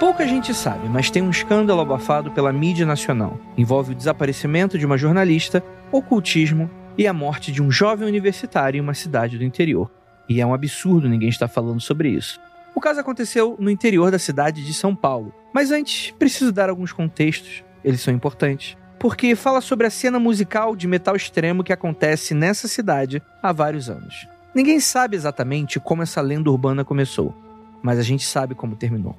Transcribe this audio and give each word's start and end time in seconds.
Pouca 0.00 0.26
gente 0.26 0.54
sabe, 0.54 0.88
mas 0.88 1.10
tem 1.10 1.20
um 1.20 1.28
escândalo 1.28 1.82
abafado 1.82 2.30
pela 2.30 2.50
mídia 2.50 2.86
nacional. 2.86 3.38
Envolve 3.54 3.92
o 3.92 3.94
desaparecimento 3.94 4.78
de 4.78 4.86
uma 4.86 4.96
jornalista, 4.96 5.62
ocultismo 5.92 6.70
e 6.96 7.06
a 7.06 7.12
morte 7.12 7.52
de 7.52 7.62
um 7.62 7.70
jovem 7.70 8.08
universitário 8.08 8.78
em 8.78 8.80
uma 8.80 8.94
cidade 8.94 9.36
do 9.36 9.44
interior. 9.44 9.90
E 10.26 10.40
é 10.40 10.46
um 10.46 10.54
absurdo 10.54 11.06
ninguém 11.06 11.28
estar 11.28 11.48
falando 11.48 11.82
sobre 11.82 12.08
isso. 12.08 12.40
O 12.74 12.80
caso 12.80 12.98
aconteceu 12.98 13.56
no 13.60 13.68
interior 13.68 14.10
da 14.10 14.18
cidade 14.18 14.64
de 14.64 14.72
São 14.72 14.96
Paulo. 14.96 15.34
Mas 15.52 15.70
antes, 15.70 16.12
preciso 16.12 16.50
dar 16.50 16.70
alguns 16.70 16.94
contextos, 16.94 17.62
eles 17.84 18.00
são 18.00 18.14
importantes. 18.14 18.78
Porque 18.98 19.34
fala 19.34 19.60
sobre 19.60 19.86
a 19.86 19.90
cena 19.90 20.18
musical 20.18 20.74
de 20.74 20.88
metal 20.88 21.14
extremo 21.14 21.62
que 21.62 21.74
acontece 21.74 22.32
nessa 22.32 22.66
cidade 22.66 23.22
há 23.42 23.52
vários 23.52 23.90
anos. 23.90 24.26
Ninguém 24.54 24.80
sabe 24.80 25.14
exatamente 25.14 25.78
como 25.78 26.02
essa 26.02 26.22
lenda 26.22 26.50
urbana 26.50 26.86
começou, 26.86 27.34
mas 27.82 27.98
a 27.98 28.02
gente 28.02 28.24
sabe 28.24 28.54
como 28.54 28.74
terminou 28.76 29.14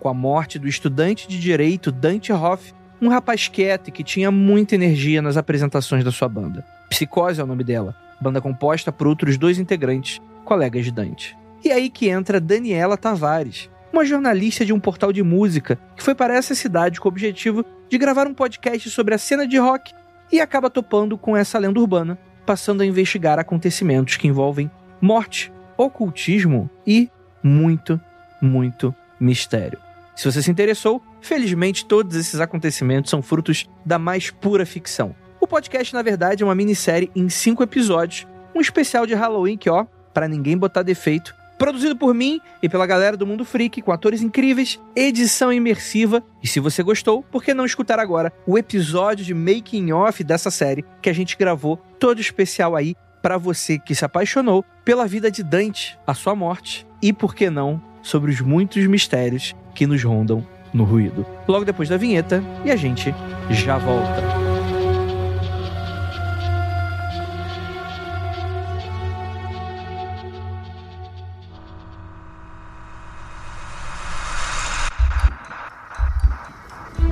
com 0.00 0.08
a 0.08 0.14
morte 0.14 0.58
do 0.58 0.68
estudante 0.68 1.28
de 1.28 1.40
direito 1.40 1.90
Dante 1.90 2.32
Hoff, 2.32 2.74
um 3.00 3.08
rapaz 3.08 3.48
quieto 3.48 3.88
e 3.88 3.92
que 3.92 4.04
tinha 4.04 4.30
muita 4.30 4.74
energia 4.74 5.20
nas 5.20 5.36
apresentações 5.36 6.04
da 6.04 6.10
sua 6.10 6.28
banda. 6.28 6.64
Psicose 6.88 7.40
é 7.40 7.44
o 7.44 7.46
nome 7.46 7.64
dela, 7.64 7.94
banda 8.20 8.40
composta 8.40 8.90
por 8.90 9.06
outros 9.06 9.36
dois 9.36 9.58
integrantes, 9.58 10.20
colegas 10.44 10.84
de 10.84 10.90
Dante. 10.90 11.36
E 11.64 11.70
aí 11.70 11.90
que 11.90 12.08
entra 12.08 12.40
Daniela 12.40 12.96
Tavares, 12.96 13.68
uma 13.92 14.04
jornalista 14.04 14.64
de 14.64 14.72
um 14.72 14.80
portal 14.80 15.12
de 15.12 15.22
música 15.22 15.78
que 15.96 16.02
foi 16.02 16.14
para 16.14 16.34
essa 16.34 16.54
cidade 16.54 17.00
com 17.00 17.08
o 17.08 17.12
objetivo 17.12 17.64
de 17.88 17.98
gravar 17.98 18.26
um 18.26 18.34
podcast 18.34 18.88
sobre 18.90 19.14
a 19.14 19.18
cena 19.18 19.46
de 19.46 19.58
rock 19.58 19.92
e 20.30 20.40
acaba 20.40 20.70
topando 20.70 21.16
com 21.16 21.36
essa 21.36 21.58
lenda 21.58 21.80
urbana, 21.80 22.18
passando 22.44 22.82
a 22.82 22.86
investigar 22.86 23.38
acontecimentos 23.38 24.16
que 24.16 24.28
envolvem 24.28 24.70
morte, 25.00 25.52
ocultismo 25.76 26.70
e 26.86 27.10
muito, 27.42 28.00
muito 28.40 28.94
mistério. 29.20 29.85
Se 30.16 30.24
você 30.24 30.40
se 30.40 30.50
interessou, 30.50 31.02
felizmente 31.20 31.84
todos 31.84 32.16
esses 32.16 32.40
acontecimentos 32.40 33.10
são 33.10 33.20
frutos 33.20 33.66
da 33.84 33.98
mais 33.98 34.30
pura 34.30 34.64
ficção. 34.64 35.14
O 35.38 35.46
podcast, 35.46 35.92
na 35.92 36.00
verdade, 36.00 36.42
é 36.42 36.46
uma 36.46 36.54
minissérie 36.54 37.10
em 37.14 37.28
cinco 37.28 37.62
episódios, 37.62 38.26
um 38.54 38.60
especial 38.62 39.06
de 39.06 39.12
Halloween 39.12 39.58
que, 39.58 39.68
ó, 39.68 39.84
para 40.14 40.26
ninguém 40.26 40.56
botar 40.56 40.82
defeito, 40.82 41.34
produzido 41.58 41.94
por 41.94 42.14
mim 42.14 42.40
e 42.62 42.68
pela 42.68 42.86
galera 42.86 43.14
do 43.14 43.26
Mundo 43.26 43.44
Freak, 43.44 43.82
com 43.82 43.92
atores 43.92 44.22
incríveis, 44.22 44.80
edição 44.96 45.52
imersiva. 45.52 46.24
E 46.42 46.48
se 46.48 46.60
você 46.60 46.82
gostou, 46.82 47.22
por 47.22 47.44
que 47.44 47.52
não 47.52 47.66
escutar 47.66 47.98
agora 47.98 48.32
o 48.46 48.56
episódio 48.56 49.22
de 49.22 49.34
Making 49.34 49.92
Off 49.92 50.24
dessa 50.24 50.50
série 50.50 50.82
que 51.02 51.10
a 51.10 51.14
gente 51.14 51.36
gravou 51.36 51.76
todo 51.98 52.22
especial 52.22 52.74
aí 52.74 52.94
para 53.20 53.36
você 53.36 53.78
que 53.78 53.94
se 53.94 54.04
apaixonou 54.04 54.64
pela 54.82 55.06
vida 55.06 55.30
de 55.30 55.42
Dante, 55.42 55.98
a 56.06 56.14
sua 56.14 56.34
morte 56.34 56.86
e, 57.02 57.12
por 57.12 57.34
que 57.34 57.50
não, 57.50 57.82
sobre 58.00 58.30
os 58.30 58.40
muitos 58.40 58.86
mistérios 58.86 59.54
que 59.76 59.86
nos 59.86 60.02
rondam 60.02 60.44
no 60.72 60.84
ruído. 60.84 61.24
Logo 61.46 61.64
depois 61.64 61.88
da 61.88 61.96
vinheta 61.96 62.42
e 62.64 62.70
a 62.70 62.76
gente 62.76 63.14
já 63.50 63.78
volta. 63.78 64.22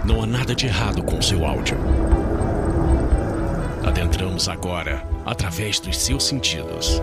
Não 0.05 0.23
há 0.23 0.27
nada 0.27 0.55
de 0.55 0.67
errado 0.67 1.03
com 1.03 1.21
seu 1.21 1.45
áudio. 1.45 1.77
Adentramos 3.87 4.49
agora 4.49 5.07
através 5.27 5.79
dos 5.79 5.99
seus 5.99 6.25
sentidos. 6.25 7.01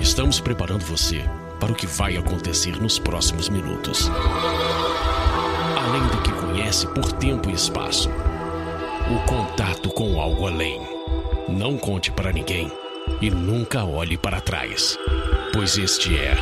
Estamos 0.00 0.40
preparando 0.40 0.84
você 0.84 1.24
para 1.58 1.72
o 1.72 1.74
que 1.74 1.86
vai 1.86 2.16
acontecer 2.16 2.80
nos 2.80 2.98
próximos 2.98 3.48
minutos. 3.48 4.10
Além 5.76 6.02
do 6.08 6.22
que 6.22 6.32
conhece 6.32 6.86
por 6.88 7.10
tempo 7.12 7.50
e 7.50 7.54
espaço, 7.54 8.10
o 9.10 9.26
contato 9.26 9.90
com 9.90 10.20
algo 10.20 10.46
além. 10.46 10.80
Não 11.48 11.78
conte 11.78 12.10
para 12.10 12.32
ninguém 12.32 12.70
e 13.20 13.30
nunca 13.30 13.84
olhe 13.84 14.18
para 14.18 14.40
trás, 14.40 14.98
pois 15.52 15.78
este 15.78 16.16
é 16.16 16.36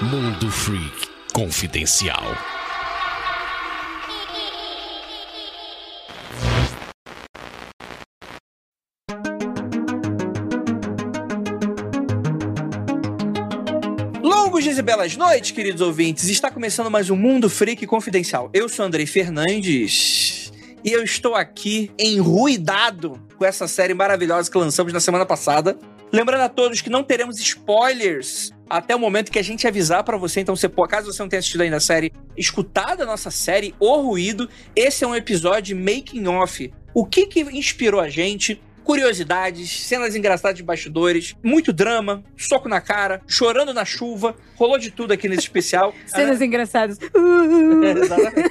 Mundo 0.00 0.50
Freak 0.50 1.08
Confidencial. 1.32 2.53
Belas 14.84 15.16
noites, 15.16 15.50
queridos 15.50 15.80
ouvintes. 15.80 16.28
Está 16.28 16.50
começando 16.50 16.90
mais 16.90 17.08
um 17.08 17.16
Mundo 17.16 17.48
Freak 17.48 17.86
Confidencial. 17.86 18.50
Eu 18.52 18.68
sou 18.68 18.84
Andrei 18.84 19.06
Fernandes 19.06 20.52
e 20.84 20.92
eu 20.92 21.02
estou 21.02 21.34
aqui 21.34 21.90
enruidado 21.98 23.18
com 23.38 23.46
essa 23.46 23.66
série 23.66 23.94
maravilhosa 23.94 24.50
que 24.50 24.58
lançamos 24.58 24.92
na 24.92 25.00
semana 25.00 25.24
passada. 25.24 25.78
Lembrando 26.12 26.42
a 26.42 26.50
todos 26.50 26.82
que 26.82 26.90
não 26.90 27.02
teremos 27.02 27.40
spoilers 27.40 28.52
até 28.68 28.94
o 28.94 28.98
momento 28.98 29.32
que 29.32 29.38
a 29.38 29.42
gente 29.42 29.66
avisar 29.66 30.04
para 30.04 30.18
você. 30.18 30.40
Então, 30.40 30.54
você, 30.54 30.68
caso 30.68 31.10
você 31.10 31.22
não 31.22 31.30
tenha 31.30 31.40
assistido 31.40 31.62
ainda 31.62 31.78
a 31.78 31.80
série, 31.80 32.12
escutado 32.36 33.02
a 33.02 33.06
nossa 33.06 33.30
série 33.30 33.74
O 33.80 34.02
Ruído, 34.02 34.50
esse 34.76 35.02
é 35.02 35.06
um 35.06 35.14
episódio 35.14 35.74
Making 35.74 36.26
Off. 36.26 36.70
O 36.92 37.06
que 37.06 37.24
que 37.24 37.40
inspirou 37.40 38.00
a 38.00 38.10
gente? 38.10 38.60
Curiosidades, 38.84 39.86
cenas 39.86 40.14
engraçadas 40.14 40.56
de 40.56 40.62
bastidores, 40.62 41.34
muito 41.42 41.72
drama, 41.72 42.22
soco 42.36 42.68
na 42.68 42.80
cara, 42.80 43.22
chorando 43.26 43.72
na 43.72 43.84
chuva, 43.84 44.36
rolou 44.54 44.78
de 44.78 44.90
tudo 44.90 45.12
aqui 45.12 45.28
nesse 45.28 45.42
especial. 45.42 45.94
Cenas 46.06 46.40
engraçadas. 46.40 46.98
É, 47.00 47.90
exatamente. 47.98 48.50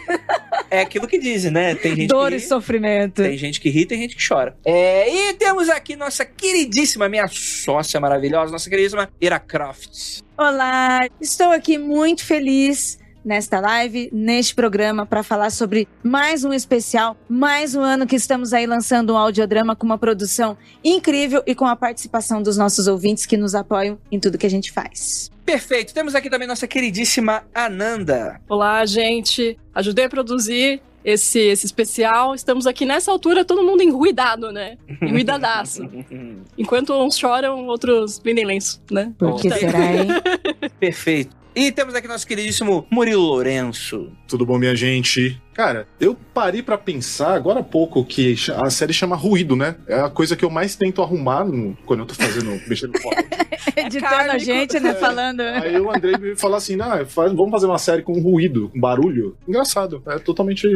É 0.69 0.81
aquilo 0.81 1.07
que 1.07 1.19
dizem, 1.19 1.51
né? 1.51 1.75
Tem 1.75 1.95
gente 1.95 2.09
Dor 2.09 2.31
que 2.31 2.37
e 2.37 2.39
sofrimento. 2.39 3.21
tem 3.21 3.37
gente 3.37 3.61
que 3.61 3.69
ri, 3.69 3.85
tem 3.85 3.99
gente 3.99 4.15
que 4.15 4.27
chora. 4.27 4.57
É, 4.65 5.07
e 5.09 5.33
temos 5.35 5.69
aqui 5.69 5.95
nossa 5.95 6.25
queridíssima, 6.25 7.07
minha 7.07 7.27
sócia 7.27 7.99
maravilhosa, 7.99 8.51
nossa 8.51 8.69
queridíssima 8.69 9.09
Ira 9.21 9.39
Croft. 9.39 10.23
Olá, 10.35 11.07
estou 11.21 11.51
aqui 11.51 11.77
muito 11.77 12.25
feliz 12.25 12.97
nesta 13.23 13.59
live, 13.59 14.09
neste 14.11 14.53
programa, 14.53 15.05
para 15.05 15.23
falar 15.23 15.49
sobre 15.49 15.87
mais 16.03 16.43
um 16.43 16.53
especial, 16.53 17.15
mais 17.29 17.75
um 17.75 17.81
ano 17.81 18.05
que 18.05 18.15
estamos 18.15 18.53
aí 18.53 18.65
lançando 18.65 19.13
um 19.13 19.17
audiodrama 19.17 19.75
com 19.75 19.85
uma 19.85 19.97
produção 19.97 20.57
incrível 20.83 21.41
e 21.45 21.55
com 21.55 21.65
a 21.65 21.75
participação 21.75 22.41
dos 22.41 22.57
nossos 22.57 22.87
ouvintes 22.87 23.25
que 23.25 23.37
nos 23.37 23.55
apoiam 23.55 23.97
em 24.11 24.19
tudo 24.19 24.37
que 24.37 24.45
a 24.45 24.49
gente 24.49 24.71
faz. 24.71 25.31
Perfeito. 25.45 25.93
Temos 25.93 26.15
aqui 26.15 26.29
também 26.29 26.47
nossa 26.47 26.67
queridíssima 26.67 27.43
Ananda. 27.53 28.39
Olá, 28.47 28.85
gente. 28.85 29.57
Ajudei 29.73 30.05
a 30.05 30.09
produzir 30.09 30.81
esse, 31.03 31.39
esse 31.39 31.65
especial. 31.65 32.33
Estamos 32.33 32.65
aqui 32.65 32.85
nessa 32.85 33.11
altura, 33.11 33.43
todo 33.43 33.63
mundo 33.63 33.83
enruidado, 33.83 34.51
né? 34.51 34.77
Enruidadaço. 35.01 35.83
Enquanto 36.57 36.93
uns 36.93 37.17
choram, 37.17 37.67
outros 37.67 38.19
vendem 38.23 38.45
lenço, 38.45 38.81
né? 38.89 39.11
Por 39.17 39.39
que 39.41 39.51
aí. 39.51 39.59
será, 39.59 39.93
hein? 39.93 40.07
Perfeito. 40.79 41.42
E 41.55 41.71
temos 41.71 41.93
aqui 41.93 42.07
nosso 42.07 42.25
queridíssimo 42.25 42.85
Murilo 42.89 43.21
Lourenço. 43.21 44.11
Tudo 44.27 44.43
bom, 44.43 44.57
minha 44.57 44.75
gente? 44.75 45.39
Cara, 45.53 45.87
eu 45.99 46.15
parei 46.33 46.63
pra 46.63 46.79
pensar 46.79 47.33
agora 47.35 47.59
há 47.59 47.63
pouco 47.63 48.03
que 48.03 48.35
a 48.63 48.71
série 48.71 48.91
chama 48.91 49.15
Ruído, 49.15 49.55
né? 49.55 49.75
É 49.87 49.99
a 49.99 50.09
coisa 50.09 50.35
que 50.35 50.43
eu 50.43 50.49
mais 50.49 50.75
tento 50.75 51.01
arrumar 51.03 51.43
no- 51.45 51.77
quando 51.85 51.99
eu 51.99 52.05
tô 52.07 52.15
fazendo, 52.15 52.59
mexendo 52.67 52.93
áudio. 53.05 53.23
Editando 53.77 54.31
a 54.31 54.37
gente, 54.39 54.79
né? 54.79 54.89
É. 54.89 54.93
Falando. 54.95 55.41
Aí 55.41 55.79
o 55.79 55.91
Andrei 55.95 56.17
me 56.17 56.35
fala 56.35 56.57
assim: 56.57 56.75
ah, 56.81 57.05
faz- 57.05 57.31
vamos 57.33 57.51
fazer 57.51 57.67
uma 57.67 57.77
série 57.77 58.01
com 58.01 58.19
ruído, 58.19 58.69
com 58.69 58.79
barulho. 58.79 59.37
Engraçado. 59.47 60.01
É 60.07 60.17
totalmente. 60.17 60.67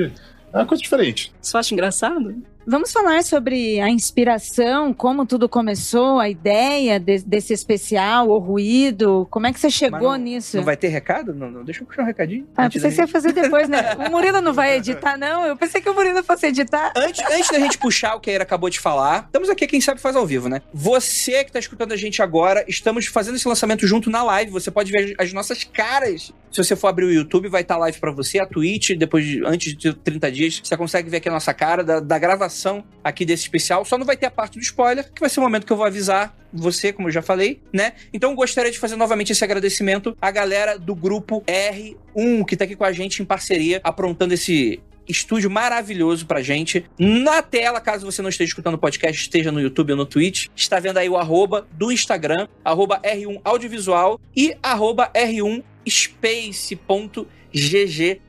É 0.53 0.57
uma 0.57 0.65
coisa 0.67 0.81
diferente. 0.83 1.33
Você 1.41 1.57
acha 1.57 1.73
engraçado? 1.73 2.35
Vamos 2.69 2.91
falar 2.91 3.23
sobre 3.23 3.79
a 3.79 3.89
inspiração, 3.89 4.93
como 4.93 5.25
tudo 5.25 5.47
começou, 5.47 6.19
a 6.19 6.27
ideia 6.27 6.99
de, 6.99 7.19
desse 7.19 7.53
especial, 7.53 8.27
o 8.27 8.39
ruído, 8.39 9.25
como 9.31 9.47
é 9.47 9.53
que 9.53 9.59
você 9.61 9.69
chegou 9.69 10.11
não, 10.11 10.17
nisso? 10.17 10.57
Não 10.57 10.65
vai 10.65 10.75
ter 10.75 10.89
recado? 10.89 11.33
Não, 11.33 11.49
não. 11.49 11.63
Deixa 11.63 11.81
eu 11.81 11.87
puxar 11.87 12.01
um 12.01 12.05
recadinho. 12.05 12.45
Ah, 12.57 12.69
pensei 12.69 12.89
que 12.89 12.95
você 12.97 13.01
ia 13.03 13.07
fazer 13.07 13.31
depois, 13.31 13.69
né? 13.69 13.95
O 14.05 14.11
Murilo 14.11 14.41
não 14.41 14.53
vai 14.53 14.75
editar, 14.75 15.17
não? 15.17 15.45
Eu 15.45 15.55
pensei 15.55 15.79
que 15.79 15.89
o 15.89 15.93
Murilo 15.93 16.21
fosse 16.23 16.47
editar. 16.47 16.91
Antes, 16.93 17.23
antes 17.31 17.49
da 17.49 17.57
gente 17.57 17.77
puxar 17.77 18.15
o 18.15 18.19
que 18.19 18.29
a 18.29 18.33
Ira 18.33 18.43
acabou 18.43 18.69
de 18.69 18.81
falar, 18.81 19.23
estamos 19.27 19.49
aqui, 19.49 19.65
quem 19.65 19.79
sabe 19.79 20.01
faz 20.01 20.17
ao 20.17 20.25
vivo, 20.25 20.49
né? 20.49 20.61
Você 20.73 21.45
que 21.45 21.53
tá 21.53 21.59
escutando 21.59 21.93
a 21.93 21.95
gente 21.95 22.21
agora, 22.21 22.65
estamos 22.67 23.05
fazendo 23.05 23.35
esse 23.35 23.47
lançamento 23.47 23.87
junto 23.87 24.09
na 24.09 24.23
live. 24.23 24.51
Você 24.51 24.69
pode 24.69 24.91
ver 24.91 25.15
as 25.17 25.31
nossas 25.31 25.63
caras. 25.63 26.33
Se 26.51 26.63
você 26.63 26.75
for 26.75 26.87
abrir 26.87 27.05
o 27.05 27.13
YouTube, 27.13 27.47
vai 27.47 27.61
estar 27.61 27.75
tá 27.75 27.79
live 27.79 27.97
para 27.97 28.11
você, 28.11 28.39
a 28.39 28.45
Twitch, 28.45 28.91
depois 28.91 29.25
de, 29.25 29.45
antes 29.45 29.73
de 29.75 29.93
30 29.93 30.31
dias, 30.31 30.61
você 30.61 30.75
consegue 30.75 31.09
ver 31.09 31.17
aqui 31.17 31.29
a 31.29 31.31
nossa 31.31 31.53
cara 31.53 31.81
da, 31.81 31.99
da 32.01 32.19
gravação 32.19 32.56
aqui 33.03 33.25
desse 33.25 33.43
especial. 33.43 33.85
Só 33.85 33.97
não 33.97 34.05
vai 34.05 34.17
ter 34.17 34.25
a 34.25 34.31
parte 34.31 34.57
do 34.57 34.61
spoiler, 34.61 35.11
que 35.11 35.19
vai 35.19 35.29
ser 35.29 35.39
o 35.39 35.43
momento 35.43 35.65
que 35.65 35.71
eu 35.71 35.77
vou 35.77 35.85
avisar 35.85 36.35
você, 36.51 36.91
como 36.93 37.07
eu 37.07 37.11
já 37.11 37.21
falei, 37.21 37.61
né? 37.71 37.93
Então 38.13 38.33
gostaria 38.35 38.71
de 38.71 38.79
fazer 38.79 38.95
novamente 38.95 39.31
esse 39.31 39.43
agradecimento 39.43 40.15
à 40.21 40.31
galera 40.31 40.77
do 40.77 40.95
grupo 40.95 41.43
R1 41.45 42.45
que 42.45 42.55
tá 42.55 42.63
aqui 42.65 42.75
com 42.75 42.83
a 42.83 42.91
gente 42.91 43.21
em 43.21 43.25
parceria, 43.25 43.81
aprontando 43.83 44.33
esse 44.33 44.79
estúdio 45.07 45.49
maravilhoso 45.49 46.25
pra 46.25 46.41
gente. 46.41 46.85
Na 46.99 47.41
tela, 47.41 47.79
caso 47.79 48.05
você 48.05 48.21
não 48.21 48.29
esteja 48.29 48.49
escutando 48.49 48.75
o 48.75 48.77
podcast, 48.77 49.21
esteja 49.21 49.51
no 49.51 49.61
YouTube 49.61 49.91
ou 49.91 49.97
no 49.97 50.05
Twitch, 50.05 50.47
está 50.55 50.79
vendo 50.79 50.97
aí 50.97 51.09
o 51.09 51.17
arroba 51.17 51.67
do 51.71 51.91
Instagram, 51.91 52.47
arroba 52.63 52.99
R1 53.01 53.39
Audiovisual 53.43 54.19
e 54.35 54.55
arroba 54.61 55.09
R1 55.13 55.63
space.gg 55.89 57.27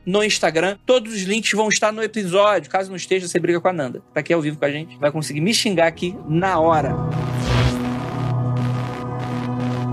no 0.05 0.23
Instagram. 0.23 0.77
Todos 0.85 1.13
os 1.13 1.21
links 1.23 1.51
vão 1.53 1.69
estar 1.69 1.91
no 1.91 2.01
episódio. 2.01 2.69
Caso 2.69 2.89
não 2.89 2.97
esteja, 2.97 3.27
você 3.27 3.39
briga 3.39 3.59
com 3.59 3.67
a 3.67 3.73
Nanda. 3.73 4.01
Tá 4.13 4.19
aqui 4.19 4.33
ao 4.33 4.41
vivo 4.41 4.57
com 4.57 4.65
a 4.65 4.71
gente. 4.71 4.97
Vai 4.97 5.11
conseguir 5.11 5.41
me 5.41 5.53
xingar 5.53 5.87
aqui 5.87 6.15
na 6.27 6.59
hora. 6.59 6.95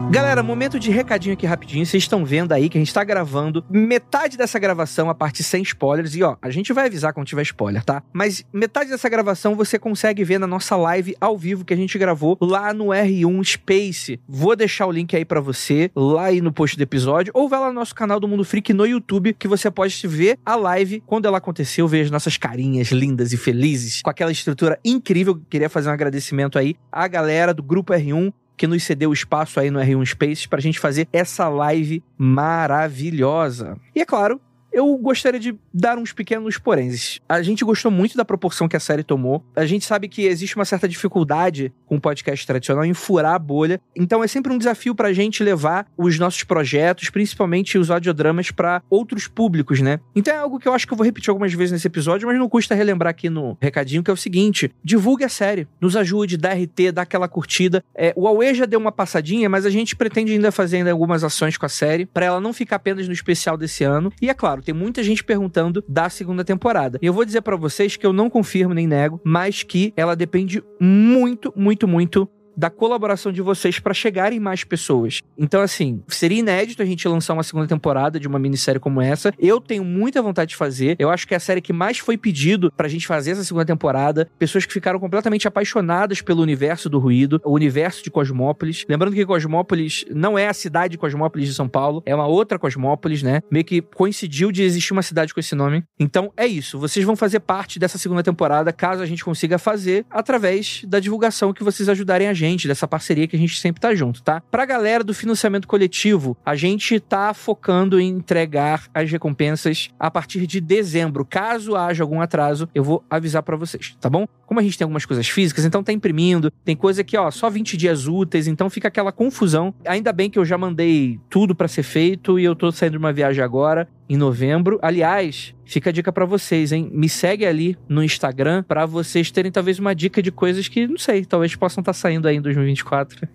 Galera, 0.08 0.40
momento 0.40 0.78
de 0.78 0.88
recadinho 0.90 1.34
aqui 1.34 1.46
rapidinho. 1.46 1.84
Vocês 1.84 2.04
estão 2.04 2.24
vendo 2.24 2.52
aí 2.52 2.68
que 2.68 2.78
a 2.78 2.80
gente 2.80 2.94
tá 2.94 3.02
gravando 3.02 3.64
metade 3.68 4.36
dessa 4.36 4.56
gravação 4.56 5.10
a 5.10 5.14
parte 5.14 5.42
sem 5.42 5.62
spoilers. 5.62 6.14
E 6.14 6.22
ó, 6.22 6.36
a 6.40 6.48
gente 6.48 6.72
vai 6.72 6.86
avisar 6.86 7.12
quando 7.12 7.26
tiver 7.26 7.42
spoiler, 7.42 7.84
tá? 7.84 8.02
Mas 8.12 8.44
metade 8.52 8.88
dessa 8.88 9.08
gravação 9.08 9.56
você 9.56 9.80
consegue 9.80 10.22
ver 10.22 10.38
na 10.38 10.46
nossa 10.46 10.76
live 10.76 11.16
ao 11.20 11.36
vivo 11.36 11.64
que 11.64 11.74
a 11.74 11.76
gente 11.76 11.98
gravou 11.98 12.38
lá 12.40 12.72
no 12.72 12.86
R1 12.86 13.44
Space. 13.44 14.20
Vou 14.28 14.54
deixar 14.54 14.86
o 14.86 14.92
link 14.92 15.14
aí 15.16 15.24
para 15.24 15.40
você, 15.40 15.90
lá 15.94 16.26
aí 16.26 16.40
no 16.40 16.52
post 16.52 16.76
do 16.76 16.82
episódio, 16.82 17.32
ou 17.34 17.48
vai 17.48 17.58
lá 17.58 17.66
no 17.68 17.74
nosso 17.74 17.94
canal 17.94 18.20
do 18.20 18.28
Mundo 18.28 18.44
Freak 18.44 18.72
no 18.72 18.86
YouTube, 18.86 19.34
que 19.34 19.48
você 19.48 19.70
pode 19.70 20.06
ver 20.06 20.38
a 20.46 20.54
live 20.54 21.02
quando 21.04 21.26
ela 21.26 21.38
aconteceu, 21.38 21.88
ver 21.88 22.02
as 22.02 22.10
nossas 22.12 22.36
carinhas 22.38 22.92
lindas 22.92 23.32
e 23.32 23.36
felizes, 23.36 24.02
com 24.02 24.10
aquela 24.10 24.30
estrutura 24.30 24.78
incrível. 24.84 25.38
Queria 25.50 25.68
fazer 25.68 25.88
um 25.88 25.92
agradecimento 25.92 26.58
aí 26.58 26.76
à 26.92 27.08
galera 27.08 27.52
do 27.52 27.62
Grupo 27.62 27.92
R1, 27.92 28.32
que 28.56 28.66
nos 28.66 28.82
cedeu 28.82 29.12
espaço 29.12 29.60
aí 29.60 29.70
no 29.70 29.78
R1 29.78 30.06
Spaces 30.06 30.46
para 30.46 30.58
a 30.58 30.62
gente 30.62 30.80
fazer 30.80 31.08
essa 31.12 31.48
live 31.48 32.02
maravilhosa. 32.16 33.76
E 33.94 34.00
é 34.00 34.04
claro, 34.04 34.40
eu 34.76 34.94
gostaria 34.98 35.40
de 35.40 35.58
dar 35.72 35.96
uns 35.96 36.12
pequenos 36.12 36.58
poréns. 36.58 37.18
A 37.26 37.40
gente 37.40 37.64
gostou 37.64 37.90
muito 37.90 38.14
da 38.14 38.26
proporção 38.26 38.68
que 38.68 38.76
a 38.76 38.80
série 38.80 39.02
tomou. 39.02 39.42
A 39.56 39.64
gente 39.64 39.86
sabe 39.86 40.06
que 40.06 40.26
existe 40.26 40.54
uma 40.54 40.66
certa 40.66 40.86
dificuldade 40.86 41.72
com 41.86 41.96
o 41.96 42.00
podcast 42.00 42.46
tradicional 42.46 42.84
em 42.84 42.92
furar 42.92 43.32
a 43.32 43.38
bolha. 43.38 43.80
Então 43.96 44.22
é 44.22 44.26
sempre 44.26 44.52
um 44.52 44.58
desafio 44.58 44.94
pra 44.94 45.14
gente 45.14 45.42
levar 45.42 45.86
os 45.96 46.18
nossos 46.18 46.44
projetos, 46.44 47.08
principalmente 47.08 47.78
os 47.78 47.90
audiodramas, 47.90 48.50
para 48.50 48.82
outros 48.90 49.26
públicos, 49.26 49.80
né? 49.80 49.98
Então 50.14 50.34
é 50.34 50.36
algo 50.36 50.58
que 50.58 50.68
eu 50.68 50.74
acho 50.74 50.86
que 50.86 50.92
eu 50.92 50.96
vou 50.98 51.06
repetir 51.06 51.30
algumas 51.30 51.54
vezes 51.54 51.72
nesse 51.72 51.86
episódio, 51.86 52.28
mas 52.28 52.38
não 52.38 52.46
custa 52.46 52.74
relembrar 52.74 53.12
aqui 53.12 53.30
no 53.30 53.56
recadinho, 53.58 54.02
que 54.02 54.10
é 54.10 54.14
o 54.14 54.16
seguinte: 54.16 54.70
divulgue 54.84 55.24
a 55.24 55.28
série, 55.30 55.66
nos 55.80 55.96
ajude, 55.96 56.36
dá 56.36 56.52
RT, 56.52 56.92
dá 56.92 57.00
aquela 57.00 57.28
curtida. 57.28 57.82
É, 57.94 58.12
o 58.14 58.28
Aue 58.28 58.52
já 58.52 58.66
deu 58.66 58.78
uma 58.78 58.92
passadinha, 58.92 59.48
mas 59.48 59.64
a 59.64 59.70
gente 59.70 59.96
pretende 59.96 60.32
ainda 60.32 60.52
fazer 60.52 60.76
ainda 60.76 60.92
algumas 60.92 61.24
ações 61.24 61.56
com 61.56 61.64
a 61.64 61.70
série, 61.70 62.04
para 62.04 62.26
ela 62.26 62.40
não 62.42 62.52
ficar 62.52 62.76
apenas 62.76 63.06
no 63.06 63.14
especial 63.14 63.56
desse 63.56 63.82
ano. 63.82 64.12
E 64.20 64.28
é 64.28 64.34
claro, 64.34 64.65
tem 64.66 64.74
muita 64.74 65.02
gente 65.02 65.22
perguntando 65.22 65.82
da 65.88 66.10
segunda 66.10 66.44
temporada. 66.44 66.98
E 67.00 67.06
eu 67.06 67.12
vou 67.12 67.24
dizer 67.24 67.40
para 67.40 67.56
vocês 67.56 67.96
que 67.96 68.04
eu 68.04 68.12
não 68.12 68.28
confirmo 68.28 68.74
nem 68.74 68.86
nego, 68.86 69.20
mas 69.24 69.62
que 69.62 69.92
ela 69.96 70.16
depende 70.16 70.62
muito, 70.80 71.52
muito, 71.56 71.86
muito 71.86 72.28
da 72.56 72.70
colaboração 72.70 73.30
de 73.30 73.42
vocês 73.42 73.78
para 73.78 73.92
chegarem 73.92 74.40
mais 74.40 74.64
pessoas. 74.64 75.20
Então, 75.36 75.60
assim, 75.60 76.02
seria 76.08 76.38
inédito 76.38 76.82
a 76.82 76.86
gente 76.86 77.06
lançar 77.06 77.34
uma 77.34 77.42
segunda 77.42 77.66
temporada 77.66 78.18
de 78.18 78.26
uma 78.26 78.38
minissérie 78.38 78.80
como 78.80 79.00
essa. 79.00 79.32
Eu 79.38 79.60
tenho 79.60 79.84
muita 79.84 80.22
vontade 80.22 80.50
de 80.50 80.56
fazer. 80.56 80.96
Eu 80.98 81.10
acho 81.10 81.26
que 81.26 81.34
é 81.34 81.36
a 81.36 81.40
série 81.40 81.60
que 81.60 81.72
mais 81.72 81.98
foi 81.98 82.16
pedido 82.16 82.72
pra 82.72 82.88
gente 82.88 83.06
fazer 83.06 83.32
essa 83.32 83.44
segunda 83.44 83.66
temporada. 83.66 84.28
Pessoas 84.38 84.64
que 84.64 84.72
ficaram 84.72 84.98
completamente 84.98 85.46
apaixonadas 85.46 86.22
pelo 86.22 86.42
universo 86.42 86.88
do 86.88 86.98
ruído, 86.98 87.40
o 87.44 87.52
universo 87.52 88.02
de 88.02 88.10
Cosmópolis. 88.10 88.84
Lembrando 88.88 89.14
que 89.14 89.26
Cosmópolis 89.26 90.04
não 90.10 90.38
é 90.38 90.48
a 90.48 90.54
cidade 90.54 90.92
de 90.92 90.98
Cosmópolis 90.98 91.48
de 91.48 91.54
São 91.54 91.68
Paulo, 91.68 92.02
é 92.06 92.14
uma 92.14 92.26
outra 92.26 92.58
Cosmópolis, 92.58 93.22
né? 93.22 93.42
Meio 93.50 93.64
que 93.64 93.82
coincidiu 93.82 94.50
de 94.50 94.62
existir 94.62 94.92
uma 94.92 95.02
cidade 95.02 95.34
com 95.34 95.40
esse 95.40 95.54
nome. 95.54 95.84
Então, 95.98 96.32
é 96.36 96.46
isso. 96.46 96.78
Vocês 96.78 97.04
vão 97.04 97.16
fazer 97.16 97.40
parte 97.40 97.78
dessa 97.78 97.98
segunda 97.98 98.22
temporada, 98.22 98.72
caso 98.72 99.02
a 99.02 99.06
gente 99.06 99.24
consiga 99.24 99.58
fazer, 99.58 100.06
através 100.10 100.82
da 100.86 100.98
divulgação 100.98 101.52
que 101.52 101.64
vocês 101.64 101.88
ajudarem 101.88 102.28
a 102.28 102.32
gente 102.32 102.45
gente, 102.46 102.68
dessa 102.68 102.86
parceria 102.86 103.26
que 103.26 103.36
a 103.36 103.38
gente 103.38 103.58
sempre 103.58 103.80
tá 103.80 103.94
junto, 103.94 104.22
tá? 104.22 104.42
Pra 104.50 104.64
galera 104.64 105.02
do 105.02 105.12
financiamento 105.12 105.66
coletivo, 105.66 106.36
a 106.44 106.54
gente 106.54 106.98
tá 107.00 107.34
focando 107.34 108.00
em 108.00 108.08
entregar 108.08 108.84
as 108.94 109.10
recompensas 109.10 109.90
a 109.98 110.10
partir 110.10 110.46
de 110.46 110.60
dezembro. 110.60 111.24
Caso 111.24 111.76
haja 111.76 112.02
algum 112.02 112.20
atraso, 112.20 112.68
eu 112.74 112.84
vou 112.84 113.04
avisar 113.10 113.42
para 113.42 113.56
vocês, 113.56 113.96
tá 114.00 114.08
bom? 114.08 114.26
Como 114.46 114.60
a 114.60 114.62
gente 114.62 114.78
tem 114.78 114.84
algumas 114.84 115.04
coisas 115.04 115.28
físicas, 115.28 115.64
então 115.64 115.82
tá 115.82 115.92
imprimindo, 115.92 116.50
tem 116.64 116.76
coisa 116.76 117.02
que, 117.02 117.16
ó, 117.16 117.30
só 117.30 117.50
20 117.50 117.76
dias 117.76 118.06
úteis, 118.06 118.46
então 118.46 118.70
fica 118.70 118.88
aquela 118.88 119.12
confusão. 119.12 119.74
Ainda 119.84 120.12
bem 120.12 120.30
que 120.30 120.38
eu 120.38 120.44
já 120.44 120.56
mandei 120.56 121.18
tudo 121.28 121.54
para 121.54 121.68
ser 121.68 121.82
feito 121.82 122.38
e 122.38 122.44
eu 122.44 122.54
tô 122.54 122.70
saindo 122.70 122.92
de 122.92 122.98
uma 122.98 123.12
viagem 123.12 123.42
agora 123.42 123.88
em 124.08 124.16
novembro. 124.16 124.78
Aliás, 124.82 125.54
fica 125.64 125.90
a 125.90 125.92
dica 125.92 126.12
para 126.12 126.24
vocês, 126.24 126.72
hein? 126.72 126.88
Me 126.92 127.08
segue 127.08 127.44
ali 127.44 127.76
no 127.88 128.02
Instagram 128.02 128.62
para 128.62 128.86
vocês 128.86 129.30
terem 129.30 129.50
talvez 129.50 129.78
uma 129.78 129.94
dica 129.94 130.22
de 130.22 130.30
coisas 130.30 130.68
que, 130.68 130.86
não 130.86 130.98
sei, 130.98 131.24
talvez 131.24 131.54
possam 131.56 131.82
estar 131.82 131.92
tá 131.92 131.98
saindo 131.98 132.28
aí 132.28 132.36
em 132.36 132.40
2024. 132.40 133.28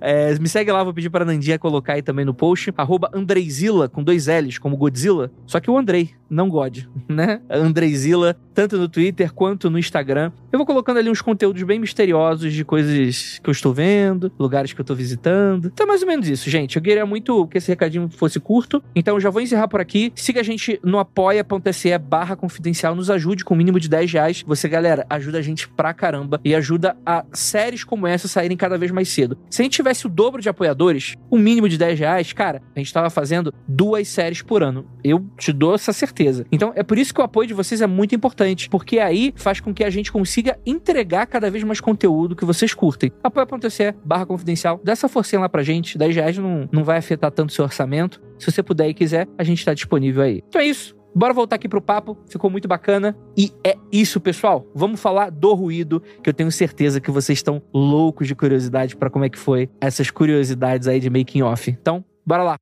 é, 0.00 0.38
me 0.38 0.48
segue 0.48 0.70
lá, 0.70 0.84
vou 0.84 0.94
pedir 0.94 1.10
pra 1.10 1.24
Nandinha 1.24 1.58
colocar 1.58 1.94
aí 1.94 2.02
também 2.02 2.24
no 2.24 2.34
post. 2.34 2.72
Arroba 2.76 3.10
Andreizila, 3.12 3.88
com 3.88 4.02
dois 4.02 4.26
L's, 4.26 4.58
como 4.58 4.76
Godzilla. 4.76 5.30
Só 5.46 5.60
que 5.60 5.70
o 5.70 5.76
Andrei, 5.76 6.10
não 6.30 6.48
God, 6.48 6.84
né? 7.08 7.40
Andreizila, 7.50 8.36
tanto 8.54 8.78
no 8.78 8.88
Twitter 8.88 9.32
quanto 9.32 9.70
no 9.72 9.78
Instagram. 9.78 10.30
Eu 10.52 10.58
vou 10.58 10.66
colocando 10.66 10.98
ali 10.98 11.10
uns 11.10 11.20
conteúdos 11.20 11.62
bem 11.62 11.78
misteriosos 11.78 12.52
de 12.52 12.64
coisas 12.64 13.40
que 13.42 13.48
eu 13.48 13.52
estou 13.52 13.72
vendo, 13.72 14.30
lugares 14.38 14.72
que 14.72 14.80
eu 14.80 14.82
estou 14.82 14.94
visitando. 14.94 15.70
Então, 15.72 15.86
mais 15.86 16.02
ou 16.02 16.08
menos 16.08 16.28
isso, 16.28 16.48
gente. 16.48 16.76
Eu 16.76 16.82
queria 16.82 17.06
muito 17.06 17.46
que 17.48 17.58
esse 17.58 17.68
recadinho 17.68 18.08
fosse 18.08 18.38
curto. 18.38 18.82
Então, 18.94 19.18
já 19.18 19.30
vou 19.30 19.40
encerrar 19.40 19.68
por 19.68 19.80
aqui. 19.80 20.12
Siga 20.14 20.40
a 20.40 20.44
gente 20.44 20.78
no 20.84 20.98
apoia.se 20.98 21.98
barra 21.98 22.36
confidencial. 22.36 22.94
Nos 22.94 23.10
ajude 23.10 23.44
com 23.44 23.54
o 23.54 23.56
mínimo 23.56 23.80
de 23.80 23.88
10 23.88 24.12
reais. 24.12 24.44
Você, 24.46 24.68
galera, 24.68 25.06
ajuda 25.08 25.38
a 25.38 25.42
gente 25.42 25.68
pra 25.68 25.92
caramba 25.94 26.40
e 26.44 26.54
ajuda 26.54 26.96
a 27.04 27.24
séries 27.32 27.84
como 27.84 28.06
essa 28.06 28.28
saírem 28.28 28.56
cada 28.56 28.76
vez 28.78 28.90
mais 28.90 29.08
cedo. 29.08 29.38
Se 29.50 29.62
a 29.62 29.64
gente 29.64 29.74
tivesse 29.74 30.06
o 30.06 30.10
dobro 30.10 30.40
de 30.40 30.48
apoiadores, 30.48 31.16
o 31.30 31.36
um 31.36 31.38
mínimo 31.38 31.68
de 31.68 31.78
10 31.78 31.98
reais, 31.98 32.32
cara, 32.32 32.62
a 32.74 32.78
gente 32.78 32.92
tava 32.92 33.10
fazendo 33.10 33.52
duas 33.66 34.08
séries 34.08 34.42
por 34.42 34.62
ano. 34.62 34.86
Eu 35.02 35.24
te 35.38 35.52
dou 35.52 35.74
essa 35.74 35.92
certeza. 35.92 36.46
Então, 36.52 36.72
é 36.74 36.82
por 36.82 36.98
isso 36.98 37.14
que 37.14 37.20
o 37.20 37.24
apoio 37.24 37.48
de 37.48 37.54
vocês 37.54 37.80
é 37.80 37.86
muito 37.86 38.14
importante, 38.14 38.68
porque 38.68 38.98
aí 38.98 39.32
faz 39.36 39.60
com 39.62 39.72
que 39.72 39.84
a 39.84 39.90
gente 39.90 40.12
consiga 40.12 40.58
entregar 40.66 41.26
cada 41.26 41.50
vez 41.50 41.64
mais 41.64 41.80
conteúdo 41.80 42.36
que 42.36 42.44
vocês 42.44 42.74
curtem. 42.74 43.10
apoia.se 43.22 43.94
barra 44.04 44.26
confidencial. 44.26 44.80
Dá 44.82 44.92
essa 44.92 45.08
forcinha 45.08 45.40
lá 45.40 45.48
pra 45.48 45.62
gente. 45.62 45.96
10 45.96 46.14
reais 46.14 46.38
não, 46.38 46.68
não 46.70 46.84
vai 46.84 46.98
afetar 46.98 47.30
tanto 47.30 47.50
o 47.50 47.52
seu 47.52 47.64
orçamento. 47.64 48.20
Se 48.38 48.50
você 48.50 48.62
puder 48.62 48.88
e 48.88 48.94
quiser, 48.94 49.28
a 49.38 49.44
gente 49.44 49.58
está 49.58 49.72
disponível 49.72 50.22
aí. 50.22 50.42
Então 50.48 50.60
é 50.60 50.66
isso. 50.66 50.96
Bora 51.14 51.34
voltar 51.34 51.56
aqui 51.56 51.68
pro 51.68 51.82
papo, 51.82 52.16
ficou 52.26 52.48
muito 52.50 52.66
bacana. 52.66 53.16
E 53.36 53.52
é 53.64 53.76
isso, 53.92 54.18
pessoal. 54.18 54.66
Vamos 54.74 55.00
falar 55.00 55.30
do 55.30 55.52
ruído, 55.52 56.02
que 56.22 56.30
eu 56.30 56.34
tenho 56.34 56.50
certeza 56.50 57.00
que 57.00 57.10
vocês 57.10 57.38
estão 57.38 57.62
loucos 57.72 58.26
de 58.26 58.34
curiosidade 58.34 58.96
para 58.96 59.10
como 59.10 59.24
é 59.24 59.28
que 59.28 59.38
foi 59.38 59.68
essas 59.80 60.10
curiosidades 60.10 60.88
aí 60.88 60.98
de 60.98 61.10
making 61.10 61.42
off. 61.42 61.70
Então, 61.70 62.02
bora 62.24 62.42
lá. 62.42 62.56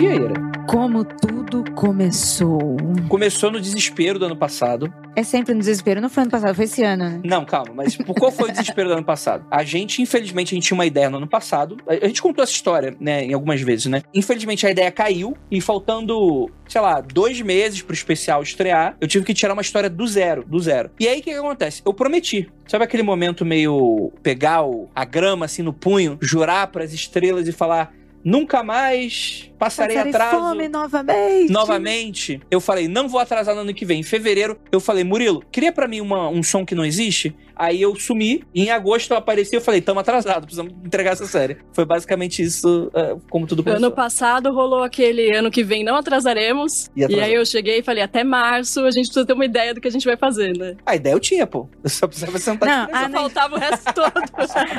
Ira? 0.00 0.32
Como 0.66 1.04
tudo 1.04 1.64
começou? 1.72 2.76
Começou 3.08 3.50
no 3.50 3.60
desespero 3.60 4.18
do 4.18 4.24
ano 4.24 4.36
passado. 4.36 4.92
É 5.14 5.22
sempre 5.22 5.52
no 5.52 5.60
desespero. 5.60 6.00
Não 6.00 6.08
foi 6.08 6.22
ano 6.22 6.30
passado, 6.30 6.54
foi 6.54 6.64
esse 6.64 6.82
ano, 6.82 7.04
né? 7.04 7.20
Não, 7.24 7.44
calma, 7.44 7.72
mas 7.74 7.96
por 7.96 8.14
qual 8.14 8.30
foi 8.30 8.48
o 8.48 8.52
desespero 8.52 8.88
do 8.88 8.94
ano 8.94 9.04
passado? 9.04 9.44
A 9.50 9.62
gente, 9.64 10.00
infelizmente, 10.00 10.54
a 10.54 10.56
gente 10.56 10.66
tinha 10.66 10.76
uma 10.76 10.86
ideia 10.86 11.10
no 11.10 11.18
ano 11.18 11.26
passado. 11.26 11.76
A 11.86 12.06
gente 12.06 12.22
contou 12.22 12.42
essa 12.42 12.52
história, 12.52 12.96
né, 13.00 13.24
em 13.24 13.34
algumas 13.34 13.60
vezes, 13.60 13.86
né? 13.86 14.02
Infelizmente 14.14 14.66
a 14.66 14.70
ideia 14.70 14.90
caiu 14.90 15.36
e 15.50 15.60
faltando, 15.60 16.48
sei 16.68 16.80
lá, 16.80 17.00
dois 17.00 17.40
meses 17.42 17.82
pro 17.82 17.92
especial 17.92 18.42
estrear, 18.42 18.96
eu 19.00 19.08
tive 19.08 19.24
que 19.24 19.34
tirar 19.34 19.52
uma 19.52 19.62
história 19.62 19.90
do 19.90 20.06
zero, 20.06 20.44
do 20.46 20.58
zero. 20.60 20.90
E 20.98 21.08
aí 21.08 21.20
o 21.20 21.22
que, 21.22 21.32
que 21.32 21.36
acontece? 21.36 21.82
Eu 21.84 21.92
prometi. 21.92 22.48
Sabe 22.66 22.84
aquele 22.84 23.02
momento 23.02 23.44
meio 23.44 24.12
pegar 24.22 24.62
o, 24.62 24.88
a 24.94 25.04
grama 25.04 25.46
assim 25.46 25.62
no 25.62 25.72
punho, 25.72 26.16
jurar 26.22 26.68
pras 26.68 26.94
estrelas 26.94 27.48
e 27.48 27.52
falar. 27.52 27.92
Nunca 28.22 28.62
mais 28.62 29.50
passarei, 29.58 29.96
Passarei 29.96 30.12
atraso. 30.12 30.36
fome 30.38 30.68
novamente. 30.68 31.50
Novamente, 31.50 32.40
eu 32.50 32.60
falei, 32.60 32.86
não 32.86 33.08
vou 33.08 33.18
atrasar 33.20 33.54
no 33.54 33.62
ano 33.62 33.72
que 33.74 33.84
vem. 33.86 34.00
Em 34.00 34.02
fevereiro, 34.02 34.58
eu 34.70 34.78
falei, 34.80 35.04
Murilo, 35.04 35.42
cria 35.50 35.72
pra 35.72 35.88
mim 35.88 36.00
uma- 36.00 36.28
um 36.28 36.42
som 36.42 36.64
que 36.64 36.74
não 36.74 36.84
existe. 36.84 37.34
Aí 37.60 37.82
eu 37.82 37.94
sumi, 37.94 38.42
e 38.54 38.62
em 38.62 38.70
agosto 38.70 39.10
eu 39.10 39.18
apareci 39.18 39.56
e 39.56 39.60
falei, 39.60 39.82
tamo 39.82 40.00
atrasado, 40.00 40.44
precisamos 40.44 40.72
entregar 40.82 41.12
essa 41.12 41.26
série. 41.26 41.58
Foi 41.74 41.84
basicamente 41.84 42.42
isso, 42.42 42.90
é, 42.94 43.14
como 43.28 43.46
tudo 43.46 43.62
começou. 43.62 43.84
Ano 43.84 43.94
passado 43.94 44.50
rolou 44.50 44.82
aquele 44.82 45.30
ano 45.36 45.50
que 45.50 45.62
vem 45.62 45.84
não 45.84 45.96
atrasaremos. 45.96 46.90
E 46.96 47.04
E, 47.04 47.20
aí 47.20 47.34
eu 47.34 47.44
cheguei 47.44 47.80
e 47.80 47.82
falei, 47.82 48.02
até 48.02 48.24
março 48.24 48.80
a 48.80 48.90
gente 48.90 49.08
precisa 49.08 49.26
ter 49.26 49.34
uma 49.34 49.44
ideia 49.44 49.74
do 49.74 49.80
que 49.80 49.86
a 49.86 49.90
gente 49.90 50.06
vai 50.06 50.16
fazer, 50.16 50.56
né? 50.56 50.74
A 50.86 50.96
ideia 50.96 51.12
eu 51.12 51.20
tinha, 51.20 51.46
pô. 51.46 51.68
Eu 51.84 51.90
só 51.90 52.06
precisava 52.06 52.38
sentar 52.38 52.66
Não, 52.66 52.86
de 52.86 52.92
a 52.94 53.02
Só 53.02 53.10
faltava 53.10 53.56
o 53.56 53.58
resto 53.58 53.92
todo. 53.92 54.12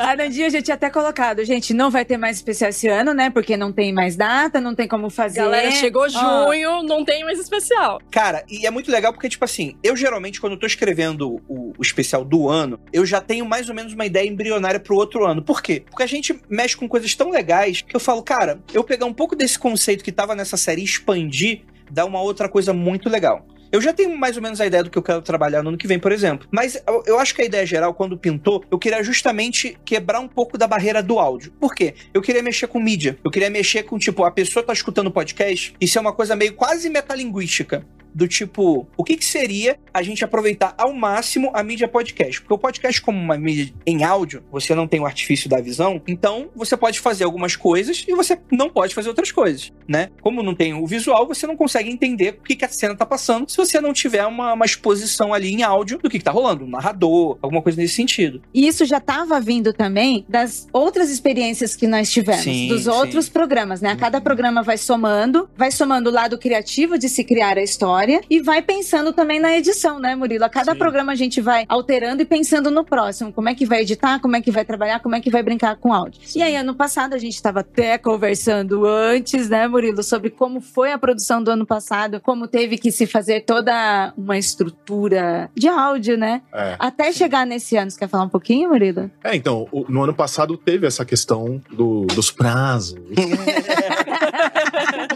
A 0.01 0.15
Nandinha 0.15 0.49
já 0.49 0.59
tinha 0.59 0.73
até 0.73 0.89
colocado, 0.89 1.45
gente, 1.45 1.75
não 1.75 1.91
vai 1.91 2.03
ter 2.03 2.17
mais 2.17 2.37
especial 2.37 2.71
esse 2.71 2.87
ano, 2.87 3.13
né? 3.13 3.29
Porque 3.29 3.55
não 3.55 3.71
tem 3.71 3.93
mais 3.93 4.15
data, 4.15 4.59
não 4.59 4.73
tem 4.73 4.87
como 4.87 5.07
fazer. 5.11 5.41
Galera, 5.41 5.69
chegou 5.69 6.09
junho, 6.09 6.81
não 6.81 7.05
tem 7.05 7.23
mais 7.23 7.39
especial. 7.39 8.01
Cara, 8.09 8.43
e 8.49 8.65
é 8.65 8.71
muito 8.71 8.89
legal 8.91 9.13
porque, 9.13 9.29
tipo 9.29 9.45
assim, 9.45 9.75
eu 9.83 9.95
geralmente, 9.95 10.41
quando 10.41 10.53
eu 10.53 10.59
tô 10.59 10.65
escrevendo 10.65 11.41
o, 11.47 11.73
o 11.77 11.81
especial 11.81 12.25
do 12.25 12.49
ano, 12.49 12.70
eu 12.91 13.05
já 13.05 13.21
tenho 13.21 13.45
mais 13.45 13.69
ou 13.69 13.75
menos 13.75 13.93
uma 13.93 14.05
ideia 14.05 14.27
embrionária 14.27 14.79
pro 14.79 14.95
outro 14.95 15.25
ano. 15.25 15.41
Por 15.41 15.61
quê? 15.61 15.83
Porque 15.89 16.03
a 16.03 16.07
gente 16.07 16.39
mexe 16.49 16.75
com 16.75 16.87
coisas 16.87 17.13
tão 17.15 17.29
legais 17.29 17.81
que 17.81 17.95
eu 17.95 17.99
falo, 17.99 18.21
cara, 18.23 18.59
eu 18.73 18.83
pegar 18.83 19.05
um 19.05 19.13
pouco 19.13 19.35
desse 19.35 19.57
conceito 19.57 20.03
que 20.03 20.11
tava 20.11 20.35
nessa 20.35 20.57
série 20.57 20.81
e 20.81 20.85
expandir, 20.85 21.61
dá 21.89 22.05
uma 22.05 22.21
outra 22.21 22.47
coisa 22.47 22.73
muito 22.73 23.09
legal. 23.09 23.45
Eu 23.71 23.79
já 23.79 23.93
tenho 23.93 24.17
mais 24.17 24.35
ou 24.35 24.43
menos 24.43 24.59
a 24.59 24.65
ideia 24.65 24.83
do 24.83 24.89
que 24.89 24.97
eu 24.97 25.01
quero 25.01 25.21
trabalhar 25.21 25.63
no 25.63 25.69
ano 25.69 25.77
que 25.77 25.87
vem, 25.87 25.97
por 25.97 26.11
exemplo. 26.11 26.45
Mas 26.51 26.81
eu, 27.05 27.17
acho 27.17 27.33
que 27.33 27.41
a 27.41 27.45
ideia 27.45 27.65
geral, 27.65 27.93
quando 27.93 28.17
pintou, 28.17 28.61
eu 28.69 28.77
queria 28.77 29.01
justamente 29.01 29.77
quebrar 29.85 30.19
um 30.19 30.27
pouco 30.27 30.57
da 30.57 30.67
barreira 30.67 31.01
do 31.01 31.17
áudio. 31.17 31.53
Por 31.53 31.73
quê? 31.73 31.93
Eu 32.13 32.21
queria 32.21 32.43
mexer 32.43 32.67
com 32.67 32.81
mídia. 32.81 33.17
Eu 33.23 33.31
queria 33.31 33.49
mexer 33.49 33.83
com, 33.83 33.97
tipo, 33.97 34.25
a 34.25 34.31
pessoa 34.31 34.61
tá 34.61 34.73
escutando 34.73 35.09
podcast, 35.09 35.73
isso 35.79 35.97
é 35.97 36.01
uma 36.01 36.11
coisa 36.11 36.35
meio 36.35 36.53
quase 36.53 36.89
metalinguística. 36.89 37.85
Do 38.13 38.27
tipo, 38.27 38.87
o 38.97 39.03
que, 39.03 39.15
que 39.17 39.25
seria 39.25 39.77
a 39.93 40.01
gente 40.01 40.23
aproveitar 40.23 40.73
ao 40.77 40.93
máximo 40.93 41.51
a 41.53 41.63
mídia 41.63 41.87
podcast? 41.87 42.41
Porque 42.41 42.53
o 42.53 42.57
podcast, 42.57 43.01
como 43.01 43.17
uma 43.17 43.37
mídia 43.37 43.73
em 43.85 44.03
áudio, 44.03 44.43
você 44.51 44.75
não 44.75 44.87
tem 44.87 44.99
o 44.99 45.05
artifício 45.05 45.49
da 45.49 45.59
visão, 45.59 46.01
então 46.07 46.49
você 46.55 46.75
pode 46.75 46.99
fazer 46.99 47.23
algumas 47.23 47.55
coisas 47.55 48.05
e 48.07 48.13
você 48.13 48.39
não 48.51 48.69
pode 48.69 48.93
fazer 48.93 49.09
outras 49.09 49.31
coisas, 49.31 49.71
né? 49.87 50.09
Como 50.21 50.43
não 50.43 50.53
tem 50.53 50.73
o 50.73 50.85
visual, 50.85 51.27
você 51.27 51.47
não 51.47 51.55
consegue 51.55 51.89
entender 51.89 52.37
o 52.39 52.43
que, 52.43 52.55
que 52.55 52.65
a 52.65 52.69
cena 52.69 52.95
tá 52.95 53.05
passando 53.05 53.49
se 53.49 53.57
você 53.57 53.79
não 53.79 53.93
tiver 53.93 54.25
uma, 54.25 54.53
uma 54.53 54.65
exposição 54.65 55.33
ali 55.33 55.51
em 55.51 55.63
áudio 55.63 55.97
do 55.99 56.09
que, 56.09 56.17
que 56.17 56.23
tá 56.23 56.31
rolando, 56.31 56.65
um 56.65 56.69
narrador, 56.69 57.37
alguma 57.41 57.61
coisa 57.61 57.79
nesse 57.79 57.95
sentido. 57.95 58.41
E 58.53 58.67
isso 58.67 58.85
já 58.85 58.97
estava 58.97 59.39
vindo 59.39 59.73
também 59.73 60.25
das 60.27 60.67
outras 60.71 61.09
experiências 61.09 61.75
que 61.75 61.87
nós 61.87 62.09
tivemos, 62.09 62.43
Sim, 62.43 62.67
dos 62.67 62.83
sim. 62.83 62.89
outros 62.89 63.29
programas, 63.29 63.81
né? 63.81 63.91
A 63.91 63.95
cada 63.95 64.21
programa 64.21 64.63
vai 64.63 64.77
somando, 64.77 65.49
vai 65.57 65.71
somando 65.71 66.09
o 66.09 66.13
lado 66.13 66.37
criativo 66.37 66.97
de 66.97 67.09
se 67.09 67.23
criar 67.23 67.57
a 67.57 67.63
história 67.63 68.00
e 68.29 68.41
vai 68.41 68.61
pensando 68.61 69.13
também 69.13 69.39
na 69.39 69.55
edição, 69.57 69.99
né, 69.99 70.15
Murilo? 70.15 70.45
A 70.45 70.49
cada 70.49 70.71
Sim. 70.73 70.77
programa 70.77 71.11
a 71.11 71.15
gente 71.15 71.39
vai 71.41 71.65
alterando 71.67 72.21
e 72.21 72.25
pensando 72.25 72.69
no 72.71 72.83
próximo, 72.83 73.31
como 73.33 73.49
é 73.49 73.55
que 73.55 73.65
vai 73.65 73.81
editar, 73.81 74.19
como 74.19 74.35
é 74.35 74.41
que 74.41 74.51
vai 74.51 74.65
trabalhar, 74.65 74.99
como 74.99 75.15
é 75.15 75.21
que 75.21 75.29
vai 75.29 75.43
brincar 75.43 75.75
com 75.77 75.93
áudio. 75.93 76.21
E 76.35 76.41
aí, 76.41 76.55
ano 76.55 76.73
passado, 76.75 77.13
a 77.13 77.17
gente 77.17 77.35
estava 77.35 77.59
até 77.61 77.97
conversando 77.97 78.85
antes, 78.85 79.49
né, 79.49 79.67
Murilo, 79.67 80.03
sobre 80.03 80.29
como 80.29 80.61
foi 80.61 80.91
a 80.91 80.97
produção 80.97 81.43
do 81.43 81.51
ano 81.51 81.65
passado, 81.65 82.19
como 82.21 82.47
teve 82.47 82.77
que 82.77 82.91
se 82.91 83.05
fazer 83.05 83.41
toda 83.41 84.13
uma 84.17 84.37
estrutura 84.37 85.49
de 85.55 85.67
áudio, 85.67 86.17
né? 86.17 86.41
É. 86.53 86.75
Até 86.79 87.11
chegar 87.11 87.45
nesse 87.45 87.77
ano, 87.77 87.91
você 87.91 87.99
quer 87.99 88.07
falar 88.09 88.23
um 88.23 88.29
pouquinho, 88.29 88.69
Murilo? 88.69 89.09
É, 89.23 89.35
então, 89.35 89.67
no 89.89 90.03
ano 90.03 90.13
passado 90.13 90.57
teve 90.57 90.87
essa 90.87 91.05
questão 91.05 91.61
do- 91.71 92.05
dos 92.07 92.31
prazos. 92.31 92.99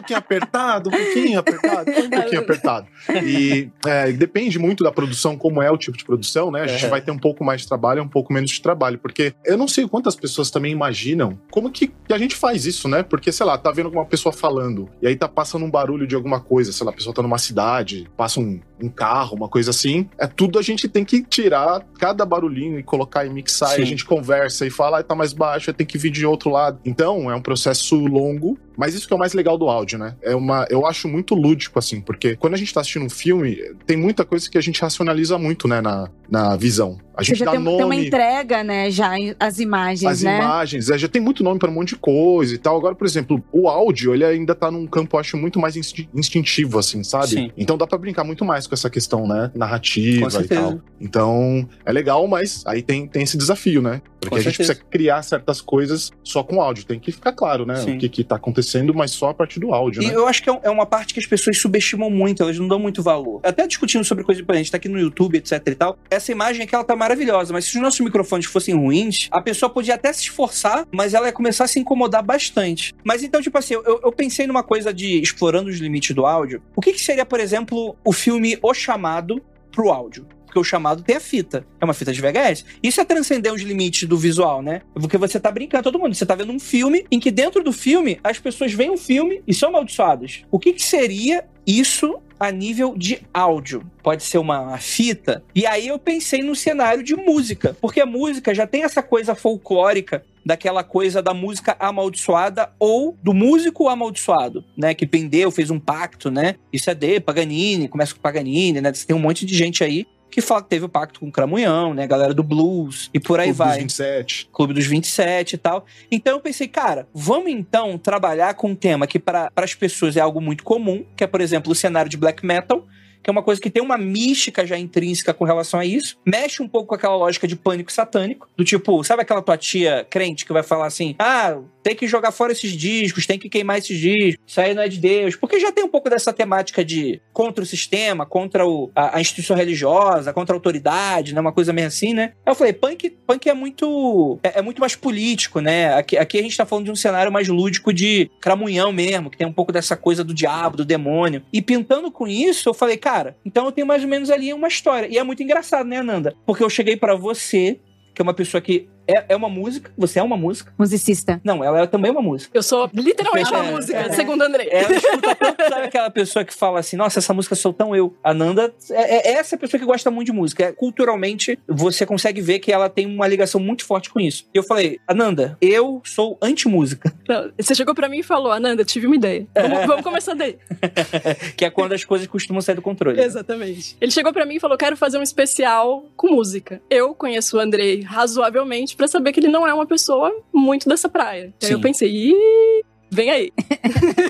um 0.05 0.19
pouquinho 0.19 0.19
apertado, 0.19 0.89
um 0.89 0.91
pouquinho 0.91 1.39
apertado, 1.39 1.91
um 1.91 2.09
pouquinho 2.09 2.39
apertado. 2.41 2.87
E 3.25 3.69
é, 3.85 4.11
depende 4.11 4.59
muito 4.59 4.83
da 4.83 4.91
produção, 4.91 5.37
como 5.37 5.61
é 5.61 5.69
o 5.71 5.77
tipo 5.77 5.97
de 5.97 6.05
produção, 6.05 6.51
né? 6.51 6.61
A 6.61 6.67
gente 6.67 6.85
É. 6.85 6.89
vai 6.89 7.01
ter 7.01 7.11
um 7.11 7.17
pouco 7.17 7.43
mais 7.43 7.61
de 7.61 7.67
trabalho, 7.67 8.01
um 8.03 8.07
pouco 8.07 8.31
menos 8.33 8.51
de 8.51 8.61
trabalho. 8.61 8.97
Porque 8.99 9.33
eu 9.45 9.57
não 9.57 9.67
sei 9.67 9.87
quantas 9.87 10.15
pessoas 10.15 10.49
também 10.51 10.71
imaginam 10.71 11.39
como 11.51 11.71
que, 11.71 11.87
que 11.87 12.13
a 12.13 12.17
gente 12.17 12.35
faz 12.35 12.65
isso, 12.65 12.87
né? 12.87 13.03
Porque, 13.03 13.31
sei 13.31 13.45
lá, 13.45 13.57
tá 13.57 13.71
vendo 13.71 13.87
alguma 13.87 14.05
pessoa 14.05 14.31
falando, 14.33 14.89
e 15.01 15.07
aí 15.07 15.15
tá 15.15 15.27
passando 15.27 15.65
um 15.65 15.71
barulho 15.71 16.05
de 16.07 16.15
alguma 16.15 16.39
coisa, 16.39 16.71
sei 16.71 16.85
lá, 16.85 16.91
a 16.91 16.95
pessoa 16.95 17.13
tá 17.13 17.21
numa 17.21 17.37
cidade, 17.37 18.07
passa 18.15 18.39
um, 18.39 18.59
um 18.81 18.89
carro, 18.89 19.35
uma 19.35 19.47
coisa 19.47 19.71
assim. 19.71 20.09
É 20.17 20.27
tudo 20.27 20.59
a 20.59 20.61
gente 20.61 20.87
tem 20.87 21.05
que 21.05 21.23
tirar 21.23 21.85
cada 21.99 22.25
barulhinho 22.25 22.79
e 22.79 22.83
colocar 22.83 23.25
e 23.25 23.29
mixar, 23.29 23.79
e 23.79 23.83
a 23.83 23.85
gente 23.85 24.05
conversa 24.05 24.65
e 24.65 24.69
fala, 24.69 24.99
ah, 24.99 25.03
tá 25.03 25.15
mais 25.15 25.33
baixo, 25.33 25.69
aí 25.69 25.73
tem 25.73 25.85
que 25.85 25.97
vir 25.97 26.11
de 26.11 26.25
outro 26.25 26.49
lado. 26.49 26.79
Então, 26.85 27.29
é 27.31 27.35
um 27.35 27.41
processo 27.41 27.95
longo, 27.95 28.57
mas 28.77 28.93
isso 28.93 29.07
que 29.07 29.13
é 29.13 29.15
o 29.15 29.19
mais 29.19 29.33
legal 29.33 29.57
do 29.57 29.69
áudio, 29.69 29.97
né? 29.97 30.15
É 30.21 30.35
uma, 30.35 30.65
eu 30.69 30.85
acho 30.85 31.07
muito 31.07 31.35
lúdico, 31.35 31.79
assim, 31.79 32.01
porque 32.01 32.35
quando 32.35 32.53
a 32.53 32.57
gente 32.57 32.73
tá 32.73 32.81
assistindo 32.81 33.05
um 33.05 33.09
filme, 33.09 33.55
tem 33.85 33.97
muita 33.97 34.25
coisa 34.25 34.49
que 34.49 34.57
a 34.57 34.61
gente 34.61 34.81
racionaliza 34.81 35.37
muito, 35.37 35.67
né, 35.67 35.81
na, 35.81 36.09
na 36.29 36.55
visão. 36.55 36.97
A 37.15 37.23
Você 37.23 37.29
gente 37.29 37.39
já 37.39 37.45
dá 37.45 37.51
tem, 37.51 37.63
tem 37.63 37.69
uma 37.73 37.81
nome 37.81 38.05
entrega, 38.07 38.63
né, 38.63 38.91
já, 38.91 39.11
as 39.39 39.59
imagens, 39.59 40.11
as 40.11 40.21
né? 40.21 40.37
imagens, 40.39 40.89
é, 40.89 40.97
já 40.97 41.07
tem 41.07 41.21
muito 41.21 41.43
nome 41.43 41.59
para 41.59 41.69
um 41.69 41.73
monte 41.73 41.89
de 41.89 41.95
coisa 41.97 42.53
e 42.53 42.57
tal. 42.57 42.77
Agora, 42.77 42.95
por 42.95 43.05
exemplo, 43.07 43.43
o 43.51 43.67
áudio, 43.69 44.13
ele 44.13 44.25
ainda 44.25 44.53
tá 44.53 44.69
num 44.69 44.85
campo, 44.85 45.15
eu 45.15 45.19
acho, 45.19 45.37
muito 45.37 45.59
mais 45.59 45.75
insti- 45.75 46.09
instintivo, 46.13 46.77
assim, 46.79 47.03
sabe? 47.03 47.27
Sim. 47.27 47.51
Então 47.57 47.77
dá 47.77 47.87
pra 47.87 47.97
brincar 47.97 48.23
muito 48.23 48.43
mais 48.43 48.67
com 48.67 48.73
essa 48.75 48.89
questão, 48.89 49.27
né? 49.27 49.51
Narrativa 49.55 50.27
e 50.43 50.47
tal. 50.47 50.79
Então, 50.99 51.67
é 51.85 51.91
legal, 51.91 52.27
mas 52.27 52.63
aí 52.65 52.81
tem, 52.81 53.07
tem 53.07 53.23
esse 53.23 53.37
desafio, 53.37 53.81
né? 53.81 54.01
Porque 54.19 54.29
Com 54.29 54.35
a 54.35 54.39
gente 54.41 54.55
certeza. 54.57 54.73
precisa 54.73 54.89
criar 54.89 55.21
certas 55.21 55.61
coisas 55.61 56.11
só 56.23 56.41
com 56.43 56.59
áudio. 56.59 56.83
Tem 56.85 56.99
que 56.99 57.11
ficar 57.11 57.31
claro, 57.31 57.65
né? 57.65 57.75
Sim. 57.75 57.95
O 57.95 57.99
que, 57.99 58.09
que 58.09 58.23
tá 58.23 58.35
acontecendo, 58.37 58.93
mas 58.93 59.11
só 59.11 59.29
a 59.29 59.33
partir 59.33 59.59
do 59.59 59.71
áudio, 59.73 60.01
E 60.01 60.07
né? 60.07 60.15
eu 60.15 60.27
acho 60.27 60.41
que 60.41 60.49
é 60.49 60.55
é 60.63 60.69
uma 60.69 60.85
parte 60.85 61.13
que 61.13 61.19
as 61.19 61.27
pessoas 61.27 61.57
subestimam 61.59 62.09
muito, 62.09 62.41
elas 62.41 62.57
não 62.57 62.67
dão 62.67 62.79
muito 62.79 63.03
valor. 63.03 63.39
Até 63.43 63.67
discutindo 63.67 64.03
sobre 64.03 64.23
coisa 64.23 64.41
de 64.41 64.51
a 64.51 64.55
gente 64.55 64.71
tá 64.71 64.77
aqui 64.77 64.89
no 64.89 64.99
YouTube, 64.99 65.37
etc 65.37 65.61
e 65.67 65.75
tal. 65.75 65.97
Essa 66.09 66.31
imagem 66.31 66.63
aqui, 66.63 66.73
ela 66.73 66.83
tá 66.83 66.95
maravilhosa, 67.05 67.53
mas 67.53 67.65
se 67.65 67.75
os 67.75 67.81
nossos 67.81 67.99
microfones 67.99 68.47
fossem 68.47 68.73
ruins, 68.73 69.27
a 69.31 69.39
pessoa 69.39 69.69
podia 69.69 69.93
até 69.93 70.11
se 70.11 70.23
esforçar, 70.23 70.87
mas 70.91 71.13
ela 71.13 71.27
ia 71.27 71.33
começar 71.33 71.65
a 71.65 71.67
se 71.67 71.79
incomodar 71.79 72.23
bastante. 72.23 72.93
Mas 73.03 73.21
então, 73.21 73.41
tipo 73.41 73.57
assim, 73.57 73.75
eu, 73.75 74.01
eu 74.03 74.11
pensei 74.11 74.47
numa 74.47 74.63
coisa 74.63 74.91
de 74.91 75.21
explorando 75.21 75.69
os 75.69 75.77
limites 75.77 76.15
do 76.15 76.25
áudio. 76.25 76.63
O 76.75 76.81
que, 76.81 76.93
que 76.93 77.01
seria, 77.01 77.25
por 77.25 77.39
exemplo, 77.39 77.95
o 78.03 78.11
filme 78.11 78.57
O 78.61 78.73
Chamado 78.73 79.41
pro 79.71 79.91
áudio? 79.91 80.27
Porque 80.45 80.59
o 80.59 80.63
chamado 80.63 81.03
tem 81.03 81.17
a 81.17 81.19
fita. 81.19 81.67
É 81.81 81.83
uma 81.83 81.93
fita 81.93 82.13
de 82.13 82.21
VHS. 82.21 82.63
Isso 82.81 83.01
é 83.01 83.03
transcender 83.03 83.53
os 83.53 83.61
limites 83.61 84.07
do 84.07 84.17
visual, 84.17 84.61
né? 84.61 84.83
Porque 84.93 85.17
você 85.17 85.37
tá 85.37 85.51
brincando 85.51 85.83
todo 85.83 85.99
mundo. 85.99 86.15
Você 86.15 86.25
tá 86.25 86.33
vendo 86.33 86.53
um 86.53 86.59
filme 86.59 87.05
em 87.11 87.19
que 87.19 87.29
dentro 87.29 87.61
do 87.61 87.73
filme 87.73 88.19
as 88.23 88.39
pessoas 88.39 88.71
veem 88.71 88.89
um 88.89 88.95
filme 88.95 89.43
e 89.45 89.53
são 89.53 89.67
amaldiçoadas. 89.67 90.45
O 90.49 90.57
que, 90.57 90.71
que 90.71 90.81
seria 90.81 91.43
isso 91.67 92.21
a 92.39 92.51
nível 92.51 92.95
de 92.97 93.21
áudio? 93.33 93.83
Pode 94.03 94.23
ser 94.23 94.37
uma 94.37 94.77
fita. 94.77 95.43
E 95.53 95.65
aí 95.65 95.87
eu 95.87 95.97
pensei 95.99 96.41
no 96.41 96.55
cenário 96.55 97.03
de 97.03 97.15
música. 97.15 97.75
Porque 97.81 98.01
a 98.01 98.05
música 98.05 98.53
já 98.53 98.67
tem 98.67 98.83
essa 98.83 99.01
coisa 99.01 99.35
folclórica 99.35 100.23
daquela 100.45 100.83
coisa 100.83 101.23
da 101.23 101.33
música 101.33 101.75
amaldiçoada 101.79 102.69
ou 102.77 103.17
do 103.23 103.33
músico 103.33 103.89
amaldiçoado, 103.89 104.63
né? 104.77 104.93
Que 104.93 105.07
pendeu, 105.07 105.49
fez 105.49 105.71
um 105.71 105.79
pacto, 105.79 106.29
né? 106.29 106.55
Isso 106.71 106.89
é 106.89 106.93
de 106.93 107.19
Paganini, 107.19 107.87
começa 107.87 108.13
com 108.13 108.21
Paganini, 108.21 108.79
né? 108.79 108.91
Tem 108.91 109.15
um 109.15 109.19
monte 109.19 109.45
de 109.45 109.55
gente 109.55 109.83
aí 109.83 110.05
que 110.35 110.41
fala 110.41 110.61
que 110.61 110.67
teve 110.67 110.83
o 110.83 110.89
pacto 110.89 111.21
com 111.21 111.27
o 111.27 111.31
Cramunhão, 111.31 111.93
né? 111.93 112.05
Galera 112.05 112.33
do 112.33 112.43
blues 112.43 113.09
e 113.13 113.21
por 113.21 113.39
aí 113.39 113.45
Clube 113.45 113.57
dos 113.57 113.67
vai. 113.67 113.79
27. 113.79 114.49
Clube 114.51 114.73
dos 114.73 114.85
27 114.85 115.53
e 115.53 115.57
tal. 115.57 115.85
Então 116.11 116.33
eu 116.33 116.41
pensei, 116.41 116.67
cara, 116.67 117.07
vamos 117.13 117.49
então 117.49 117.97
trabalhar 117.97 118.53
com 118.55 118.71
um 118.71 118.75
tema 118.75 119.07
que 119.07 119.17
para 119.17 119.49
as 119.55 119.73
pessoas 119.73 120.17
é 120.17 120.19
algo 120.19 120.41
muito 120.41 120.61
comum, 120.61 121.05
que 121.15 121.23
é, 121.23 121.27
por 121.27 121.39
exemplo, 121.39 121.71
o 121.71 121.75
cenário 121.75 122.11
de 122.11 122.17
black 122.17 122.45
metal, 122.45 122.85
que 123.25 123.29
é 123.29 123.31
uma 123.31 123.41
coisa 123.41 123.59
que 123.59 123.71
tem 123.71 123.81
uma 123.81 123.97
mística 123.97 124.67
já 124.67 124.77
intrínseca 124.77 125.33
com 125.33 125.45
relação 125.45 125.79
a 125.79 125.85
isso. 125.85 126.15
Mexe 126.23 126.61
um 126.61 126.67
pouco 126.67 126.89
com 126.89 126.95
aquela 126.95 127.15
lógica 127.15 127.47
de 127.47 127.55
pânico 127.55 127.91
satânico, 127.91 128.47
do 128.55 128.63
tipo, 128.63 129.03
sabe 129.03 129.23
aquela 129.23 129.41
tua 129.41 129.57
tia 129.57 130.05
crente 130.07 130.45
que 130.45 130.53
vai 130.53 130.61
falar 130.61 130.85
assim: 130.85 131.15
ah, 131.17 131.57
tem 131.81 131.95
que 131.95 132.07
jogar 132.07 132.31
fora 132.31 132.51
esses 132.51 132.71
discos, 132.71 133.25
tem 133.25 133.39
que 133.39 133.49
queimar 133.49 133.79
esses 133.79 133.97
discos, 133.97 134.43
isso 134.45 134.61
aí 134.61 134.75
não 134.75 134.83
é 134.83 134.87
de 134.87 134.99
Deus. 134.99 135.35
Porque 135.35 135.59
já 135.59 135.71
tem 135.71 135.83
um 135.83 135.87
pouco 135.87 136.07
dessa 136.07 136.31
temática 136.31 136.85
de 136.85 137.19
contra 137.33 137.63
o 137.63 137.67
sistema, 137.67 138.27
contra 138.27 138.67
o, 138.67 138.91
a, 138.95 139.17
a, 139.17 139.21
instituição 139.21 139.57
religiosa, 139.57 140.31
contra 140.31 140.55
a 140.55 140.57
autoridade, 140.57 141.33
né? 141.33 141.41
Uma 141.41 141.51
coisa 141.51 141.73
meio 141.73 141.87
assim, 141.87 142.13
né? 142.13 142.33
Eu 142.45 142.53
falei, 142.53 142.73
punk, 142.73 143.09
punk 143.25 143.49
é 143.49 143.53
muito. 143.55 144.39
É, 144.43 144.59
é, 144.59 144.61
muito 144.61 144.79
mais 144.79 144.95
político, 144.95 145.59
né? 145.59 145.95
Aqui, 145.95 146.15
aqui 146.15 146.37
a 146.37 146.43
gente 146.43 146.57
tá 146.57 146.65
falando 146.65 146.85
de 146.85 146.91
um 146.91 146.95
cenário 146.95 147.31
mais 147.31 147.47
lúdico 147.47 147.91
de 147.91 148.29
cramunhão 148.39 148.91
mesmo, 148.91 149.31
que 149.31 149.37
tem 149.37 149.47
um 149.47 149.53
pouco 149.53 149.71
dessa 149.71 149.97
coisa 149.97 150.23
do 150.23 150.33
diabo, 150.33 150.77
do 150.77 150.85
demônio. 150.85 151.41
E 151.51 151.59
pintando 151.59 152.11
com 152.11 152.27
isso, 152.27 152.69
eu 152.69 152.73
falei, 152.73 152.97
cara, 152.97 153.14
então 153.45 153.65
eu 153.65 153.71
tenho 153.71 153.87
mais 153.87 154.03
ou 154.03 154.09
menos 154.09 154.29
ali 154.29 154.53
uma 154.53 154.67
história. 154.67 155.07
E 155.07 155.17
é 155.17 155.23
muito 155.23 155.41
engraçado, 155.41 155.87
né, 155.87 155.97
Ananda? 155.97 156.35
Porque 156.45 156.63
eu 156.63 156.69
cheguei 156.69 156.97
para 156.97 157.15
você 157.15 157.79
que 158.13 158.21
é 158.21 158.23
uma 158.23 158.33
pessoa 158.33 158.61
que 158.61 158.87
é, 159.07 159.25
é 159.29 159.35
uma 159.35 159.49
música, 159.49 159.91
você 159.97 160.19
é 160.19 160.23
uma 160.23 160.37
música. 160.37 160.73
Musicista. 160.77 161.39
Não, 161.43 161.63
ela 161.63 161.81
é 161.81 161.87
também 161.87 162.11
uma 162.11 162.21
música. 162.21 162.51
Eu 162.53 162.63
sou 162.63 162.89
literalmente 162.93 163.49
uma 163.51 163.65
é, 163.65 163.71
música, 163.71 163.97
é, 163.97 164.09
segundo 164.11 164.41
André. 164.41 164.67
Ela 164.69 164.95
escuta 164.95 165.35
tanto, 165.35 165.63
sabe 165.69 165.83
aquela 165.83 166.09
pessoa 166.09 166.43
que 166.43 166.53
fala 166.53 166.79
assim, 166.79 166.95
nossa, 166.95 167.19
essa 167.19 167.33
música 167.33 167.55
sou 167.55 167.73
tão 167.73 167.95
eu. 167.95 168.15
A 168.23 168.33
Nanda 168.33 168.73
é, 168.91 169.29
é 169.29 169.33
essa 169.33 169.57
pessoa 169.57 169.79
que 169.79 169.85
gosta 169.85 170.09
muito 170.09 170.27
de 170.27 170.33
música. 170.33 170.65
É, 170.65 170.71
culturalmente, 170.71 171.57
você 171.67 172.05
consegue 172.05 172.41
ver 172.41 172.59
que 172.59 172.71
ela 172.71 172.89
tem 172.89 173.05
uma 173.05 173.27
ligação 173.27 173.59
muito 173.59 173.85
forte 173.85 174.09
com 174.09 174.19
isso. 174.19 174.45
E 174.53 174.57
eu 174.57 174.63
falei, 174.63 174.99
Ananda, 175.07 175.57
eu 175.61 176.01
sou 176.03 176.37
anti-música. 176.41 177.13
Você 177.57 177.73
chegou 177.73 177.93
para 177.95 178.09
mim 178.09 178.19
e 178.19 178.23
falou, 178.23 178.51
Ananda, 178.51 178.83
tive 178.83 179.07
uma 179.07 179.15
ideia. 179.15 179.47
Vamos, 179.53 179.85
vamos 179.85 180.03
começar 180.03 180.33
daí. 180.33 180.57
que 181.55 181.65
é 181.65 181.69
quando 181.69 181.93
as 181.93 182.03
coisas 182.03 182.27
costumam 182.27 182.61
sair 182.61 182.75
do 182.75 182.81
controle. 182.81 183.19
Exatamente. 183.19 183.95
Ele 183.99 184.11
chegou 184.11 184.31
para 184.31 184.45
mim 184.45 184.55
e 184.55 184.59
falou, 184.59 184.77
quero 184.77 184.95
fazer 184.97 185.17
um 185.17 185.23
especial 185.23 186.05
com 186.15 186.31
música. 186.31 186.81
Eu 186.89 187.13
conheço 187.13 187.57
o 187.57 187.59
Andrei 187.59 188.01
razoavelmente 188.01 188.94
para 188.95 189.07
saber 189.07 189.31
que 189.31 189.39
ele 189.39 189.47
não 189.47 189.67
é 189.67 189.73
uma 189.73 189.85
pessoa 189.85 190.33
muito 190.53 190.87
dessa 190.87 191.09
praia. 191.09 191.53
Aí 191.63 191.71
eu 191.71 191.81
pensei, 191.81 192.09
ih, 192.09 192.83
Vem 193.11 193.29
aí. 193.29 193.51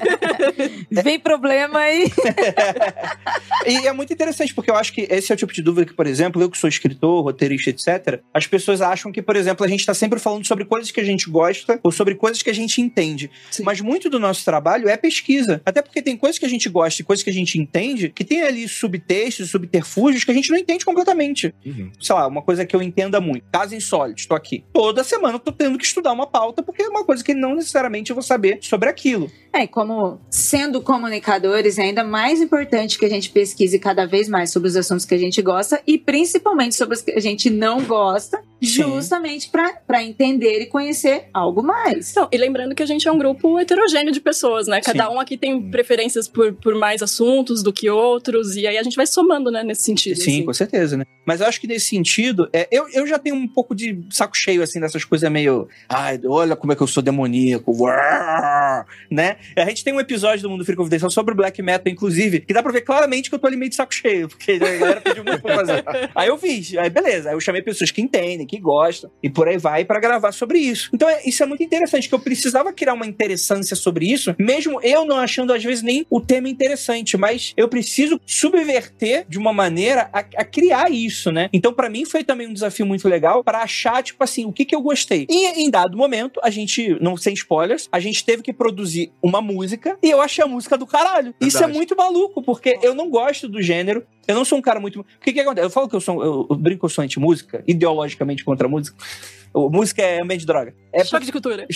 Vem 0.91 1.19
problema 1.19 1.79
aí. 1.79 2.11
e 3.65 3.87
é 3.87 3.93
muito 3.93 4.13
interessante, 4.13 4.53
porque 4.53 4.69
eu 4.69 4.75
acho 4.75 4.93
que 4.93 5.07
esse 5.09 5.31
é 5.31 5.35
o 5.35 5.37
tipo 5.37 5.53
de 5.53 5.61
dúvida 5.61 5.85
que, 5.85 5.93
por 5.93 6.07
exemplo, 6.07 6.41
eu 6.41 6.49
que 6.49 6.57
sou 6.57 6.67
escritor, 6.67 7.23
roteirista, 7.23 7.69
etc., 7.69 8.21
as 8.33 8.47
pessoas 8.47 8.81
acham 8.81 9.11
que, 9.11 9.21
por 9.21 9.35
exemplo, 9.35 9.65
a 9.65 9.69
gente 9.69 9.79
está 9.79 9.93
sempre 9.93 10.19
falando 10.19 10.45
sobre 10.45 10.65
coisas 10.65 10.91
que 10.91 10.99
a 10.99 11.03
gente 11.03 11.29
gosta 11.29 11.79
ou 11.83 11.91
sobre 11.91 12.15
coisas 12.15 12.41
que 12.41 12.49
a 12.49 12.53
gente 12.53 12.81
entende. 12.81 13.29
Sim. 13.49 13.63
Mas 13.63 13.81
muito 13.81 14.09
do 14.09 14.19
nosso 14.19 14.43
trabalho 14.43 14.89
é 14.89 14.97
pesquisa. 14.97 15.61
Até 15.65 15.81
porque 15.81 16.01
tem 16.01 16.17
coisas 16.17 16.37
que 16.37 16.45
a 16.45 16.49
gente 16.49 16.69
gosta 16.69 17.01
e 17.01 17.05
coisas 17.05 17.23
que 17.23 17.29
a 17.29 17.33
gente 17.33 17.59
entende 17.59 18.09
que 18.09 18.23
tem 18.23 18.41
ali 18.41 18.67
subtextos, 18.67 19.49
subterfúgios 19.49 20.23
que 20.23 20.31
a 20.31 20.33
gente 20.33 20.49
não 20.51 20.57
entende 20.57 20.85
completamente. 20.85 21.53
Uhum. 21.65 21.91
Sei 21.99 22.15
lá, 22.15 22.27
uma 22.27 22.41
coisa 22.41 22.65
que 22.65 22.75
eu 22.75 22.81
entenda 22.81 23.19
muito. 23.19 23.45
Caso 23.51 23.75
insólito, 23.75 24.19
estou 24.19 24.37
aqui. 24.37 24.63
Toda 24.73 25.03
semana 25.03 25.35
eu 25.35 25.39
tô 25.39 25.51
tendo 25.51 25.77
que 25.77 25.85
estudar 25.85 26.11
uma 26.11 26.27
pauta 26.27 26.61
porque 26.61 26.83
é 26.83 26.87
uma 26.87 27.03
coisa 27.03 27.23
que 27.23 27.33
não 27.33 27.55
necessariamente 27.55 28.11
eu 28.11 28.15
vou 28.15 28.23
saber 28.23 28.59
sobre 28.67 28.89
aquilo. 28.89 29.29
É, 29.53 29.65
como 29.65 30.19
sendo 30.29 30.81
comunicadores, 30.81 31.77
é 31.77 31.83
ainda 31.83 32.03
mais 32.03 32.41
importante 32.41 32.99
que 32.99 33.05
a 33.05 33.09
gente 33.09 33.29
pesquise 33.29 33.79
cada 33.79 34.05
vez 34.05 34.27
mais 34.27 34.51
sobre 34.51 34.67
os 34.67 34.75
assuntos 34.75 35.05
que 35.05 35.15
a 35.15 35.17
gente 35.17 35.41
gosta 35.41 35.81
e 35.87 35.97
principalmente 35.97 36.75
sobre 36.75 36.95
os 36.95 37.01
que 37.01 37.11
a 37.11 37.19
gente 37.21 37.49
não 37.49 37.83
gosta. 37.83 38.43
Justamente 38.65 39.49
para 39.49 40.03
entender 40.03 40.61
e 40.61 40.65
conhecer 40.65 41.25
algo 41.33 41.63
mais. 41.63 42.11
Então, 42.11 42.27
e 42.31 42.37
lembrando 42.37 42.75
que 42.75 42.83
a 42.83 42.85
gente 42.85 43.07
é 43.07 43.11
um 43.11 43.17
grupo 43.17 43.59
heterogêneo 43.59 44.11
de 44.11 44.19
pessoas, 44.19 44.67
né? 44.67 44.81
Cada 44.81 45.07
Sim. 45.07 45.13
um 45.13 45.19
aqui 45.19 45.37
tem 45.37 45.61
preferências 45.69 46.27
por, 46.27 46.53
por 46.53 46.75
mais 46.75 47.01
assuntos 47.01 47.63
do 47.63 47.71
que 47.71 47.89
outros, 47.89 48.55
e 48.55 48.67
aí 48.67 48.77
a 48.77 48.83
gente 48.83 48.95
vai 48.95 49.07
somando, 49.07 49.51
né, 49.51 49.63
nesse 49.63 49.83
sentido. 49.83 50.17
Sim, 50.17 50.37
assim. 50.37 50.45
com 50.45 50.53
certeza, 50.53 50.97
né? 50.97 51.05
Mas 51.25 51.41
eu 51.41 51.47
acho 51.47 51.59
que 51.59 51.67
nesse 51.67 51.87
sentido, 51.87 52.47
é, 52.53 52.67
eu, 52.71 52.87
eu 52.93 53.07
já 53.07 53.17
tenho 53.17 53.35
um 53.35 53.47
pouco 53.47 53.73
de 53.73 54.03
saco 54.11 54.37
cheio, 54.37 54.61
assim, 54.61 54.79
dessas 54.79 55.03
coisas 55.03 55.29
meio. 55.31 55.67
Ai, 55.89 56.19
olha 56.25 56.55
como 56.55 56.71
é 56.71 56.75
que 56.75 56.83
eu 56.83 56.87
sou 56.87 57.01
demoníaco. 57.01 57.71
Uau! 57.71 57.95
Né? 59.09 59.37
A 59.55 59.65
gente 59.65 59.83
tem 59.83 59.93
um 59.93 59.99
episódio 59.99 60.41
do 60.41 60.49
Mundo 60.49 60.65
Free 60.65 60.75
Confidencial 60.75 61.11
sobre 61.11 61.33
o 61.33 61.37
Black 61.37 61.61
Metal, 61.61 61.91
inclusive, 61.91 62.41
que 62.41 62.53
dá 62.53 62.63
pra 62.63 62.71
ver 62.71 62.81
claramente 62.81 63.29
que 63.29 63.35
eu 63.35 63.39
tô 63.39 63.47
ali 63.47 63.55
meio 63.55 63.69
de 63.69 63.75
saco 63.75 63.93
cheio, 63.93 64.27
porque 64.27 64.53
a 64.53 64.57
galera 64.57 65.01
pediu 65.01 65.23
muito 65.23 65.41
pra 65.41 65.55
fazer. 65.55 65.83
aí 66.15 66.27
eu 66.27 66.37
fiz, 66.37 66.75
aí 66.77 66.89
beleza, 66.89 67.29
aí 67.29 67.35
eu 67.35 67.39
chamei 67.39 67.61
pessoas 67.61 67.91
que 67.91 68.01
entendem, 68.01 68.45
que 68.45 68.59
gostam, 68.59 69.11
e 69.21 69.29
por 69.29 69.47
aí 69.47 69.57
vai 69.57 69.85
para 69.85 69.99
gravar 69.99 70.31
sobre 70.31 70.59
isso. 70.59 70.89
Então 70.93 71.07
é, 71.07 71.21
isso 71.25 71.43
é 71.43 71.45
muito 71.45 71.63
interessante, 71.63 72.09
que 72.09 72.15
eu 72.15 72.19
precisava 72.19 72.73
criar 72.73 72.93
uma 72.93 73.05
interessância 73.05 73.75
sobre 73.75 74.11
isso, 74.11 74.35
mesmo 74.39 74.79
eu 74.81 75.05
não 75.05 75.17
achando 75.17 75.53
às 75.53 75.63
vezes 75.63 75.83
nem 75.83 76.05
o 76.09 76.19
tema 76.19 76.49
interessante, 76.49 77.17
mas 77.17 77.53
eu 77.55 77.67
preciso 77.67 78.19
subverter 78.25 79.25
de 79.27 79.37
uma 79.37 79.53
maneira 79.53 80.09
a, 80.11 80.19
a 80.19 80.45
criar 80.45 80.91
isso, 80.91 81.31
né? 81.31 81.49
Então 81.53 81.73
para 81.73 81.89
mim 81.89 82.05
foi 82.05 82.23
também 82.23 82.47
um 82.47 82.53
desafio 82.53 82.85
muito 82.85 83.07
legal 83.07 83.43
para 83.43 83.61
achar, 83.61 84.01
tipo 84.03 84.23
assim, 84.23 84.45
o 84.45 84.53
que 84.53 84.65
que 84.65 84.75
eu 84.75 84.81
gostei. 84.81 85.27
E 85.29 85.61
em 85.61 85.69
dado 85.69 85.97
momento, 85.97 86.39
a 86.43 86.49
gente, 86.49 86.97
não 87.01 87.17
sem 87.17 87.33
spoilers, 87.33 87.87
a 87.91 87.99
gente 87.99 88.25
teve 88.25 88.41
que 88.41 88.53
produzir 88.65 89.13
uma 89.21 89.43
música 89.43 89.95
e 90.01 90.09
eu 90.09 90.19
achei 90.19 90.43
a 90.43 90.47
música 90.47 90.75
do 90.75 90.87
caralho. 90.87 91.25
Verdade. 91.25 91.47
Isso 91.47 91.63
é 91.63 91.67
muito 91.67 91.95
maluco, 91.95 92.41
porque 92.41 92.79
eu 92.81 92.95
não 92.95 93.11
gosto 93.11 93.47
do 93.47 93.61
gênero. 93.61 94.03
Eu 94.27 94.35
não 94.35 94.45
sou 94.45 94.57
um 94.57 94.61
cara 94.61 94.79
muito. 94.79 95.01
O 95.01 95.05
que 95.21 95.33
que 95.33 95.39
acontece? 95.39 95.65
Eu 95.65 95.69
falo 95.69 95.87
que 95.87 95.95
eu 95.95 96.01
sou. 96.01 96.23
Eu, 96.23 96.47
eu 96.49 96.55
brinco 96.55 96.79
que 96.79 96.85
eu 96.85 96.89
sou 96.89 97.03
anti-música, 97.03 97.63
ideologicamente 97.67 98.43
contra 98.43 98.67
a 98.67 98.69
música. 98.69 98.97
música 99.53 100.01
é 100.01 100.21
ambiente 100.21 100.41
de 100.41 100.47
droga. 100.47 100.73
É 100.91 101.03
Choque 101.03 101.25
de 101.25 101.31
cultura. 101.31 101.67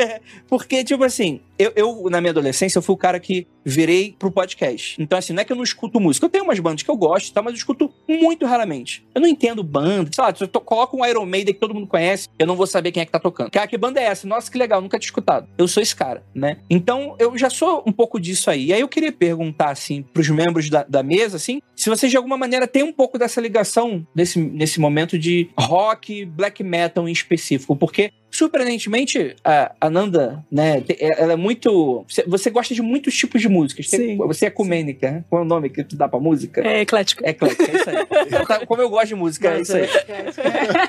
É, 0.00 0.20
porque, 0.48 0.82
tipo 0.82 1.04
assim, 1.04 1.40
eu, 1.58 1.72
eu, 1.76 2.10
na 2.10 2.20
minha 2.20 2.30
adolescência, 2.30 2.78
eu 2.78 2.82
fui 2.82 2.94
o 2.94 2.98
cara 2.98 3.20
que 3.20 3.46
virei 3.64 4.14
pro 4.18 4.30
podcast. 4.30 5.00
Então, 5.00 5.18
assim, 5.18 5.32
não 5.32 5.42
é 5.42 5.44
que 5.44 5.52
eu 5.52 5.56
não 5.56 5.62
escuto 5.62 6.00
música. 6.00 6.24
Eu 6.24 6.30
tenho 6.30 6.44
umas 6.44 6.58
bandas 6.58 6.82
que 6.82 6.90
eu 6.90 6.96
gosto, 6.96 7.32
tá? 7.32 7.42
mas 7.42 7.52
eu 7.52 7.58
escuto 7.58 7.92
muito 8.08 8.46
raramente. 8.46 9.06
Eu 9.14 9.20
não 9.20 9.28
entendo 9.28 9.62
banda. 9.62 10.10
Sei 10.12 10.24
lá, 10.24 10.34
se 10.34 10.42
eu 10.42 10.48
to, 10.48 10.60
coloco 10.60 10.96
um 10.96 11.04
Iron 11.04 11.26
Maiden 11.26 11.52
que 11.52 11.60
todo 11.60 11.74
mundo 11.74 11.86
conhece, 11.86 12.28
eu 12.38 12.46
não 12.46 12.56
vou 12.56 12.66
saber 12.66 12.92
quem 12.92 13.02
é 13.02 13.06
que 13.06 13.12
tá 13.12 13.18
tocando. 13.18 13.50
Cara, 13.50 13.66
que 13.66 13.76
banda 13.76 14.00
é 14.00 14.04
essa? 14.04 14.26
Nossa, 14.26 14.50
que 14.50 14.56
legal, 14.56 14.80
nunca 14.80 14.98
tinha 14.98 15.08
escutado. 15.08 15.48
Eu 15.58 15.68
sou 15.68 15.82
esse 15.82 15.94
cara, 15.94 16.24
né? 16.34 16.58
Então, 16.68 17.14
eu 17.18 17.36
já 17.36 17.50
sou 17.50 17.82
um 17.86 17.92
pouco 17.92 18.18
disso 18.18 18.50
aí. 18.50 18.66
E 18.66 18.72
aí 18.72 18.80
eu 18.80 18.88
queria 18.88 19.12
perguntar, 19.12 19.70
assim, 19.70 20.02
pros 20.02 20.28
membros 20.28 20.70
da, 20.70 20.84
da 20.84 21.02
mesa, 21.02 21.36
assim, 21.36 21.59
se 21.74 21.88
vocês 21.88 22.10
de 22.10 22.16
alguma 22.16 22.36
maneira 22.36 22.66
têm 22.66 22.82
um 22.82 22.92
pouco 22.92 23.18
dessa 23.18 23.40
ligação 23.40 24.06
nesse, 24.14 24.38
nesse 24.38 24.78
momento 24.78 25.18
de 25.18 25.48
rock, 25.58 26.24
black 26.24 26.62
metal 26.62 27.08
em 27.08 27.12
específico. 27.12 27.74
Porque 27.74 28.12
Surpreendentemente, 28.30 29.36
a 29.44 29.90
Nanda, 29.90 30.44
né, 30.50 30.82
ela 30.98 31.32
é 31.32 31.36
muito. 31.36 32.04
Você 32.26 32.50
gosta 32.50 32.74
de 32.74 32.82
muitos 32.82 33.14
tipos 33.14 33.40
de 33.40 33.48
músicas. 33.48 33.88
Sim, 33.88 34.16
você 34.16 34.46
é 34.46 34.48
ecumênica. 34.48 35.10
Sim. 35.12 35.24
Qual 35.28 35.42
é 35.42 35.44
o 35.44 35.48
nome 35.48 35.68
que 35.70 35.82
tu 35.84 35.96
dá 35.96 36.08
pra 36.08 36.20
música? 36.20 36.66
É 36.66 36.80
eclética. 36.80 37.24
É 37.26 37.30
eclética, 37.30 37.64
é 37.64 37.76
isso 37.76 37.90
aí. 37.90 37.96
Então, 38.26 38.46
tá, 38.46 38.66
como 38.66 38.82
eu 38.82 38.88
gosto 38.88 39.08
de 39.08 39.14
música, 39.14 39.48
é 39.48 39.60
isso 39.60 39.76
aí. 39.76 39.88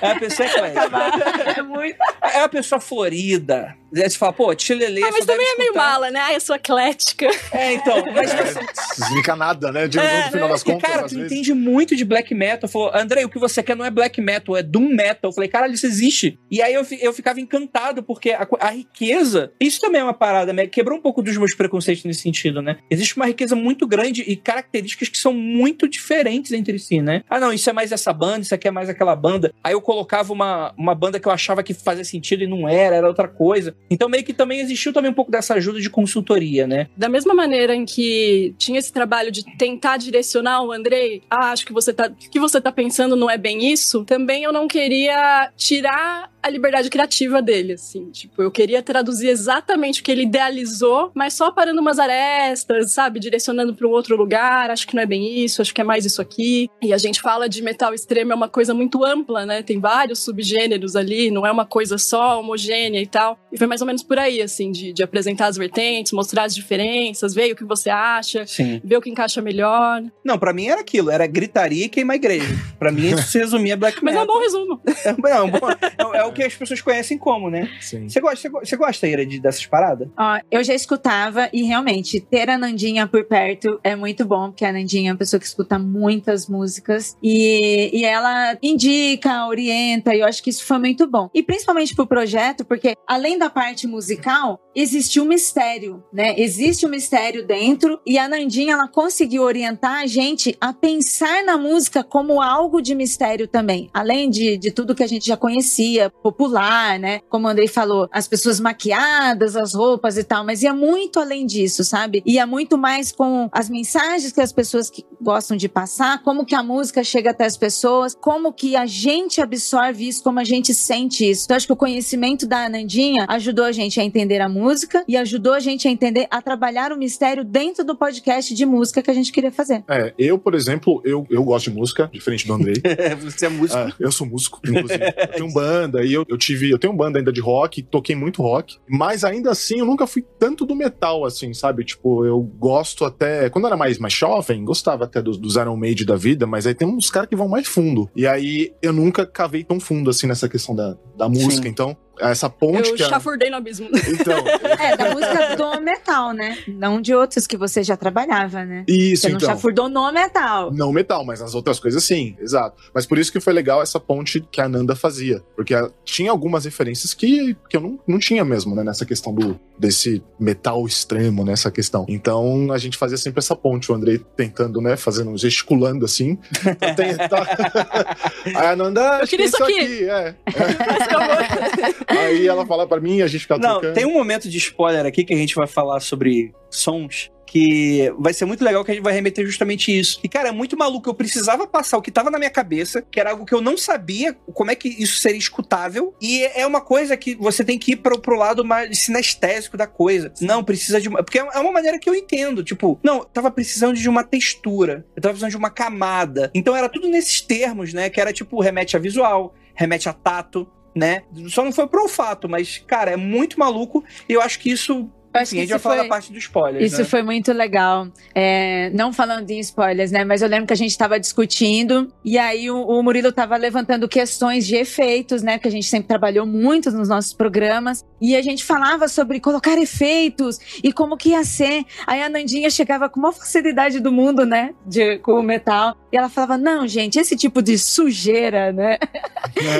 É 0.02 0.08
uma 0.12 0.20
pessoa 0.20 0.48
eclética. 0.48 1.60
É 1.60 1.62
muito. 1.62 1.98
É 2.34 2.38
uma 2.40 2.50
pessoa 2.50 2.80
florida. 2.80 3.76
Aí 3.94 4.10
você 4.10 4.18
fala, 4.18 4.32
pô, 4.32 4.56
Tilelê. 4.56 5.04
Ah, 5.04 5.10
mas 5.12 5.26
também 5.26 5.46
é 5.46 5.58
meio 5.58 5.76
mala, 5.76 6.10
né? 6.10 6.20
Ah, 6.20 6.34
eu 6.34 6.40
sou 6.40 6.56
eclética. 6.56 7.28
É, 7.52 7.74
então. 7.74 8.06
Mas 8.14 8.32
é, 8.34 9.36
nada, 9.36 9.72
né? 9.72 9.88
De 9.88 10.00
é, 10.00 10.26
no 10.26 10.32
final 10.32 10.50
das 10.50 10.64
contas. 10.64 10.80
E, 10.80 10.92
cara, 10.94 11.08
tu 11.08 11.16
vezes. 11.16 11.32
entende 11.32 11.54
muito 11.54 11.96
de 11.96 12.06
black 12.06 12.34
metal. 12.34 12.70
Falou, 12.70 12.92
André, 12.94 13.26
o 13.26 13.30
que 13.30 13.40
você 13.40 13.62
quer 13.62 13.76
não 13.76 13.86
é 13.86 13.92
black 13.92 14.22
metal, 14.22 14.56
é 14.56 14.64
doom 14.64 14.90
metal. 14.90 15.30
Eu 15.30 15.34
falei, 15.34 15.50
caralho, 15.50 15.74
isso 15.74 15.86
existe. 15.86 16.40
E 16.50 16.62
aí 16.62 16.74
eu, 16.74 16.86
eu 17.02 17.14
ficava 17.14 17.31
encantado, 17.40 18.04
porque 18.04 18.32
a, 18.32 18.48
a, 18.60 18.72
riqueza. 18.72 19.52
Isso 19.60 19.80
também 19.80 20.02
é 20.02 20.04
uma 20.04 20.14
parada, 20.14 20.52
né? 20.52 20.68
Quebrou 20.68 20.98
um 20.98 21.02
pouco 21.02 21.22
dos 21.22 21.38
meus 21.38 21.56
preconceitos 21.56 22.04
nesse 22.04 22.22
sentido, 22.22 22.62
né? 22.62 22.78
Existe 22.90 23.16
uma 23.16 23.26
riqueza 23.26 23.56
muito 23.56 23.88
grande 23.88 24.22
e 24.22 24.36
características 24.36 25.10
que 25.10 25.18
são 25.18 25.34
muito 25.34 25.88
diferentes 25.88 26.52
entre 26.52 26.78
si, 26.80 27.02
né? 27.02 27.24
Ah, 27.30 27.40
não, 27.40 27.54
isso 27.54 27.70
é 27.70 27.74
mais 27.74 27.92
essa 27.92 28.12
banda, 28.12 28.42
isso 28.42 28.56
aqui 28.56 28.68
é 28.68 28.72
mais 28.72 28.90
aquela 28.90 29.16
banda. 29.16 29.54
Aí 29.64 29.74
eu 29.74 29.82
colocava 29.82 30.34
uma, 30.34 30.74
uma 30.78 30.96
banda 30.96 31.20
que 31.20 31.28
eu 31.28 31.32
achava 31.32 31.64
que 31.64 31.74
fazia 31.74 32.04
sentido 32.04 32.44
e 32.44 32.48
não 32.48 32.68
era, 32.68 32.96
era 32.96 33.08
outra 33.08 33.28
coisa. 33.28 33.76
Então 33.90 34.10
meio 34.10 34.24
que 34.24 34.34
também 34.34 34.60
existiu 34.60 34.94
também 34.94 35.12
um 35.12 35.14
pouco 35.14 35.32
dessa 35.32 35.54
ajuda 35.54 35.80
de 35.80 35.90
consultoria, 35.90 36.68
né? 36.68 36.88
Da 36.96 37.10
mesma 37.10 37.34
maneira 37.34 37.76
em 37.76 37.86
que 37.86 38.54
tinha 38.58 38.80
esse 38.80 38.92
trabalho 38.92 39.32
de 39.32 39.44
tentar 39.58 39.98
direcionar 39.98 40.64
o 40.64 40.72
Andrei, 40.72 41.22
ah, 41.30 41.52
acho 41.52 41.66
que 41.66 41.74
você 41.74 41.94
tá, 41.94 42.10
que 42.10 42.40
você 42.40 42.60
tá 42.60 42.72
pensando 42.72 43.16
não 43.16 43.30
é 43.30 43.38
bem 43.38 43.72
isso, 43.72 44.04
também 44.06 44.44
eu 44.44 44.52
não 44.52 44.68
queria 44.68 45.52
tirar 45.56 46.32
a 46.42 46.50
liberdade 46.50 46.90
criativa 46.90 47.42
dele, 47.42 47.74
assim. 47.74 48.10
Tipo, 48.12 48.42
eu 48.42 48.52
queria 48.52 48.82
traduzir 48.82 49.30
exatamente 49.30 50.02
o 50.02 50.04
que 50.04 50.12
ele 50.12 50.24
idealizou, 50.24 51.12
mas 51.14 51.34
só 51.34 51.52
parando 51.52 51.80
umas 51.82 52.00
arestas, 52.00 52.94
sabe? 52.94 53.20
Direcionando 53.20 53.76
para 53.76 53.88
um 53.88 53.92
outro 53.92 54.16
lugar. 54.16 54.72
Acho 54.72 54.88
que 54.88 54.96
não 54.96 55.04
é 55.04 55.06
bem 55.06 55.44
isso, 55.44 55.62
acho 55.62 55.74
que 55.74 55.82
é 55.82 55.84
mais 55.84 56.06
isso 56.06 56.22
aqui. 56.22 56.70
E 56.82 56.94
a 56.94 56.98
gente 56.98 57.22
fala 57.22 57.48
de 57.48 57.62
metal 57.62 57.94
extremo, 57.94 58.32
é 58.32 58.36
uma 58.36 58.50
coisa 58.50 58.74
muito 58.74 59.04
ampla, 59.06 59.46
né? 59.46 59.62
Tem 59.62 59.80
vários 59.80 60.20
subgêneros 60.20 60.96
ali, 60.96 61.30
não 61.30 61.46
é 61.46 61.52
uma 61.52 61.66
coisa 61.66 61.98
só 61.98 62.40
homogênea 62.40 63.02
e 63.02 63.08
tal. 63.08 63.38
E 63.52 63.58
foi 63.58 63.68
mais 63.68 63.82
ou 63.82 63.88
menos 63.88 64.04
por 64.04 64.18
aí, 64.18 64.42
assim, 64.42 64.72
de, 64.72 64.94
de 64.94 65.04
apresentar 65.04 65.48
as 65.48 65.58
vertentes, 65.58 66.12
mostrar 66.12 66.44
as 66.44 66.56
diferenças, 66.56 67.34
ver 67.34 67.52
o 67.52 67.56
que 67.56 67.66
você 67.66 67.90
acha, 67.90 68.46
Sim. 68.48 68.82
ver 68.84 68.98
o 68.98 69.02
que 69.02 69.10
encaixa 69.10 69.42
melhor. 69.42 70.02
Não, 70.24 70.40
para 70.40 70.54
mim 70.54 70.68
era 70.68 70.82
aquilo, 70.82 71.12
era 71.12 71.28
gritaria 71.28 71.86
e 71.86 71.90
queimar 71.90 72.16
igreja. 72.16 72.48
Para 72.80 72.92
mim 72.92 73.12
isso 73.12 73.24
se 73.24 73.38
resumia 73.38 73.78
black 73.78 74.04
metal. 74.04 74.26
Mas 74.26 74.30
é 74.30 74.32
um 74.32 74.34
bom 74.34 74.40
resumo. 74.40 74.82
É, 74.86 75.10
é, 75.38 75.42
um 75.42 75.50
bom, 75.50 75.70
é, 75.70 76.18
é 76.18 76.31
o 76.32 76.34
que 76.34 76.44
as 76.44 76.54
pessoas 76.56 76.82
conhecem 76.82 77.18
como, 77.18 77.50
né? 77.50 77.70
Sim. 77.80 78.08
Você 78.10 78.20
gosta, 78.20 78.38
você, 78.38 78.50
go- 78.50 78.60
você 78.60 78.76
gosta, 78.78 79.08
Ira, 79.08 79.26
de, 79.26 79.40
dessas 79.40 79.66
paradas? 79.66 80.08
Ó, 80.18 80.40
eu 80.50 80.64
já 80.64 80.74
escutava 80.74 81.50
e 81.54 81.64
realmente 81.64 82.20
ter 82.20 82.50
a 82.50 82.58
Nandinha 82.58 83.08
por 83.08 83.24
perto 83.26 83.80
é 83.84 83.96
muito 83.96 84.26
bom, 84.26 84.50
porque 84.50 84.66
a 84.66 84.72
Nandinha 84.72 85.10
é 85.10 85.14
uma 85.14 85.18
pessoa 85.20 85.40
que 85.40 85.46
escuta 85.46 85.78
muitas 85.78 86.48
músicas 86.48 87.16
e, 87.22 87.90
e 87.94 88.04
ela 88.06 88.58
indica, 88.62 89.46
orienta, 89.48 90.16
e 90.16 90.20
eu 90.20 90.26
acho 90.26 90.42
que 90.42 90.50
isso 90.50 90.66
foi 90.66 90.78
muito 90.80 91.08
bom. 91.08 91.30
E 91.34 91.44
principalmente 91.44 91.96
pro 91.96 92.08
projeto, 92.08 92.66
porque 92.66 92.96
além 93.08 93.38
da 93.38 93.50
parte 93.50 93.86
musical, 93.88 94.60
existe 94.76 95.20
um 95.20 95.26
mistério, 95.26 96.04
né? 96.14 96.34
Existe 96.38 96.86
um 96.86 96.90
mistério 96.90 97.46
dentro 97.46 98.00
e 98.06 98.18
a 98.18 98.28
Nandinha 98.28 98.74
ela 98.74 98.88
conseguiu 98.88 99.44
orientar 99.44 100.02
a 100.02 100.08
gente 100.08 100.56
a 100.60 100.74
pensar 100.74 101.44
na 101.44 101.58
música 101.58 102.04
como 102.04 102.42
algo 102.42 102.82
de 102.82 102.96
mistério 102.96 103.48
também, 103.48 103.90
além 103.94 104.30
de, 104.30 104.58
de 104.58 104.72
tudo 104.72 104.96
que 104.96 105.04
a 105.04 105.08
gente 105.08 105.26
já 105.26 105.36
conhecia, 105.38 106.10
popular, 106.22 107.00
né? 107.00 107.22
Como 107.30 107.48
o 107.48 107.50
Andrei 107.50 107.68
falou, 107.68 108.08
as 108.12 108.28
pessoas 108.28 108.60
maquiadas, 108.60 109.56
as 109.56 109.74
roupas 109.74 110.18
e 110.18 110.24
tal, 110.24 110.46
mas 110.46 110.62
ia 110.62 110.74
muito 110.74 111.20
além 111.20 111.46
disso, 111.46 111.84
sabe? 111.84 112.22
Ia 112.26 112.46
muito 112.46 112.78
mais 112.78 113.12
com 113.12 113.50
as 113.52 113.70
mensagens 113.70 114.32
que 114.32 114.42
as 114.42 114.52
pessoas 114.52 114.90
que 114.90 115.06
gostam 115.20 115.58
de 115.58 115.68
passar, 115.68 116.22
como 116.24 116.46
que 116.46 116.56
a 116.56 116.64
música 116.64 117.04
chega 117.04 117.32
até 117.32 117.46
as 117.46 117.58
pessoas, 117.58 118.16
como 118.16 118.54
que 118.54 118.76
a 118.76 118.86
gente 118.86 119.42
absorve 119.42 120.08
isso, 120.08 120.24
como 120.24 120.40
a 120.40 120.44
gente 120.44 120.74
sente 120.74 121.30
isso. 121.30 121.46
Então, 121.46 121.58
acho 121.58 121.68
que 121.68 121.74
o 121.74 121.78
conhecimento 121.78 122.48
da 122.48 122.66
Anandinha 122.66 123.26
ajudou 123.30 123.66
a 123.66 123.72
gente 123.72 124.00
a 124.00 124.04
entender 124.04 124.42
a 124.42 124.50
música 124.50 125.04
e 125.08 125.18
ajudou 125.18 125.54
a 125.54 125.60
gente 125.60 125.88
a 125.88 125.92
entender, 125.92 126.28
a 126.30 126.42
trabalhar 126.42 126.92
o 126.92 126.98
mistério 126.98 127.44
dentro 127.44 127.84
do 127.84 127.96
podcast 127.96 128.54
de 128.54 128.66
música 128.66 129.02
que 129.02 129.12
a 129.12 129.14
gente 129.14 129.32
queria 129.32 129.52
fazer. 129.52 129.84
É, 129.88 130.14
eu, 130.18 130.38
por 130.38 130.54
exemplo, 130.54 131.02
eu, 131.04 131.26
eu 131.30 131.44
gosto 131.44 131.70
de 131.70 131.78
música, 131.78 132.10
diferente 132.12 132.48
do 132.48 132.54
Andrei. 132.54 132.76
você 133.22 133.46
é 133.46 133.50
músico. 133.50 133.80
Ah, 133.80 133.94
eu 134.00 134.12
sou 134.12 134.28
músico, 134.28 134.60
inclusive. 134.64 135.04
Eu 135.18 135.28
tenho 135.28 135.54
banda 135.54 136.04
e 136.04 136.11
eu, 136.14 136.26
eu 136.28 136.38
tive. 136.38 136.70
Eu 136.70 136.80
tenho 136.80 136.94
banda 136.94 137.20
ainda 137.20 137.32
de 137.32 137.42
rock, 137.42 137.82
toquei 137.82 138.16
muito 138.16 138.42
rock. 138.42 138.78
Mas 138.88 139.24
ainda 139.24 139.52
assim, 139.52 139.80
eu 139.80 139.86
nunca 139.86 140.08
fui 140.08 140.26
tanto 140.40 140.66
do 140.66 140.76
metal, 140.76 141.26
assim, 141.26 141.54
sabe? 141.54 141.84
Tipo, 141.84 142.26
eu 142.26 142.42
gosto 142.42 143.06
até. 143.06 143.50
Quando 143.50 143.66
eu 143.66 143.70
era 143.70 143.78
mais, 143.78 143.98
mais 143.98 144.14
jovem, 144.14 144.64
gostava 144.64 145.06
até 145.06 145.22
dos, 145.22 145.38
dos 145.38 145.56
Iron 145.56 145.78
Maiden 145.78 146.06
da 146.06 146.16
vida, 146.16 146.46
mas 146.46 146.68
aí 146.68 146.74
tem 146.74 146.88
uns 146.88 147.10
caras 147.10 147.30
que 147.30 147.36
vão 147.36 147.48
mais 147.48 147.68
fundo. 147.68 148.10
E 148.16 148.28
aí 148.28 148.74
eu 148.82 148.94
nunca 148.94 149.26
cavei 149.26 149.64
tão 149.64 149.80
fundo 149.80 150.10
assim 150.10 150.28
nessa 150.28 150.48
questão 150.48 150.76
da, 150.76 150.98
da 151.18 151.30
música. 151.30 151.64
Sim. 151.64 151.70
Então, 151.70 151.98
essa 152.20 152.50
ponte 152.50 152.90
Eu 152.90 152.96
que 152.96 153.04
a... 153.04 153.10
chafurdei 153.10 153.50
no 153.50 153.58
abismo. 153.58 153.88
Então, 153.92 154.38
É, 154.80 154.96
da 154.98 155.10
música 155.12 155.56
do 155.56 155.82
metal, 155.82 156.34
né? 156.34 156.58
Não 156.68 157.02
de 157.02 157.14
outros 157.14 157.48
que 157.48 157.58
você 157.58 157.84
já 157.84 157.96
trabalhava, 157.98 158.64
né? 158.66 158.84
isso, 158.88 159.24
Você 159.24 159.30
não 159.30 159.38
então. 159.38 159.50
chafurdou 159.50 159.90
no 159.90 160.12
metal. 160.12 160.72
Não 160.72 160.92
metal, 160.92 161.24
mas 161.26 161.42
as 161.42 161.56
outras 161.56 161.80
coisas 161.80 162.04
sim, 162.04 162.36
exato. 162.40 162.82
Mas 162.94 163.06
por 163.06 163.18
isso 163.18 163.32
que 163.32 163.40
foi 163.40 163.54
legal 163.54 163.82
essa 163.82 164.00
ponte 164.00 164.42
que 164.52 164.60
a 164.62 164.68
Nanda 164.68 164.96
fazia. 164.96 165.42
Porque 165.56 165.74
tinha 166.06 166.32
algumas 166.32 166.66
referências 166.66 167.14
que, 167.14 167.56
que 167.70 167.78
eu 167.78 167.82
não, 167.82 168.00
não 168.08 168.20
tinha 168.20 168.44
mesmo, 168.46 168.76
né? 168.76 168.84
Nessa 168.84 169.06
questão 169.06 169.34
do, 169.34 169.60
desse 169.78 170.24
metal 170.40 170.86
extremo, 170.86 171.44
nessa 171.46 171.72
questão. 171.72 172.06
Então 172.08 172.72
a 172.72 172.78
gente 172.78 172.98
fazia 172.98 173.18
sempre 173.18 173.40
essa 173.40 173.56
ponte, 173.56 173.92
o 173.92 173.96
Andrei 173.96 174.20
tentando, 174.36 174.82
né? 174.82 174.96
Fazendo, 174.98 175.36
gesticulando 175.38 176.06
assim. 176.06 176.38
pra 176.80 176.94
tentar- 176.94 178.18
Aí 178.46 178.68
a 178.68 178.76
Nanda, 178.76 179.20
que 179.22 179.28
queria 179.28 179.46
é 179.46 179.48
isso 179.48 179.64
aqui." 179.64 180.04
é. 180.10 180.36
Aí 182.08 182.48
ela 182.48 182.66
fala 182.66 182.88
pra 182.88 183.00
mim 183.00 183.18
e 183.18 183.22
a 183.22 183.28
gente 183.28 183.42
fica 183.42 183.58
Não, 183.58 183.74
trocando. 183.74 183.94
tem 183.94 184.06
um 184.06 184.14
momento 184.14 184.50
de 184.50 184.58
spoiler 184.58 185.06
aqui 185.06 185.24
que 185.24 185.34
a 185.34 185.38
gente 185.38 185.56
vai 185.56 185.68
falar 185.68 186.00
sobre 186.00 186.54
sons 186.70 187.32
que 187.52 188.10
vai 188.18 188.32
ser 188.34 188.46
muito 188.46 188.64
legal 188.64 188.82
que 188.86 188.92
a 188.92 188.94
gente 188.94 189.04
vai 189.04 189.12
remeter 189.12 189.46
justamente 189.46 189.92
isso. 189.92 190.22
E, 190.24 190.30
cara, 190.30 190.48
é 190.48 190.52
muito 190.54 190.78
maluco. 190.78 191.10
Eu 191.10 191.14
precisava 191.14 191.68
passar 191.68 191.98
o 191.98 192.02
que 192.02 192.10
tava 192.10 192.32
na 192.32 192.38
minha 192.38 192.50
cabeça, 192.50 193.02
que 193.02 193.20
era 193.20 193.32
algo 193.32 193.46
que 193.46 193.54
eu 193.54 193.60
não 193.60 193.76
sabia 193.76 194.34
como 194.54 194.72
é 194.72 194.76
que 194.76 194.88
isso 194.88 195.18
seria 195.18 195.38
escutável. 195.38 196.16
E 196.22 196.44
é 196.44 196.66
uma 196.66 196.80
coisa 196.80 197.18
que 197.18 197.36
você 197.36 197.62
tem 197.66 197.78
que 197.78 197.92
ir 197.92 197.96
pro, 197.98 198.18
pro 198.22 198.38
lado 198.38 198.64
mais 198.64 199.00
sinestésico 199.00 199.76
da 199.76 199.86
coisa. 199.86 200.32
Não, 200.40 200.64
precisa 200.64 201.02
de 201.02 201.10
uma. 201.10 201.22
Porque 201.24 201.40
é 201.40 201.44
uma 201.44 201.74
maneira 201.74 202.00
que 202.00 202.10
eu 202.10 202.16
entendo. 202.16 202.64
Tipo, 202.64 202.98
não, 203.04 203.18
eu 203.18 203.26
tava 203.26 203.52
precisando 203.52 203.98
de 203.98 204.08
uma 204.08 204.24
textura. 204.24 205.06
Eu 205.14 205.22
tava 205.22 205.34
precisando 205.34 205.52
de 205.52 205.58
uma 205.58 205.70
camada. 205.70 206.50
Então 206.56 206.74
era 206.74 206.88
tudo 206.88 207.10
nesses 207.10 207.42
termos, 207.42 207.94
né? 207.94 208.10
Que 208.10 208.22
era 208.22 208.32
tipo, 208.32 208.62
remete 208.62 208.96
a 208.96 209.00
visual, 209.00 209.54
remete 209.76 210.08
a 210.08 210.14
tato 210.14 210.72
né? 210.94 211.24
Só 211.50 211.64
não 211.64 211.72
foi 211.72 211.88
pro 211.88 212.04
olfato, 212.04 212.50
mas, 212.50 212.78
cara, 212.86 213.12
é 213.12 213.18
muito 213.18 213.60
maluco 213.60 214.04
e 214.28 214.34
eu 214.34 214.42
acho 214.42 214.60
que 214.60 214.72
isso. 214.72 215.10
Eu 215.34 215.40
acho 215.42 215.56
Enfim, 215.56 215.56
que 215.56 215.60
a 215.60 215.62
gente 215.62 215.70
vai 215.70 215.78
isso 215.78 215.84
falar 215.84 215.96
foi- 215.96 216.04
da 216.04 216.10
parte 216.10 216.32
do 216.32 216.38
spoiler. 216.38 216.82
Isso 216.82 216.98
né? 217.00 217.04
foi 217.06 217.24
muito 217.24 217.54
legal. 217.54 218.08
É, 218.36 218.90
não 218.94 219.14
falando 219.14 219.50
em 219.50 219.60
spoilers, 219.60 220.12
né? 220.12 220.26
Mas 220.26 220.42
eu 220.42 220.48
lembro 220.50 220.68
que 220.68 220.74
a 220.74 220.78
gente 220.78 220.92
estava 220.92 221.20
discutindo 221.20 222.12
e 222.24 222.38
aí 222.38 222.70
o, 222.70 222.82
o 222.82 223.02
Murilo 223.02 223.30
estava 223.30 223.56
levantando 223.58 224.08
questões 224.10 224.66
de 224.68 224.76
efeitos, 224.76 225.42
né? 225.42 225.58
Que 225.58 225.68
a 225.68 225.72
gente 225.72 225.88
sempre 225.88 226.08
trabalhou 226.08 226.46
muito 226.46 226.92
nos 226.92 227.08
nossos 227.08 227.34
programas. 227.34 228.04
E 228.20 228.36
a 228.36 228.42
gente 228.42 228.64
falava 228.64 229.08
sobre 229.08 229.40
colocar 229.40 229.78
efeitos 229.78 230.60
e 230.84 230.92
como 230.94 231.16
que 231.18 231.30
ia 231.30 231.44
ser. 231.44 231.86
Aí 232.06 232.22
a 232.22 232.30
Nandinha 232.30 232.70
chegava 232.70 233.10
com 233.10 233.20
uma 233.20 233.32
facilidade 233.32 234.00
do 234.00 234.12
mundo, 234.12 234.46
né? 234.46 234.74
De, 234.86 235.18
com 235.20 235.34
o 235.34 235.44
metal. 235.44 235.96
E 236.12 236.18
ela 236.18 236.30
falava: 236.30 236.58
Não, 236.58 236.88
gente, 236.88 237.18
esse 237.18 237.36
tipo 237.38 237.62
de 237.62 237.78
sujeira, 237.78 238.72
né? 238.74 238.98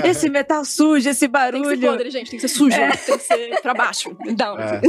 É. 0.04 0.08
Esse 0.12 0.30
metal 0.30 0.66
sujo, 0.66 1.08
esse 1.08 1.08
Tem 1.08 1.12
que 1.14 1.18
ser 1.20 1.28
barulho. 1.28 1.82
podre, 1.82 2.10
gente. 2.12 2.32
Tem 2.32 2.40
que 2.40 2.48
ser 2.48 2.54
sujo. 2.56 2.76
É. 2.76 2.92
Tem 2.92 3.18
que 3.18 3.24
ser 3.24 3.62
pra 3.62 3.74
baixo. 3.74 4.16
Down. 4.36 4.58
É. 4.60 4.82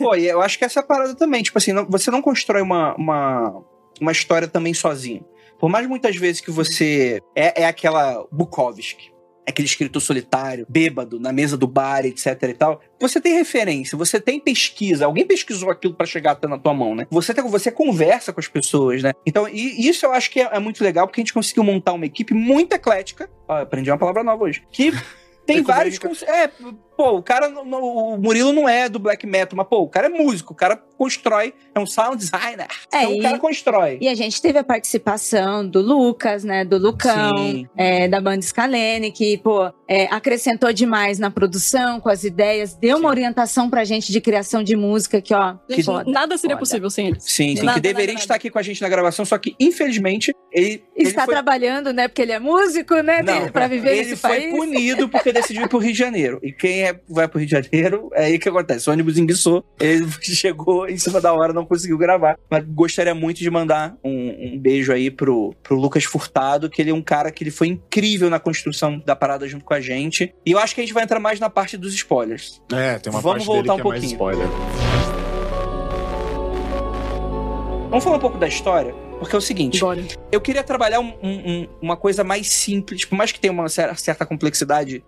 Pô, 0.08 0.14
e 0.16 0.26
eu 0.26 0.40
acho 0.40 0.58
que 0.58 0.64
essa 0.64 0.80
é 0.80 0.82
a 0.82 0.86
parada 0.86 1.14
também. 1.14 1.42
Tipo 1.42 1.58
assim, 1.58 1.72
não- 1.72 1.86
você 1.88 2.10
não 2.10 2.22
constrói 2.22 2.62
uma, 2.62 2.94
uma, 2.96 3.62
uma 4.00 4.12
história 4.12 4.46
também 4.46 4.72
sozinho. 4.74 5.24
Por 5.58 5.68
mais 5.70 5.86
muitas 5.86 6.14
vezes 6.16 6.40
que 6.40 6.50
você. 6.50 7.20
É, 7.34 7.62
é 7.62 7.66
aquela 7.66 8.26
Bukowski. 8.30 9.14
Aquele 9.48 9.66
escritor 9.66 10.02
solitário, 10.02 10.66
bêbado, 10.68 11.20
na 11.20 11.32
mesa 11.32 11.56
do 11.56 11.68
bar, 11.68 12.04
etc 12.04 12.42
e 12.42 12.52
tal. 12.52 12.80
Você 13.00 13.20
tem 13.20 13.34
referência, 13.34 13.96
você 13.96 14.20
tem 14.20 14.40
pesquisa. 14.40 15.06
Alguém 15.06 15.24
pesquisou 15.24 15.70
aquilo 15.70 15.94
pra 15.94 16.04
chegar 16.04 16.32
até 16.32 16.48
na 16.48 16.58
tua 16.58 16.74
mão, 16.74 16.96
né? 16.96 17.06
Você, 17.10 17.32
tem, 17.32 17.44
você 17.48 17.70
conversa 17.70 18.32
com 18.32 18.40
as 18.40 18.48
pessoas, 18.48 19.04
né? 19.04 19.12
Então, 19.24 19.48
e 19.48 19.88
isso 19.88 20.04
eu 20.04 20.12
acho 20.12 20.32
que 20.32 20.40
é, 20.40 20.48
é 20.52 20.58
muito 20.58 20.82
legal, 20.82 21.06
porque 21.06 21.20
a 21.20 21.22
gente 21.22 21.32
conseguiu 21.32 21.62
montar 21.62 21.92
uma 21.92 22.04
equipe 22.06 22.34
muito 22.34 22.72
eclética. 22.72 23.30
Ó, 23.46 23.54
aprendi 23.62 23.88
uma 23.88 23.96
palavra 23.98 24.24
nova 24.24 24.42
hoje. 24.42 24.64
Que 24.72 24.90
tem 25.46 25.62
vários. 25.62 25.96
É, 26.24 26.50
pô, 26.96 27.16
o 27.18 27.22
cara. 27.22 27.48
o 27.48 28.16
Murilo 28.18 28.52
não 28.52 28.68
é 28.68 28.88
do 28.88 28.98
black 28.98 29.26
metal, 29.26 29.56
mas, 29.56 29.66
pô, 29.68 29.80
o 29.82 29.88
cara 29.88 30.06
é 30.06 30.10
músico, 30.10 30.52
o 30.52 30.56
cara 30.56 30.76
constrói, 30.96 31.52
é 31.74 31.78
um 31.80 31.86
sound 31.86 32.16
designer. 32.16 32.66
É, 32.92 33.02
então 33.02 33.10
o 33.12 33.14
e- 33.16 33.22
cara 33.22 33.38
constrói. 33.38 33.98
E 34.00 34.08
a 34.08 34.14
gente 34.14 34.40
teve 34.40 34.58
a 34.58 34.64
participação 34.64 35.66
do 35.68 35.80
Lucas, 35.80 36.42
né? 36.44 36.64
Do 36.64 36.78
Lucão, 36.78 37.36
Sim. 37.36 37.68
é, 37.76 38.08
da 38.08 38.20
banda 38.20 38.40
Scalene, 38.42 39.10
que, 39.12 39.36
pô, 39.38 39.70
é, 39.88 40.04
acrescentou 40.06 40.72
demais 40.72 41.18
na 41.18 41.30
produção, 41.30 42.00
com 42.00 42.08
as 42.08 42.24
ideias, 42.24 42.74
deu 42.74 42.96
uma 42.98 43.08
orientação 43.08 43.68
pra 43.68 43.84
gente 43.84 44.10
de 44.10 44.20
criação 44.20 44.62
de 44.62 44.74
música 44.74 45.20
que, 45.20 45.34
ó, 45.34 45.56
Gente, 45.68 45.84
foda, 45.84 46.10
nada 46.10 46.36
seria 46.38 46.56
foda. 46.56 46.60
possível 46.66 46.90
sem 46.90 47.08
eles. 47.08 47.24
Sim, 47.24 47.56
sim, 47.56 47.62
Nada, 47.62 47.74
que 47.74 47.80
deveria 47.80 48.14
nada, 48.14 48.20
estar 48.20 48.34
aqui 48.34 48.50
com 48.50 48.58
a 48.58 48.62
gente 48.62 48.80
na 48.80 48.88
gravação, 48.88 49.24
só 49.24 49.36
que, 49.38 49.54
infelizmente, 49.60 50.34
ele. 50.50 50.82
ele 50.96 51.08
Está 51.08 51.24
foi... 51.24 51.34
trabalhando, 51.34 51.92
né? 51.92 52.08
Porque 52.08 52.22
ele 52.22 52.32
é 52.32 52.38
músico, 52.38 52.94
né? 52.96 53.22
Não, 53.22 53.48
pra 53.50 53.68
viver 53.68 53.90
ele 53.92 54.10
nesse 54.10 54.16
foi 54.16 54.30
país. 54.40 54.52
punido 54.54 55.08
porque 55.08 55.32
decidiu 55.32 55.64
ir 55.64 55.68
pro 55.68 55.78
Rio 55.78 55.92
de 55.92 55.98
Janeiro. 55.98 56.38
E 56.42 56.52
quem 56.52 56.84
é, 56.84 56.85
vai 57.08 57.26
pro 57.28 57.38
Rio 57.38 57.46
de 57.46 57.52
Janeiro, 57.52 58.10
é 58.12 58.26
aí 58.26 58.38
que 58.38 58.48
acontece. 58.48 58.88
O 58.88 58.92
ônibus 58.92 59.16
enguiçou, 59.18 59.64
ele 59.80 60.06
chegou 60.22 60.88
em 60.88 60.96
cima 60.98 61.20
da 61.20 61.32
hora, 61.32 61.52
não 61.52 61.64
conseguiu 61.64 61.96
gravar. 61.98 62.38
Mas 62.50 62.64
gostaria 62.66 63.14
muito 63.14 63.38
de 63.38 63.50
mandar 63.50 63.96
um, 64.04 64.54
um 64.54 64.58
beijo 64.58 64.92
aí 64.92 65.10
pro, 65.10 65.54
pro 65.62 65.76
Lucas 65.76 66.04
Furtado, 66.04 66.68
que 66.70 66.80
ele 66.82 66.90
é 66.90 66.94
um 66.94 67.02
cara 67.02 67.30
que 67.30 67.42
ele 67.44 67.50
foi 67.50 67.68
incrível 67.68 68.28
na 68.30 68.38
construção 68.38 68.98
da 69.04 69.14
parada 69.16 69.46
junto 69.48 69.64
com 69.64 69.74
a 69.74 69.80
gente. 69.80 70.34
E 70.44 70.52
eu 70.52 70.58
acho 70.58 70.74
que 70.74 70.80
a 70.80 70.84
gente 70.84 70.92
vai 70.94 71.04
entrar 71.04 71.20
mais 71.20 71.38
na 71.40 71.48
parte 71.50 71.76
dos 71.76 71.94
spoilers. 71.94 72.60
É, 72.72 72.98
tem 72.98 73.12
uma 73.12 73.20
Vamos 73.20 73.44
parte 73.46 73.56
dele 73.56 73.68
voltar 73.68 73.82
que 73.82 73.88
um 73.88 73.92
é 73.92 73.98
mais 73.98 74.00
pouquinho. 74.00 74.12
spoiler. 74.12 74.48
Vamos 77.90 78.04
falar 78.04 78.16
um 78.16 78.20
pouco 78.20 78.36
da 78.38 78.48
história? 78.48 78.94
Porque 79.18 79.34
é 79.34 79.38
o 79.38 79.40
seguinte, 79.40 79.80
Bora. 79.80 80.04
eu 80.30 80.40
queria 80.40 80.62
trabalhar 80.62 81.00
um- 81.00 81.14
um- 81.22 81.50
um- 81.62 81.68
uma 81.80 81.96
coisa 81.96 82.22
mais 82.22 82.48
simples, 82.50 83.04
por 83.06 83.16
mais 83.16 83.32
que 83.32 83.40
tenha 83.40 83.52
uma 83.52 83.68
cer- 83.68 83.98
certa 83.98 84.26
complexidade 84.26 85.02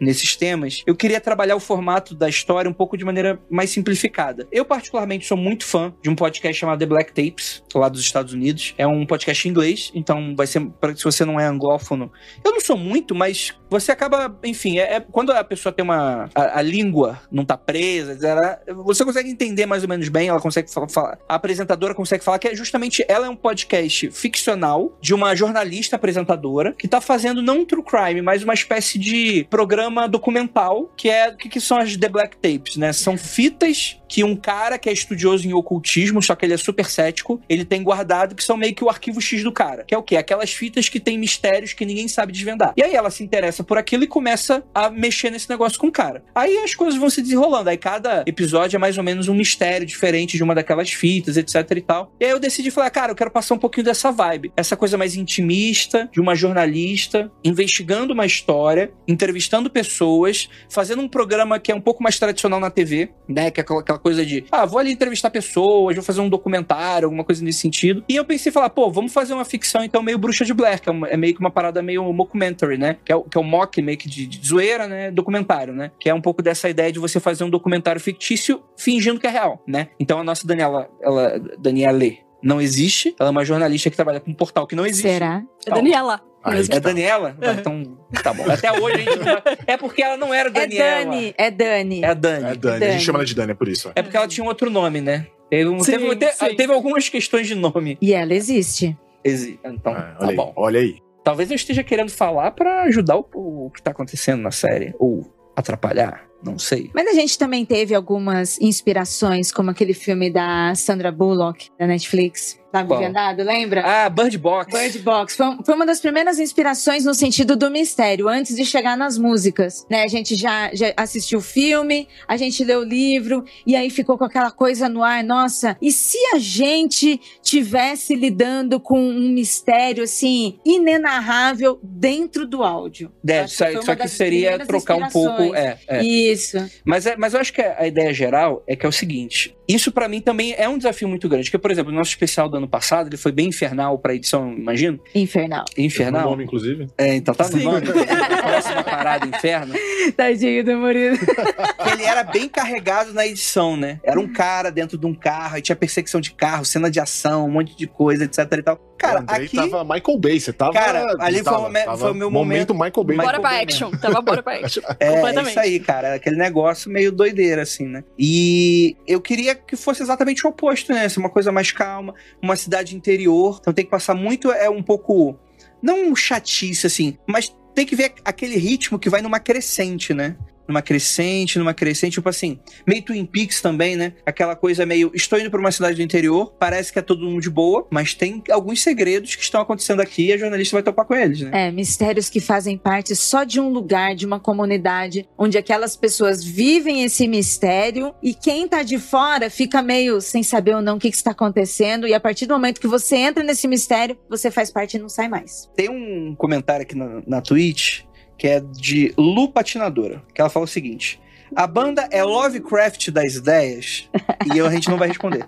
nesses 0.00 0.36
temas, 0.36 0.82
eu 0.86 0.94
queria 0.94 1.20
trabalhar 1.20 1.56
o 1.56 1.60
formato 1.60 2.14
da 2.14 2.28
história 2.28 2.68
um 2.70 2.74
pouco 2.74 2.96
de 2.96 3.04
maneira 3.04 3.38
mais 3.50 3.70
simplificada. 3.70 4.46
Eu, 4.50 4.64
particularmente, 4.64 5.26
sou 5.26 5.36
muito 5.36 5.64
fã 5.64 5.92
de 6.02 6.10
um 6.10 6.14
podcast 6.14 6.58
chamado 6.58 6.78
The 6.78 6.86
Black 6.86 7.12
Tapes, 7.12 7.62
lá 7.74 7.88
dos 7.88 8.00
Estados 8.00 8.32
Unidos. 8.32 8.74
É 8.76 8.86
um 8.86 9.06
podcast 9.06 9.46
em 9.46 9.50
inglês, 9.50 9.90
então 9.94 10.34
vai 10.36 10.46
ser, 10.46 10.60
se 10.96 11.04
você 11.04 11.24
não 11.24 11.38
é 11.38 11.46
anglófono, 11.46 12.10
eu 12.44 12.52
não 12.52 12.60
sou 12.60 12.76
muito, 12.76 13.14
mas 13.14 13.52
você 13.70 13.92
acaba, 13.92 14.36
enfim, 14.44 14.78
é, 14.78 14.94
é- 14.96 15.00
quando 15.00 15.30
a 15.32 15.42
pessoa 15.44 15.72
tem 15.72 15.82
uma. 15.84 16.28
A, 16.34 16.58
a 16.58 16.62
língua 16.62 17.20
não 17.30 17.44
tá 17.44 17.56
presa, 17.56 18.16
ela- 18.26 18.60
você 18.84 19.04
consegue 19.04 19.28
entender 19.30 19.66
mais 19.66 19.82
ou 19.82 19.88
menos 19.88 20.08
bem, 20.08 20.28
ela 20.28 20.40
consegue 20.40 20.72
fa- 20.72 20.88
falar. 20.88 21.18
A 21.28 21.34
apresentadora 21.36 21.94
consegue 21.94 22.24
falar 22.24 22.38
que 22.38 22.48
é 22.48 22.54
justamente 22.54 23.04
ela 23.08 23.26
é 23.26 23.30
um 23.30 23.36
podcast 23.36 24.10
ficcional 24.10 24.96
de 25.00 25.14
uma 25.14 25.34
jornalista 25.34 25.96
apresentadora 25.96 26.72
que 26.78 26.88
tá 26.88 27.00
fazendo 27.00 27.42
não 27.42 27.60
um 27.60 27.64
true 27.64 27.82
crime, 27.84 28.22
mas 28.22 28.42
uma 28.42 28.54
espécie 28.54 28.98
de 28.98 29.46
programa 29.50 29.83
programa 29.84 30.08
documental, 30.08 30.90
que 30.96 31.08
é 31.08 31.28
o 31.28 31.36
que, 31.36 31.48
que 31.48 31.60
são 31.60 31.78
as 31.78 31.96
The 31.96 32.08
Black 32.08 32.36
Tapes, 32.36 32.76
né? 32.76 32.92
São 32.92 33.18
fitas 33.18 34.00
que 34.14 34.22
um 34.22 34.36
cara 34.36 34.78
que 34.78 34.88
é 34.88 34.92
estudioso 34.92 35.44
em 35.44 35.52
ocultismo, 35.52 36.22
só 36.22 36.36
que 36.36 36.46
ele 36.46 36.54
é 36.54 36.56
super 36.56 36.86
cético, 36.86 37.40
ele 37.48 37.64
tem 37.64 37.82
guardado, 37.82 38.36
que 38.36 38.44
são 38.44 38.56
meio 38.56 38.72
que 38.72 38.84
o 38.84 38.88
arquivo 38.88 39.20
X 39.20 39.42
do 39.42 39.50
cara. 39.50 39.82
Que 39.82 39.92
é 39.92 39.98
o 39.98 40.04
quê? 40.04 40.16
Aquelas 40.16 40.52
fitas 40.52 40.88
que 40.88 41.00
tem 41.00 41.18
mistérios 41.18 41.72
que 41.72 41.84
ninguém 41.84 42.06
sabe 42.06 42.32
desvendar. 42.32 42.74
E 42.76 42.82
aí 42.84 42.94
ela 42.94 43.10
se 43.10 43.24
interessa 43.24 43.64
por 43.64 43.76
aquilo 43.76 44.04
e 44.04 44.06
começa 44.06 44.62
a 44.72 44.88
mexer 44.88 45.30
nesse 45.30 45.50
negócio 45.50 45.80
com 45.80 45.88
o 45.88 45.90
cara. 45.90 46.22
Aí 46.32 46.58
as 46.58 46.76
coisas 46.76 46.96
vão 46.96 47.10
se 47.10 47.22
desenrolando. 47.22 47.68
Aí 47.70 47.76
cada 47.76 48.22
episódio 48.24 48.76
é 48.76 48.78
mais 48.78 48.96
ou 48.96 49.02
menos 49.02 49.26
um 49.26 49.34
mistério 49.34 49.84
diferente 49.84 50.36
de 50.36 50.44
uma 50.44 50.54
daquelas 50.54 50.92
fitas, 50.92 51.36
etc 51.36 51.68
e 51.76 51.80
tal. 51.80 52.12
E 52.20 52.24
aí 52.24 52.30
eu 52.30 52.38
decidi 52.38 52.70
falar, 52.70 52.90
cara, 52.90 53.10
eu 53.10 53.16
quero 53.16 53.32
passar 53.32 53.56
um 53.56 53.58
pouquinho 53.58 53.86
dessa 53.86 54.12
vibe. 54.12 54.52
Essa 54.56 54.76
coisa 54.76 54.96
mais 54.96 55.16
intimista, 55.16 56.08
de 56.12 56.20
uma 56.20 56.36
jornalista, 56.36 57.32
investigando 57.42 58.12
uma 58.12 58.26
história, 58.26 58.92
entrevistando 59.08 59.68
pessoas, 59.68 60.48
fazendo 60.68 61.02
um 61.02 61.08
programa 61.08 61.58
que 61.58 61.72
é 61.72 61.74
um 61.74 61.80
pouco 61.80 62.00
mais 62.00 62.16
tradicional 62.16 62.60
na 62.60 62.70
TV, 62.70 63.10
né? 63.28 63.50
Que 63.50 63.58
é 63.58 63.62
aquela, 63.62 64.03
coisa 64.04 64.24
de, 64.24 64.44
ah, 64.52 64.66
vou 64.66 64.78
ali 64.78 64.92
entrevistar 64.92 65.30
pessoas, 65.30 65.96
vou 65.96 66.04
fazer 66.04 66.20
um 66.20 66.28
documentário, 66.28 67.06
alguma 67.06 67.24
coisa 67.24 67.42
nesse 67.42 67.60
sentido. 67.60 68.04
E 68.06 68.14
eu 68.14 68.24
pensei, 68.24 68.52
falar, 68.52 68.68
pô, 68.68 68.90
vamos 68.90 69.14
fazer 69.14 69.32
uma 69.32 69.46
ficção 69.46 69.82
então 69.82 70.02
meio 70.02 70.18
Bruxa 70.18 70.44
de 70.44 70.52
Blair, 70.52 70.78
que 70.80 70.90
é, 70.90 70.92
uma, 70.92 71.08
é 71.08 71.16
meio 71.16 71.32
que 71.32 71.40
uma 71.40 71.50
parada 71.50 71.82
meio 71.82 72.12
mockumentary, 72.12 72.76
né? 72.76 72.98
Que 73.02 73.10
é, 73.10 73.16
o, 73.16 73.22
que 73.22 73.38
é 73.38 73.40
o 73.40 73.44
mock, 73.44 73.80
meio 73.80 73.96
que 73.96 74.06
de, 74.06 74.26
de 74.26 74.46
zoeira, 74.46 74.86
né? 74.86 75.10
Documentário, 75.10 75.72
né? 75.72 75.90
Que 75.98 76.10
é 76.10 76.14
um 76.14 76.20
pouco 76.20 76.42
dessa 76.42 76.68
ideia 76.68 76.92
de 76.92 76.98
você 76.98 77.18
fazer 77.18 77.44
um 77.44 77.50
documentário 77.50 78.00
fictício 78.00 78.62
fingindo 78.76 79.18
que 79.18 79.26
é 79.26 79.30
real, 79.30 79.62
né? 79.66 79.88
Então 79.98 80.20
a 80.20 80.24
nossa 80.24 80.46
Daniela, 80.46 80.90
ela, 81.00 81.40
Daniela 81.58 82.04
não 82.42 82.60
existe. 82.60 83.16
Ela 83.18 83.30
é 83.30 83.32
uma 83.32 83.44
jornalista 83.44 83.88
que 83.88 83.96
trabalha 83.96 84.20
com 84.20 84.30
um 84.30 84.34
portal 84.34 84.66
que 84.66 84.76
não 84.76 84.84
existe. 84.84 85.08
Será? 85.08 85.42
É 85.66 85.70
Daniela. 85.70 86.20
Aí 86.44 86.60
É 86.60 86.66
tá. 86.68 86.78
Daniela? 86.78 87.36
Ah, 87.40 87.52
Então, 87.58 87.96
tá 88.22 88.32
bom. 88.34 88.44
Até 88.50 88.70
hoje 88.72 88.96
a 88.96 88.98
gente 88.98 89.16
não 89.16 89.24
vai- 89.24 89.42
É 89.66 89.76
porque 89.76 90.02
ela 90.02 90.16
não 90.16 90.32
era 90.34 90.48
É 90.48 90.52
Daniela. 90.52 91.04
Dani, 91.10 91.34
é 91.38 91.50
Dani. 91.50 92.02
É 92.04 92.06
a 92.08 92.14
Dani. 92.14 92.44
É 92.50 92.54
Dani. 92.54 92.84
A 92.84 92.90
gente 92.92 93.04
chama 93.04 93.18
ela 93.18 93.26
de 93.26 93.34
Dani, 93.34 93.52
é 93.52 93.54
por 93.54 93.68
isso. 93.68 93.90
É 93.96 94.02
porque 94.02 94.16
ela 94.16 94.28
tinha 94.28 94.44
um 94.44 94.48
outro 94.48 94.70
nome, 94.70 95.00
né? 95.00 95.26
Teve, 95.50 95.68
um- 95.70 95.80
Sim, 95.80 95.92
teve, 95.92 96.16
te- 96.16 96.32
sim. 96.32 96.54
teve 96.56 96.72
algumas 96.72 97.08
questões 97.08 97.46
de 97.46 97.54
nome. 97.54 97.96
E 98.00 98.12
ela 98.12 98.34
existe. 98.34 98.96
Exi- 99.24 99.58
Então, 99.64 99.92
É, 99.92 100.00
tá 100.18 100.28
aí, 100.28 100.36
bom. 100.36 100.52
olha 100.56 100.80
aí. 100.80 100.96
Talvez 101.22 101.50
eu 101.50 101.56
esteja 101.56 101.82
querendo 101.82 102.10
falar 102.10 102.50
pra 102.50 102.82
ajudar 102.82 103.16
o, 103.16 103.26
o 103.34 103.70
que 103.74 103.82
tá 103.82 103.90
acontecendo 103.92 104.42
na 104.42 104.50
série. 104.50 104.94
Ou 104.98 105.24
atrapalhar. 105.56 106.24
Não 106.42 106.58
sei. 106.58 106.90
Mas 106.94 107.08
a 107.08 107.12
gente 107.14 107.38
também 107.38 107.64
teve 107.64 107.94
algumas 107.94 108.60
inspirações, 108.60 109.50
como 109.50 109.70
aquele 109.70 109.94
filme 109.94 110.30
da 110.30 110.74
Sandra 110.74 111.10
Bullock, 111.10 111.70
da 111.78 111.86
Netflix. 111.86 112.60
Qual? 112.82 112.98
Vendado, 112.98 113.42
lembra? 113.42 113.82
Ah, 113.84 114.08
Bird 114.08 114.36
Box. 114.38 114.76
Bird 114.76 114.98
Box 115.00 115.36
foi, 115.36 115.46
foi 115.64 115.74
uma 115.74 115.86
das 115.86 116.00
primeiras 116.00 116.38
inspirações 116.38 117.04
no 117.04 117.14
sentido 117.14 117.56
do 117.56 117.70
mistério, 117.70 118.28
antes 118.28 118.56
de 118.56 118.64
chegar 118.64 118.96
nas 118.96 119.16
músicas, 119.16 119.86
né? 119.88 120.02
A 120.02 120.08
gente 120.08 120.34
já, 120.34 120.70
já 120.74 120.92
assistiu 120.96 121.38
o 121.38 121.42
filme, 121.42 122.08
a 122.26 122.36
gente 122.36 122.64
leu 122.64 122.80
o 122.80 122.84
livro, 122.84 123.44
e 123.66 123.76
aí 123.76 123.90
ficou 123.90 124.18
com 124.18 124.24
aquela 124.24 124.50
coisa 124.50 124.88
no 124.88 125.02
ar, 125.02 125.22
nossa, 125.22 125.76
e 125.80 125.92
se 125.92 126.18
a 126.34 126.38
gente 126.38 127.20
tivesse 127.42 128.14
lidando 128.14 128.80
com 128.80 128.98
um 128.98 129.28
mistério, 129.28 130.02
assim, 130.04 130.58
inenarrável 130.64 131.78
dentro 131.82 132.46
do 132.46 132.62
áudio? 132.62 133.12
É, 133.26 133.40
Acho 133.40 133.56
que 133.56 133.72
só, 133.74 133.82
só 133.82 133.96
que 133.96 134.08
seria 134.08 134.58
trocar 134.66 134.96
um 134.96 135.08
pouco. 135.08 135.54
É, 135.54 135.78
é. 135.86 136.02
Isso. 136.02 136.58
Mas, 136.84 137.06
é, 137.06 137.16
mas 137.16 137.34
eu 137.34 137.40
acho 137.40 137.52
que 137.52 137.60
a 137.60 137.86
ideia 137.86 138.12
geral 138.12 138.62
é 138.66 138.76
que 138.76 138.86
é 138.86 138.88
o 138.88 138.92
seguinte: 138.92 139.56
isso 139.68 139.90
pra 139.90 140.08
mim 140.08 140.20
também 140.20 140.54
é 140.56 140.68
um 140.68 140.76
desafio 140.76 141.08
muito 141.08 141.28
grande. 141.28 141.50
Porque, 141.50 141.58
por 141.58 141.70
exemplo, 141.70 141.92
o 141.92 141.94
nosso 141.94 142.10
especial 142.10 142.48
do 142.48 142.56
ano 142.56 142.63
passado 142.68 143.08
ele 143.08 143.16
foi 143.16 143.32
bem 143.32 143.48
infernal 143.48 143.98
pra 143.98 144.14
edição, 144.14 144.52
imagino. 144.52 144.98
Infernal. 145.14 145.64
No 145.76 145.84
Infernal. 145.84 146.30
nome, 146.30 146.44
inclusive. 146.44 146.88
É, 146.98 147.14
então 147.14 147.34
tá 147.34 147.44
no 147.48 147.58
Sim. 147.58 147.64
nome. 147.64 147.82
Próxima 147.82 148.82
parada, 148.84 149.26
inferno. 149.26 149.74
Tadinho 150.16 150.64
do 150.64 150.76
Murilo. 150.76 151.16
ele 151.92 152.02
era 152.04 152.22
bem 152.24 152.48
carregado 152.48 153.12
na 153.12 153.26
edição, 153.26 153.76
né? 153.76 154.00
Era 154.02 154.18
um 154.20 154.32
cara 154.32 154.70
dentro 154.70 154.96
de 154.98 155.06
um 155.06 155.14
carro, 155.14 155.56
aí 155.56 155.62
tinha 155.62 155.76
perseguição 155.76 156.20
de 156.20 156.32
carro, 156.32 156.64
cena 156.64 156.90
de 156.90 157.00
ação, 157.00 157.46
um 157.46 157.50
monte 157.50 157.76
de 157.76 157.86
coisa, 157.86 158.24
etc 158.24 158.38
e 158.58 158.62
tal. 158.62 158.80
Cara, 158.96 159.18
o 159.18 159.22
Andrei 159.22 159.46
aqui. 159.46 159.56
tava 159.56 159.82
Michael 159.84 160.18
Bay, 160.18 160.40
você 160.40 160.52
tava. 160.52 160.72
Cara, 160.72 161.04
ali 161.18 161.34
foi 161.36 161.44
tava, 161.44 161.58
o 161.66 161.68
me- 161.70 161.82
tava 161.84 161.98
foi 161.98 162.10
o 162.12 162.14
meu 162.14 162.30
momento. 162.30 162.72
Michael 162.72 163.04
Bay. 163.04 163.16
Michael 163.16 163.26
Bora 163.26 163.40
pra 163.40 163.50
Bay 163.50 163.62
action. 163.62 163.90
Tava 163.90 164.20
bora 164.22 164.42
pra 164.42 164.54
action. 164.64 164.82
É, 164.98 165.10
Completamente. 165.10 165.50
isso 165.50 165.60
aí, 165.60 165.80
cara. 165.80 166.14
Aquele 166.14 166.36
negócio 166.36 166.90
meio 166.90 167.10
doideira, 167.12 167.62
assim, 167.62 167.86
né? 167.86 168.04
E 168.18 168.96
eu 169.06 169.20
queria 169.20 169.54
que 169.54 169.76
fosse 169.76 170.02
exatamente 170.02 170.46
o 170.46 170.50
oposto, 170.50 170.92
né? 170.92 171.08
Ser 171.08 171.18
uma 171.20 171.28
coisa 171.28 171.50
mais 171.52 171.70
calma, 171.72 172.14
uma 172.40 172.53
cidade 172.56 172.96
interior. 172.96 173.58
Então 173.60 173.72
tem 173.72 173.84
que 173.84 173.90
passar 173.90 174.14
muito, 174.14 174.50
é 174.50 174.68
um 174.68 174.82
pouco. 174.82 175.36
Não 175.82 176.10
um 176.10 176.16
chatice, 176.16 176.86
assim, 176.86 177.18
mas 177.26 177.54
tem 177.74 177.84
que 177.84 177.96
ver 177.96 178.14
aquele 178.24 178.56
ritmo 178.56 178.98
que 178.98 179.10
vai 179.10 179.20
numa 179.20 179.40
crescente, 179.40 180.14
né? 180.14 180.36
Numa 180.66 180.82
crescente, 180.82 181.58
numa 181.58 181.74
crescente, 181.74 182.14
tipo 182.14 182.28
assim, 182.28 182.58
meio 182.86 183.02
Twin 183.02 183.24
Peaks 183.26 183.60
também, 183.60 183.96
né? 183.96 184.14
Aquela 184.24 184.56
coisa 184.56 184.86
meio. 184.86 185.10
Estou 185.14 185.38
indo 185.38 185.50
pra 185.50 185.60
uma 185.60 185.72
cidade 185.72 185.96
do 185.96 186.02
interior, 186.02 186.54
parece 186.58 186.92
que 186.92 186.98
é 186.98 187.02
todo 187.02 187.24
mundo 187.24 187.40
de 187.40 187.50
boa, 187.50 187.86
mas 187.90 188.14
tem 188.14 188.42
alguns 188.50 188.82
segredos 188.82 189.34
que 189.34 189.42
estão 189.42 189.60
acontecendo 189.60 190.00
aqui 190.00 190.26
e 190.26 190.32
a 190.32 190.36
jornalista 190.38 190.76
vai 190.76 190.82
topar 190.82 191.04
com 191.04 191.14
eles, 191.14 191.40
né? 191.40 191.68
É, 191.68 191.70
mistérios 191.70 192.28
que 192.28 192.40
fazem 192.40 192.78
parte 192.78 193.14
só 193.14 193.44
de 193.44 193.60
um 193.60 193.68
lugar, 193.68 194.14
de 194.14 194.26
uma 194.26 194.40
comunidade, 194.40 195.28
onde 195.36 195.58
aquelas 195.58 195.96
pessoas 195.96 196.42
vivem 196.42 197.04
esse 197.04 197.28
mistério 197.28 198.14
e 198.22 198.34
quem 198.34 198.66
tá 198.66 198.82
de 198.82 198.98
fora 198.98 199.50
fica 199.50 199.82
meio 199.82 200.20
sem 200.20 200.42
saber 200.42 200.74
ou 200.74 200.82
não 200.82 200.96
o 200.96 200.98
que, 200.98 201.10
que 201.10 201.16
está 201.16 201.30
acontecendo. 201.32 202.06
E 202.06 202.14
a 202.14 202.20
partir 202.20 202.46
do 202.46 202.54
momento 202.54 202.80
que 202.80 202.86
você 202.86 203.16
entra 203.16 203.42
nesse 203.42 203.68
mistério, 203.68 204.16
você 204.28 204.50
faz 204.50 204.70
parte 204.70 204.96
e 204.96 205.00
não 205.00 205.08
sai 205.08 205.28
mais. 205.28 205.70
Tem 205.76 205.88
um 205.88 206.34
comentário 206.34 206.82
aqui 206.82 206.96
na, 206.96 207.22
na 207.26 207.40
Twitch 207.40 208.02
que 208.38 208.46
é 208.46 208.60
de 208.60 209.14
Lu 209.16 209.48
Patinadora, 209.48 210.22
que 210.34 210.40
ela 210.40 210.50
fala 210.50 210.64
o 210.64 210.68
seguinte: 210.68 211.20
a 211.54 211.66
banda 211.66 212.08
é 212.10 212.22
Lovecraft 212.22 213.10
das 213.10 213.34
ideias 213.34 214.08
e 214.52 214.58
eu, 214.58 214.66
a 214.66 214.70
gente 214.70 214.88
não 214.88 214.98
vai 214.98 215.08
responder. 215.08 215.46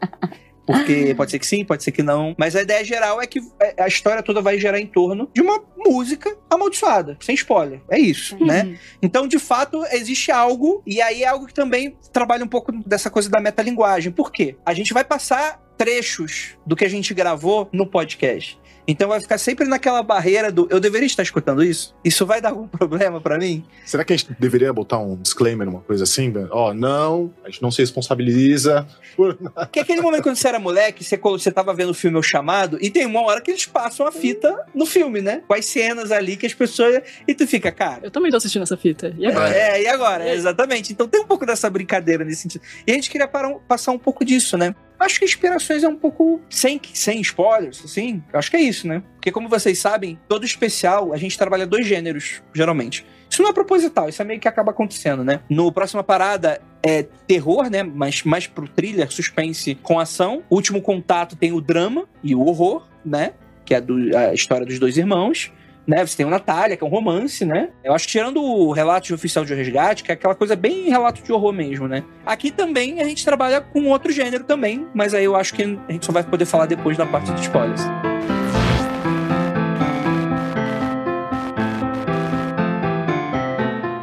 Porque 0.66 1.14
pode 1.14 1.30
ser 1.30 1.38
que 1.38 1.46
sim, 1.46 1.64
pode 1.64 1.84
ser 1.84 1.92
que 1.92 2.02
não. 2.02 2.34
Mas 2.36 2.56
a 2.56 2.62
ideia 2.62 2.84
geral 2.84 3.22
é 3.22 3.26
que 3.26 3.40
a 3.78 3.86
história 3.86 4.20
toda 4.20 4.42
vai 4.42 4.58
gerar 4.58 4.80
em 4.80 4.86
torno 4.86 5.30
de 5.32 5.40
uma 5.40 5.62
música 5.76 6.36
amaldiçoada, 6.50 7.16
sem 7.20 7.36
spoiler. 7.36 7.80
É 7.88 7.98
isso, 7.98 8.36
né? 8.44 8.64
Uhum. 8.64 8.76
Então, 9.00 9.28
de 9.28 9.38
fato, 9.38 9.84
existe 9.92 10.32
algo, 10.32 10.82
e 10.84 11.00
aí 11.00 11.22
é 11.22 11.28
algo 11.28 11.46
que 11.46 11.54
também 11.54 11.96
trabalha 12.12 12.44
um 12.44 12.48
pouco 12.48 12.72
dessa 12.84 13.08
coisa 13.08 13.30
da 13.30 13.40
metalinguagem. 13.40 14.10
Por 14.10 14.32
quê? 14.32 14.56
A 14.66 14.74
gente 14.74 14.92
vai 14.92 15.04
passar 15.04 15.62
trechos 15.78 16.56
do 16.66 16.74
que 16.74 16.84
a 16.84 16.90
gente 16.90 17.14
gravou 17.14 17.68
no 17.72 17.86
podcast. 17.86 18.58
Então 18.88 19.08
vai 19.08 19.20
ficar 19.20 19.38
sempre 19.38 19.66
naquela 19.66 20.02
barreira 20.02 20.50
do 20.52 20.66
eu 20.70 20.78
deveria 20.78 21.06
estar 21.06 21.22
escutando 21.22 21.62
isso? 21.62 21.94
Isso 22.04 22.24
vai 22.24 22.40
dar 22.40 22.50
algum 22.50 22.66
problema 22.68 23.20
pra 23.20 23.38
mim? 23.38 23.64
Será 23.84 24.04
que 24.04 24.12
a 24.12 24.16
gente 24.16 24.32
deveria 24.38 24.72
botar 24.72 24.98
um 24.98 25.16
disclaimer, 25.16 25.68
uma 25.68 25.80
coisa 25.80 26.04
assim? 26.04 26.32
Ó, 26.50 26.72
não, 26.72 27.32
a 27.44 27.50
gente 27.50 27.62
não 27.62 27.70
se 27.70 27.82
responsabiliza 27.82 28.86
por 29.16 29.34
Porque 29.54 29.80
aquele 29.80 30.00
momento 30.00 30.22
quando 30.22 30.36
você 30.36 30.48
era 30.48 30.58
moleque, 30.58 31.02
você, 31.04 31.16
você 31.16 31.50
tava 31.50 31.72
vendo 31.74 31.90
o 31.90 31.94
filme 31.94 32.16
O 32.18 32.22
Chamado, 32.22 32.78
e 32.80 32.90
tem 32.90 33.06
uma 33.06 33.22
hora 33.22 33.40
que 33.40 33.50
eles 33.50 33.66
passam 33.66 34.06
a 34.06 34.12
fita 34.12 34.64
no 34.74 34.86
filme, 34.86 35.20
né? 35.20 35.42
Com 35.46 35.54
as 35.54 35.66
cenas 35.66 36.12
ali 36.12 36.36
que 36.36 36.46
as 36.46 36.54
pessoas. 36.54 37.00
E 37.26 37.34
tu 37.34 37.46
fica, 37.46 37.72
cara. 37.72 38.00
Eu 38.04 38.10
também 38.10 38.30
tô 38.30 38.36
assistindo 38.36 38.62
essa 38.62 38.76
fita. 38.76 39.14
E 39.18 39.26
agora? 39.26 39.54
É, 39.54 39.82
e 39.82 39.86
agora? 39.88 40.24
Aí? 40.24 40.30
Exatamente. 40.30 40.92
Então 40.92 41.08
tem 41.08 41.20
um 41.20 41.26
pouco 41.26 41.44
dessa 41.44 41.68
brincadeira 41.70 42.24
nesse 42.24 42.42
sentido. 42.42 42.62
E 42.86 42.92
a 42.92 42.94
gente 42.94 43.10
queria 43.10 43.26
um- 43.48 43.58
passar 43.58 43.92
um 43.92 43.98
pouco 43.98 44.24
disso, 44.24 44.56
né? 44.56 44.74
Acho 44.98 45.18
que 45.18 45.24
inspirações 45.24 45.84
é 45.84 45.88
um 45.88 45.96
pouco 45.96 46.40
sem, 46.48 46.80
sem 46.94 47.20
spoilers, 47.20 47.82
assim. 47.84 48.22
Acho 48.32 48.50
que 48.50 48.56
é 48.56 48.60
isso, 48.60 48.88
né? 48.88 49.02
Porque 49.16 49.30
como 49.30 49.48
vocês 49.48 49.78
sabem, 49.78 50.18
todo 50.28 50.44
especial 50.46 51.12
a 51.12 51.16
gente 51.16 51.36
trabalha 51.36 51.66
dois 51.66 51.86
gêneros, 51.86 52.42
geralmente. 52.54 53.04
Isso 53.28 53.42
não 53.42 53.50
é 53.50 53.52
proposital, 53.52 54.08
isso 54.08 54.22
é 54.22 54.24
meio 54.24 54.40
que 54.40 54.48
acaba 54.48 54.70
acontecendo, 54.70 55.22
né? 55.24 55.40
No 55.50 55.70
próxima 55.70 56.02
parada 56.02 56.60
é 56.82 57.02
terror, 57.26 57.68
né? 57.68 57.82
Mas 57.82 58.22
mais 58.22 58.46
pro 58.46 58.66
thriller, 58.68 59.10
suspense 59.12 59.74
com 59.74 59.98
ação. 59.98 60.42
O 60.48 60.54
último 60.54 60.80
contato 60.80 61.36
tem 61.36 61.52
o 61.52 61.60
drama 61.60 62.06
e 62.22 62.34
o 62.34 62.40
horror, 62.40 62.86
né? 63.04 63.32
Que 63.64 63.74
é 63.74 63.80
do- 63.80 64.16
a 64.16 64.32
história 64.32 64.64
dos 64.64 64.78
dois 64.78 64.96
irmãos 64.96 65.52
né? 65.86 66.04
Você 66.04 66.16
tem 66.16 66.26
o 66.26 66.30
Natália, 66.30 66.76
que 66.76 66.82
é 66.82 66.86
um 66.86 66.90
romance, 66.90 67.44
né? 67.44 67.68
Eu 67.84 67.94
acho 67.94 68.06
que 68.06 68.12
tirando 68.12 68.42
o 68.42 68.72
relato 68.72 69.06
de 69.06 69.14
oficial 69.14 69.44
de 69.44 69.54
resgate, 69.54 70.02
que 70.02 70.10
é 70.10 70.14
aquela 70.14 70.34
coisa 70.34 70.56
bem 70.56 70.88
relato 70.88 71.22
de 71.22 71.32
horror 71.32 71.52
mesmo, 71.52 71.86
né? 71.86 72.02
Aqui 72.24 72.50
também 72.50 73.00
a 73.00 73.04
gente 73.04 73.24
trabalha 73.24 73.60
com 73.60 73.84
outro 73.88 74.10
gênero 74.10 74.44
também, 74.44 74.86
mas 74.94 75.14
aí 75.14 75.24
eu 75.24 75.36
acho 75.36 75.54
que 75.54 75.62
a 75.62 75.92
gente 75.92 76.06
só 76.06 76.12
vai 76.12 76.22
poder 76.22 76.44
falar 76.44 76.66
depois 76.66 76.96
da 76.96 77.06
parte 77.06 77.32
de 77.32 77.42
spoilers. 77.42 77.82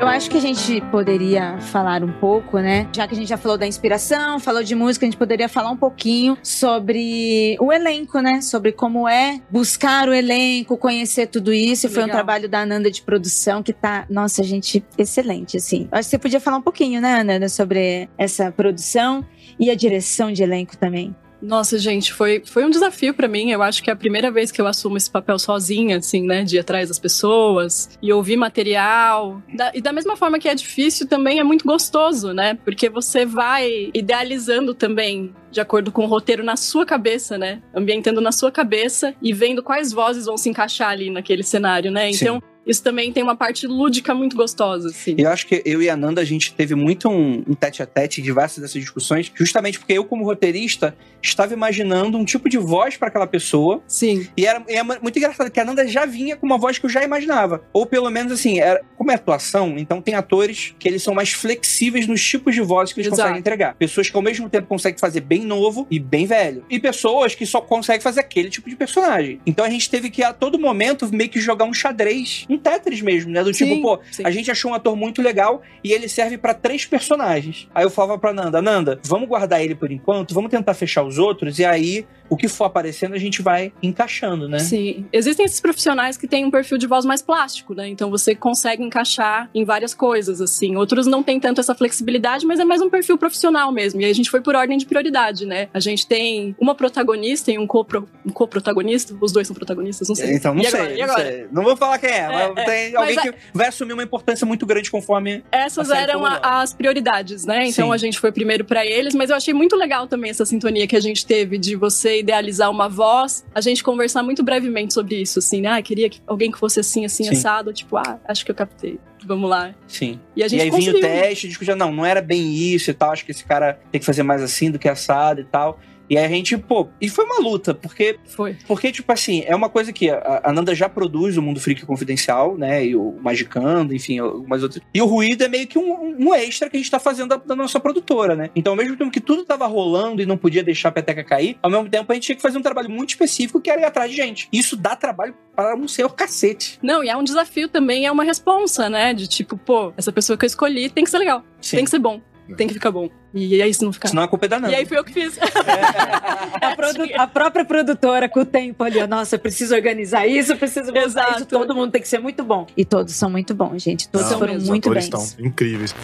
Eu 0.03 0.09
acho 0.09 0.29
que 0.29 0.35
a 0.35 0.41
gente 0.41 0.81
poderia 0.91 1.57
falar 1.61 2.03
um 2.03 2.11
pouco, 2.11 2.59
né? 2.59 2.89
Já 2.93 3.07
que 3.07 3.13
a 3.13 3.17
gente 3.17 3.29
já 3.29 3.37
falou 3.37 3.57
da 3.57 3.65
inspiração, 3.65 4.37
falou 4.37 4.61
de 4.61 4.75
música, 4.75 5.05
a 5.05 5.07
gente 5.07 5.17
poderia 5.17 5.47
falar 5.47 5.71
um 5.71 5.77
pouquinho 5.77 6.37
sobre 6.43 7.55
o 7.57 7.71
elenco, 7.71 8.19
né? 8.19 8.41
Sobre 8.41 8.73
como 8.73 9.07
é 9.07 9.39
buscar 9.49 10.09
o 10.09 10.13
elenco, 10.13 10.75
conhecer 10.75 11.27
tudo 11.27 11.53
isso. 11.53 11.87
E 11.87 11.89
foi 11.89 12.03
um 12.03 12.07
Legal. 12.07 12.17
trabalho 12.17 12.49
da 12.49 12.63
Ananda 12.63 12.91
de 12.91 13.01
produção 13.01 13.63
que 13.63 13.71
tá, 13.71 14.05
nossa, 14.09 14.43
gente, 14.43 14.83
excelente, 14.97 15.55
assim. 15.55 15.87
Acho 15.89 16.09
que 16.09 16.09
você 16.09 16.19
podia 16.19 16.41
falar 16.41 16.57
um 16.57 16.61
pouquinho, 16.61 16.99
né, 16.99 17.21
Ananda, 17.21 17.47
sobre 17.47 18.09
essa 18.17 18.51
produção 18.51 19.25
e 19.57 19.71
a 19.71 19.75
direção 19.75 20.33
de 20.33 20.43
elenco 20.43 20.75
também. 20.75 21.15
Nossa, 21.43 21.77
gente, 21.77 22.13
foi, 22.13 22.41
foi 22.45 22.63
um 22.63 22.69
desafio 22.69 23.13
para 23.13 23.27
mim. 23.27 23.51
Eu 23.51 23.62
acho 23.62 23.84
que 23.84 23.89
é 23.89 23.93
a 23.93 23.97
primeira 23.97 24.32
vez 24.32 24.49
que 24.49 24.62
eu 24.62 24.65
assumo 24.65 24.95
esse 24.95 25.12
papel 25.12 25.38
sozinha, 25.38 25.97
assim, 25.97 26.25
né? 26.25 26.43
De 26.43 26.56
ir 26.56 26.60
atrás 26.60 26.88
das 26.88 26.97
pessoas 26.97 27.89
e 28.01 28.13
ouvir 28.13 28.38
material. 28.38 29.41
Da, 29.53 29.71
e 29.73 29.82
da 29.82 29.91
mesma 29.91 30.15
forma 30.15 30.39
que 30.39 30.47
é 30.47 30.56
difícil, 30.56 31.06
também 31.06 31.39
é 31.39 31.43
muito 31.43 31.65
gostoso, 31.65 32.32
né? 32.32 32.58
Porque 32.63 32.89
você 32.89 33.25
vai 33.25 33.91
idealizando 33.93 34.73
também 34.73 35.36
de 35.51 35.60
acordo 35.60 35.91
com 35.91 36.06
o 36.06 36.08
roteiro 36.08 36.43
na 36.43 36.56
sua 36.56 36.86
cabeça, 36.86 37.38
né? 37.38 37.62
Ambientando 37.75 38.21
na 38.21 38.32
sua 38.32 38.51
cabeça 38.51 39.13
e 39.21 39.34
vendo 39.34 39.62
quais 39.62 39.91
vozes 39.91 40.25
vão 40.25 40.38
se 40.38 40.49
encaixar 40.49 40.91
ali 40.91 41.10
naquele 41.10 41.43
cenário, 41.43 41.91
né? 41.91 42.10
Então, 42.10 42.39
Sim 42.39 42.52
isso 42.65 42.84
também 42.84 43.12
tem 43.12 43.23
uma 43.23 43.36
parte 43.36 43.67
lúdica 43.67 44.13
muito 44.13 44.36
gostosa, 44.36 44.89
assim. 44.89 45.15
Eu 45.17 45.30
acho 45.30 45.45
que 45.45 45.62
eu 45.65 45.82
e 45.82 45.89
a 45.89 45.97
Nanda, 45.97 46.21
a 46.21 46.26
gente 46.26 46.54
teve 46.54 46.76
muito 46.76 47.10
um, 47.10 47.43
um 47.47 47.54
tete 47.54 47.84
a 47.84 47.86
tete 47.86 48.21
diversas 48.21 48.62
dessas 48.62 48.82
discussões, 48.82 49.32
justamente 49.36 49.80
porque 49.80 49.93
eu, 49.93 50.06
como 50.06 50.23
roteirista, 50.23 50.95
estava 51.21 51.54
imaginando 51.54 52.17
um 52.17 52.26
tipo 52.26 52.49
de 52.49 52.58
voz 52.58 52.97
para 52.97 53.08
aquela 53.08 53.28
pessoa. 53.28 53.82
Sim. 53.88 54.28
E 54.36 54.45
era, 54.45 54.63
e 54.67 54.76
é 54.76 54.84
muito 54.84 55.17
engraçado 55.17 55.49
que 55.52 55.60
a 55.60 55.65
Nanda 55.65 55.88
já 55.88 56.06
vinha 56.06 56.36
com 56.36 56.45
uma 56.45 56.58
voz 56.58 56.78
que 56.78 56.86
eu 56.86 56.89
já 56.89 57.04
imaginava. 57.04 57.63
Ou 57.71 57.86
pelo 57.86 58.10
menos 58.10 58.32
assim, 58.32 58.60
era, 58.60 58.82
como 58.95 59.12
é 59.12 59.15
atuação, 59.15 59.76
então 59.78 60.02
tem 60.02 60.15
atores 60.15 60.76
que 60.80 60.88
eles 60.88 61.04
são 61.04 61.13
mais 61.13 61.32
flexíveis 61.32 62.08
nos 62.08 62.23
tipos 62.23 62.56
de 62.56 62.62
vozes 62.62 62.93
que 62.93 62.99
eles 62.99 63.08
Exato. 63.08 63.21
conseguem 63.21 63.39
entregar. 63.39 63.76
Pessoas 63.76 64.10
que 64.10 64.15
ao 64.15 64.21
mesmo 64.21 64.49
tempo 64.49 64.67
conseguem 64.67 64.99
fazer 64.99 65.21
bem 65.21 65.41
novo 65.41 65.88
e 65.89 65.99
bem 65.99 66.26
velho. 66.26 66.65
E 66.69 66.80
pessoas 66.80 67.36
que 67.36 67.45
só 67.45 67.62
conseguem 67.62 68.02
fazer 68.02 68.21
aquele 68.21 68.49
tipo 68.49 68.69
de 68.69 68.76
personagem. 68.76 69.39
Então 69.45 69.65
a 69.65 69.69
gente 69.69 69.89
teve 69.89 70.10
que 70.10 70.23
a 70.23 70.34
todo 70.34 70.60
momento 70.60 71.10
meio 71.12 71.30
que 71.30 71.39
jogar 71.39 71.65
um 71.65 71.73
xadrez 71.73 72.45
um 72.53 72.57
Tetris 72.57 73.01
mesmo, 73.01 73.31
né? 73.31 73.43
Do 73.43 73.51
tipo, 73.51 73.69
sim, 73.69 73.75
tipo, 73.75 73.97
pô, 73.97 74.03
sim. 74.11 74.23
a 74.25 74.31
gente 74.31 74.49
achou 74.51 74.71
um 74.71 74.73
ator 74.73 74.95
muito 74.95 75.21
legal 75.21 75.61
e 75.83 75.91
ele 75.91 76.07
serve 76.07 76.37
para 76.37 76.53
três 76.53 76.85
personagens. 76.85 77.67
Aí 77.73 77.83
eu 77.83 77.89
falava 77.89 78.17
pra 78.17 78.33
Nanda, 78.33 78.61
Nanda, 78.61 78.99
vamos 79.03 79.27
guardar 79.27 79.61
ele 79.63 79.75
por 79.75 79.91
enquanto, 79.91 80.33
vamos 80.33 80.49
tentar 80.49 80.73
fechar 80.73 81.03
os 81.03 81.17
outros 81.17 81.59
e 81.59 81.65
aí 81.65 82.05
o 82.29 82.37
que 82.37 82.47
for 82.47 82.65
aparecendo 82.65 83.13
a 83.13 83.17
gente 83.19 83.41
vai 83.41 83.71
encaixando, 83.81 84.47
né? 84.49 84.59
Sim. 84.59 85.05
Existem 85.13 85.45
esses 85.45 85.59
profissionais 85.59 86.17
que 86.17 86.27
têm 86.27 86.45
um 86.45 86.51
perfil 86.51 86.77
de 86.77 86.87
voz 86.87 87.05
mais 87.05 87.21
plástico, 87.21 87.75
né? 87.75 87.87
Então 87.87 88.09
você 88.09 88.33
consegue 88.33 88.83
encaixar 88.83 89.49
em 89.53 89.63
várias 89.63 89.93
coisas, 89.93 90.41
assim. 90.41 90.75
Outros 90.75 91.05
não 91.05 91.21
têm 91.21 91.39
tanto 91.39 91.61
essa 91.61 91.75
flexibilidade, 91.75 92.45
mas 92.45 92.59
é 92.59 92.65
mais 92.65 92.81
um 92.81 92.89
perfil 92.89 93.17
profissional 93.17 93.71
mesmo. 93.71 94.01
E 94.01 94.05
aí 94.05 94.11
a 94.11 94.15
gente 94.15 94.31
foi 94.31 94.41
por 94.41 94.55
ordem 94.55 94.77
de 94.77 94.85
prioridade, 94.85 95.45
né? 95.45 95.67
A 95.73 95.79
gente 95.79 96.07
tem 96.07 96.55
uma 96.59 96.73
protagonista 96.73 97.51
e 97.51 97.59
um 97.59 97.67
co-protagonista. 97.67 99.13
Um 99.13 99.17
Os 99.21 99.31
dois 99.31 99.47
são 99.47 99.53
protagonistas, 99.55 100.07
não 100.07 100.15
sei. 100.15 100.35
Então, 100.35 100.55
não, 100.55 100.63
sei, 100.63 101.01
agora? 101.01 101.23
não 101.23 101.31
sei. 101.31 101.47
Não 101.51 101.63
vou 101.63 101.77
falar 101.77 101.99
quem 101.99 102.09
é, 102.09 102.19
é 102.19 102.27
mas 102.27 102.42
é, 102.56 102.65
tem 102.65 102.95
alguém 102.95 103.17
que 103.17 103.34
vai 103.53 103.67
assumir 103.67 103.93
uma 103.93 104.03
importância 104.03 104.45
muito 104.45 104.65
grande 104.65 104.89
conforme. 104.89 105.43
Essas 105.51 105.89
eram 105.89 106.25
a, 106.25 106.62
as 106.62 106.73
prioridades, 106.73 107.45
né? 107.45 107.67
Então 107.67 107.88
Sim. 107.88 107.93
a 107.93 107.97
gente 107.97 108.19
foi 108.19 108.32
primeiro 108.32 108.65
para 108.65 108.86
eles, 108.86 109.13
mas 109.13 109.29
eu 109.29 109.36
achei 109.36 109.53
muito 109.53 109.75
legal 109.75 110.08
também 110.08 110.29
essa 110.29 110.45
sintonia 110.45 110.88
que 110.88 110.95
a 110.95 110.99
gente 110.99 111.25
teve 111.25 111.58
de 111.58 111.75
você 111.75 112.19
idealizar 112.19 112.69
uma 112.69 112.89
voz, 112.89 113.45
a 113.53 113.62
gente 113.62 113.84
conversar 113.84 114.23
muito 114.23 114.43
brevemente 114.43 114.93
sobre 114.93 115.21
isso, 115.21 115.39
assim, 115.39 115.62
né? 115.62 115.69
Ah, 115.69 115.82
queria 115.82 116.10
que 116.10 116.21
alguém 116.27 116.51
que 116.51 116.58
fosse 116.58 116.79
assim, 116.79 117.06
assim, 117.06 117.23
Sim. 117.23 117.32
assado, 117.32 117.73
tipo, 117.73 117.97
ah, 117.97 118.19
acho 118.27 118.45
que 118.45 118.51
eu 118.51 118.56
captei. 118.56 118.99
Vamos 119.25 119.49
lá. 119.49 119.73
Sim. 119.88 120.19
E, 120.36 120.43
a 120.43 120.47
gente 120.47 120.60
e 120.60 120.63
aí 120.63 120.69
vinha 120.69 120.91
o 120.91 120.99
teste, 120.99 121.47
discutia, 121.47 121.75
não, 121.75 121.91
não 121.91 122.06
era 122.06 122.21
bem 122.21 122.53
isso 122.53 122.91
e 122.91 122.93
tal, 122.93 123.12
acho 123.12 123.25
que 123.25 123.32
esse 123.32 123.45
cara 123.45 123.79
tem 123.91 123.99
que 123.99 124.06
fazer 124.06 124.23
mais 124.23 124.41
assim 124.41 124.69
do 124.69 124.77
que 124.77 124.89
assado 124.89 125.41
e 125.41 125.45
tal. 125.45 125.79
E 126.09 126.17
a 126.17 126.27
gente, 126.27 126.57
pô, 126.57 126.87
e 126.99 127.09
foi 127.09 127.25
uma 127.25 127.39
luta, 127.39 127.73
porque. 127.73 128.17
Foi. 128.25 128.57
Porque, 128.67 128.91
tipo 128.91 129.11
assim, 129.11 129.43
é 129.45 129.55
uma 129.55 129.69
coisa 129.69 129.93
que 129.93 130.09
a, 130.09 130.41
a 130.43 130.51
Nanda 130.51 130.75
já 130.75 130.89
produz 130.89 131.37
o 131.37 131.41
Mundo 131.41 131.59
Freak 131.59 131.85
Confidencial, 131.85 132.57
né? 132.57 132.85
E 132.85 132.95
o 132.95 133.15
Magicando, 133.21 133.95
enfim, 133.95 134.19
algumas 134.19 134.63
outras. 134.63 134.83
E 134.93 135.01
o 135.01 135.05
ruído 135.05 135.43
é 135.43 135.47
meio 135.47 135.67
que 135.67 135.79
um, 135.79 136.15
um 136.19 136.33
extra 136.33 136.69
que 136.69 136.77
a 136.77 136.79
gente 136.79 136.91
tá 136.91 136.99
fazendo 136.99 137.29
da, 137.29 137.37
da, 137.37 137.55
nossa 137.55 137.79
produtora, 137.79 138.35
né? 138.35 138.49
Então, 138.55 138.73
ao 138.73 138.77
mesmo 138.77 138.95
tempo 138.97 139.11
que 139.11 139.21
tudo 139.21 139.45
tava 139.45 139.65
rolando 139.65 140.21
e 140.21 140.25
não 140.25 140.37
podia 140.37 140.63
deixar 140.63 140.89
a 140.89 140.91
peteca 140.91 141.23
cair, 141.23 141.57
ao 141.61 141.69
mesmo 141.69 141.89
tempo 141.89 142.11
a 142.11 142.15
gente 142.15 142.25
tinha 142.25 142.35
que 142.35 142.41
fazer 142.41 142.57
um 142.57 142.61
trabalho 142.61 142.89
muito 142.89 143.09
específico 143.09 143.61
que 143.61 143.69
era 143.69 143.81
ir 143.81 143.85
atrás 143.85 144.11
de 144.11 144.17
gente. 144.17 144.47
Isso 144.51 144.75
dá 144.75 144.95
trabalho 144.95 145.33
para 145.55 145.75
um 145.75 145.87
senhor 145.87 146.13
cacete. 146.13 146.79
Não, 146.81 147.03
e 147.03 147.09
é 147.09 147.15
um 147.15 147.23
desafio 147.23 147.69
também, 147.69 148.05
é 148.05 148.11
uma 148.11 148.23
responsa, 148.23 148.89
né? 148.89 149.13
De 149.13 149.27
tipo, 149.27 149.57
pô, 149.57 149.93
essa 149.95 150.11
pessoa 150.11 150.37
que 150.37 150.45
eu 150.45 150.47
escolhi 150.47 150.89
tem 150.89 151.03
que 151.03 151.09
ser 151.09 151.19
legal, 151.19 151.43
Sim. 151.61 151.77
tem 151.77 151.85
que 151.85 151.91
ser 151.91 151.99
bom. 151.99 152.21
Tem 152.58 152.67
que 152.67 152.73
ficar 152.73 152.91
bom. 152.91 153.10
E 153.34 153.62
aí, 153.62 153.73
se 153.73 153.84
não 153.84 153.93
ficar. 153.93 154.10
Senão 154.10 154.23
a 154.23 154.27
culpa 154.27 154.45
é 154.45 154.49
da 154.49 154.60
Nanda. 154.60 154.73
E 154.73 154.75
aí 154.75 154.86
foi 154.86 154.97
eu 154.97 155.03
que 155.03 155.13
fiz. 155.13 155.38
a, 156.62 156.75
produ... 156.75 157.03
a, 157.15 157.27
própria 157.27 157.65
produtora 157.65 158.27
com 158.27 158.41
o 158.41 158.45
tempo 158.45 158.84
ali, 158.84 159.06
nossa, 159.08 159.36
eu 159.36 159.39
preciso 159.39 159.73
organizar 159.73 160.27
isso, 160.27 160.56
preciso 160.58 160.88
organizar 160.88 161.36
isso. 161.36 161.45
Todo 161.45 161.73
mundo 161.73 161.91
tem 161.91 162.01
que 162.01 162.08
ser 162.08 162.19
muito 162.19 162.43
bom. 162.43 162.67
E 162.75 162.84
todos 162.84 163.13
são 163.13 163.29
muito 163.29 163.56
bons, 163.56 163.82
gente. 163.82 164.08
Todos 164.10 164.29
não, 164.29 164.39
foram 164.39 164.60
muito 164.60 164.89
bem. 164.89 164.99
estão 164.99 165.25
incríveis. 165.39 165.95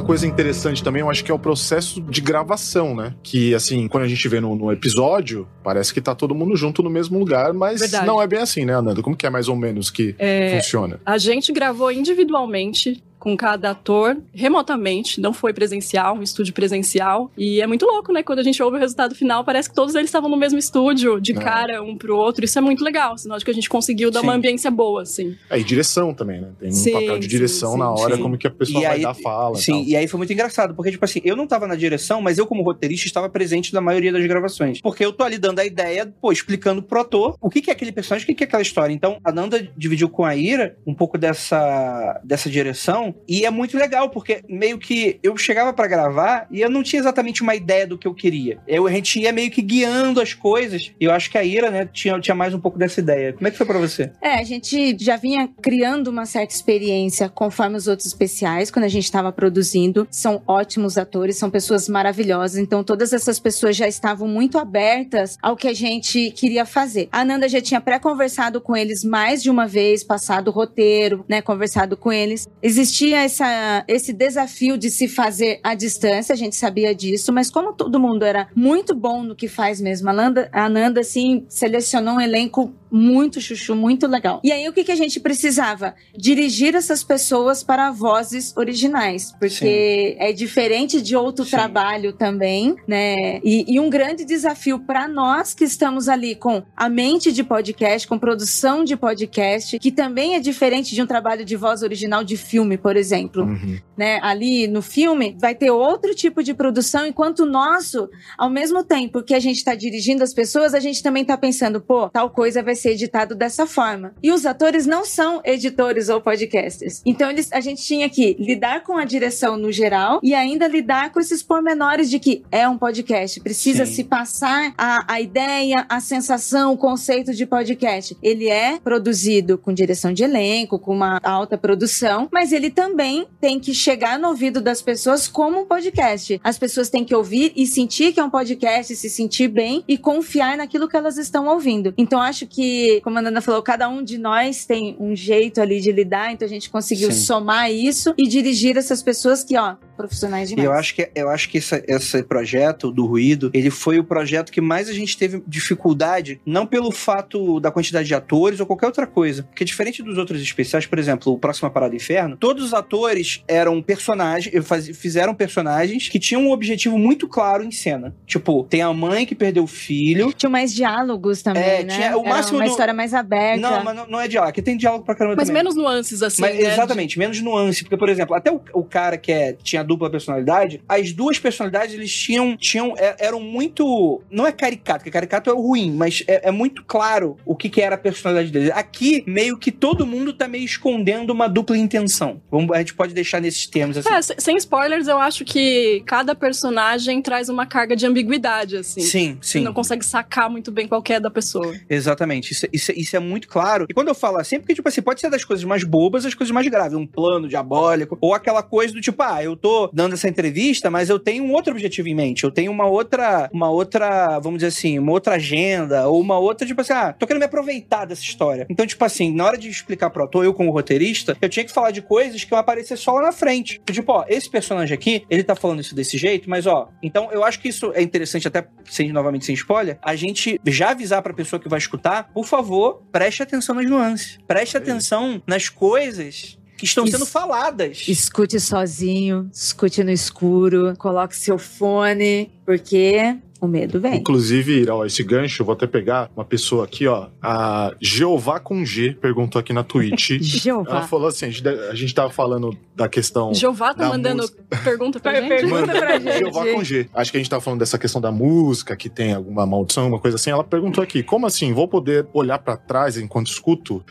Uma 0.00 0.06
coisa 0.06 0.26
interessante 0.26 0.82
também, 0.82 1.02
eu 1.02 1.10
acho 1.10 1.22
que 1.22 1.30
é 1.30 1.34
o 1.34 1.38
processo 1.38 2.00
de 2.00 2.22
gravação, 2.22 2.96
né? 2.96 3.14
Que, 3.22 3.54
assim, 3.54 3.86
quando 3.86 4.04
a 4.04 4.08
gente 4.08 4.26
vê 4.28 4.40
no, 4.40 4.56
no 4.56 4.72
episódio, 4.72 5.46
parece 5.62 5.92
que 5.92 6.00
tá 6.00 6.14
todo 6.14 6.34
mundo 6.34 6.56
junto 6.56 6.82
no 6.82 6.88
mesmo 6.88 7.18
lugar, 7.18 7.52
mas 7.52 7.80
Verdade. 7.80 8.06
não 8.06 8.20
é 8.20 8.26
bem 8.26 8.38
assim, 8.38 8.64
né, 8.64 8.74
Ananda? 8.74 9.02
Como 9.02 9.14
que 9.14 9.26
é 9.26 9.30
mais 9.30 9.46
ou 9.46 9.54
menos 9.54 9.90
que 9.90 10.14
é, 10.18 10.56
funciona? 10.56 10.98
A 11.04 11.18
gente 11.18 11.52
gravou 11.52 11.92
individualmente 11.92 13.02
com 13.20 13.36
cada 13.36 13.70
ator 13.70 14.16
remotamente, 14.32 15.20
não 15.20 15.32
foi 15.32 15.52
presencial, 15.52 16.16
um 16.16 16.22
estúdio 16.22 16.54
presencial. 16.54 17.30
E 17.36 17.60
é 17.60 17.66
muito 17.66 17.84
louco, 17.84 18.12
né? 18.12 18.22
Quando 18.22 18.38
a 18.38 18.42
gente 18.42 18.60
ouve 18.62 18.78
o 18.78 18.80
resultado 18.80 19.14
final, 19.14 19.44
parece 19.44 19.68
que 19.68 19.74
todos 19.74 19.94
eles 19.94 20.08
estavam 20.08 20.28
no 20.28 20.36
mesmo 20.36 20.58
estúdio, 20.58 21.20
de 21.20 21.32
é. 21.32 21.34
cara 21.34 21.82
um 21.82 21.96
pro 21.96 22.16
outro. 22.16 22.44
Isso 22.44 22.58
é 22.58 22.62
muito 22.62 22.82
legal, 22.82 23.16
sinal 23.18 23.38
de 23.38 23.44
que 23.44 23.50
a 23.50 23.54
gente 23.54 23.68
conseguiu 23.68 24.10
dar 24.10 24.20
sim. 24.20 24.26
uma 24.26 24.34
ambiência 24.34 24.70
boa, 24.70 25.02
assim. 25.02 25.36
É, 25.50 25.58
e 25.58 25.62
direção 25.62 26.14
também, 26.14 26.40
né? 26.40 26.48
Tem 26.58 26.70
um 26.70 26.72
sim, 26.72 26.92
papel 26.92 27.18
de 27.18 27.28
direção 27.28 27.72
sim, 27.72 27.78
na 27.78 27.90
hora, 27.90 28.16
como 28.16 28.38
que 28.38 28.46
a 28.46 28.50
pessoa 28.50 28.80
e 28.80 28.86
vai 28.86 28.96
aí, 28.96 29.02
dar 29.02 29.14
fala. 29.14 29.56
Sim, 29.56 29.82
e, 29.82 29.90
e 29.90 29.96
aí 29.96 30.08
foi 30.08 30.16
muito 30.16 30.32
engraçado, 30.32 30.74
porque, 30.74 30.90
tipo 30.90 31.04
assim, 31.04 31.20
eu 31.22 31.36
não 31.36 31.46
tava 31.46 31.66
na 31.66 31.76
direção, 31.76 32.22
mas 32.22 32.38
eu, 32.38 32.46
como 32.46 32.62
roteirista, 32.62 33.06
estava 33.06 33.28
presente 33.28 33.74
na 33.74 33.82
maioria 33.82 34.10
das 34.10 34.24
gravações. 34.26 34.80
Porque 34.80 35.04
eu 35.04 35.12
tô 35.12 35.24
ali 35.24 35.36
dando 35.36 35.58
a 35.58 35.66
ideia, 35.66 36.12
pô, 36.20 36.32
explicando 36.32 36.82
pro 36.82 37.00
ator 37.00 37.36
o 37.38 37.50
que, 37.50 37.60
que 37.60 37.70
é 37.70 37.74
aquele 37.74 37.92
personagem, 37.92 38.24
o 38.24 38.26
que, 38.26 38.34
que 38.34 38.44
é 38.44 38.46
aquela 38.46 38.62
história. 38.62 38.94
Então, 38.94 39.18
a 39.22 39.30
Nanda 39.30 39.68
dividiu 39.76 40.08
com 40.08 40.24
a 40.24 40.34
Ira 40.34 40.76
um 40.86 40.94
pouco 40.94 41.18
dessa, 41.18 42.18
dessa 42.24 42.48
direção, 42.48 43.09
e 43.28 43.44
é 43.44 43.50
muito 43.50 43.76
legal 43.76 44.10
porque 44.10 44.42
meio 44.48 44.78
que 44.78 45.18
eu 45.22 45.36
chegava 45.36 45.72
para 45.72 45.86
gravar 45.86 46.46
e 46.50 46.60
eu 46.60 46.70
não 46.70 46.82
tinha 46.82 47.00
exatamente 47.00 47.42
uma 47.42 47.54
ideia 47.54 47.86
do 47.86 47.98
que 47.98 48.06
eu 48.06 48.14
queria. 48.14 48.58
Eu, 48.66 48.86
a 48.86 48.90
gente 48.90 49.20
ia 49.20 49.32
meio 49.32 49.50
que 49.50 49.62
guiando 49.62 50.20
as 50.20 50.34
coisas. 50.34 50.92
E 51.00 51.04
eu 51.04 51.12
acho 51.12 51.30
que 51.30 51.38
a 51.38 51.44
Ira, 51.44 51.70
né, 51.70 51.88
tinha, 51.92 52.18
tinha 52.20 52.34
mais 52.34 52.54
um 52.54 52.60
pouco 52.60 52.78
dessa 52.78 53.00
ideia. 53.00 53.32
Como 53.32 53.46
é 53.46 53.50
que 53.50 53.56
foi 53.56 53.66
para 53.66 53.78
você? 53.78 54.12
É, 54.20 54.34
a 54.34 54.44
gente 54.44 54.96
já 54.98 55.16
vinha 55.16 55.48
criando 55.60 56.08
uma 56.08 56.26
certa 56.26 56.54
experiência 56.54 57.28
conforme 57.28 57.76
os 57.76 57.86
outros 57.86 58.06
especiais, 58.06 58.70
quando 58.70 58.84
a 58.84 58.88
gente 58.88 59.04
estava 59.04 59.32
produzindo. 59.32 60.06
São 60.10 60.42
ótimos 60.46 60.98
atores, 60.98 61.36
são 61.36 61.50
pessoas 61.50 61.88
maravilhosas. 61.88 62.58
Então, 62.58 62.82
todas 62.84 63.12
essas 63.12 63.38
pessoas 63.38 63.76
já 63.76 63.88
estavam 63.88 64.28
muito 64.28 64.58
abertas 64.58 65.36
ao 65.42 65.56
que 65.56 65.68
a 65.68 65.72
gente 65.72 66.30
queria 66.32 66.64
fazer. 66.64 67.08
A 67.12 67.24
Nanda 67.24 67.48
já 67.48 67.60
tinha 67.60 67.80
pré-conversado 67.80 68.60
com 68.60 68.76
eles 68.76 69.04
mais 69.04 69.42
de 69.42 69.50
uma 69.50 69.66
vez, 69.66 70.04
passado 70.04 70.48
o 70.48 70.52
roteiro, 70.52 71.24
né, 71.28 71.40
conversado 71.40 71.96
com 71.96 72.12
eles. 72.12 72.48
Existia 72.62 72.99
essa 73.12 73.84
esse 73.88 74.12
desafio 74.12 74.76
de 74.76 74.90
se 74.90 75.08
fazer 75.08 75.60
à 75.62 75.74
distância, 75.74 76.32
a 76.32 76.36
gente 76.36 76.56
sabia 76.56 76.94
disso, 76.94 77.32
mas 77.32 77.50
como 77.50 77.72
todo 77.72 78.00
mundo 78.00 78.24
era 78.24 78.48
muito 78.54 78.94
bom 78.94 79.22
no 79.22 79.34
que 79.34 79.48
faz 79.48 79.80
mesmo, 79.80 80.08
a 80.10 80.12
Nanda, 80.12 80.48
a 80.52 80.68
Nanda 80.68 81.00
assim, 81.00 81.44
selecionou 81.48 82.16
um 82.16 82.20
elenco 82.20 82.74
muito 82.90 83.40
chuchu, 83.40 83.76
muito 83.76 84.06
legal. 84.06 84.40
E 84.42 84.50
aí 84.50 84.68
o 84.68 84.72
que, 84.72 84.82
que 84.82 84.92
a 84.92 84.96
gente 84.96 85.20
precisava? 85.20 85.94
Dirigir 86.16 86.74
essas 86.74 87.04
pessoas 87.04 87.62
para 87.62 87.90
vozes 87.90 88.54
originais, 88.56 89.32
porque 89.38 90.16
Sim. 90.18 90.24
é 90.24 90.32
diferente 90.32 91.00
de 91.00 91.14
outro 91.14 91.44
Sim. 91.44 91.52
trabalho 91.52 92.12
também, 92.12 92.74
né? 92.86 93.38
E, 93.44 93.64
e 93.74 93.78
um 93.78 93.88
grande 93.88 94.24
desafio 94.24 94.80
para 94.80 95.06
nós 95.06 95.54
que 95.54 95.64
estamos 95.64 96.08
ali 96.08 96.34
com 96.34 96.62
a 96.76 96.88
mente 96.88 97.32
de 97.32 97.44
podcast, 97.44 98.08
com 98.08 98.18
produção 98.18 98.82
de 98.82 98.96
podcast, 98.96 99.78
que 99.78 99.92
também 99.92 100.34
é 100.34 100.40
diferente 100.40 100.94
de 100.94 101.02
um 101.02 101.06
trabalho 101.06 101.44
de 101.44 101.56
voz 101.56 101.82
original 101.82 102.24
de 102.24 102.36
filme, 102.36 102.76
por 102.76 102.89
exemplo. 102.96 103.44
Uhum. 103.44 103.78
Né? 104.00 104.18
Ali 104.22 104.66
no 104.66 104.80
filme 104.80 105.36
vai 105.38 105.54
ter 105.54 105.70
outro 105.70 106.14
tipo 106.14 106.42
de 106.42 106.54
produção, 106.54 107.06
enquanto 107.06 107.40
o 107.40 107.44
nosso, 107.44 108.08
ao 108.38 108.48
mesmo 108.48 108.82
tempo 108.82 109.22
que 109.22 109.34
a 109.34 109.38
gente 109.38 109.58
está 109.58 109.74
dirigindo 109.74 110.24
as 110.24 110.32
pessoas, 110.32 110.72
a 110.72 110.80
gente 110.80 111.02
também 111.02 111.20
está 111.20 111.36
pensando, 111.36 111.82
pô, 111.82 112.08
tal 112.08 112.30
coisa 112.30 112.62
vai 112.62 112.74
ser 112.74 112.92
editado 112.92 113.34
dessa 113.34 113.66
forma. 113.66 114.14
E 114.22 114.32
os 114.32 114.46
atores 114.46 114.86
não 114.86 115.04
são 115.04 115.42
editores 115.44 116.08
ou 116.08 116.18
podcasters. 116.18 117.02
Então 117.04 117.28
eles, 117.28 117.52
a 117.52 117.60
gente 117.60 117.82
tinha 117.82 118.08
que 118.08 118.34
lidar 118.40 118.84
com 118.84 118.96
a 118.96 119.04
direção 119.04 119.58
no 119.58 119.70
geral 119.70 120.18
e 120.22 120.32
ainda 120.32 120.66
lidar 120.66 121.12
com 121.12 121.20
esses 121.20 121.42
pormenores 121.42 122.08
de 122.08 122.18
que 122.18 122.42
é 122.50 122.66
um 122.66 122.78
podcast, 122.78 123.38
precisa 123.40 123.84
Sim. 123.84 123.92
se 123.92 124.04
passar 124.04 124.72
a, 124.78 125.12
a 125.12 125.20
ideia, 125.20 125.84
a 125.90 126.00
sensação, 126.00 126.72
o 126.72 126.78
conceito 126.78 127.34
de 127.34 127.44
podcast. 127.44 128.16
Ele 128.22 128.48
é 128.48 128.80
produzido 128.80 129.58
com 129.58 129.74
direção 129.74 130.10
de 130.10 130.24
elenco, 130.24 130.78
com 130.78 130.94
uma 130.94 131.20
alta 131.22 131.58
produção, 131.58 132.30
mas 132.32 132.50
ele 132.50 132.70
também 132.70 133.26
tem 133.38 133.60
que 133.60 133.74
chegar 133.74 133.89
chegar 133.90 134.20
no 134.20 134.28
ouvido 134.28 134.60
das 134.60 134.80
pessoas 134.80 135.26
como 135.26 135.62
um 135.62 135.66
podcast. 135.66 136.40
As 136.44 136.56
pessoas 136.56 136.88
têm 136.88 137.04
que 137.04 137.12
ouvir 137.12 137.52
e 137.56 137.66
sentir 137.66 138.12
que 138.12 138.20
é 138.20 138.24
um 138.24 138.30
podcast, 138.30 138.94
se 138.94 139.10
sentir 139.10 139.48
bem 139.48 139.82
e 139.88 139.98
confiar 139.98 140.56
naquilo 140.56 140.88
que 140.88 140.96
elas 140.96 141.18
estão 141.18 141.48
ouvindo. 141.48 141.92
Então 141.98 142.20
acho 142.20 142.46
que, 142.46 143.00
como 143.02 143.18
a 143.18 143.22
Nanda 143.22 143.40
falou, 143.40 143.60
cada 143.62 143.88
um 143.88 144.00
de 144.04 144.16
nós 144.16 144.64
tem 144.64 144.96
um 145.00 145.16
jeito 145.16 145.60
ali 145.60 145.80
de 145.80 145.90
lidar, 145.90 146.32
então 146.32 146.46
a 146.46 146.48
gente 146.48 146.70
conseguiu 146.70 147.10
Sim. 147.10 147.18
somar 147.18 147.72
isso 147.72 148.14
e 148.16 148.28
dirigir 148.28 148.76
essas 148.76 149.02
pessoas 149.02 149.42
que, 149.42 149.58
ó, 149.58 149.74
profissionais 150.00 150.48
demais. 150.48 150.64
eu 150.66 150.72
acho 150.72 150.94
que, 150.94 151.10
eu 151.14 151.28
acho 151.28 151.48
que 151.48 151.58
essa- 151.58 151.82
esse 151.86 152.22
projeto 152.22 152.90
do 152.90 153.06
ruído, 153.06 153.50
ele 153.54 153.70
foi 153.70 153.98
o 153.98 154.04
projeto 154.04 154.50
que 154.52 154.60
mais 154.60 154.88
a 154.88 154.92
gente 154.92 155.16
teve 155.16 155.42
dificuldade, 155.46 156.40
não 156.44 156.66
pelo 156.66 156.90
fato 156.90 157.60
da 157.60 157.70
quantidade 157.70 158.06
de 158.08 158.14
atores 158.14 158.60
ou 158.60 158.66
qualquer 158.66 158.86
outra 158.86 159.06
coisa. 159.06 159.42
Porque 159.44 159.64
diferente 159.64 160.02
dos 160.02 160.18
outros 160.18 160.40
especiais, 160.42 160.86
por 160.86 160.98
exemplo, 160.98 161.32
o 161.32 161.38
Próxima 161.38 161.70
Parada 161.70 161.94
Inferno, 161.94 162.36
todos 162.36 162.64
os 162.64 162.74
atores 162.74 163.42
eram 163.48 163.80
personagens, 163.82 164.66
faz- 164.66 164.88
fizeram 164.96 165.34
personagens 165.34 166.08
que 166.08 166.18
tinham 166.18 166.42
um 166.42 166.50
objetivo 166.50 166.98
muito 166.98 167.28
claro 167.28 167.62
em 167.64 167.70
cena. 167.70 168.14
Tipo, 168.26 168.64
tem 168.64 168.82
a 168.82 168.92
mãe 168.92 169.24
que 169.24 169.34
perdeu 169.34 169.64
o 169.64 169.66
filho. 169.66 170.32
Tinha 170.32 170.50
mais 170.50 170.74
diálogos 170.74 171.42
também, 171.42 171.62
É, 171.62 171.82
né? 171.84 171.94
tinha 171.94 172.16
o 172.16 172.20
Era 172.20 172.28
máximo 172.30 172.58
uma 172.58 172.64
do- 172.64 172.70
história 172.70 172.92
mais 172.94 173.14
aberta. 173.14 173.60
Não, 173.60 173.84
mas 173.84 173.96
não, 173.96 174.06
não 174.06 174.20
é 174.20 174.28
diálogo. 174.28 174.50
Aqui 174.50 174.62
tem 174.62 174.76
diálogo 174.76 175.04
pra 175.04 175.14
caramba 175.14 175.36
Mas 175.36 175.48
também. 175.48 175.62
menos 175.62 175.76
nuances, 175.76 176.22
assim, 176.22 176.42
Mas, 176.42 176.56
né? 176.56 176.72
exatamente, 176.72 177.18
menos 177.18 177.40
nuance. 177.40 177.82
Porque, 177.82 177.96
por 177.96 178.08
exemplo, 178.08 178.34
até 178.34 178.50
o, 178.50 178.60
o 178.74 178.84
cara 178.84 179.16
que 179.16 179.32
é, 179.32 179.52
tinha 179.62 179.82
dupla 179.90 180.08
personalidade, 180.10 180.80
as 180.88 181.12
duas 181.12 181.38
personalidades, 181.38 181.94
eles 181.94 182.12
tinham. 182.12 182.56
tinham 182.56 182.94
é- 182.96 183.16
eram 183.18 183.40
muito. 183.40 184.22
Não 184.30 184.46
é 184.46 184.52
caricato, 184.52 185.00
porque 185.00 185.10
caricato 185.10 185.50
é 185.50 185.52
o 185.52 185.60
ruim, 185.60 185.92
mas 185.92 186.22
é, 186.26 186.48
é 186.48 186.50
muito 186.50 186.84
claro 186.84 187.36
o 187.44 187.54
que, 187.56 187.68
que 187.68 187.80
era 187.80 187.94
a 187.96 187.98
personalidade 187.98 188.50
deles. 188.50 188.70
Aqui, 188.72 189.22
meio 189.26 189.58
que 189.58 189.70
todo 189.72 190.06
mundo 190.06 190.32
tá 190.32 190.46
meio 190.48 190.64
escondendo 190.64 191.30
uma 191.32 191.48
dupla 191.48 191.76
intenção. 191.76 192.40
Vamos, 192.50 192.70
a 192.74 192.78
gente 192.78 192.94
pode 192.94 193.12
deixar 193.14 193.40
nesses 193.40 193.66
termos 193.66 193.96
assim. 193.98 194.08
É, 194.12 194.22
se- 194.22 194.34
sem 194.38 194.56
spoilers, 194.56 195.08
eu 195.08 195.18
acho 195.18 195.44
que 195.44 196.02
cada 196.06 196.34
personagem 196.34 197.20
traz 197.22 197.48
uma 197.48 197.66
carga 197.66 197.96
de 197.96 198.06
ambiguidade, 198.06 198.76
assim. 198.76 199.00
Sim, 199.00 199.38
Você 199.40 199.58
sim. 199.58 199.64
não 199.64 199.72
consegue 199.72 200.04
sacar 200.04 200.48
muito 200.50 200.70
bem 200.70 200.86
qual 200.86 201.02
é 201.08 201.18
da 201.20 201.30
pessoa. 201.30 201.74
Exatamente, 201.88 202.52
isso, 202.52 202.66
isso, 202.72 202.92
isso 202.94 203.16
é 203.16 203.18
muito 203.18 203.48
claro. 203.48 203.86
E 203.88 203.94
quando 203.94 204.08
eu 204.08 204.14
falo 204.14 204.38
assim, 204.38 204.56
é 204.56 204.58
porque, 204.58 204.74
tipo 204.74 204.88
assim, 204.88 205.02
pode 205.02 205.20
ser 205.20 205.28
das 205.30 205.44
coisas 205.44 205.64
mais 205.64 205.82
bobas 205.82 206.24
às 206.24 206.34
coisas 206.34 206.52
mais 206.52 206.66
graves, 206.68 206.96
um 206.96 207.06
plano 207.06 207.48
diabólico, 207.48 208.16
ou 208.20 208.32
aquela 208.34 208.62
coisa 208.62 208.94
do 208.94 209.00
tipo, 209.00 209.22
ah, 209.22 209.42
eu 209.42 209.56
tô 209.56 209.69
dando 209.92 210.14
essa 210.14 210.28
entrevista, 210.28 210.90
mas 210.90 211.08
eu 211.08 211.18
tenho 211.18 211.44
um 211.44 211.52
outro 211.52 211.72
objetivo 211.72 212.08
em 212.08 212.14
mente, 212.14 212.44
eu 212.44 212.50
tenho 212.50 212.70
uma 212.70 212.86
outra, 212.86 213.48
uma 213.52 213.70
outra, 213.70 214.38
vamos 214.40 214.58
dizer 214.58 214.68
assim, 214.68 214.98
uma 214.98 215.12
outra 215.12 215.34
agenda, 215.34 216.08
ou 216.08 216.20
uma 216.20 216.38
outra, 216.38 216.66
tipo 216.66 216.80
assim, 216.80 216.92
ah, 216.92 217.12
tô 217.12 217.26
querendo 217.26 217.40
me 217.40 217.46
aproveitar 217.46 218.04
dessa 218.04 218.22
história. 218.22 218.66
Então, 218.68 218.86
tipo 218.86 219.04
assim, 219.04 219.32
na 219.34 219.44
hora 219.44 219.58
de 219.58 219.68
explicar 219.68 220.10
pro 220.10 220.24
ator, 220.24 220.44
eu 220.44 220.54
como 220.54 220.70
roteirista, 220.70 221.36
eu 221.40 221.48
tinha 221.48 221.64
que 221.64 221.72
falar 221.72 221.90
de 221.90 222.02
coisas 222.02 222.44
que 222.44 222.52
iam 222.52 222.58
aparecer 222.58 222.96
só 222.96 223.12
lá 223.12 223.22
na 223.22 223.32
frente. 223.32 223.80
Tipo, 223.86 224.12
ó, 224.12 224.24
esse 224.28 224.48
personagem 224.48 224.94
aqui, 224.94 225.24
ele 225.28 225.42
tá 225.42 225.54
falando 225.54 225.80
isso 225.80 225.94
desse 225.94 226.16
jeito, 226.16 226.48
mas 226.48 226.66
ó, 226.66 226.88
então 227.02 227.30
eu 227.32 227.44
acho 227.44 227.60
que 227.60 227.68
isso 227.68 227.92
é 227.94 228.02
interessante, 228.02 228.48
até 228.48 228.66
sem, 228.84 229.12
novamente 229.12 229.44
sem 229.44 229.54
spoiler, 229.54 229.98
a 230.02 230.14
gente 230.14 230.60
já 230.66 230.90
avisar 230.90 231.22
pra 231.22 231.34
pessoa 231.34 231.60
que 231.60 231.68
vai 231.68 231.78
escutar, 231.78 232.30
por 232.32 232.46
favor, 232.46 233.02
preste 233.10 233.42
atenção 233.42 233.74
nas 233.74 233.86
nuances. 233.86 234.38
Preste 234.46 234.76
atenção 234.76 235.42
nas 235.46 235.68
coisas 235.68 236.59
que 236.80 236.86
estão 236.86 237.04
Isso. 237.04 237.12
sendo 237.12 237.26
faladas. 237.26 238.04
Escute 238.08 238.58
sozinho, 238.58 239.48
escute 239.52 240.02
no 240.02 240.10
escuro, 240.10 240.94
coloque 240.96 241.36
seu 241.36 241.58
fone, 241.58 242.50
porque 242.64 243.36
o 243.60 243.66
medo 243.66 244.00
vem. 244.00 244.16
Inclusive, 244.16 244.88
ó, 244.88 245.04
esse 245.04 245.22
gancho, 245.22 245.62
eu 245.62 245.66
vou 245.66 245.74
até 245.74 245.86
pegar 245.86 246.30
uma 246.36 246.44
pessoa 246.44 246.84
aqui, 246.84 247.06
ó. 247.06 247.28
A 247.42 247.94
Jeová 248.00 248.58
com 248.60 248.84
G 248.84 249.12
perguntou 249.20 249.58
aqui 249.60 249.72
na 249.72 249.82
Twitch. 249.84 250.30
Ela 250.40 250.42
Jeová. 250.42 251.02
falou 251.02 251.28
assim: 251.28 251.46
a 251.46 251.50
gente, 251.50 251.68
a 251.68 251.94
gente 251.94 252.14
tava 252.14 252.30
falando 252.30 252.76
da 252.96 253.08
questão. 253.08 253.52
Jeová 253.54 253.92
tá 253.94 254.04
da 254.04 254.08
mandando 254.10 254.42
música. 254.42 254.62
pergunta 254.84 255.20
pra 255.20 255.34
gente? 255.40 255.48
Pergunta 255.48 255.86
pra 255.92 256.18
gente. 256.20 256.38
Jeová 256.38 256.66
com 256.72 256.84
G. 256.84 257.08
Acho 257.14 257.30
que 257.30 257.36
a 257.36 257.40
gente 257.40 257.50
tava 257.50 257.60
falando 257.62 257.80
dessa 257.80 257.98
questão 257.98 258.20
da 258.20 258.30
música, 258.32 258.96
que 258.96 259.08
tem 259.08 259.32
alguma 259.34 259.66
maldição, 259.66 260.06
uma 260.08 260.18
coisa 260.18 260.36
assim. 260.36 260.50
Ela 260.50 260.64
perguntou 260.64 261.02
aqui: 261.02 261.22
como 261.22 261.46
assim? 261.46 261.72
Vou 261.72 261.86
poder 261.88 262.26
olhar 262.32 262.58
pra 262.58 262.76
trás 262.76 263.16
enquanto 263.18 263.48
escuto? 263.48 264.02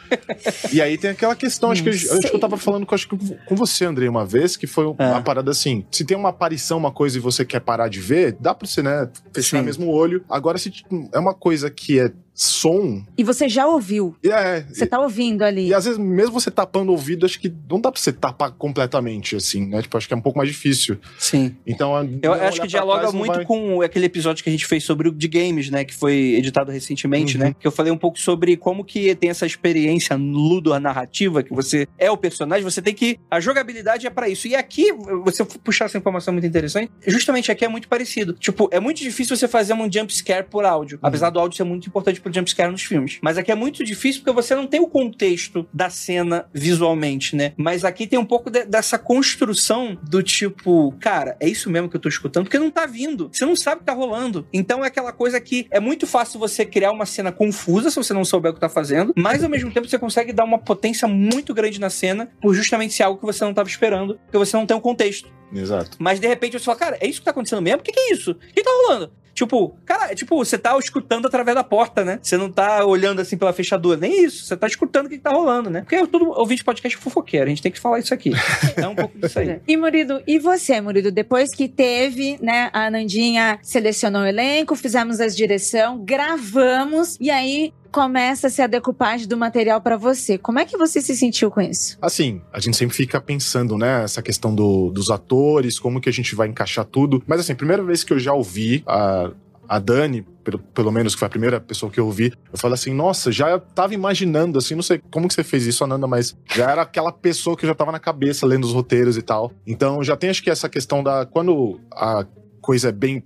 e 0.71 0.81
aí 0.81 0.97
tem 0.97 1.11
aquela 1.11 1.35
questão, 1.35 1.71
acho 1.71 1.81
que, 1.83 1.89
eu- 1.89 1.93
acho 1.93 2.29
que 2.29 2.35
eu 2.35 2.39
tava 2.39 2.57
falando 2.57 2.85
com, 2.85 2.93
acho 2.95 3.07
que 3.07 3.17
com 3.45 3.55
você, 3.55 3.85
Andrei, 3.85 4.07
uma 4.07 4.25
vez, 4.25 4.55
que 4.57 4.67
foi 4.67 4.85
É. 4.97 5.05
uma 5.07 5.21
parada 5.21 5.51
assim: 5.51 5.85
se 5.91 6.05
tem 6.05 6.15
uma 6.17 6.29
aparição, 6.29 6.77
uma 6.77 6.91
coisa 6.91 7.17
e 7.17 7.21
você 7.21 7.43
quer 7.45 7.59
parar 7.61 7.87
de 7.87 7.99
ver, 7.99 8.35
dá 8.39 8.53
pra 8.53 8.67
você, 8.67 8.81
né, 8.83 9.09
fechar 9.41 9.59
Sim. 9.59 9.65
mesmo 9.65 9.87
o 9.87 9.93
olho. 9.93 10.23
Agora, 10.29 10.57
se 10.57 10.69
tipo, 10.69 11.09
é 11.13 11.19
uma 11.19 11.33
coisa 11.33 11.69
que 11.69 11.99
é 11.99 12.11
som, 12.41 13.03
E 13.17 13.23
você 13.23 13.49
já 13.49 13.67
ouviu. 13.67 14.15
é. 14.23 14.61
Você 14.61 14.85
tá 14.87 14.97
ouvindo 14.99 15.43
ali. 15.43 15.67
E 15.67 15.73
às 15.73 15.83
vezes, 15.83 15.99
mesmo 15.99 16.31
você 16.31 16.49
tapando 16.49 16.89
o 16.89 16.93
ouvido, 16.93 17.25
acho 17.25 17.37
que 17.37 17.53
não 17.69 17.81
dá 17.81 17.91
pra 17.91 17.99
você 17.99 18.13
tapar 18.13 18.51
completamente, 18.51 19.35
assim, 19.35 19.65
né? 19.67 19.81
Tipo, 19.81 19.97
acho 19.97 20.07
que 20.07 20.13
é 20.13 20.17
um 20.17 20.21
pouco 20.21 20.37
mais 20.37 20.49
difícil. 20.49 20.97
Sim. 21.17 21.57
Então, 21.67 21.91
Eu 22.23 22.33
acho 22.33 22.61
que 22.61 22.67
dialoga 22.67 23.11
muito 23.11 23.43
com 23.45 23.81
aquele 23.81 24.05
episódio 24.05 24.41
que 24.41 24.49
a 24.49 24.53
gente 24.53 24.65
fez 24.65 24.85
sobre 24.85 25.09
o 25.09 25.11
de 25.11 25.27
games, 25.27 25.69
né? 25.69 25.83
Que 25.83 25.93
foi 25.93 26.35
editado 26.35 26.71
recentemente, 26.71 27.35
Uhum. 27.37 27.43
né? 27.43 27.55
Que 27.59 27.67
eu 27.67 27.71
falei 27.71 27.91
um 27.91 27.97
pouco 27.97 28.17
sobre 28.17 28.55
como 28.55 28.85
que 28.85 29.13
tem 29.15 29.29
essa 29.29 29.45
experiência 29.45 30.15
ludo-narrativa, 30.15 31.43
que 31.43 31.53
você 31.53 31.87
é 31.97 32.09
o 32.09 32.15
personagem, 32.17 32.63
você 32.63 32.81
tem 32.81 32.93
que. 32.93 33.19
A 33.29 33.39
jogabilidade 33.39 34.07
é 34.07 34.09
pra 34.09 34.29
isso. 34.29 34.47
E 34.47 34.55
aqui, 34.55 34.93
você 35.23 35.43
puxar 35.43 35.85
essa 35.85 35.97
informação 35.97 36.33
muito 36.33 36.47
interessante, 36.47 36.91
justamente 37.05 37.51
aqui 37.51 37.65
é 37.65 37.67
muito 37.67 37.87
parecido. 37.87 38.33
Tipo, 38.33 38.69
é 38.71 38.79
muito 38.79 38.99
difícil 38.99 39.35
você 39.35 39.47
fazer 39.47 39.73
um 39.73 39.91
jump 39.91 40.13
scare 40.13 40.45
por 40.49 40.63
áudio. 40.65 40.97
Uhum. 41.01 41.07
Apesar 41.07 41.29
do 41.29 41.39
áudio 41.39 41.57
ser 41.57 41.63
muito 41.63 41.87
importante 41.87 42.21
pro 42.21 42.28
jump 42.33 42.49
scare 42.49 42.71
nos 42.71 42.83
filmes. 42.83 43.19
Mas 43.21 43.37
aqui 43.37 43.51
é 43.51 43.55
muito 43.55 43.83
difícil 43.83 44.21
porque 44.21 44.33
você 44.35 44.55
não 44.55 44.67
tem 44.67 44.79
o 44.79 44.87
contexto 44.87 45.67
da 45.73 45.89
cena 45.89 46.45
visualmente, 46.53 47.35
né? 47.35 47.53
Mas 47.57 47.83
aqui 47.83 48.05
tem 48.07 48.17
um 48.19 48.25
pouco 48.25 48.49
de- 48.49 48.65
dessa 48.65 48.97
construção 48.97 49.97
do 50.09 50.21
tipo, 50.23 50.91
cara, 50.99 51.35
é 51.39 51.47
isso 51.47 51.69
mesmo 51.69 51.89
que 51.89 51.95
eu 51.95 51.99
tô 52.01 52.09
escutando, 52.09 52.45
porque 52.45 52.59
não 52.59 52.71
tá 52.71 52.85
vindo. 52.85 53.29
Você 53.31 53.45
não 53.45 53.55
sabe 53.55 53.77
o 53.77 53.79
que 53.79 53.85
tá 53.85 53.93
rolando. 53.93 54.47
Então 54.53 54.83
é 54.83 54.87
aquela 54.87 55.11
coisa 55.11 55.39
que 55.39 55.67
é 55.71 55.79
muito 55.79 56.05
fácil 56.07 56.39
você 56.39 56.65
criar 56.65 56.91
uma 56.91 57.05
cena 57.05 57.31
confusa 57.31 57.89
se 57.89 57.95
você 57.95 58.13
não 58.13 58.23
souber 58.25 58.51
o 58.51 58.53
que 58.53 58.59
tá 58.59 58.69
fazendo, 58.69 59.13
mas 59.17 59.43
ao 59.43 59.49
mesmo 59.49 59.71
tempo 59.71 59.87
você 59.87 59.97
consegue 59.99 60.31
dar 60.33 60.43
uma 60.43 60.57
potência 60.59 61.07
muito 61.07 61.53
grande 61.53 61.79
na 61.79 61.89
cena 61.89 62.29
por 62.41 62.53
justamente 62.53 62.93
ser 62.93 63.03
algo 63.03 63.19
que 63.19 63.25
você 63.25 63.43
não 63.43 63.53
tava 63.53 63.69
esperando, 63.69 64.15
porque 64.25 64.37
você 64.37 64.55
não 64.55 64.65
tem 64.65 64.75
o 64.75 64.81
contexto. 64.81 65.29
Exato. 65.53 65.97
Mas 65.99 66.19
de 66.19 66.27
repente 66.27 66.53
você 66.59 66.65
fala, 66.65 66.77
cara, 66.77 66.97
é 67.01 67.07
isso 67.07 67.19
que 67.19 67.25
tá 67.25 67.31
acontecendo 67.31 67.61
mesmo? 67.61 67.79
O 67.79 67.83
que, 67.83 67.91
que 67.91 67.99
é 67.99 68.13
isso? 68.13 68.31
O 68.31 68.35
que 68.35 68.61
tá 68.61 68.69
rolando? 68.87 69.11
Tipo, 69.39 69.73
cara, 69.85 70.11
é 70.11 70.15
tipo, 70.15 70.35
você 70.35 70.57
tá 70.57 70.77
escutando 70.77 71.25
através 71.25 71.55
da 71.55 71.63
porta, 71.63 72.03
né? 72.03 72.19
Você 72.21 72.35
não 72.35 72.51
tá 72.51 72.83
olhando 72.85 73.21
assim 73.21 73.37
pela 73.37 73.53
fechadura. 73.53 73.97
Nem 73.97 74.25
isso. 74.25 74.43
Você 74.43 74.57
tá 74.57 74.67
escutando 74.67 75.05
o 75.05 75.09
que, 75.09 75.15
que 75.15 75.23
tá 75.23 75.29
rolando, 75.29 75.69
né? 75.69 75.79
Porque 75.79 76.05
todo 76.07 76.31
ouvinte 76.31 76.61
podcast 76.61 76.97
é 76.97 77.01
fofoqueiro. 77.01 77.45
A 77.45 77.49
gente 77.49 77.61
tem 77.61 77.71
que 77.71 77.79
falar 77.79 77.99
isso 77.99 78.13
aqui. 78.13 78.33
É 78.75 78.85
um 78.85 78.95
pouco 78.95 79.17
disso 79.17 79.39
aí. 79.39 79.61
E 79.65 79.77
Murido, 79.77 80.21
e 80.27 80.39
você, 80.39 80.81
Murido? 80.81 81.11
Depois 81.11 81.55
que 81.55 81.69
teve, 81.69 82.37
né, 82.41 82.69
a 82.73 82.89
Nandinha 82.89 83.59
selecionou 83.61 84.23
o 84.23 84.25
elenco, 84.25 84.75
fizemos 84.75 85.19
as 85.21 85.35
direção, 85.35 86.03
gravamos 86.03 87.15
e 87.19 87.29
aí 87.29 87.71
começa-se 87.91 88.61
a 88.61 88.67
decupagem 88.67 89.27
do 89.27 89.37
material 89.37 89.81
pra 89.81 89.97
você. 89.97 90.37
Como 90.37 90.59
é 90.59 90.65
que 90.65 90.77
você 90.77 91.01
se 91.01 91.15
sentiu 91.15 91.49
com 91.51 91.61
isso? 91.61 91.97
Assim, 92.01 92.41
a 92.53 92.59
gente 92.59 92.77
sempre 92.77 92.95
fica 92.95 93.19
pensando, 93.19 93.77
né, 93.77 94.03
essa 94.03 94.21
questão 94.21 94.53
do- 94.53 94.89
dos 94.91 95.09
atores, 95.09 95.79
como 95.79 95.99
que 96.01 96.09
a 96.09 96.13
gente 96.13 96.35
vai 96.35 96.47
encaixar 96.47 96.85
tudo. 96.85 97.23
Mas 97.27 97.39
assim, 97.41 97.55
primeira 97.55 97.83
vez 97.83 98.03
que 98.03 98.13
eu 98.13 98.19
já 98.19 98.33
ouvi 98.33 98.83
a, 98.87 99.31
a 99.67 99.79
Dani, 99.79 100.21
pelo, 100.43 100.59
pelo 100.59 100.91
menos 100.91 101.13
que 101.13 101.19
foi 101.19 101.25
a 101.27 101.29
primeira 101.29 101.59
pessoa 101.59 101.91
que 101.91 101.99
eu 101.99 102.05
ouvi, 102.05 102.33
eu 102.51 102.57
falei 102.57 102.73
assim, 102.75 102.93
nossa, 102.93 103.31
já 103.31 103.59
tava 103.59 103.93
imaginando, 103.93 104.57
assim, 104.57 104.73
não 104.75 104.81
sei 104.81 104.99
como 105.11 105.27
que 105.27 105.33
você 105.33 105.43
fez 105.43 105.65
isso, 105.65 105.83
Ananda, 105.83 106.07
mas 106.07 106.35
já 106.55 106.71
era 106.71 106.81
aquela 106.81 107.11
pessoa 107.11 107.55
que 107.55 107.67
já 107.67 107.75
tava 107.75 107.91
na 107.91 107.99
cabeça 107.99 108.45
lendo 108.47 108.63
os 108.65 108.73
roteiros 108.73 109.17
e 109.17 109.21
tal. 109.21 109.51
Então 109.67 110.03
já 110.03 110.15
tem 110.15 110.29
acho 110.29 110.41
que 110.43 110.49
essa 110.49 110.67
questão 110.69 111.03
da. 111.03 111.25
Quando 111.25 111.79
a 111.93 112.25
coisa 112.61 112.89
é 112.89 112.91
bem 112.91 113.19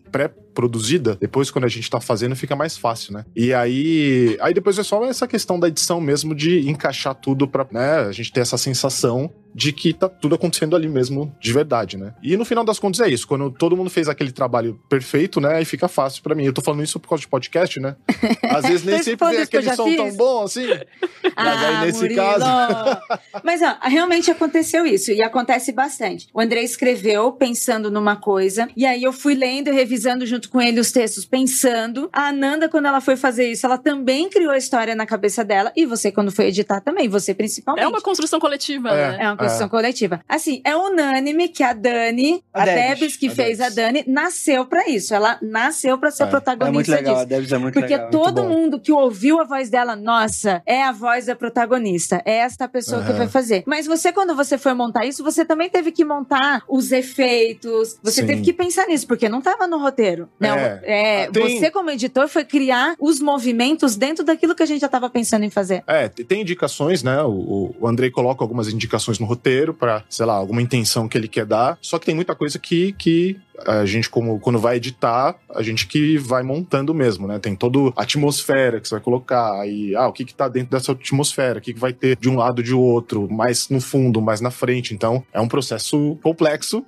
pré-produzida, 0.53 1.17
depois 1.19 1.51
quando 1.51 1.65
a 1.65 1.67
gente 1.67 1.89
tá 1.89 1.99
fazendo 1.99 2.35
fica 2.35 2.55
mais 2.55 2.77
fácil, 2.77 3.13
né? 3.13 3.25
E 3.35 3.53
aí, 3.53 4.37
aí 4.39 4.53
depois 4.53 4.77
é 4.77 4.83
só 4.83 5.03
essa 5.05 5.27
questão 5.27 5.59
da 5.59 5.67
edição 5.67 5.99
mesmo 5.99 6.33
de 6.35 6.69
encaixar 6.69 7.15
tudo 7.15 7.47
pra, 7.47 7.65
né, 7.71 8.01
a 8.01 8.11
gente 8.11 8.31
ter 8.31 8.41
essa 8.41 8.57
sensação 8.57 9.31
de 9.55 9.71
que 9.71 9.93
tá 9.93 10.07
tudo 10.09 10.35
acontecendo 10.35 10.75
ali 10.75 10.87
mesmo 10.87 11.35
de 11.39 11.51
verdade, 11.53 11.97
né? 11.97 12.13
E 12.21 12.35
no 12.37 12.45
final 12.45 12.63
das 12.63 12.79
contas 12.79 12.99
é 13.01 13.09
isso, 13.09 13.27
quando 13.27 13.49
todo 13.51 13.75
mundo 13.75 13.89
fez 13.89 14.07
aquele 14.09 14.31
trabalho 14.31 14.79
perfeito, 14.89 15.39
né, 15.41 15.55
aí 15.55 15.65
fica 15.65 15.87
fácil 15.87 16.21
pra 16.23 16.35
mim. 16.35 16.45
Eu 16.45 16.53
tô 16.53 16.61
falando 16.61 16.83
isso 16.83 16.99
por 16.99 17.09
causa 17.09 17.21
de 17.21 17.27
podcast, 17.27 17.79
né? 17.79 17.95
Às 18.43 18.65
vezes 18.65 18.83
nem 18.85 18.95
Mas 18.95 19.05
sempre 19.05 19.27
vem 19.29 19.41
aquele 19.41 19.73
som 19.75 19.85
fiz. 19.85 19.95
tão 19.97 20.13
bom 20.15 20.43
assim. 20.43 20.67
Mas 21.35 21.63
aí 21.63 21.85
nesse 21.85 21.99
Ah, 21.99 22.01
Murilo. 22.01 22.21
caso, 22.21 23.01
Mas 23.43 23.61
ó, 23.61 23.77
realmente 23.87 24.29
aconteceu 24.29 24.85
isso 24.85 25.11
e 25.11 25.21
acontece 25.21 25.71
bastante. 25.71 26.27
O 26.33 26.39
André 26.41 26.61
escreveu 26.63 27.31
pensando 27.31 27.89
numa 27.89 28.15
coisa 28.15 28.67
e 28.75 28.85
aí 28.85 29.03
eu 29.03 29.13
fui 29.13 29.35
lendo 29.35 29.69
e 29.69 29.71
revisando 29.71 30.25
junto 30.25 30.33
junto 30.33 30.49
com 30.49 30.59
ele 30.59 30.79
os 30.79 30.91
textos 30.91 31.25
pensando. 31.25 32.09
A 32.11 32.29
Ananda, 32.29 32.67
quando 32.67 32.87
ela 32.87 32.99
foi 32.99 33.15
fazer 33.15 33.51
isso, 33.51 33.67
ela 33.67 33.77
também 33.77 34.27
criou 34.31 34.49
a 34.51 34.57
história 34.57 34.95
na 34.95 35.05
cabeça 35.05 35.43
dela. 35.45 35.71
E 35.75 35.85
você, 35.85 36.11
quando 36.11 36.31
foi 36.31 36.47
editar 36.47 36.81
também, 36.81 37.07
você 37.07 37.35
principalmente. 37.35 37.83
É 37.83 37.87
uma 37.87 38.01
construção 38.01 38.39
coletiva, 38.39 38.89
É. 38.89 39.11
né? 39.11 39.17
É 39.21 39.27
uma 39.27 39.37
construção 39.43 39.69
coletiva. 39.69 40.21
Assim, 40.27 40.61
é 40.65 40.75
unânime 40.75 41.47
que 41.49 41.63
a 41.63 41.73
Dani, 41.73 42.43
A 42.53 42.61
a, 42.61 42.65
Debs. 42.65 42.99
Debs, 42.99 43.17
que 43.17 43.27
A 43.27 43.31
fez 43.31 43.57
Debs. 43.59 43.71
a 43.71 43.75
Dani, 43.81 44.03
nasceu 44.07 44.65
pra 44.65 44.87
isso. 44.89 45.13
Ela 45.13 45.37
nasceu 45.41 45.97
pra 45.97 46.11
ser 46.11 46.23
É. 46.23 46.25
É 46.25 46.29
protagonista 46.29 46.73
muito 46.73 46.91
legal, 46.91 47.13
a 47.15 47.17
disso. 47.19 47.27
Debs 47.27 47.51
é 47.51 47.57
muito 47.57 47.73
Porque 47.73 47.93
legal. 47.93 48.09
muito 48.11 48.23
todo 48.23 48.43
mundo 48.43 48.79
que 48.79 48.91
ouviu 48.91 49.39
a 49.39 49.43
voz 49.43 49.69
dela, 49.69 49.95
nossa, 49.95 50.61
é 50.65 50.83
a 50.83 50.91
voz 50.91 51.25
da 51.27 51.35
protagonista. 51.35 52.21
É 52.25 52.37
esta 52.37 52.67
pessoa 52.67 53.01
que 53.03 53.09
Aham. 53.09 53.17
vai 53.19 53.27
fazer. 53.27 53.63
Mas 53.67 53.85
você, 53.85 54.11
quando 54.11 54.35
você 54.35 54.57
foi 54.57 54.73
montar 54.73 55.05
isso, 55.05 55.23
você 55.23 55.45
também 55.45 55.69
teve 55.69 55.91
que 55.91 56.03
montar 56.03 56.63
os 56.67 56.91
efeitos. 56.91 57.97
Você 58.03 58.21
Sim. 58.21 58.27
teve 58.27 58.41
que 58.41 58.53
pensar 58.53 58.87
nisso, 58.87 59.07
porque 59.07 59.29
não 59.29 59.41
tava 59.41 59.67
no 59.67 59.77
roteiro. 59.77 60.29
Não, 60.39 60.55
É. 60.55 60.81
é, 60.83 61.23
Ah, 61.25 61.31
tem- 61.31 61.59
Você, 61.59 61.69
como 61.71 61.89
editor, 61.91 62.27
foi 62.27 62.43
criar 62.45 62.95
os 62.99 63.19
movimentos 63.19 63.95
dentro 63.95 64.23
daquilo 64.23 64.55
que 64.55 64.63
a 64.63 64.65
gente 64.65 64.81
já 64.81 64.87
tava 64.89 65.09
pensando 65.09 65.43
em 65.43 65.49
fazer. 65.49 65.83
É, 65.87 66.07
te- 66.09 66.23
tem 66.23 66.41
indicações, 66.41 67.03
né? 67.03 67.21
O, 67.23 67.75
o 67.79 67.87
Andrei 67.87 68.09
coloca 68.09 68.43
algumas 68.43 68.67
indicações 68.67 69.19
no 69.19 69.25
roteiro 69.25 69.32
pra, 69.73 70.03
sei 70.09 70.25
lá, 70.25 70.33
alguma 70.33 70.61
intenção 70.61 71.07
que 71.07 71.17
ele 71.17 71.27
quer 71.27 71.45
dar. 71.45 71.77
Só 71.81 71.99
que 71.99 72.05
tem 72.05 72.15
muita 72.15 72.35
coisa 72.35 72.57
que, 72.59 72.93
que 72.93 73.39
a 73.65 73.85
gente, 73.85 74.09
como 74.09 74.39
quando 74.39 74.59
vai 74.59 74.77
editar, 74.77 75.35
a 75.53 75.61
gente 75.61 75.87
que 75.87 76.17
vai 76.17 76.43
montando 76.43 76.93
mesmo, 76.93 77.27
né? 77.27 77.39
Tem 77.39 77.55
toda 77.55 77.93
a 77.95 78.03
atmosfera 78.03 78.79
que 78.79 78.87
você 78.87 78.95
vai 78.95 79.03
colocar, 79.03 79.61
aí, 79.61 79.95
ah, 79.95 80.07
o 80.07 80.13
que 80.13 80.25
que 80.25 80.33
tá 80.33 80.47
dentro 80.47 80.71
dessa 80.71 80.91
atmosfera, 80.91 81.59
o 81.59 81.61
que 81.61 81.73
que 81.73 81.79
vai 81.79 81.93
ter 81.93 82.17
de 82.17 82.29
um 82.29 82.37
lado 82.37 82.63
de 82.63 82.73
outro, 82.73 83.31
mais 83.31 83.69
no 83.69 83.79
fundo, 83.79 84.21
mais 84.21 84.41
na 84.41 84.51
frente. 84.51 84.93
Então, 84.93 85.23
é 85.31 85.39
um 85.39 85.47
processo 85.47 86.17
complexo, 86.21 86.85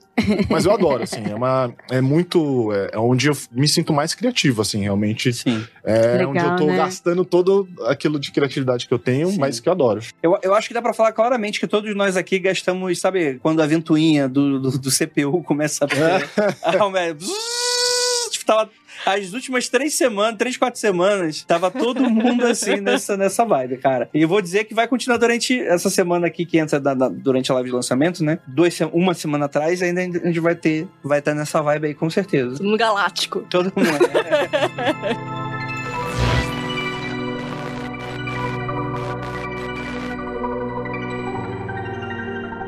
mas 0.49 0.66
eu 0.66 0.72
adoro, 0.72 1.03
assim. 1.03 1.24
É, 1.30 1.36
uma, 1.36 1.74
é 1.91 2.01
muito. 2.01 2.72
É, 2.72 2.91
é 2.93 2.99
onde 2.99 3.28
eu 3.28 3.38
me 3.51 3.68
sinto 3.68 3.93
mais 3.93 4.13
criativo, 4.13 4.61
assim, 4.61 4.82
realmente. 4.82 5.32
Sim. 5.34 5.66
É 5.84 6.18
Legal, 6.18 6.30
onde 6.30 6.39
eu 6.39 6.55
tô 6.55 6.66
né? 6.68 6.78
gastando 6.78 7.26
todo 7.26 7.68
aquilo 7.86 8.20
de 8.20 8.32
criatividade 8.32 8.88
que 8.88 8.93
eu 8.93 8.99
tenho, 8.99 9.30
Sim. 9.30 9.39
mas 9.39 9.59
que 9.59 9.68
eu 9.68 9.74
adoro. 9.74 10.01
Eu, 10.24 10.38
eu 10.41 10.53
acho 10.53 10.68
que 10.68 10.74
dá 10.74 10.82
pra 10.82 10.93
falar 10.93 11.11
claramente 11.11 11.59
que 11.59 11.68
todos 11.68 11.93
nós 11.95 12.16
aqui 12.18 12.39
gastamos, 12.39 12.99
sabe, 12.99 13.39
quando 13.41 13.61
a 13.61 13.68
ventoinha 13.68 14.28
do, 14.28 14.59
do, 14.59 14.78
do 14.78 14.89
CPU 14.89 15.43
começa 15.43 15.86
a 15.86 15.88
bater, 15.88 16.30
a 16.63 17.16
tipo, 18.32 18.45
tava 18.45 18.70
as 19.06 19.34
últimas 19.34 19.70
três 19.70 19.93
semanas, 19.93 20.38
três, 20.38 20.58
quatro 20.58 20.80
semanas, 20.80 21.43
tava 21.43 21.70
todo 21.72 22.10
mundo 22.10 22.45
assim 22.45 22.78
nessa, 22.82 23.16
nessa 23.16 23.45
vibe, 23.45 23.78
cara. 23.78 24.10
E 24.14 24.22
eu 24.22 24.28
vou 24.28 24.41
dizer 24.41 24.64
que 24.66 24.74
vai 24.74 24.88
continuar 24.88 25.18
durante 25.18 25.60
essa 25.62 25.89
semana 25.89 26.28
aqui 26.28 26.45
que 26.45 26.58
entra 26.58 26.80
da- 26.80 26.93
da- 26.93 27.10
durante 27.10 27.51
a 27.51 27.56
live 27.56 27.70
de 27.70 27.76
lançamento, 27.76 28.24
né? 28.24 28.39
Se- 28.72 28.84
uma 28.86 29.14
semana 29.14 29.45
atrás, 29.45 29.82
ainda 29.82 30.01
a 30.01 30.03
gente 30.06 30.39
vai 30.39 30.56
ter, 30.56 30.88
vai 31.03 31.20
estar 31.20 31.34
nessa 31.34 31.62
vibe 31.62 31.88
aí 31.88 31.93
com 31.93 32.10
certeza. 32.10 32.62
No 32.64 32.78
Galáctico. 32.78 33.45
Todo 33.49 33.72
mundo. 33.76 33.89
né? 33.89 35.16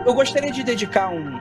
Eu 0.05 0.13
gostaria 0.13 0.51
de 0.51 0.63
dedicar 0.63 1.09
um 1.09 1.37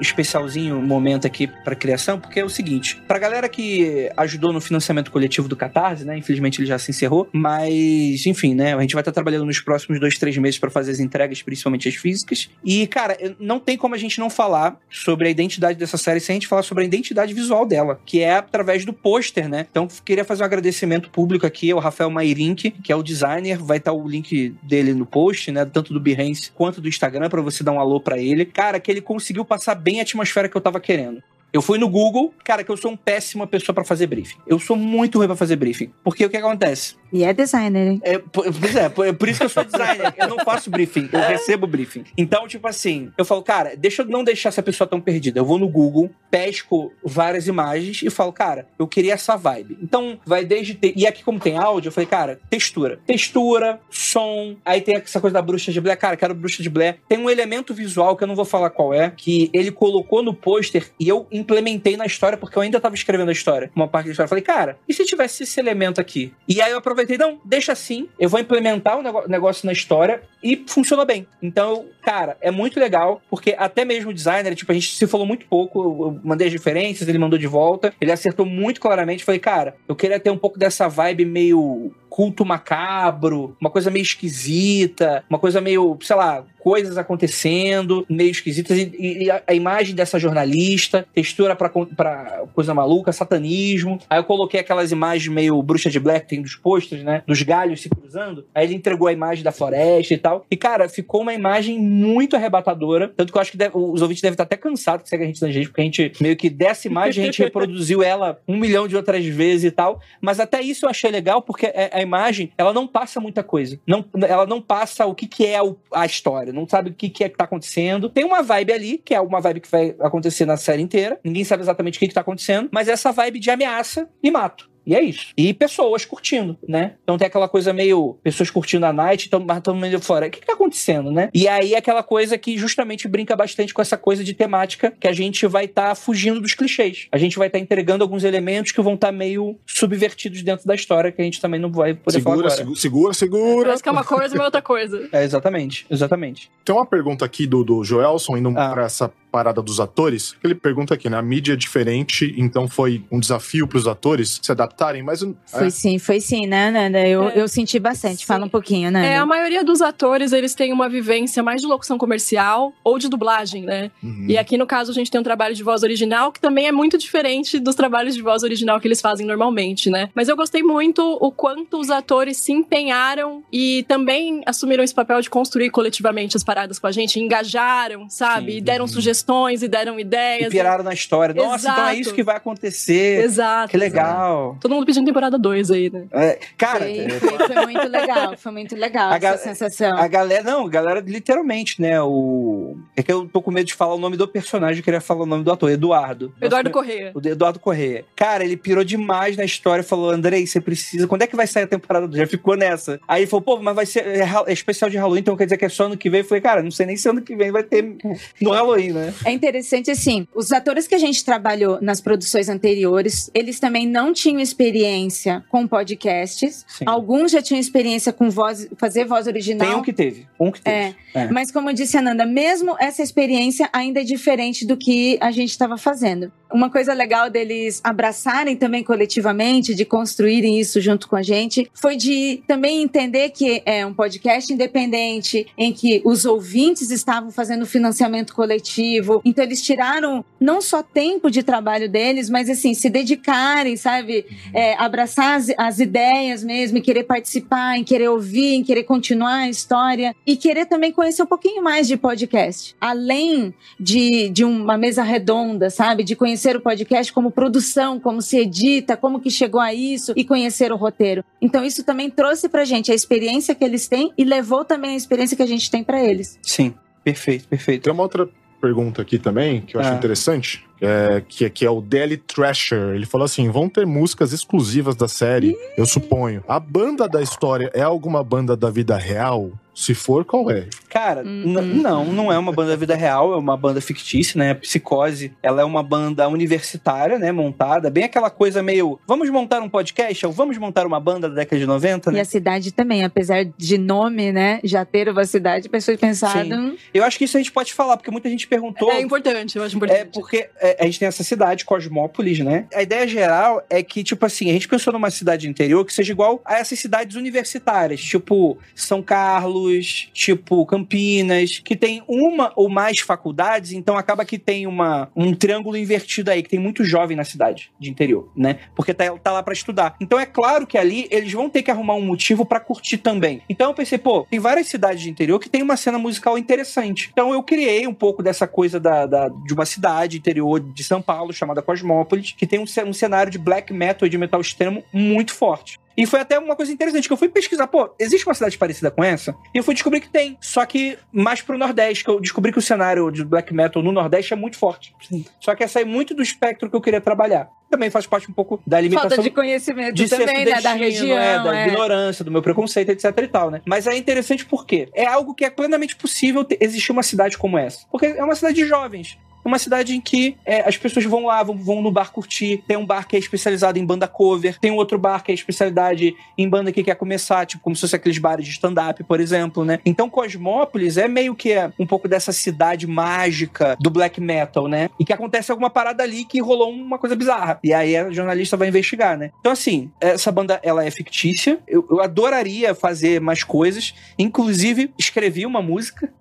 especialzinho, 0.00 0.80
momento 0.80 1.26
aqui 1.26 1.46
pra 1.46 1.74
criação, 1.74 2.18
porque 2.18 2.40
é 2.40 2.44
o 2.44 2.48
seguinte: 2.48 3.00
pra 3.06 3.18
galera 3.18 3.48
que 3.48 4.10
ajudou 4.16 4.52
no 4.52 4.60
financiamento 4.60 5.10
coletivo 5.10 5.48
do 5.48 5.56
Catarse, 5.56 6.04
né? 6.04 6.16
Infelizmente 6.16 6.60
ele 6.60 6.66
já 6.66 6.78
se 6.78 6.90
encerrou, 6.90 7.28
mas 7.32 8.26
enfim, 8.26 8.54
né? 8.54 8.74
A 8.74 8.80
gente 8.80 8.94
vai 8.94 9.00
estar 9.00 9.12
trabalhando 9.12 9.44
nos 9.44 9.60
próximos 9.60 10.00
dois, 10.00 10.18
três 10.18 10.36
meses 10.38 10.58
pra 10.58 10.70
fazer 10.70 10.92
as 10.92 11.00
entregas, 11.00 11.42
principalmente 11.42 11.88
as 11.88 11.94
físicas. 11.94 12.50
E, 12.64 12.86
cara, 12.86 13.16
não 13.38 13.58
tem 13.58 13.76
como 13.76 13.94
a 13.94 13.98
gente 13.98 14.18
não 14.18 14.30
falar 14.30 14.78
sobre 14.90 15.28
a 15.28 15.30
identidade 15.30 15.78
dessa 15.78 15.96
série 15.96 16.20
sem 16.20 16.34
a 16.34 16.36
gente 16.36 16.48
falar 16.48 16.62
sobre 16.62 16.84
a 16.84 16.86
identidade 16.86 17.32
visual 17.34 17.66
dela, 17.66 18.00
que 18.04 18.20
é 18.20 18.36
através 18.36 18.84
do 18.84 18.92
pôster, 18.92 19.48
né? 19.48 19.66
Então, 19.70 19.88
queria 20.04 20.24
fazer 20.24 20.42
um 20.42 20.46
agradecimento 20.46 21.10
público 21.10 21.46
aqui 21.46 21.70
ao 21.70 21.78
Rafael 21.78 22.10
Mairink, 22.10 22.70
que 22.70 22.92
é 22.92 22.96
o 22.96 23.02
designer, 23.02 23.58
vai 23.58 23.78
estar 23.78 23.92
o 23.92 24.08
link 24.08 24.54
dele 24.62 24.94
no 24.94 25.06
post, 25.06 25.50
né? 25.50 25.64
Tanto 25.64 25.92
do 25.92 26.00
Behance 26.00 26.50
quanto 26.54 26.80
do 26.80 26.88
Instagram, 26.88 27.28
pra 27.28 27.42
você 27.42 27.62
dar 27.62 27.72
um 27.72 27.80
alô 27.80 28.00
pra 28.00 28.18
ele. 28.18 28.44
Cara, 28.44 28.80
que 28.80 28.90
ele 28.90 29.00
conseguiu 29.00 29.44
passar 29.44 29.74
bem 29.84 30.00
a 30.00 30.02
atmosfera 30.02 30.48
que 30.48 30.56
eu 30.56 30.60
tava 30.60 30.80
querendo. 30.80 31.22
Eu 31.52 31.62
fui 31.62 31.78
no 31.78 31.88
Google, 31.88 32.34
cara, 32.42 32.64
que 32.64 32.70
eu 32.72 32.76
sou 32.76 32.90
uma 32.90 32.96
péssima 32.96 33.46
pessoa 33.46 33.72
pra 33.72 33.84
fazer 33.84 34.08
briefing. 34.08 34.38
Eu 34.44 34.58
sou 34.58 34.74
muito 34.74 35.18
ruim 35.18 35.28
pra 35.28 35.36
fazer 35.36 35.54
briefing. 35.54 35.92
Porque 36.02 36.24
o 36.24 36.30
que 36.30 36.36
acontece? 36.36 36.96
E 37.14 37.22
é 37.22 37.32
designer, 37.32 37.86
hein? 37.92 38.00
É, 38.02 38.18
po- 38.18 38.42
pois 38.42 38.74
é, 38.76 38.92
é 39.08 39.12
por 39.12 39.28
isso 39.28 39.38
que 39.38 39.44
eu 39.44 39.48
sou 39.48 39.64
designer. 39.64 40.12
Eu 40.16 40.28
não 40.28 40.38
faço 40.40 40.68
briefing, 40.68 41.08
eu 41.12 41.20
recebo 41.20 41.64
briefing. 41.66 42.04
Então, 42.18 42.48
tipo 42.48 42.66
assim, 42.66 43.12
eu 43.16 43.24
falo, 43.24 43.40
cara, 43.42 43.76
deixa 43.76 44.02
eu 44.02 44.06
não 44.06 44.24
deixar 44.24 44.48
essa 44.48 44.62
pessoa 44.62 44.88
tão 44.88 45.00
perdida. 45.00 45.38
Eu 45.38 45.44
vou 45.44 45.56
no 45.56 45.68
Google, 45.68 46.10
pesco 46.28 46.92
várias 47.04 47.46
imagens 47.46 48.02
e 48.02 48.10
falo, 48.10 48.32
cara, 48.32 48.66
eu 48.78 48.88
queria 48.88 49.14
essa 49.14 49.36
vibe. 49.36 49.78
Então, 49.80 50.18
vai 50.26 50.44
desde. 50.44 50.76
E 50.96 51.06
aqui, 51.06 51.22
como 51.22 51.38
tem 51.38 51.56
áudio, 51.56 51.88
eu 51.88 51.92
falei, 51.92 52.08
cara, 52.08 52.40
textura. 52.50 52.98
Textura, 53.06 53.78
som. 53.88 54.56
Aí 54.64 54.80
tem 54.80 54.96
essa 54.96 55.20
coisa 55.20 55.34
da 55.34 55.42
bruxa 55.42 55.70
de 55.70 55.80
Blair. 55.80 55.96
Cara, 55.98 56.16
quero 56.16 56.34
bruxa 56.34 56.62
de 56.62 56.68
Blair. 56.68 56.98
Tem 57.08 57.16
um 57.18 57.30
elemento 57.30 57.72
visual 57.72 58.16
que 58.16 58.24
eu 58.24 58.28
não 58.28 58.34
vou 58.34 58.44
falar 58.44 58.70
qual 58.70 58.92
é, 58.92 59.12
que 59.16 59.50
ele 59.52 59.70
colocou 59.70 60.20
no 60.22 60.34
pôster 60.34 60.90
e 60.98 61.08
eu 61.08 61.28
implementei 61.30 61.96
na 61.96 62.06
história, 62.06 62.36
porque 62.36 62.58
eu 62.58 62.62
ainda 62.62 62.80
tava 62.80 62.96
escrevendo 62.96 63.28
a 63.28 63.32
história. 63.32 63.70
Uma 63.76 63.86
parte 63.86 64.06
da 64.06 64.10
história. 64.10 64.26
Eu 64.26 64.30
falei, 64.30 64.42
cara, 64.42 64.78
e 64.88 64.92
se 64.92 65.04
tivesse 65.04 65.44
esse 65.44 65.60
elemento 65.60 66.00
aqui? 66.00 66.32
E 66.48 66.60
aí 66.60 66.72
eu 66.72 66.78
aproveitei, 66.78 67.03
não, 67.18 67.40
deixa 67.44 67.72
assim, 67.72 68.08
eu 68.18 68.28
vou 68.28 68.40
implementar 68.40 68.98
o 68.98 69.28
negócio 69.28 69.66
na 69.66 69.72
história 69.72 70.22
e 70.42 70.64
funcionou 70.66 71.06
bem. 71.06 71.26
Então, 71.42 71.86
cara, 72.02 72.36
é 72.40 72.50
muito 72.50 72.78
legal, 72.78 73.22
porque 73.30 73.54
até 73.58 73.84
mesmo 73.84 74.10
o 74.10 74.14
designer, 74.14 74.54
tipo, 74.54 74.70
a 74.70 74.74
gente 74.74 74.94
se 74.94 75.06
falou 75.06 75.26
muito 75.26 75.46
pouco, 75.46 75.82
eu 75.82 76.20
mandei 76.22 76.46
as 76.46 76.52
diferenças, 76.52 77.08
ele 77.08 77.18
mandou 77.18 77.38
de 77.38 77.46
volta, 77.46 77.94
ele 78.00 78.12
acertou 78.12 78.44
muito 78.44 78.80
claramente. 78.80 79.24
Falei, 79.24 79.40
cara, 79.40 79.74
eu 79.88 79.96
queria 79.96 80.20
ter 80.20 80.30
um 80.30 80.38
pouco 80.38 80.58
dessa 80.58 80.88
vibe 80.88 81.24
meio 81.24 81.92
culto 82.14 82.44
macabro, 82.44 83.56
uma 83.60 83.68
coisa 83.68 83.90
meio 83.90 84.04
esquisita, 84.04 85.24
uma 85.28 85.36
coisa 85.36 85.60
meio, 85.60 85.98
sei 86.00 86.14
lá, 86.14 86.44
coisas 86.60 86.96
acontecendo, 86.96 88.06
meio 88.08 88.30
esquisitas, 88.30 88.78
e, 88.78 89.24
e 89.24 89.30
a, 89.30 89.42
a 89.48 89.52
imagem 89.52 89.96
dessa 89.96 90.16
jornalista, 90.18 91.06
textura 91.12 91.56
pra, 91.56 91.68
pra 91.68 92.44
coisa 92.54 92.72
maluca, 92.72 93.12
satanismo. 93.12 93.98
Aí 94.08 94.18
eu 94.18 94.24
coloquei 94.24 94.60
aquelas 94.60 94.92
imagens 94.92 95.26
meio 95.34 95.60
bruxa 95.62 95.90
de 95.90 95.98
Black, 95.98 96.28
tem 96.28 96.40
dos 96.40 96.54
posters, 96.54 97.02
né? 97.02 97.22
Dos 97.26 97.42
galhos 97.42 97.82
se 97.82 97.88
cruzando. 97.90 98.46
Aí 98.54 98.64
ele 98.66 98.74
entregou 98.76 99.08
a 99.08 99.12
imagem 99.12 99.42
da 99.42 99.50
floresta 99.52 100.14
e 100.14 100.18
tal. 100.18 100.46
E, 100.48 100.56
cara, 100.56 100.88
ficou 100.88 101.20
uma 101.22 101.34
imagem 101.34 101.78
muito 101.80 102.36
arrebatadora. 102.36 103.12
Tanto 103.16 103.32
que 103.32 103.36
eu 103.36 103.42
acho 103.42 103.50
que 103.50 103.56
deve- 103.58 103.76
os 103.76 104.00
ouvintes 104.00 104.22
devem 104.22 104.34
estar 104.34 104.44
até 104.44 104.56
cansados 104.56 105.02
que 105.02 105.08
segue 105.10 105.24
a 105.24 105.26
gente 105.26 105.42
na 105.42 105.50
gente, 105.50 105.66
porque 105.66 105.80
a 105.80 105.84
gente 105.84 106.12
meio 106.20 106.36
que 106.36 106.48
dessa 106.48 106.86
imagem 106.86 107.24
a 107.24 107.26
gente 107.26 107.42
reproduziu 107.44 108.02
ela 108.04 108.38
um 108.46 108.56
milhão 108.56 108.86
de 108.86 108.94
outras 108.96 109.26
vezes 109.26 109.64
e 109.64 109.70
tal. 109.72 110.00
Mas 110.20 110.38
até 110.38 110.60
isso 110.62 110.86
eu 110.86 110.90
achei 110.90 111.10
legal, 111.10 111.42
porque 111.42 111.66
a, 111.66 111.98
a 111.98 112.02
imagem, 112.04 112.52
ela 112.56 112.72
não 112.72 112.86
passa 112.86 113.20
muita 113.20 113.42
coisa. 113.42 113.78
Não, 113.86 114.04
ela 114.26 114.46
não 114.46 114.60
passa 114.60 115.06
o 115.06 115.14
que, 115.14 115.26
que 115.26 115.46
é 115.46 115.58
a 115.92 116.06
história. 116.06 116.52
Não 116.52 116.68
sabe 116.68 116.90
o 116.90 116.94
que, 116.94 117.08
que 117.08 117.24
é 117.24 117.28
que 117.28 117.36
tá 117.36 117.44
acontecendo. 117.44 118.08
Tem 118.08 118.24
uma 118.24 118.42
vibe 118.42 118.72
ali, 118.72 118.98
que 118.98 119.14
é 119.14 119.20
uma 119.20 119.40
vibe 119.40 119.60
que 119.60 119.70
vai 119.70 119.94
acontecer 120.00 120.44
na 120.44 120.56
série 120.56 120.82
inteira. 120.82 121.18
Ninguém 121.24 121.44
sabe 121.44 121.62
exatamente 121.62 121.96
o 121.96 122.00
que, 122.00 122.08
que 122.08 122.14
tá 122.14 122.20
acontecendo. 122.20 122.68
Mas 122.72 122.88
essa 122.88 123.12
vibe 123.12 123.38
de 123.38 123.50
ameaça 123.50 124.08
e 124.22 124.30
mato. 124.30 124.73
E 124.86 124.94
é 124.94 125.02
isso. 125.02 125.26
E 125.36 125.52
pessoas 125.54 126.04
curtindo, 126.04 126.56
né? 126.68 126.94
Então 127.02 127.16
tem 127.18 127.26
aquela 127.26 127.48
coisa 127.48 127.72
meio. 127.72 128.16
Pessoas 128.22 128.50
curtindo 128.50 128.84
a 128.86 128.92
night, 128.92 129.26
então 129.26 129.40
matando 129.40 129.78
meio 129.78 130.00
fora. 130.00 130.26
O 130.26 130.30
que, 130.30 130.40
que 130.40 130.46
tá 130.46 130.52
acontecendo, 130.54 131.10
né? 131.10 131.30
E 131.32 131.48
aí 131.48 131.74
é 131.74 131.78
aquela 131.78 132.02
coisa 132.02 132.36
que 132.38 132.56
justamente 132.58 133.08
brinca 133.08 133.34
bastante 133.36 133.72
com 133.72 133.80
essa 133.82 133.96
coisa 133.96 134.22
de 134.24 134.34
temática 134.34 134.92
que 134.98 135.08
a 135.08 135.12
gente 135.12 135.46
vai 135.46 135.64
estar 135.66 135.94
fugindo 135.94 136.40
dos 136.40 136.54
clichês. 136.54 137.06
A 137.12 137.18
gente 137.18 137.38
vai 137.38 137.46
estar 137.48 137.58
entregando 137.58 138.04
alguns 138.04 138.24
elementos 138.24 138.72
que 138.72 138.80
vão 138.80 138.94
estar 138.94 139.12
meio 139.12 139.56
subvertidos 139.66 140.42
dentro 140.42 140.66
da 140.66 140.74
história, 140.74 141.10
que 141.12 141.20
a 141.20 141.24
gente 141.24 141.40
também 141.40 141.60
não 141.60 141.70
vai 141.70 141.94
poder 141.94 142.20
falar 142.20 142.36
Segura, 142.36 142.46
agora. 142.52 142.56
segura, 142.76 142.78
segura, 142.80 143.14
segura. 143.14 143.64
Parece 143.66 143.82
que 143.82 143.88
é 143.88 143.92
uma 143.92 144.04
coisa, 144.04 144.28
mas 144.34 144.40
é 144.40 144.44
outra 144.44 144.62
coisa. 144.62 145.08
É, 145.14 145.22
exatamente, 145.22 145.86
exatamente. 145.90 146.50
Tem 146.64 146.74
uma 146.74 146.84
pergunta 146.86 147.24
aqui 147.24 147.46
do, 147.46 147.62
do 147.62 147.84
Joelson, 147.84 148.36
indo 148.36 148.48
Ah. 148.56 148.70
pra 148.70 148.84
essa 148.84 149.12
parada 149.34 149.60
dos 149.60 149.80
atores. 149.80 150.36
Ele 150.44 150.54
pergunta 150.54 150.94
aqui, 150.94 151.10
né? 151.10 151.16
A 151.18 151.22
mídia 151.22 151.54
é 151.54 151.56
diferente, 151.56 152.32
então 152.38 152.68
foi 152.68 153.02
um 153.10 153.18
desafio 153.18 153.66
pros 153.66 153.88
atores 153.88 154.38
se 154.40 154.52
adaptarem, 154.52 155.02
mas... 155.02 155.22
eu- 155.22 155.36
Foi 155.44 155.66
é, 155.66 155.70
sim, 155.70 155.98
foi 155.98 156.20
sim, 156.20 156.46
né, 156.46 156.70
Nanda? 156.70 157.04
Eu, 157.04 157.28
É. 157.30 157.40
eu 157.40 157.48
senti 157.48 157.80
bastante. 157.80 158.18
Sim. 158.20 158.26
Fala 158.26 158.44
um 158.46 158.48
pouquinho, 158.48 158.92
Nanda. 158.92 159.04
É, 159.04 159.16
a 159.16 159.26
maioria 159.26 159.64
dos 159.64 159.82
atores, 159.82 160.32
eles 160.32 160.54
têm 160.54 160.72
uma 160.72 160.88
vivência 160.88 161.42
mais 161.42 161.60
de 161.60 161.66
locução 161.66 161.98
comercial 161.98 162.72
ou 162.84 162.96
de 162.96 163.08
dublagem, 163.08 163.64
né? 163.64 163.90
uhum. 164.00 164.26
E 164.28 164.38
aqui, 164.38 164.56
no 164.56 164.68
caso, 164.68 164.92
a 164.92 164.94
gente 164.94 165.10
tem 165.10 165.20
um 165.20 165.24
trabalho 165.24 165.52
de 165.52 165.64
voz 165.64 165.82
original 165.82 166.30
que 166.30 166.38
também 166.38 166.68
é 166.68 166.72
muito 166.72 166.96
diferente 166.96 167.58
dos 167.58 167.74
trabalhos 167.74 168.14
de 168.14 168.22
voz 168.22 168.44
original 168.44 168.78
que 168.78 168.86
eles 168.86 169.00
fazem 169.00 169.26
normalmente, 169.26 169.90
né? 169.90 170.10
Mas 170.14 170.28
eu 170.28 170.36
gostei 170.36 170.62
muito 170.62 171.02
o 171.20 171.32
quanto 171.32 171.80
os 171.80 171.90
atores 171.90 172.36
se 172.36 172.52
empenharam 172.52 173.42
e 173.52 173.84
também 173.88 174.42
assumiram 174.46 174.84
esse 174.84 174.94
papel 174.94 175.20
de 175.20 175.28
construir 175.28 175.70
coletivamente 175.70 176.36
as 176.36 176.44
paradas 176.44 176.78
com 176.78 176.86
a 176.86 176.92
gente, 176.92 177.18
engajaram, 177.18 178.08
sabe? 178.08 178.52
Sim, 178.52 178.58
e 178.58 178.60
deram 178.60 178.84
uhum. 178.84 178.88
sugestões 178.88 179.23
e 179.62 179.68
deram 179.68 179.98
E 179.98 180.02
ideias. 180.02 180.48
piraram 180.50 180.84
na 180.84 180.92
história. 180.92 181.34
Nossa, 181.34 181.68
então 181.70 181.88
é 181.88 181.94
isso 181.96 182.14
que 182.14 182.22
vai 182.22 182.36
acontecer. 182.36 183.24
Exato. 183.24 183.70
Que 183.70 183.76
legal. 183.76 184.56
Todo 184.60 184.74
mundo 184.74 184.86
pedindo 184.86 185.06
temporada 185.06 185.38
2 185.38 185.70
aí, 185.70 185.90
né? 185.90 186.04
É, 186.12 186.38
cara, 186.56 186.80
Foi, 186.80 186.98
é, 186.98 187.08
foi, 187.10 187.38
foi 187.38 187.66
muito 187.66 187.88
legal, 187.88 188.36
foi 188.36 188.52
muito 188.52 188.76
legal 188.76 189.12
A 189.12 189.16
essa 189.16 189.38
sensação. 189.38 189.96
A 189.96 190.06
galera, 190.08 190.42
não, 190.42 190.66
a 190.66 190.68
galera 190.68 191.00
literalmente, 191.04 191.80
né? 191.80 192.00
O. 192.02 192.76
É 192.96 193.02
que 193.02 193.12
eu 193.12 193.26
tô 193.26 193.40
com 193.42 193.50
medo 193.50 193.66
de 193.66 193.74
falar 193.74 193.94
o 193.94 193.98
nome 193.98 194.16
do 194.16 194.26
personagem, 194.28 194.78
eu 194.78 194.84
queria 194.84 195.00
falar 195.00 195.22
o 195.22 195.26
nome 195.26 195.44
do 195.44 195.50
ator, 195.52 195.70
Eduardo. 195.70 196.32
Eduardo 196.40 196.70
Corrêa. 196.70 197.12
O 197.14 197.26
Eduardo 197.26 197.58
Corrêa. 197.58 198.04
Cara, 198.14 198.44
ele 198.44 198.56
pirou 198.56 198.84
demais 198.84 199.36
na 199.36 199.44
história, 199.44 199.82
falou: 199.82 200.10
Andrei, 200.10 200.46
você 200.46 200.60
precisa. 200.60 201.06
Quando 201.06 201.22
é 201.22 201.26
que 201.26 201.36
vai 201.36 201.46
sair 201.46 201.64
a 201.64 201.66
temporada? 201.68 202.06
do- 202.08 202.16
Já 202.16 202.26
ficou 202.26 202.56
nessa. 202.56 203.00
Aí 203.08 203.22
ele 203.22 203.26
falou: 203.30 203.42
pô, 203.42 203.56
mas 203.58 203.74
vai 203.74 203.86
ser 203.86 204.06
é, 204.06 204.20
é 204.46 204.52
especial 204.52 204.90
de 204.90 204.96
Halloween, 204.96 205.20
então 205.20 205.36
quer 205.36 205.44
dizer 205.44 205.56
que 205.56 205.64
é 205.64 205.68
só 205.68 205.84
ano 205.86 205.96
que 205.96 206.10
vem? 206.10 206.20
Eu 206.20 206.26
falei: 206.26 206.40
cara, 206.42 206.62
não 206.62 206.70
sei 206.70 206.86
nem 206.86 206.96
se 206.96 207.08
ano 207.08 207.22
que 207.22 207.34
vem 207.36 207.50
vai 207.50 207.62
ter 207.62 207.96
no 208.40 208.50
Halloween, 208.50 208.92
né? 208.92 209.13
É 209.24 209.32
interessante 209.32 209.90
assim, 209.90 210.26
os 210.34 210.52
atores 210.52 210.86
que 210.86 210.94
a 210.94 210.98
gente 210.98 211.24
trabalhou 211.24 211.78
nas 211.80 212.00
produções 212.00 212.48
anteriores, 212.48 213.30
eles 213.34 213.60
também 213.60 213.86
não 213.86 214.12
tinham 214.12 214.40
experiência 214.40 215.44
com 215.48 215.66
podcasts. 215.66 216.64
Sim. 216.68 216.84
Alguns 216.86 217.32
já 217.32 217.42
tinham 217.42 217.60
experiência 217.60 218.12
com 218.12 218.30
voz, 218.30 218.68
fazer 218.76 219.04
voz 219.04 219.26
original. 219.26 219.68
Tem 219.68 219.76
um 219.76 219.82
que 219.82 219.92
teve. 219.92 220.26
Um 220.38 220.50
que 220.50 220.60
teve. 220.60 220.76
É, 220.76 220.94
É. 221.14 221.30
mas 221.30 221.50
como 221.50 221.72
disse 221.72 221.96
a 221.96 222.02
Nanda, 222.02 222.26
mesmo 222.26 222.76
essa 222.80 223.02
experiência 223.02 223.68
ainda 223.72 224.00
é 224.00 224.04
diferente 224.04 224.66
do 224.66 224.76
que 224.76 225.18
a 225.20 225.30
gente 225.30 225.50
estava 225.50 225.76
fazendo. 225.76 226.32
Uma 226.54 226.70
coisa 226.70 226.94
legal 226.94 227.28
deles 227.28 227.80
abraçarem 227.82 228.54
também 228.54 228.84
coletivamente, 228.84 229.74
de 229.74 229.84
construírem 229.84 230.60
isso 230.60 230.80
junto 230.80 231.08
com 231.08 231.16
a 231.16 231.22
gente, 231.22 231.68
foi 231.74 231.96
de 231.96 232.44
também 232.46 232.80
entender 232.80 233.30
que 233.30 233.60
é 233.66 233.84
um 233.84 233.92
podcast 233.92 234.52
independente, 234.52 235.48
em 235.58 235.72
que 235.72 236.00
os 236.04 236.24
ouvintes 236.24 236.92
estavam 236.92 237.32
fazendo 237.32 237.66
financiamento 237.66 238.32
coletivo. 238.32 239.20
Então 239.24 239.42
eles 239.42 239.62
tiraram 239.62 240.24
não 240.38 240.60
só 240.60 240.80
tempo 240.80 241.28
de 241.28 241.42
trabalho 241.42 241.88
deles, 241.88 242.30
mas 242.30 242.48
assim, 242.48 242.72
se 242.72 242.88
dedicarem, 242.88 243.76
sabe? 243.76 244.24
É, 244.52 244.74
abraçar 244.74 245.36
as, 245.36 245.48
as 245.58 245.80
ideias 245.80 246.44
mesmo, 246.44 246.78
e 246.78 246.80
querer 246.80 247.02
participar, 247.02 247.76
em 247.76 247.82
querer 247.82 248.10
ouvir, 248.10 248.54
em 248.54 248.62
querer 248.62 248.84
continuar 248.84 249.38
a 249.38 249.50
história 249.50 250.14
e 250.24 250.36
querer 250.36 250.66
também 250.66 250.92
conhecer 250.92 251.24
um 251.24 251.26
pouquinho 251.26 251.64
mais 251.64 251.88
de 251.88 251.96
podcast. 251.96 252.76
Além 252.80 253.52
de, 253.80 254.28
de 254.28 254.44
uma 254.44 254.78
mesa 254.78 255.02
redonda, 255.02 255.68
sabe? 255.68 256.04
De 256.04 256.14
conhecer 256.14 256.43
o 256.56 256.60
podcast 256.60 257.12
como 257.12 257.30
produção, 257.30 257.98
como 257.98 258.20
se 258.20 258.38
edita, 258.38 258.96
como 258.96 259.20
que 259.20 259.30
chegou 259.30 259.60
a 259.60 259.72
isso 259.72 260.12
e 260.16 260.24
conhecer 260.24 260.70
o 260.72 260.76
roteiro. 260.76 261.24
Então 261.40 261.64
isso 261.64 261.82
também 261.84 262.10
trouxe 262.10 262.48
pra 262.48 262.64
gente 262.64 262.92
a 262.92 262.94
experiência 262.94 263.54
que 263.54 263.64
eles 263.64 263.88
têm 263.88 264.12
e 264.18 264.24
levou 264.24 264.64
também 264.64 264.90
a 264.92 264.96
experiência 264.96 265.36
que 265.36 265.42
a 265.42 265.46
gente 265.46 265.70
tem 265.70 265.82
pra 265.82 266.02
eles. 266.04 266.38
Sim, 266.42 266.74
perfeito, 267.02 267.48
perfeito. 267.48 267.82
Tem 267.84 267.92
uma 267.92 268.02
outra 268.02 268.28
pergunta 268.60 269.02
aqui 269.02 269.18
também 269.18 269.60
que 269.60 269.76
eu 269.76 269.80
acho 269.80 269.90
Ah. 269.90 269.94
interessante, 269.94 270.64
é, 270.80 271.22
que, 271.28 271.44
é- 271.44 271.50
que 271.50 271.66
é 271.66 271.70
o 271.70 271.80
Daily 271.82 272.16
Thrasher. 272.16 272.94
Ele 272.94 273.04
falou 273.06 273.24
assim: 273.26 273.50
vão 273.50 273.68
ter 273.68 273.86
músicas 273.86 274.32
exclusivas 274.32 274.96
da 274.96 275.06
série, 275.08 275.54
eu 275.76 275.84
suponho. 275.86 276.42
A 276.48 276.58
banda 276.58 277.06
da 277.08 277.20
história 277.22 277.70
é 277.74 277.82
alguma 277.82 278.22
banda 278.24 278.56
da 278.56 278.70
vida 278.70 278.96
real? 278.96 279.52
Se 279.74 279.94
for, 279.94 280.24
qual 280.24 280.50
é? 280.50 280.66
Cara, 280.88 281.22
Uhum. 281.22 281.42
n- 281.58 281.82
não, 281.82 282.04
não 282.04 282.32
é 282.32 282.38
uma 282.38 282.52
banda 282.52 282.70
da 282.70 282.76
vida 282.76 282.94
real, 282.94 283.32
é 283.32 283.36
uma 283.36 283.56
banda 283.56 283.80
fictícia, 283.80 284.38
né? 284.38 284.50
A 284.52 284.54
Psicose, 284.54 285.32
ela 285.42 285.60
é 285.62 285.64
uma 285.64 285.82
banda 285.82 286.28
universitária, 286.28 287.18
né? 287.18 287.32
Montada, 287.32 287.90
bem 287.90 288.04
aquela 288.04 288.30
coisa 288.30 288.62
meio, 288.62 288.98
vamos 289.06 289.28
montar 289.30 289.60
um 289.60 289.68
podcast 289.68 290.24
ou 290.26 290.32
vamos 290.32 290.56
montar 290.58 290.86
uma 290.86 291.00
banda 291.00 291.28
da 291.28 291.34
década 291.36 291.58
de 291.58 291.66
90, 291.66 292.10
E 292.10 292.14
né? 292.14 292.20
a 292.20 292.24
cidade 292.24 292.72
também, 292.72 293.04
apesar 293.04 293.44
de 293.44 293.78
nome, 293.78 294.30
né, 294.32 294.60
já 294.62 294.84
ter 294.84 295.08
uma 295.08 295.24
cidade, 295.24 295.68
pessoas 295.68 295.96
pensaram, 295.98 296.42
Sim. 296.44 296.54
"Hum, 296.54 296.76
Eu 296.92 297.02
acho 297.04 297.18
que 297.18 297.24
isso 297.24 297.36
a 297.36 297.40
gente 297.40 297.50
pode 297.52 297.72
falar, 297.74 297.96
porque 297.96 298.10
muita 298.10 298.28
gente 298.28 298.46
perguntou. 298.46 298.90
É 298.92 299.00
importante, 299.00 299.56
eu 299.56 299.64
acho 299.64 299.76
importante. 299.76 300.00
É 300.00 300.04
porque 300.04 300.48
é, 300.60 300.76
a 300.80 300.84
gente 300.84 300.98
tem 301.00 301.08
essa 301.08 301.24
cidade, 301.24 301.64
Cosmópolis, 301.64 302.38
né? 302.40 302.66
A 302.72 302.82
ideia 302.82 303.06
geral 303.08 303.64
é 303.68 303.82
que, 303.82 304.04
tipo 304.04 304.24
assim, 304.24 304.48
a 304.50 304.52
gente 304.52 304.68
pensou 304.68 304.92
numa 304.92 305.10
cidade 305.10 305.48
interior 305.48 305.84
que 305.84 305.92
seja 305.92 306.12
igual 306.12 306.40
a 306.44 306.54
essas 306.58 306.78
cidades 306.78 307.16
universitárias, 307.16 308.00
tipo 308.00 308.56
São 308.74 309.02
Carlos, 309.02 309.63
tipo 310.12 310.64
Campinas, 310.66 311.58
que 311.64 311.76
tem 311.76 312.02
uma 312.08 312.52
ou 312.56 312.68
mais 312.68 313.00
faculdades, 313.00 313.72
então 313.72 313.96
acaba 313.96 314.24
que 314.24 314.38
tem 314.38 314.66
uma, 314.66 315.10
um 315.16 315.34
triângulo 315.34 315.76
invertido 315.76 316.30
aí, 316.30 316.42
que 316.42 316.48
tem 316.48 316.58
muito 316.58 316.84
jovem 316.84 317.16
na 317.16 317.24
cidade 317.24 317.70
de 317.78 317.90
interior, 317.90 318.30
né? 318.36 318.58
Porque 318.76 318.92
tá, 318.94 319.04
tá 319.18 319.32
lá 319.32 319.42
pra 319.42 319.52
estudar. 319.52 319.96
Então 320.00 320.18
é 320.18 320.26
claro 320.26 320.66
que 320.66 320.76
ali 320.78 321.06
eles 321.10 321.32
vão 321.32 321.48
ter 321.50 321.62
que 321.62 321.70
arrumar 321.70 321.94
um 321.94 322.04
motivo 322.04 322.44
pra 322.44 322.60
curtir 322.60 322.98
também. 322.98 323.40
Então 323.48 323.68
eu 323.70 323.74
pensei, 323.74 323.98
pô, 323.98 324.26
tem 324.30 324.38
várias 324.38 324.66
cidades 324.68 325.02
de 325.02 325.10
interior 325.10 325.38
que 325.38 325.48
tem 325.48 325.62
uma 325.62 325.76
cena 325.76 325.98
musical 325.98 326.36
interessante. 326.38 327.08
Então 327.12 327.32
eu 327.32 327.42
criei 327.42 327.86
um 327.86 327.94
pouco 327.94 328.22
dessa 328.22 328.46
coisa 328.46 328.78
da, 328.80 329.06
da- 329.06 329.28
de 329.28 329.54
uma 329.54 329.64
cidade 329.66 330.16
interior 330.18 330.60
de 330.60 330.84
São 330.84 331.00
Paulo, 331.00 331.32
chamada 331.32 331.62
Cosmópolis, 331.62 332.32
que 332.36 332.46
tem 332.46 332.58
um, 332.58 332.64
um 332.86 332.92
cenário 332.92 333.30
de 333.30 333.38
black 333.38 333.72
metal 333.72 334.06
e 334.06 334.10
de 334.10 334.18
metal 334.18 334.40
extremo 334.40 334.82
muito 334.92 335.32
forte. 335.34 335.78
E 335.96 336.06
foi 336.06 336.20
até 336.20 336.38
uma 336.38 336.56
coisa 336.56 336.72
interessante, 336.72 337.06
que 337.06 337.12
eu 337.12 337.16
fui 337.16 337.28
pesquisar, 337.28 337.66
pô, 337.66 337.90
existe 337.98 338.26
uma 338.26 338.34
cidade 338.34 338.58
parecida 338.58 338.90
com 338.90 339.02
essa? 339.02 339.34
E 339.54 339.58
eu 339.58 339.62
fui 339.62 339.74
descobrir 339.74 340.00
que 340.00 340.08
tem, 340.08 340.36
só 340.40 340.64
que 340.66 340.98
mais 341.12 341.40
pro 341.40 341.56
Nordeste, 341.56 342.04
que 342.04 342.10
eu 342.10 342.20
descobri 342.20 342.52
que 342.52 342.58
o 342.58 342.62
cenário 342.62 343.10
de 343.10 343.24
black 343.24 343.54
metal 343.54 343.82
no 343.82 343.92
Nordeste 343.92 344.32
é 344.32 344.36
muito 344.36 344.58
forte. 344.58 344.94
Só 345.40 345.54
que 345.54 345.62
essa 345.62 345.80
é 345.80 345.84
muito 345.84 346.14
do 346.14 346.22
espectro 346.22 346.68
que 346.68 346.76
eu 346.76 346.80
queria 346.80 347.00
trabalhar. 347.00 347.48
Também 347.70 347.90
faz 347.90 348.06
parte 348.06 348.30
um 348.30 348.34
pouco 348.34 348.62
da 348.66 348.80
limitação 348.80 349.10
falta 349.10 349.22
de 349.22 349.30
conhecimento 349.30 349.94
de 349.94 350.08
também, 350.08 350.44
né, 350.44 350.60
da 350.60 350.72
sudestino, 350.72 350.78
região. 350.78 351.18
é, 351.18 351.42
da 351.42 351.58
é. 351.58 351.66
ignorância, 351.68 352.24
do 352.24 352.30
meu 352.30 352.42
preconceito, 352.42 352.90
etc 352.90 353.04
e 353.18 353.28
tal, 353.28 353.50
né? 353.50 353.62
Mas 353.64 353.86
é 353.86 353.96
interessante 353.96 354.44
porque 354.46 354.88
é 354.94 355.06
algo 355.06 355.34
que 355.34 355.44
é 355.44 355.50
plenamente 355.50 355.96
possível 355.96 356.46
existir 356.60 356.92
uma 356.92 357.02
cidade 357.02 357.36
como 357.36 357.58
essa. 357.58 357.86
Porque 357.90 358.06
é 358.06 358.22
uma 358.22 358.34
cidade 358.34 358.54
de 358.54 358.66
jovens. 358.66 359.18
Uma 359.44 359.58
cidade 359.58 359.94
em 359.94 360.00
que 360.00 360.36
é, 360.44 360.66
as 360.66 360.76
pessoas 360.76 361.04
vão 361.04 361.26
lá, 361.26 361.42
vão, 361.42 361.56
vão 361.56 361.82
no 361.82 361.90
bar 361.90 362.10
curtir. 362.10 362.64
Tem 362.66 362.76
um 362.76 362.86
bar 362.86 363.06
que 363.06 363.16
é 363.16 363.18
especializado 363.18 363.78
em 363.78 363.84
banda 363.84 364.08
cover. 364.08 364.58
Tem 364.58 364.70
outro 364.70 364.98
bar 364.98 365.22
que 365.22 365.30
é 365.30 365.34
especialidade 365.34 366.16
em 366.36 366.48
banda 366.48 366.72
que 366.72 366.82
quer 366.82 366.94
começar, 366.94 367.46
tipo, 367.46 367.62
como 367.62 367.76
se 367.76 367.80
fosse 367.82 367.96
aqueles 367.96 368.18
bares 368.18 368.46
de 368.46 368.52
stand-up, 368.52 369.02
por 369.04 369.20
exemplo, 369.20 369.64
né? 369.64 369.78
Então, 369.84 370.08
Cosmópolis 370.08 370.96
é 370.96 371.08
meio 371.08 371.34
que 371.34 371.52
é, 371.52 371.72
um 371.78 371.86
pouco 371.86 372.08
dessa 372.08 372.32
cidade 372.32 372.86
mágica 372.86 373.76
do 373.80 373.90
black 373.90 374.20
metal, 374.20 374.68
né? 374.68 374.88
E 374.98 375.04
que 375.04 375.12
acontece 375.12 375.50
alguma 375.50 375.70
parada 375.70 376.02
ali 376.02 376.24
que 376.24 376.40
rolou 376.40 376.70
uma 376.70 376.98
coisa 376.98 377.14
bizarra. 377.14 377.58
E 377.62 377.72
aí 377.72 377.96
a 377.96 378.10
jornalista 378.10 378.56
vai 378.56 378.68
investigar, 378.68 379.18
né? 379.18 379.30
Então, 379.40 379.52
assim, 379.52 379.90
essa 380.00 380.32
banda, 380.32 380.60
ela 380.62 380.84
é 380.84 380.90
fictícia. 380.90 381.58
Eu, 381.66 381.86
eu 381.90 382.00
adoraria 382.00 382.74
fazer 382.74 383.20
mais 383.20 383.42
coisas. 383.42 383.94
Inclusive, 384.18 384.90
escrevi 384.98 385.44
uma 385.44 385.60
música. 385.60 386.12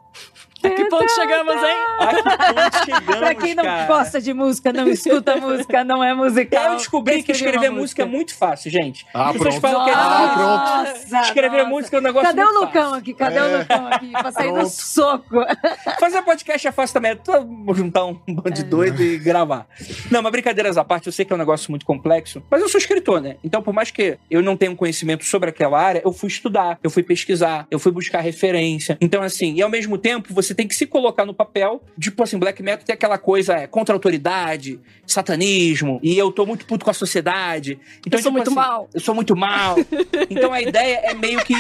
A 0.64 0.70
que 0.70 0.86
ponto 0.86 1.12
chegamos, 1.12 1.56
hein? 1.56 1.78
A 2.00 2.08
que 2.08 2.24
ponto 2.24 2.86
chegamos, 2.86 3.16
Pra 3.18 3.36
quem 3.36 3.56
não 3.56 3.64
cara? 3.64 3.86
gosta 3.86 4.22
de 4.22 4.34
música, 4.34 4.72
não 4.74 4.88
escuta 4.88 5.36
música, 5.38 5.84
não 5.84 6.04
é 6.04 6.14
musical. 6.14 6.72
Eu 6.72 6.76
descobri 6.78 7.22
que 7.24 7.32
escrever 7.32 7.70
música 7.70 8.04
é 8.04 8.06
muito 8.06 8.34
fácil, 8.36 8.72
gente. 8.72 9.06
Ah, 9.14 9.34
pronto. 9.34 9.60
falam 9.60 9.84
que 9.86 9.90
é 9.90 9.94
Ah. 9.94 10.84
Nossa, 11.10 11.22
Escrever 11.28 11.58
nossa. 11.60 11.70
música 11.70 11.98
é 11.98 12.00
um 12.00 12.04
negócio 12.04 12.28
Cadê 12.30 12.44
o 12.44 12.52
Lucão 12.60 12.72
fácil. 12.84 12.96
aqui? 12.96 13.14
Cadê 13.14 13.38
É. 13.38 13.44
o 13.44 13.58
Lucão 13.60 13.88
aqui? 13.88 14.12
Pra 14.12 14.32
sair 14.32 14.48
do 14.48 14.54
Pronto. 14.54 14.70
soco. 14.70 15.36
Fazer 16.00 16.22
podcast 16.22 16.68
é 16.68 16.72
fácil 16.72 16.94
também. 16.94 17.12
É 17.12 17.74
juntar 17.74 18.06
um 18.06 18.14
bando 18.28 18.52
de 18.52 18.64
doido 18.64 19.02
e 19.02 19.18
gravar. 19.18 19.68
Não, 20.12 20.22
mas 20.22 20.32
brincadeiras 20.32 20.78
à 20.78 20.84
parte, 20.84 21.08
eu 21.08 21.14
sei 21.14 21.26
que 21.26 21.34
é 21.34 21.36
um 21.36 21.40
negócio 21.40 21.72
muito 21.72 21.86
complexo, 21.86 22.42
mas 22.50 22.62
eu 22.62 22.70
sou 22.70 22.78
escritor, 22.78 23.22
né? 23.22 23.36
Então, 23.44 23.62
por 23.62 23.74
mais 23.74 23.92
que 23.92 24.18
eu 24.30 24.42
não 24.42 24.56
tenha 24.56 24.72
um 24.72 24.76
conhecimento 24.76 25.24
sobre 25.26 25.50
aquela 25.50 25.80
área, 25.80 26.02
eu 26.04 26.12
fui 26.14 26.28
estudar, 26.30 26.78
eu 26.84 26.90
fui 26.90 27.04
pesquisar, 27.04 27.68
eu 27.70 27.80
fui 27.80 27.92
buscar 27.92 28.20
referência. 28.22 28.98
Então, 29.02 29.22
assim, 29.22 29.54
e 29.56 29.62
ao 29.62 29.70
mesmo 29.70 29.98
tempo, 29.98 30.34
você 30.34 30.53
tem 30.54 30.68
que 30.68 30.76
se 30.76 30.86
colocar 30.86 31.26
no 31.26 31.34
papel, 31.34 31.82
tipo 32.00 32.22
assim, 32.24 32.38
black 32.38 32.62
metal 32.62 32.86
tem 32.86 32.94
aquela 32.94 33.18
coisa 33.18 33.54
é, 33.56 33.68
contra 33.68 33.94
a 33.94 33.96
autoridade, 33.96 34.80
satanismo, 35.06 36.00
e 36.04 36.18
eu 36.18 36.32
tô 36.32 36.46
muito 36.46 36.66
puto 36.66 36.86
com 36.86 36.92
a 36.92 36.94
sociedade. 36.94 37.80
Então, 38.06 38.20
Eu 38.20 38.24
sou 38.24 38.32
tipo 38.32 38.38
muito 38.38 38.48
assim, 38.48 38.56
mal. 38.56 38.90
Eu 38.94 39.00
sou 39.00 39.16
muito 39.16 39.36
mal. 39.36 39.76
então 40.30 40.54
a 40.54 40.62
ideia 40.62 41.02
é 41.04 41.14
meio 41.14 41.44
que 41.44 41.56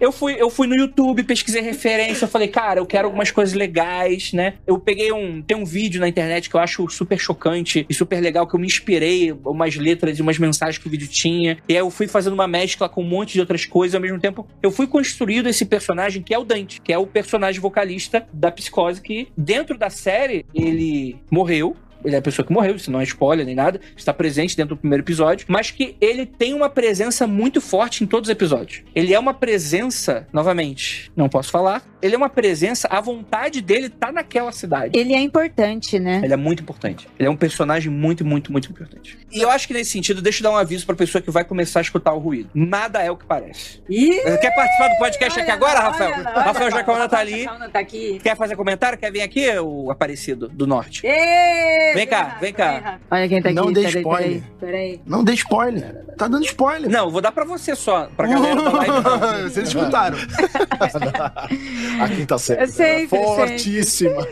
eu 0.00 0.12
fui, 0.12 0.34
eu 0.38 0.50
fui 0.50 0.66
no 0.66 0.74
YouTube, 0.74 1.22
pesquisei 1.24 1.62
referência, 1.62 2.24
eu 2.24 2.28
falei, 2.28 2.48
cara, 2.48 2.80
eu 2.80 2.86
quero 2.86 3.06
algumas 3.06 3.30
coisas 3.30 3.54
legais, 3.54 4.32
né? 4.32 4.54
Eu 4.66 4.78
peguei 4.78 5.12
um. 5.12 5.42
Tem 5.42 5.56
um 5.56 5.64
vídeo 5.64 6.00
na 6.00 6.08
internet 6.08 6.48
que 6.48 6.56
eu 6.56 6.60
acho 6.60 6.88
super 6.88 7.18
chocante 7.18 7.86
e 7.88 7.94
super 7.94 8.20
legal, 8.20 8.46
que 8.46 8.54
eu 8.54 8.60
me 8.60 8.66
inspirei, 8.66 9.32
umas 9.32 9.76
letras 9.76 10.18
e 10.18 10.22
umas 10.22 10.38
mensagens 10.38 10.78
que 10.78 10.86
o 10.86 10.90
vídeo 10.90 11.08
tinha. 11.08 11.58
E 11.68 11.74
aí 11.74 11.80
eu 11.80 11.90
fui 11.90 12.06
fazendo 12.06 12.34
uma 12.34 12.46
mescla 12.46 12.88
com 12.88 13.02
um 13.02 13.08
monte 13.08 13.34
de 13.34 13.40
outras 13.40 13.64
coisas, 13.64 13.94
ao 13.94 14.00
mesmo 14.00 14.18
tempo, 14.18 14.46
eu 14.62 14.70
fui 14.70 14.86
construindo 14.86 15.48
esse 15.48 15.64
personagem 15.64 16.22
que 16.22 16.34
é 16.34 16.38
o 16.38 16.44
Dante, 16.44 16.80
que 16.80 16.92
é 16.92 16.98
o 16.98 17.06
personagem 17.06 17.60
vocalista 17.60 18.26
da 18.32 18.50
psicose, 18.50 19.00
que 19.00 19.28
dentro 19.36 19.76
da 19.76 19.90
série 19.90 20.44
ele 20.54 21.16
morreu 21.30 21.76
ele 22.04 22.14
é 22.14 22.18
a 22.18 22.22
pessoa 22.22 22.44
que 22.46 22.52
morreu, 22.52 22.76
isso 22.76 22.90
não 22.90 23.00
é 23.00 23.04
spoiler 23.04 23.44
nem 23.46 23.54
nada, 23.54 23.80
está 23.96 24.12
presente 24.12 24.56
dentro 24.56 24.74
do 24.74 24.78
primeiro 24.78 25.02
episódio, 25.02 25.46
mas 25.48 25.70
que 25.70 25.96
ele 26.00 26.26
tem 26.26 26.54
uma 26.54 26.68
presença 26.68 27.26
muito 27.26 27.60
forte 27.60 28.04
em 28.04 28.06
todos 28.06 28.28
os 28.28 28.32
episódios. 28.32 28.82
Ele 28.94 29.12
é 29.14 29.18
uma 29.18 29.34
presença, 29.34 30.26
novamente, 30.32 31.10
não 31.16 31.28
posso 31.28 31.50
falar, 31.50 31.82
ele 32.02 32.14
é 32.14 32.18
uma 32.18 32.28
presença, 32.28 32.86
a 32.90 33.00
vontade 33.00 33.60
dele 33.62 33.88
tá 33.88 34.12
naquela 34.12 34.52
cidade. 34.52 34.98
Ele 34.98 35.14
é 35.14 35.20
importante, 35.20 35.98
né? 35.98 36.20
Ele 36.22 36.34
é 36.34 36.36
muito 36.36 36.62
importante. 36.62 37.08
Ele 37.18 37.26
é 37.26 37.30
um 37.30 37.36
personagem 37.36 37.90
muito, 37.90 38.24
muito, 38.24 38.52
muito 38.52 38.70
importante. 38.70 39.18
E 39.32 39.40
eu 39.40 39.48
acho 39.50 39.66
que 39.66 39.72
nesse 39.72 39.92
sentido, 39.92 40.20
deixa 40.20 40.40
eu 40.40 40.42
dar 40.44 40.50
um 40.50 40.56
aviso 40.56 40.84
pra 40.84 40.94
pessoa 40.94 41.22
que 41.22 41.30
vai 41.30 41.44
começar 41.44 41.80
a 41.80 41.82
escutar 41.82 42.12
o 42.12 42.18
ruído. 42.18 42.50
Nada 42.54 43.02
é 43.02 43.10
o 43.10 43.16
que 43.16 43.24
parece. 43.24 43.82
Ih, 43.88 44.20
Quer 44.38 44.54
participar 44.54 44.88
do 44.88 44.98
podcast 44.98 45.40
aqui 45.40 45.50
agora, 45.50 45.80
Rafael? 45.80 46.12
olha 46.12 46.30
Rafael 46.42 46.70
Jacaúna 46.70 47.08
tá 47.08 47.16
Rafael 47.16 47.34
ali. 47.34 47.44
Jacaúna 47.44 47.68
tá 47.70 47.78
aqui. 47.78 48.20
Quer 48.22 48.36
fazer 48.36 48.56
comentário? 48.56 48.98
Quer 48.98 49.10
vir 49.10 49.22
aqui, 49.22 49.48
o 49.58 49.90
Aparecido 49.90 50.48
do 50.48 50.66
Norte? 50.66 51.06
Ê, 51.06 51.93
Vem 51.94 52.06
cá, 52.06 52.36
vem 52.40 52.52
cá. 52.52 52.98
Olha 53.10 53.28
quem 53.28 53.42
tá 53.42 53.48
aqui. 53.48 53.56
Não 53.56 53.72
dê 53.72 53.82
peraí, 53.82 53.96
spoiler. 54.00 54.28
Peraí, 54.28 54.42
peraí. 54.60 55.00
Não 55.06 55.24
dê 55.24 55.32
spoiler. 55.34 56.04
Tá 56.16 56.28
dando 56.28 56.44
spoiler. 56.44 56.90
Não, 56.90 57.10
vou 57.10 57.20
dar 57.20 57.32
pra 57.32 57.44
você 57.44 57.74
só, 57.74 58.08
pra 58.16 58.26
galera 58.26 58.62
da 58.62 58.70
live. 58.70 59.42
Vocês 59.50 59.68
escutaram. 59.68 60.16
A 62.00 62.08
quinta 62.08 62.38
série. 62.38 62.62
Eu 62.62 62.68
sempre, 62.68 63.18
Fortíssima. 63.18 64.26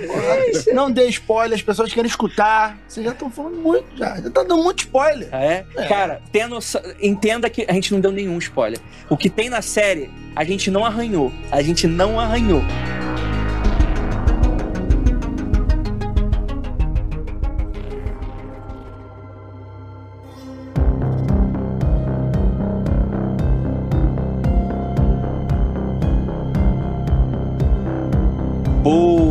Não 0.72 0.90
dê 0.90 1.06
spoiler, 1.08 1.56
as 1.56 1.62
pessoas 1.62 1.92
querem 1.92 2.08
escutar. 2.08 2.78
Vocês 2.86 3.04
já 3.04 3.12
estão 3.12 3.30
falando 3.30 3.56
muito, 3.56 3.84
já. 3.96 4.16
Já 4.16 4.30
tá 4.30 4.42
dando 4.42 4.62
muito 4.62 4.80
spoiler. 4.80 5.28
Ah, 5.32 5.42
é? 5.42 5.64
Cara, 5.88 6.20
tenha 6.30 6.48
noção, 6.48 6.80
entenda 7.00 7.48
que 7.50 7.64
a 7.68 7.72
gente 7.72 7.92
não 7.92 8.00
deu 8.00 8.12
nenhum 8.12 8.38
spoiler. 8.38 8.78
O 9.08 9.16
que 9.16 9.28
tem 9.28 9.48
na 9.48 9.62
série, 9.62 10.10
a 10.36 10.44
gente 10.44 10.70
não 10.70 10.84
arranhou. 10.84 11.32
A 11.50 11.62
gente 11.62 11.86
não 11.86 12.18
arranhou. 12.18 12.62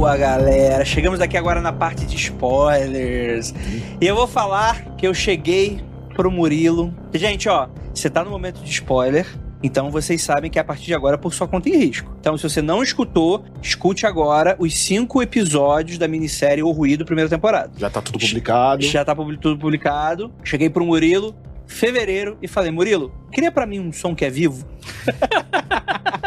Boa, 0.01 0.17
galera. 0.17 0.83
Chegamos 0.83 1.21
aqui 1.21 1.37
agora 1.37 1.61
na 1.61 1.71
parte 1.71 2.07
de 2.07 2.15
spoilers. 2.15 3.53
E 4.01 4.07
eu 4.07 4.15
vou 4.15 4.25
falar 4.25 4.95
que 4.95 5.05
eu 5.05 5.13
cheguei 5.13 5.79
pro 6.15 6.31
Murilo. 6.31 6.91
Gente, 7.13 7.47
ó, 7.47 7.69
você 7.93 8.09
tá 8.09 8.23
no 8.23 8.31
momento 8.31 8.63
de 8.63 8.71
spoiler. 8.71 9.27
Então 9.61 9.91
vocês 9.91 10.23
sabem 10.23 10.49
que 10.49 10.57
é 10.57 10.61
a 10.63 10.65
partir 10.65 10.85
de 10.85 10.95
agora 10.95 11.17
é 11.17 11.19
por 11.19 11.31
sua 11.35 11.47
conta 11.47 11.69
e 11.69 11.77
risco. 11.77 12.11
Então, 12.19 12.35
se 12.35 12.41
você 12.41 12.63
não 12.63 12.81
escutou, 12.81 13.45
escute 13.61 14.07
agora 14.07 14.55
os 14.57 14.75
cinco 14.75 15.21
episódios 15.21 15.99
da 15.99 16.07
minissérie 16.07 16.63
O 16.63 16.71
Ruído, 16.71 17.05
primeira 17.05 17.29
temporada. 17.29 17.71
Já 17.77 17.87
tá 17.87 18.01
tudo 18.01 18.17
publicado. 18.17 18.81
Já 18.81 19.05
tá 19.05 19.13
tudo 19.13 19.59
publicado. 19.59 20.33
Cheguei 20.43 20.67
pro 20.67 20.83
Murilo, 20.83 21.35
fevereiro, 21.67 22.39
e 22.41 22.47
falei: 22.47 22.71
Murilo, 22.71 23.13
cria 23.31 23.51
pra 23.51 23.67
mim 23.67 23.79
um 23.79 23.93
som 23.93 24.15
que 24.15 24.25
é 24.25 24.31
vivo. 24.31 24.65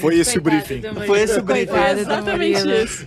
Foi 0.00 0.18
esse 0.18 0.38
o 0.38 0.42
Coitado 0.42 0.64
briefing. 0.66 0.80
do 0.80 0.88
Murilo. 0.94 1.06
Foi 1.06 1.20
esse 1.20 1.38
o 1.38 1.42
briefing. 1.42 2.00
Exatamente 2.00 2.84
isso. 2.84 3.06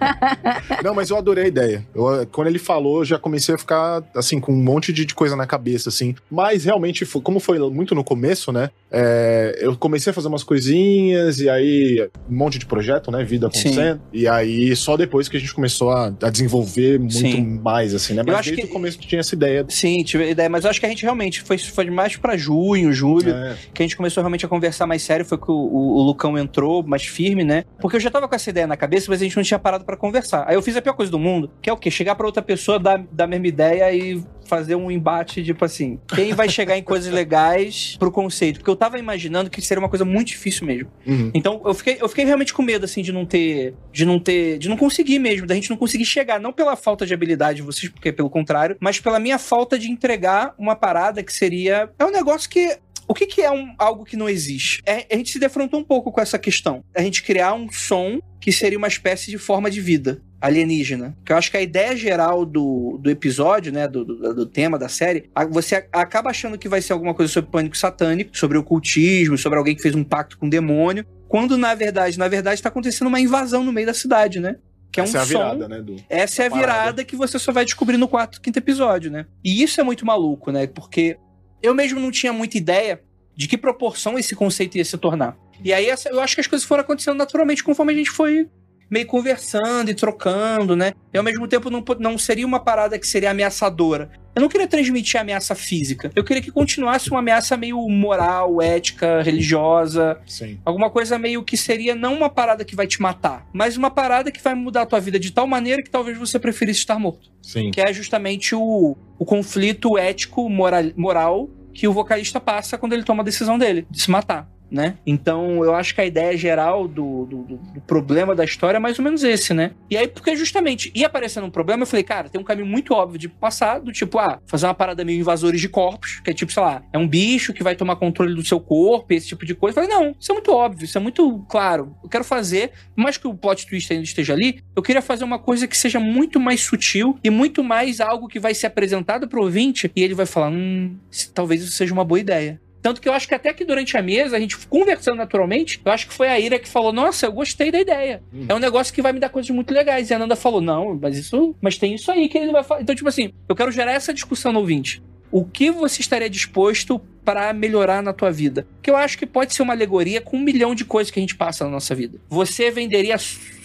Não, 0.82 0.94
mas 0.94 1.10
eu 1.10 1.16
adorei 1.16 1.44
a 1.44 1.48
ideia. 1.48 1.86
Eu, 1.94 2.26
quando 2.32 2.48
ele 2.48 2.58
falou, 2.58 2.98
eu 3.00 3.04
já 3.04 3.18
comecei 3.18 3.54
a 3.54 3.58
ficar, 3.58 4.02
assim, 4.14 4.40
com 4.40 4.52
um 4.52 4.62
monte 4.62 4.92
de, 4.92 5.06
coisa 5.14 5.34
na 5.36 5.46
cabeça, 5.46 5.88
assim. 5.88 6.14
Mas 6.30 6.64
realmente, 6.64 7.04
como 7.06 7.40
foi 7.40 7.58
muito 7.70 7.94
no 7.94 8.04
começo, 8.04 8.52
né? 8.52 8.70
é, 8.90 9.58
eu 9.60 9.76
comecei 9.76 10.10
a 10.10 10.14
fazer 10.14 10.28
umas 10.28 10.42
coisinhas, 10.42 11.40
e 11.40 11.48
aí 11.48 12.08
um 12.28 12.36
monte 12.36 12.58
de 12.58 12.66
projeto, 12.66 13.10
né? 13.10 13.22
Vida 13.22 13.46
acontecendo. 13.46 14.00
E 14.12 14.26
aí, 14.26 14.74
só 14.74 14.96
depois 14.96 15.28
que 15.28 15.36
a 15.36 15.40
gente 15.40 15.52
começou 15.52 15.90
a, 15.90 16.06
a 16.22 16.30
desenvolver 16.30 16.98
muito 16.98 17.12
Sim. 17.12 17.60
mais, 17.62 17.94
assim, 17.94 18.14
né? 18.14 18.22
Mas 18.26 18.36
acho 18.36 18.48
desde 18.50 18.62
que- 18.62 18.68
o 18.68 18.72
começo 18.72 18.98
tinha 18.98 19.20
essa 19.20 19.34
ideia. 19.34 19.64
Sim, 19.68 20.02
tive 20.02 20.24
a 20.24 20.30
ideia, 20.30 20.48
mas 20.48 20.64
eu 20.64 20.70
acho 20.70 20.80
que 20.80 20.86
a 20.86 20.88
gente 20.88 21.02
realmente 21.02 21.42
foi, 21.42 21.58
foi 21.58 21.90
mais 21.90 22.16
pra 22.16 22.36
junho, 22.36 22.92
julho. 22.92 23.30
É, 23.30 23.56
que 23.74 23.82
a 23.82 23.84
gente 23.84 23.96
começou 23.96 24.22
realmente 24.22 24.37
a 24.44 24.48
conversar 24.48 24.86
mais 24.86 25.02
sério 25.02 25.24
foi 25.24 25.38
que 25.38 25.50
o, 25.50 25.54
o- 25.54 25.96
o 25.98 26.02
Lucão 26.02 26.36
entrou 26.38 26.82
mais 26.82 27.04
firme, 27.04 27.44
né? 27.44 27.64
Porque 27.80 27.96
eu 27.96 28.00
já 28.00 28.10
tava 28.10 28.28
com 28.28 28.34
essa 28.34 28.50
ideia 28.50 28.66
na 28.66 28.76
cabeça, 28.76 29.06
mas 29.08 29.20
a 29.20 29.24
gente 29.24 29.36
não 29.36 29.42
tinha 29.42 29.58
parado 29.58 29.84
pra 29.84 29.96
conversar. 29.96 30.44
Aí 30.48 30.54
eu 30.54 30.62
fiz 30.62 30.76
a 30.76 30.82
pior 30.82 30.94
coisa 30.94 31.10
do 31.10 31.18
mundo, 31.18 31.50
que 31.62 31.68
é 31.70 31.72
o 31.72 31.76
quê? 31.76 31.90
Chegar 31.90 32.14
pra 32.14 32.26
outra 32.26 32.42
pessoa 32.42 32.78
dar, 32.78 32.98
dar 33.12 33.24
a 33.24 33.26
mesma 33.26 33.46
ideia 33.46 33.92
e 33.92 34.22
fazer 34.46 34.74
um 34.76 34.90
embate, 34.90 35.44
tipo 35.44 35.62
assim, 35.62 35.98
quem 36.08 36.32
vai 36.32 36.48
chegar 36.48 36.78
em 36.78 36.82
coisas 36.82 37.12
legais 37.12 37.96
pro 37.98 38.10
conceito? 38.10 38.60
Porque 38.60 38.70
eu 38.70 38.76
tava 38.76 38.98
imaginando 38.98 39.50
que 39.50 39.60
seria 39.60 39.78
uma 39.80 39.90
coisa 39.90 40.06
muito 40.06 40.28
difícil 40.28 40.66
mesmo. 40.66 40.88
uhum. 41.06 41.30
Então 41.34 41.60
eu 41.66 41.74
fiquei, 41.74 41.98
eu 42.00 42.08
fiquei 42.08 42.24
realmente 42.24 42.54
com 42.54 42.62
medo, 42.62 42.84
assim, 42.84 43.02
de 43.02 43.12
não 43.12 43.26
ter. 43.26 43.74
De 43.92 44.04
não 44.06 44.18
ter. 44.18 44.56
De 44.58 44.68
não 44.68 44.76
conseguir 44.76 45.18
mesmo, 45.18 45.46
da 45.46 45.54
gente 45.54 45.68
não 45.68 45.76
conseguir 45.76 46.06
chegar. 46.06 46.40
Não 46.40 46.52
pela 46.52 46.76
falta 46.76 47.04
de 47.04 47.12
habilidade 47.12 47.56
de 47.56 47.62
vocês, 47.62 47.92
porque 47.92 48.10
pelo 48.10 48.30
contrário, 48.30 48.76
mas 48.80 48.98
pela 48.98 49.18
minha 49.18 49.38
falta 49.38 49.78
de 49.78 49.90
entregar 49.90 50.54
uma 50.58 50.74
parada 50.74 51.22
que 51.22 51.32
seria. 51.32 51.90
É 51.98 52.04
um 52.04 52.10
negócio 52.10 52.48
que. 52.48 52.78
O 53.08 53.14
que, 53.14 53.26
que 53.26 53.40
é 53.40 53.50
um, 53.50 53.74
algo 53.78 54.04
que 54.04 54.16
não 54.16 54.28
existe? 54.28 54.82
É, 54.84 55.06
a 55.10 55.16
gente 55.16 55.30
se 55.30 55.38
defrontou 55.38 55.80
um 55.80 55.84
pouco 55.84 56.12
com 56.12 56.20
essa 56.20 56.38
questão. 56.38 56.84
A 56.94 57.00
gente 57.00 57.22
criar 57.22 57.54
um 57.54 57.72
som 57.72 58.20
que 58.38 58.52
seria 58.52 58.76
uma 58.76 58.86
espécie 58.86 59.30
de 59.30 59.38
forma 59.38 59.70
de 59.70 59.80
vida 59.80 60.20
alienígena. 60.40 61.16
Que 61.24 61.32
eu 61.32 61.36
acho 61.36 61.50
que 61.50 61.56
a 61.56 61.62
ideia 61.62 61.96
geral 61.96 62.44
do, 62.44 62.98
do 63.02 63.10
episódio, 63.10 63.72
né, 63.72 63.88
do, 63.88 64.04
do, 64.04 64.34
do 64.34 64.46
tema 64.46 64.78
da 64.78 64.88
série, 64.88 65.30
você 65.50 65.86
acaba 65.92 66.30
achando 66.30 66.58
que 66.58 66.68
vai 66.68 66.80
ser 66.80 66.92
alguma 66.92 67.14
coisa 67.14 67.32
sobre 67.32 67.50
pânico 67.50 67.76
satânico, 67.76 68.36
sobre 68.36 68.58
ocultismo, 68.58 69.36
sobre 69.36 69.58
alguém 69.58 69.74
que 69.74 69.82
fez 69.82 69.94
um 69.94 70.04
pacto 70.04 70.38
com 70.38 70.46
um 70.46 70.50
demônio, 70.50 71.04
quando 71.28 71.56
na 71.56 71.74
verdade, 71.74 72.18
na 72.18 72.28
verdade, 72.28 72.56
está 72.56 72.68
acontecendo 72.68 73.08
uma 73.08 73.20
invasão 73.20 73.64
no 73.64 73.72
meio 73.72 73.86
da 73.86 73.94
cidade, 73.94 74.38
né? 74.38 74.56
Que 74.90 75.00
é 75.00 75.02
um 75.02 75.06
Essa 75.06 75.18
é 75.18 75.20
a 75.20 75.24
som 75.24 75.28
virada, 75.28 75.68
né? 75.68 75.82
Do... 75.82 75.96
essa 76.08 76.42
é 76.42 76.46
a 76.46 76.50
Parada. 76.50 76.66
virada 76.66 77.04
que 77.04 77.16
você 77.16 77.38
só 77.38 77.52
vai 77.52 77.64
descobrir 77.64 77.96
no 77.96 78.08
quarto, 78.08 78.40
quinto 78.40 78.58
episódio, 78.58 79.10
né? 79.10 79.26
E 79.44 79.62
isso 79.62 79.80
é 79.80 79.84
muito 79.84 80.06
maluco, 80.06 80.50
né? 80.50 80.66
Porque 80.66 81.18
eu 81.62 81.74
mesmo 81.74 82.00
não 82.00 82.10
tinha 82.10 82.32
muita 82.32 82.56
ideia 82.58 83.02
de 83.36 83.46
que 83.46 83.56
proporção 83.56 84.18
esse 84.18 84.34
conceito 84.34 84.76
ia 84.76 84.84
se 84.84 84.96
tornar. 84.98 85.36
E 85.62 85.72
aí 85.72 85.86
essa- 85.88 86.08
eu 86.08 86.20
acho 86.20 86.34
que 86.34 86.40
as 86.40 86.46
coisas 86.46 86.66
foram 86.66 86.82
acontecendo 86.82 87.16
naturalmente 87.16 87.62
conforme 87.64 87.92
a 87.92 87.96
gente 87.96 88.10
foi 88.10 88.48
meio 88.90 89.06
conversando 89.06 89.90
e 89.90 89.94
trocando, 89.94 90.74
né? 90.74 90.92
E 91.12 91.18
ao 91.18 91.24
mesmo 91.24 91.46
tempo 91.46 91.70
não, 91.70 91.84
não 91.98 92.18
seria 92.18 92.46
uma 92.46 92.60
parada 92.60 92.98
que 92.98 93.06
seria 93.06 93.30
ameaçadora. 93.30 94.10
Eu 94.34 94.42
não 94.42 94.48
queria 94.48 94.68
transmitir 94.68 95.20
ameaça 95.20 95.54
física. 95.54 96.12
Eu 96.14 96.22
queria 96.22 96.40
que 96.40 96.52
continuasse 96.52 97.10
uma 97.10 97.18
ameaça 97.18 97.56
meio 97.56 97.88
moral, 97.88 98.62
ética, 98.62 99.20
religiosa, 99.20 100.18
Sim. 100.26 100.60
Alguma 100.64 100.90
coisa 100.90 101.18
meio 101.18 101.42
que 101.42 101.56
seria 101.56 101.94
não 101.94 102.14
uma 102.14 102.28
parada 102.28 102.64
que 102.64 102.76
vai 102.76 102.86
te 102.86 103.00
matar, 103.02 103.46
mas 103.52 103.76
uma 103.76 103.90
parada 103.90 104.30
que 104.30 104.40
vai 104.40 104.54
mudar 104.54 104.82
a 104.82 104.86
tua 104.86 105.00
vida 105.00 105.18
de 105.18 105.32
tal 105.32 105.46
maneira 105.46 105.82
que 105.82 105.90
talvez 105.90 106.16
você 106.16 106.38
preferisse 106.38 106.80
estar 106.80 106.98
morto. 106.98 107.30
Sim. 107.42 107.70
Que 107.70 107.80
é 107.80 107.92
justamente 107.92 108.54
o, 108.54 108.96
o 109.18 109.24
conflito 109.24 109.98
ético 109.98 110.48
moral, 110.48 110.84
moral 110.96 111.50
que 111.72 111.86
o 111.86 111.92
vocalista 111.92 112.40
passa 112.40 112.76
quando 112.76 112.92
ele 112.92 113.04
toma 113.04 113.22
a 113.22 113.24
decisão 113.24 113.58
dele, 113.58 113.86
de 113.90 114.00
se 114.00 114.10
matar. 114.10 114.48
Né? 114.70 114.98
Então 115.06 115.64
eu 115.64 115.74
acho 115.74 115.94
que 115.94 116.00
a 116.02 116.04
ideia 116.04 116.36
geral 116.36 116.86
do, 116.86 117.24
do, 117.24 117.42
do- 117.44 117.80
problema 117.86 118.34
da 118.34 118.44
história 118.44 118.76
é 118.76 118.80
mais 118.80 118.98
ou 118.98 119.04
menos 119.04 119.24
esse, 119.24 119.54
né? 119.54 119.70
E 119.88 119.96
aí, 119.96 120.06
porque 120.06 120.36
justamente 120.36 120.92
ia 120.94 121.06
aparecendo 121.06 121.46
um 121.46 121.50
problema, 121.50 121.84
eu 121.84 121.86
falei, 121.86 122.02
cara, 122.04 122.28
tem 122.28 122.38
um 122.38 122.44
caminho 122.44 122.66
muito 122.66 122.92
óbvio 122.92 123.18
de 123.18 123.30
passar, 123.30 123.80
do 123.80 123.90
tipo, 123.90 124.18
ah, 124.18 124.38
fazer 124.46 124.66
uma 124.66 124.74
parada 124.74 125.02
meio 125.06 125.18
invasores 125.20 125.58
de 125.58 125.70
corpos, 125.70 126.20
que 126.20 126.30
é 126.30 126.34
tipo, 126.34 126.52
sei 126.52 126.62
lá, 126.62 126.82
é 126.92 126.98
um 126.98 127.08
bicho 127.08 127.54
que 127.54 127.62
vai 127.62 127.74
tomar 127.74 127.96
controle 127.96 128.34
do 128.34 128.44
seu 128.44 128.60
corpo, 128.60 129.10
esse 129.14 129.28
tipo 129.28 129.46
de 129.46 129.54
coisa. 129.54 129.80
Eu 129.80 129.86
falei, 129.86 129.98
não, 129.98 130.14
isso 130.20 130.30
é 130.30 130.34
muito 130.34 130.52
óbvio, 130.52 130.84
isso 130.84 130.98
é 130.98 131.00
muito 131.00 131.38
claro. 131.48 131.96
Eu 132.02 132.08
quero 132.10 132.24
fazer, 132.24 132.72
mais 132.94 133.16
que 133.16 133.26
o 133.26 133.34
plot 133.34 133.66
twist 133.66 133.90
ainda 133.90 134.04
esteja 134.04 134.34
ali, 134.34 134.60
eu 134.76 134.82
queria 134.82 135.00
fazer 135.00 135.24
uma 135.24 135.38
coisa 135.38 135.66
que 135.66 135.78
seja 135.78 135.98
muito 135.98 136.38
mais 136.38 136.60
sutil 136.60 137.18
e 137.24 137.30
muito 137.30 137.64
mais 137.64 138.02
algo 138.02 138.28
que 138.28 138.38
vai 138.38 138.52
ser 138.52 138.66
apresentado 138.66 139.26
pro 139.28 139.42
ouvinte 139.42 139.90
e 139.96 140.02
ele 140.02 140.14
vai 140.14 140.26
falar, 140.26 140.50
hum, 140.50 140.94
talvez 141.32 141.62
isso 141.62 141.72
seja 141.72 141.94
uma 141.94 142.04
boa 142.04 142.20
ideia. 142.20 142.60
Tanto 142.88 143.02
que 143.02 143.08
eu 143.08 143.12
acho 143.12 143.28
que 143.28 143.34
até 143.34 143.52
que 143.52 143.66
durante 143.66 143.98
a 143.98 144.02
mesa, 144.02 144.34
a 144.34 144.40
gente 144.40 144.56
conversando 144.66 145.18
naturalmente, 145.18 145.78
eu 145.84 145.92
acho 145.92 146.08
que 146.08 146.14
foi 146.14 146.26
a 146.26 146.40
Ira 146.40 146.58
que 146.58 146.66
falou: 146.66 146.90
Nossa, 146.90 147.26
eu 147.26 147.32
gostei 147.32 147.70
da 147.70 147.78
ideia. 147.78 148.22
Hum. 148.32 148.46
É 148.48 148.54
um 148.54 148.58
negócio 148.58 148.94
que 148.94 149.02
vai 149.02 149.12
me 149.12 149.20
dar 149.20 149.28
coisas 149.28 149.50
muito 149.50 149.74
legais. 149.74 150.08
E 150.08 150.14
a 150.14 150.18
Nanda 150.18 150.34
falou: 150.34 150.62
Não, 150.62 150.98
mas 150.98 151.18
isso. 151.18 151.54
Mas 151.60 151.76
tem 151.76 151.94
isso 151.94 152.10
aí 152.10 152.30
que 152.30 152.38
ele 152.38 152.50
vai 152.50 152.64
falar. 152.64 152.80
Então, 152.80 152.94
tipo 152.94 153.06
assim, 153.06 153.30
eu 153.46 153.54
quero 153.54 153.70
gerar 153.70 153.92
essa 153.92 154.14
discussão 154.14 154.54
no 154.54 154.60
ouvinte. 154.60 155.02
O 155.30 155.44
que 155.44 155.70
você 155.70 156.00
estaria 156.00 156.30
disposto 156.30 156.98
para 157.28 157.52
melhorar 157.52 158.02
na 158.02 158.14
tua 158.14 158.30
vida? 158.30 158.66
Que 158.80 158.90
eu 158.90 158.96
acho 158.96 159.18
que 159.18 159.26
pode 159.26 159.52
ser 159.52 159.60
uma 159.60 159.74
alegoria 159.74 160.18
com 160.18 160.38
um 160.38 160.40
milhão 160.40 160.74
de 160.74 160.82
coisas 160.82 161.10
que 161.10 161.20
a 161.20 161.22
gente 161.22 161.36
passa 161.36 161.62
na 161.62 161.70
nossa 161.70 161.94
vida. 161.94 162.18
Você 162.30 162.70
venderia 162.70 163.16
a 163.16 163.18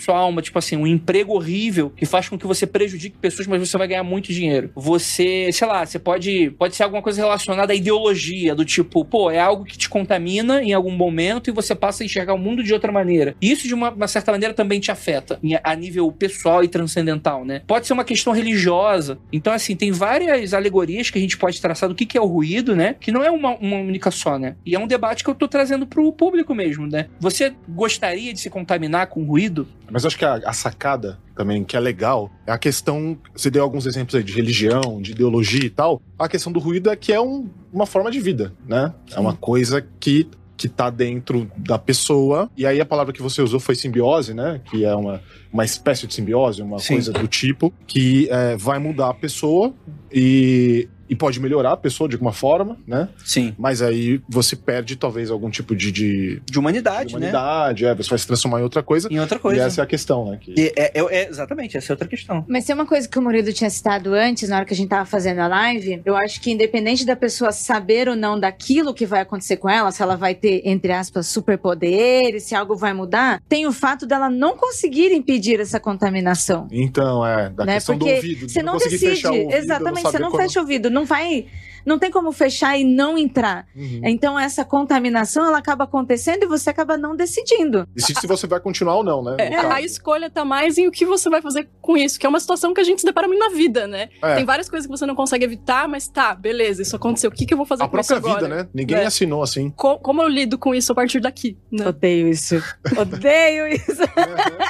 sua 0.04 0.18
alma, 0.18 0.42
tipo 0.42 0.60
assim, 0.60 0.76
um 0.76 0.86
emprego 0.86 1.34
horrível 1.34 1.90
que 1.90 2.06
faz 2.06 2.28
com 2.28 2.38
que 2.38 2.46
você 2.46 2.68
prejudique 2.68 3.18
pessoas, 3.18 3.48
mas 3.48 3.60
você 3.60 3.78
vai 3.78 3.88
ganhar 3.88 4.04
muito 4.04 4.34
dinheiro. 4.34 4.70
Você, 4.76 5.50
sei 5.52 5.68
lá, 5.68 5.86
você 5.86 5.98
pode, 5.98 6.52
pode 6.52 6.76
ser 6.76 6.84
alguma 6.84 7.02
coisa 7.02 7.22
relacionada 7.22 7.72
à 7.72 7.76
ideologia, 7.76 8.54
do 8.54 8.66
tipo, 8.66 9.06
pô, 9.06 9.32
é 9.32 9.40
algo 9.40 9.64
que 9.64 9.78
te 9.78 9.88
contamina 9.88 10.62
em 10.62 10.74
algum 10.74 10.92
momento 10.92 11.50
e 11.50 11.54
você 11.54 11.74
passa 11.74 12.04
a 12.04 12.06
enxergar 12.06 12.34
o 12.34 12.38
mundo 12.38 12.62
de 12.62 12.74
outra 12.74 12.92
maneira. 12.92 13.36
Isso, 13.42 13.68
de 13.68 13.74
uma, 13.74 13.92
uma 13.92 14.08
certa 14.08 14.32
maneira, 14.32 14.54
também 14.54 14.80
te 14.80 14.92
afeta 14.92 15.40
a 15.64 15.76
nível 15.76 16.12
pessoal 16.12 16.64
e 16.64 16.68
transcendental, 16.68 17.46
né? 17.46 17.62
Pode 17.66 17.88
ser 17.88 17.94
uma 17.94 18.04
questão 18.04 18.34
religiosa. 18.34 19.18
Então, 19.32 19.54
assim, 19.54 19.76
tem 19.76 19.92
várias 19.92 20.54
alegorias 20.54 21.10
que 21.10 21.18
a 21.18 21.22
gente 21.22 21.38
pode 21.38 21.62
traçar 21.62 21.88
do 21.88 21.96
que, 21.96 22.06
que 22.06 22.18
é 22.18 22.22
o 22.22 22.26
ruído, 22.26 22.76
né? 22.76 22.96
Que 23.00 23.12
não 23.12 23.24
é 23.24 23.32
uma 23.32 23.53
uma, 23.54 23.76
uma 23.76 23.78
única 23.78 24.12
só, 24.12 24.38
né? 24.38 24.56
E 24.66 24.76
é 24.76 24.80
um 24.80 24.88
debate 24.88 25.24
que 25.24 25.30
eu 25.30 25.36
tô 25.36 25.48
trazendo 25.48 25.86
pro 25.86 26.12
público 26.12 26.54
mesmo, 26.54 26.88
né? 26.88 27.08
Você 27.20 27.54
gostaria 27.70 28.34
de 28.34 28.40
se 28.40 28.50
contaminar 28.50 29.08
com 29.08 29.24
ruído? 29.24 29.68
Mas 29.92 30.06
acho 30.06 30.18
que 30.18 30.26
a, 30.26 30.36
a 30.46 30.54
sacada 30.54 31.20
também, 31.36 31.64
que 31.64 31.76
é 31.76 31.80
legal, 31.80 32.32
é 32.46 32.52
a 32.52 32.58
questão. 32.58 33.18
Você 33.36 33.50
deu 33.50 33.64
alguns 33.64 33.86
exemplos 33.86 34.16
aí 34.16 34.24
de 34.24 34.34
religião, 34.34 35.02
de 35.02 35.12
ideologia 35.12 35.66
e 35.66 35.70
tal. 35.70 36.02
A 36.18 36.28
questão 36.28 36.52
do 36.52 36.60
ruído 36.60 36.90
é 36.90 36.96
que 36.96 37.12
é 37.12 37.22
um, 37.22 37.50
uma 37.72 37.86
forma 37.86 38.10
de 38.12 38.20
vida, 38.20 38.54
né? 38.68 38.94
É 39.16 39.20
uma 39.20 39.36
coisa 39.36 39.86
que 40.00 40.28
que 40.56 40.70
tá 40.70 40.90
dentro 40.90 41.52
da 41.58 41.78
pessoa. 41.78 42.50
E 42.56 42.66
aí 42.66 42.80
a 42.80 42.86
palavra 42.86 43.12
que 43.12 43.22
você 43.22 43.42
usou 43.42 43.60
foi 43.60 43.76
simbiose, 43.76 44.34
né? 44.34 44.62
Que 44.64 44.86
é 44.86 44.96
uma, 44.96 45.22
uma 45.52 45.66
espécie 45.66 46.08
de 46.08 46.14
simbiose, 46.14 46.62
uma 46.62 46.80
Sim. 46.80 46.94
coisa 46.94 47.12
do 47.12 47.28
tipo, 47.28 47.74
que 47.86 48.30
é, 48.30 48.56
vai 48.56 48.80
mudar 48.80 49.10
a 49.10 49.14
pessoa 49.14 49.74
e, 50.12 50.88
e 51.14 51.16
pode 51.16 51.40
melhorar 51.40 51.74
a 51.74 51.78
pessoa 51.78 52.08
de 52.10 52.16
alguma 52.16 52.34
forma, 52.34 52.78
né? 52.88 53.08
Sim. 53.24 53.54
Mas 53.58 53.82
aí 53.82 54.20
você 54.28 54.56
perde 54.56 54.96
talvez 54.96 55.30
algum 55.30 55.50
tipo 55.50 55.76
de, 55.76 55.92
de, 55.92 56.42
De 56.50 56.58
humanidade, 56.60 57.10
de 57.10 57.14
né? 57.14 57.20
humanidade, 57.32 57.86
é, 57.86 57.94
você 57.96 58.10
vai 58.10 58.20
se 58.20 58.26
transformar 58.28 58.60
em 58.60 58.64
outra 58.64 58.82
coisa. 58.82 59.08
Em 59.12 59.20
outra 59.20 59.38
E 59.38 59.42
coisa. 59.42 59.62
essa 59.64 59.82
é 59.82 59.84
a 59.84 59.88
questão, 59.88 60.32
né? 60.32 60.38
Que... 60.42 60.54
E 60.58 60.74
é, 60.76 60.92
é- 61.00 61.16
é- 61.24 61.30
exatamente, 61.30 61.78
essa 61.78 61.92
é 61.92 61.94
outra 61.94 62.08
questão. 62.08 62.44
Mas 62.48 62.66
tem 62.66 62.74
uma 62.74 62.86
coisa 62.86 63.08
que 63.08 63.18
o 63.20 63.22
Murilo 63.22 63.54
tinha 63.54 63.70
citado 63.70 64.14
antes, 64.14 64.50
na 64.50 64.56
hora 64.58 64.66
que 64.66 64.74
a 64.74 64.78
gente 64.78 64.90
tava 64.90 65.06
fazendo 65.06 65.40
a 65.40 65.48
live, 65.48 66.02
eu 66.06 66.16
acho 66.16 66.42
que 66.42 66.52
independente 66.52 67.06
da 67.06 67.16
pessoa 67.16 67.52
saber 67.52 68.10
ou 68.10 68.16
não 68.16 68.40
daquilo 68.40 68.94
que 68.94 69.06
vai 69.06 69.22
acontecer 69.22 69.58
com 69.58 69.70
ela, 69.70 69.92
se 69.92 70.02
ela 70.02 70.16
vai 70.16 70.34
ter, 70.34 70.62
entre 70.66 70.92
aspas, 70.92 71.28
superpoderes, 71.28 72.44
se 72.44 72.56
algo 72.56 72.76
vai 72.76 72.94
mudar, 72.94 73.42
tem 73.48 73.66
o 73.68 73.72
fato 73.72 74.06
dela 74.06 74.30
não 74.30 74.56
conseguir 74.58 75.12
impedir 75.12 75.60
essa 75.60 75.80
contaminação. 75.80 76.68
Então, 76.72 77.26
é, 77.26 77.50
da 77.50 77.66
né? 77.66 77.74
questão 77.76 77.98
Porque 77.98 78.12
do 78.14 78.16
ouvido. 78.18 78.50
você 78.50 78.64
não 78.64 78.74
conseguir 78.74 78.98
decide. 78.98 79.28
ouvido, 79.28 79.54
Exatamente, 79.54 80.04
não 80.04 80.12
você 80.12 80.20
não 80.20 80.32
quando- 80.32 80.42
fecha 80.44 80.60
o 80.60 80.64
ouvido, 80.64 80.90
não 80.90 81.03
vai. 81.06 81.48
Não 81.86 82.00
tem 82.00 82.10
como 82.12 82.32
fechar 82.32 82.78
e 82.78 82.84
não 82.84 83.18
entrar. 83.18 83.66
Uhum. 83.76 84.02
Então, 84.06 84.40
essa 84.40 84.64
contaminação 84.66 85.46
ela 85.46 85.58
acaba 85.58 85.84
acontecendo 85.84 86.44
e 86.44 86.48
você 86.48 86.70
acaba 86.70 86.98
não 86.98 87.16
decidindo. 87.16 87.88
Decide 87.96 88.20
se 88.22 88.28
você 88.28 88.48
vai 88.48 88.60
continuar 88.60 88.96
ou 88.98 89.04
não, 89.04 89.24
né? 89.24 89.36
É, 89.40 89.58
a 89.58 89.82
escolha 89.82 90.30
tá 90.30 90.46
mais 90.46 90.78
em 90.78 90.88
o 90.88 90.92
que 90.92 91.06
você 91.06 91.30
vai 91.30 91.42
fazer 91.42 91.70
com 91.82 91.98
isso, 91.98 92.20
que 92.20 92.26
é 92.26 92.30
uma 92.30 92.40
situação 92.40 92.74
que 92.74 92.82
a 92.82 92.84
gente 92.84 93.02
se 93.02 93.06
depara 93.06 93.28
muito 93.28 93.40
na 93.40 93.50
vida, 93.50 93.88
né? 93.88 94.10
É. 94.22 94.36
Tem 94.36 94.46
várias 94.46 94.70
coisas 94.70 94.86
que 94.88 94.92
você 94.98 95.06
não 95.06 95.16
consegue 95.16 95.46
evitar, 95.46 95.88
mas 95.88 96.08
tá, 96.08 96.34
beleza, 96.36 96.82
isso 96.82 96.96
aconteceu. 96.96 97.30
O 97.30 97.34
que, 97.34 97.46
que 97.46 97.54
eu 97.54 97.58
vou 97.58 97.66
fazer 97.66 97.84
A 97.84 97.88
com 97.88 98.00
isso 98.00 98.08
própria 98.14 98.32
agora? 98.32 98.46
vida, 98.48 98.64
né? 98.64 98.70
Ninguém 98.74 98.98
É. 98.98 99.06
assinou 99.06 99.42
assim. 99.44 99.70
Co- 99.72 100.00
como 100.00 100.22
eu 100.22 100.28
lido 100.28 100.58
com 100.58 100.74
isso 100.74 100.92
a 100.92 100.96
partir 100.96 101.20
daqui? 101.20 101.58
Né? 101.72 101.88
Odeio 101.88 102.28
isso. 102.28 102.56
Odeio 102.98 103.68
isso. 103.68 104.04